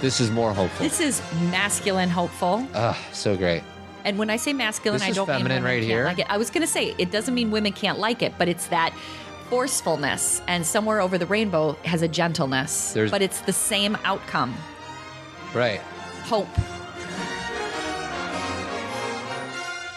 This 0.01 0.19
is 0.19 0.29
more 0.29 0.53
hopeful. 0.53 0.83
This 0.83 0.99
is 0.99 1.21
masculine 1.51 2.09
hopeful. 2.09 2.67
Ah, 2.75 2.99
so 3.13 3.37
great. 3.37 3.63
And 4.03 4.17
when 4.17 4.29
I 4.29 4.35
say 4.35 4.51
masculine, 4.51 5.01
I 5.01 5.11
don't 5.11 5.25
mean 5.29 5.37
feminine 5.37 5.63
women 5.63 5.63
right 5.63 5.75
can't 5.79 5.85
here. 5.85 6.03
Like 6.05 6.19
it. 6.19 6.25
I 6.29 6.37
was 6.37 6.49
going 6.49 6.61
to 6.63 6.67
say 6.67 6.93
it 6.97 7.09
doesn't 7.11 7.33
mean 7.33 7.51
women 7.51 7.71
can't 7.71 7.99
like 7.99 8.21
it, 8.21 8.33
but 8.37 8.49
it's 8.49 8.67
that 8.67 8.93
forcefulness. 9.49 10.41
And 10.47 10.65
somewhere 10.65 10.99
over 10.99 11.17
the 11.17 11.25
rainbow 11.25 11.73
has 11.85 12.01
a 12.01 12.09
gentleness, 12.09 12.91
There's- 12.91 13.11
but 13.11 13.21
it's 13.21 13.39
the 13.41 13.53
same 13.53 13.97
outcome. 14.03 14.53
Right. 15.53 15.79
Hope. 16.25 16.49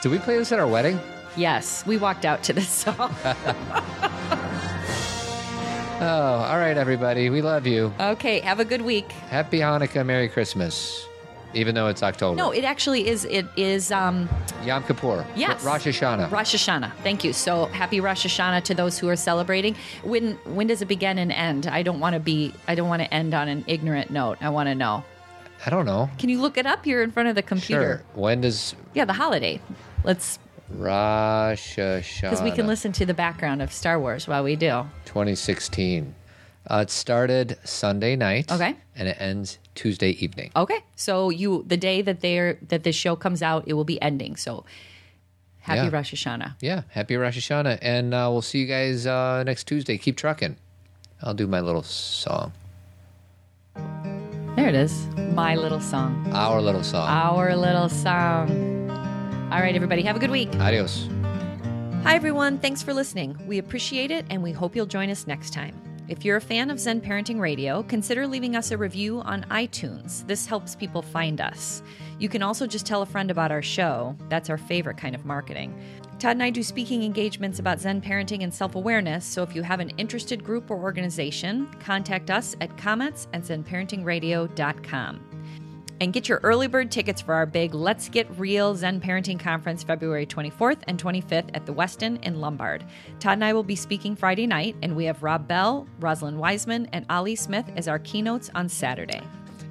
Did 0.03 0.11
we 0.13 0.19
play 0.19 0.37
this 0.39 0.53
at 0.53 0.59
our 0.59 0.67
wedding? 0.67 1.01
Yes, 1.37 1.85
we 1.87 1.97
walked 1.97 2.25
out 2.25 2.43
to 2.45 2.53
this 2.53 2.69
song. 2.85 3.15
Oh, 5.99 6.05
all 6.05 6.59
right, 6.59 6.77
everybody. 6.77 7.31
We 7.31 7.41
love 7.41 7.67
you. 7.67 7.91
okay, 7.99 8.41
have 8.41 8.61
a 8.61 8.67
good 8.67 8.83
week. 8.83 9.11
Happy 9.31 9.61
Hanukkah, 9.61 10.05
Merry 10.05 10.29
Christmas. 10.29 11.07
Even 11.55 11.75
though 11.75 11.87
it's 11.87 12.03
October. 12.03 12.37
No, 12.37 12.51
it 12.51 12.65
actually 12.65 13.09
is. 13.09 13.25
It 13.25 13.47
is. 13.57 13.91
Um, 13.91 14.29
Yom 14.63 14.85
Kippur. 14.85 15.25
Yes. 15.35 15.65
Rosh 15.65 15.87
Hashanah. 15.87 16.31
Rosh 16.31 16.55
Hashanah. 16.55 16.93
Thank 17.03 17.25
you. 17.25 17.33
So 17.33 17.65
happy 17.67 18.01
Rosh 18.01 18.27
Hashanah 18.27 18.63
to 18.65 18.75
those 18.75 18.99
who 18.99 19.09
are 19.09 19.17
celebrating. 19.17 19.75
When 20.03 20.33
when 20.45 20.67
does 20.67 20.83
it 20.83 20.87
begin 20.87 21.17
and 21.17 21.33
end? 21.33 21.67
I 21.67 21.83
don't 21.83 21.99
want 21.99 22.13
to 22.13 22.21
be. 22.21 22.53
I 22.69 22.75
don't 22.75 22.89
want 22.91 23.01
to 23.01 23.13
end 23.13 23.33
on 23.33 23.49
an 23.49 23.65
ignorant 23.67 24.11
note. 24.11 24.37
I 24.43 24.51
want 24.51 24.69
to 24.69 24.75
know. 24.75 25.03
I 25.65 25.71
don't 25.71 25.87
know. 25.87 26.11
Can 26.19 26.29
you 26.29 26.41
look 26.41 26.59
it 26.59 26.67
up? 26.67 26.87
You're 26.87 27.03
in 27.03 27.11
front 27.11 27.29
of 27.29 27.35
the 27.35 27.43
computer. 27.43 28.05
Sure. 28.15 28.21
When 28.23 28.41
does 28.43 28.75
Yeah, 28.95 29.05
the 29.05 29.13
holiday. 29.15 29.61
Let's 30.05 30.39
Rosh 30.69 31.79
Hashanah? 31.79 32.23
because 32.23 32.43
we 32.43 32.51
can 32.51 32.67
listen 32.67 32.93
to 32.93 33.07
the 33.07 33.15
background 33.15 33.63
of 33.63 33.73
Star 33.73 33.99
Wars 33.99 34.27
while 34.29 34.43
we 34.45 34.57
do. 34.57 34.85
2016. 35.07 36.15
Uh, 36.69 36.79
it 36.83 36.91
started 36.91 37.57
Sunday 37.65 38.17
night. 38.17 38.51
Okay. 38.51 38.75
And 38.97 39.07
it 39.09 39.17
ends 39.21 39.59
Tuesday 39.77 40.11
evening. 40.11 40.51
Okay, 40.57 40.81
so 40.97 41.31
you 41.31 41.65
the 41.67 41.77
day 41.77 42.03
that 42.03 42.21
they're 42.21 42.59
that 42.69 42.83
this 42.83 42.97
show 42.97 43.15
comes 43.15 43.43
out, 43.43 43.65
it 43.69 43.75
will 43.75 43.85
be 43.85 44.01
ending. 44.03 44.35
So 44.37 44.65
happy 45.61 45.83
Yeah. 45.87 45.91
Rosh 45.93 46.13
Hashanah. 46.15 46.55
Yeah. 46.61 46.83
Happy 46.89 47.17
Rosh 47.17 47.39
Hashanah. 47.39 47.79
And 47.83 48.13
uh, 48.15 48.29
we'll 48.33 48.43
see 48.43 48.59
you 48.61 48.67
guys 48.67 49.07
uh, 49.07 49.45
next 49.45 49.65
Tuesday. 49.69 49.97
Keep 49.99 50.17
trucking. 50.17 50.57
I'll 51.23 51.35
do 51.35 51.47
my 51.47 51.61
little 51.61 51.83
song. 51.85 52.53
There 54.67 54.75
it 54.75 54.81
is. 54.81 55.07
My 55.17 55.55
little 55.55 55.79
song. 55.79 56.29
Our 56.33 56.61
little 56.61 56.83
song. 56.83 57.09
Our 57.09 57.55
little 57.55 57.89
song. 57.89 58.91
All 59.53 59.61
right, 59.61 59.77
everybody, 59.77 60.03
have 60.03 60.17
a 60.17 60.19
good 60.19 60.33
week. 60.33 60.53
Adios. 60.57 61.09
Hi, 62.03 62.17
everyone. 62.17 62.59
Thanks 62.59 62.83
for 62.83 62.93
listening. 62.93 63.39
We 63.47 63.59
appreciate 63.59 64.11
it, 64.11 64.27
and 64.29 64.43
we 64.43 64.51
hope 64.51 64.75
you'll 64.75 64.87
join 64.87 65.09
us 65.09 65.29
next 65.29 65.53
time. 65.53 65.81
If 66.09 66.25
you're 66.25 66.37
a 66.37 66.41
fan 66.41 66.71
of 66.71 66.79
Zen 66.79 67.01
Parenting 67.01 67.41
Radio, 67.41 67.83
consider 67.83 68.29
leaving 68.29 68.55
us 68.55 68.71
a 68.71 68.79
review 68.79 69.21
on 69.23 69.43
iTunes. 69.51 70.25
This 70.29 70.47
helps 70.47 70.77
people 70.77 71.03
find 71.03 71.41
us. 71.41 71.83
You 72.21 72.29
can 72.29 72.43
also 72.43 72.65
just 72.65 72.87
tell 72.87 73.03
a 73.03 73.07
friend 73.07 73.29
about 73.29 73.51
our 73.51 73.63
show. 73.63 74.17
That's 74.29 74.49
our 74.49 74.57
favorite 74.57 74.99
kind 74.99 75.17
of 75.17 75.25
marketing. 75.25 75.77
Todd 76.21 76.37
and 76.37 76.45
I 76.45 76.51
do 76.51 76.63
speaking 76.63 77.03
engagements 77.03 77.59
about 77.59 77.81
Zen 77.81 78.01
parenting 78.01 78.45
and 78.45 78.55
self 78.55 78.77
awareness, 78.77 79.25
so 79.25 79.43
if 79.43 79.55
you 79.55 79.63
have 79.63 79.81
an 79.81 79.91
interested 79.99 80.45
group 80.45 80.71
or 80.71 80.79
organization, 80.79 81.69
contact 81.81 82.31
us 82.31 82.55
at 82.61 82.79
comments 82.79 83.27
at 83.33 83.43
zenparentingradio.com. 83.43 85.36
And 86.01 86.13
get 86.13 86.29
your 86.29 86.41
early 86.43 86.67
bird 86.67 86.91
tickets 86.91 87.23
for 87.23 87.33
our 87.35 87.47
big 87.47 87.75
Let's 87.75 88.09
Get 88.09 88.29
Real 88.39 88.75
Zen 88.75 89.01
Parenting 89.01 89.41
Conference 89.41 89.83
February 89.83 90.27
24th 90.27 90.83
and 90.87 91.03
25th 91.03 91.51
at 91.55 91.65
the 91.65 91.73
Westin 91.73 92.23
in 92.23 92.41
Lombard. 92.41 92.85
Todd 93.19 93.35
and 93.35 93.45
I 93.45 93.53
will 93.53 93.63
be 93.63 93.77
speaking 93.77 94.15
Friday 94.15 94.47
night, 94.47 94.77
and 94.83 94.95
we 94.95 95.07
have 95.07 95.23
Rob 95.23 95.49
Bell, 95.49 95.87
Rosalind 96.01 96.39
Wiseman, 96.39 96.89
and 96.93 97.07
Ali 97.09 97.35
Smith 97.35 97.65
as 97.77 97.89
our 97.89 97.99
keynotes 97.99 98.51
on 98.55 98.69
Saturday. 98.69 99.23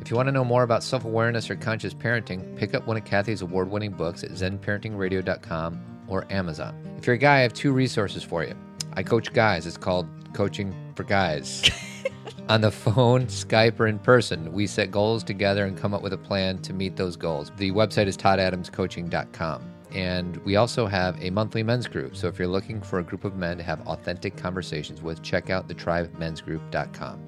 If 0.02 0.10
you 0.10 0.18
want 0.18 0.28
to 0.28 0.32
know 0.32 0.44
more 0.46 0.64
about 0.64 0.84
self 0.84 1.06
awareness 1.06 1.50
or 1.50 1.56
conscious 1.56 1.94
parenting, 1.94 2.56
pick 2.58 2.74
up 2.74 2.86
one 2.88 2.98
of 2.98 3.06
Cathy's 3.06 3.42
award 3.42 3.70
winning 3.70 3.92
books 3.92 4.24
at 4.24 4.32
zenparentingradio.com 4.32 5.82
or 6.08 6.32
Amazon. 6.32 6.76
If 6.98 7.08
you're 7.08 7.16
a 7.16 7.20
guy, 7.20 7.38
I 7.38 7.42
have 7.42 7.54
two 7.54 7.72
resources 7.72 8.24
for 8.24 8.44
you. 8.44 8.56
I 8.94 9.04
coach 9.04 9.34
guys, 9.34 9.66
it's 9.66 9.78
called 9.78 10.08
Coaching 10.34 10.74
for 10.96 11.04
Guys. 11.04 11.70
On 12.50 12.62
the 12.62 12.72
phone, 12.72 13.26
Skype, 13.26 13.80
or 13.80 13.88
in 13.88 13.98
person, 13.98 14.54
we 14.54 14.68
set 14.68 14.92
goals 14.92 15.24
together 15.24 15.66
and 15.66 15.76
come 15.76 15.94
up 15.94 16.04
with 16.04 16.14
a 16.14 16.18
plan 16.18 16.60
to 16.60 16.74
meet 16.74 16.96
those 16.96 17.16
goals. 17.16 17.52
The 17.58 17.72
website 17.72 18.06
is 18.06 18.16
toddadamscoaching.com. 18.18 19.72
And 19.92 20.38
we 20.46 20.58
also 20.58 20.86
have 20.86 21.22
a 21.24 21.30
monthly 21.30 21.64
men's 21.64 21.88
group. 21.88 22.16
So 22.16 22.28
if 22.28 22.38
you're 22.38 22.48
looking 22.48 22.82
for 22.82 23.00
a 23.00 23.04
group 23.04 23.24
of 23.24 23.36
men 23.36 23.58
to 23.58 23.64
have 23.64 23.88
authentic 23.88 24.36
conversations 24.36 25.02
with, 25.02 25.24
check 25.24 25.50
out 25.50 25.68
thethrivemensgroup.com. 25.68 27.20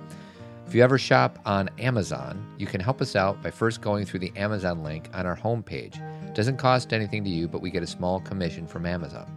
If 0.68 0.76
you 0.76 0.84
ever 0.84 0.98
shop 0.98 1.40
on 1.46 1.70
Amazon, 1.80 2.46
you 2.58 2.68
can 2.68 2.82
help 2.82 3.02
us 3.02 3.16
out 3.16 3.42
by 3.42 3.50
first 3.50 3.82
going 3.82 4.06
through 4.06 4.20
the 4.20 4.34
Amazon 4.36 4.84
link 4.84 5.10
on 5.14 5.26
our 5.26 5.38
homepage. 5.38 5.96
It 6.28 6.36
doesn't 6.36 6.58
cost 6.58 6.92
anything 6.92 7.24
to 7.24 7.30
you, 7.30 7.48
but 7.48 7.62
we 7.62 7.72
get 7.72 7.84
a 7.84 7.88
small 7.88 8.20
commission 8.20 8.68
from 8.68 8.86
Amazon. 8.86 9.32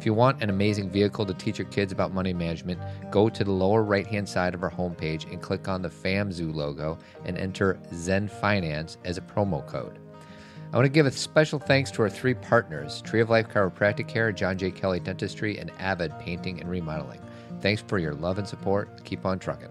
If 0.00 0.06
you 0.06 0.14
want 0.14 0.42
an 0.42 0.48
amazing 0.48 0.88
vehicle 0.88 1.26
to 1.26 1.34
teach 1.34 1.58
your 1.58 1.68
kids 1.68 1.92
about 1.92 2.14
money 2.14 2.32
management, 2.32 2.80
go 3.10 3.28
to 3.28 3.44
the 3.44 3.52
lower 3.52 3.82
right 3.82 4.06
hand 4.06 4.26
side 4.26 4.54
of 4.54 4.62
our 4.62 4.70
homepage 4.70 5.30
and 5.30 5.42
click 5.42 5.68
on 5.68 5.82
the 5.82 5.90
FamZoo 5.90 6.54
logo 6.54 6.96
and 7.26 7.36
enter 7.36 7.78
Zen 7.92 8.26
Finance 8.26 8.96
as 9.04 9.18
a 9.18 9.20
promo 9.20 9.66
code. 9.66 9.98
I 10.72 10.76
want 10.76 10.86
to 10.86 10.88
give 10.88 11.04
a 11.04 11.10
special 11.10 11.58
thanks 11.58 11.90
to 11.90 12.02
our 12.02 12.08
three 12.08 12.32
partners 12.32 13.02
Tree 13.02 13.20
of 13.20 13.28
Life 13.28 13.48
Chiropractic 13.48 14.08
Care, 14.08 14.32
John 14.32 14.56
J. 14.56 14.70
Kelly 14.70 15.00
Dentistry, 15.00 15.58
and 15.58 15.70
Avid 15.78 16.18
Painting 16.18 16.62
and 16.62 16.70
Remodeling. 16.70 17.20
Thanks 17.60 17.82
for 17.82 17.98
your 17.98 18.14
love 18.14 18.38
and 18.38 18.48
support. 18.48 19.04
Keep 19.04 19.26
on 19.26 19.38
trucking. 19.38 19.68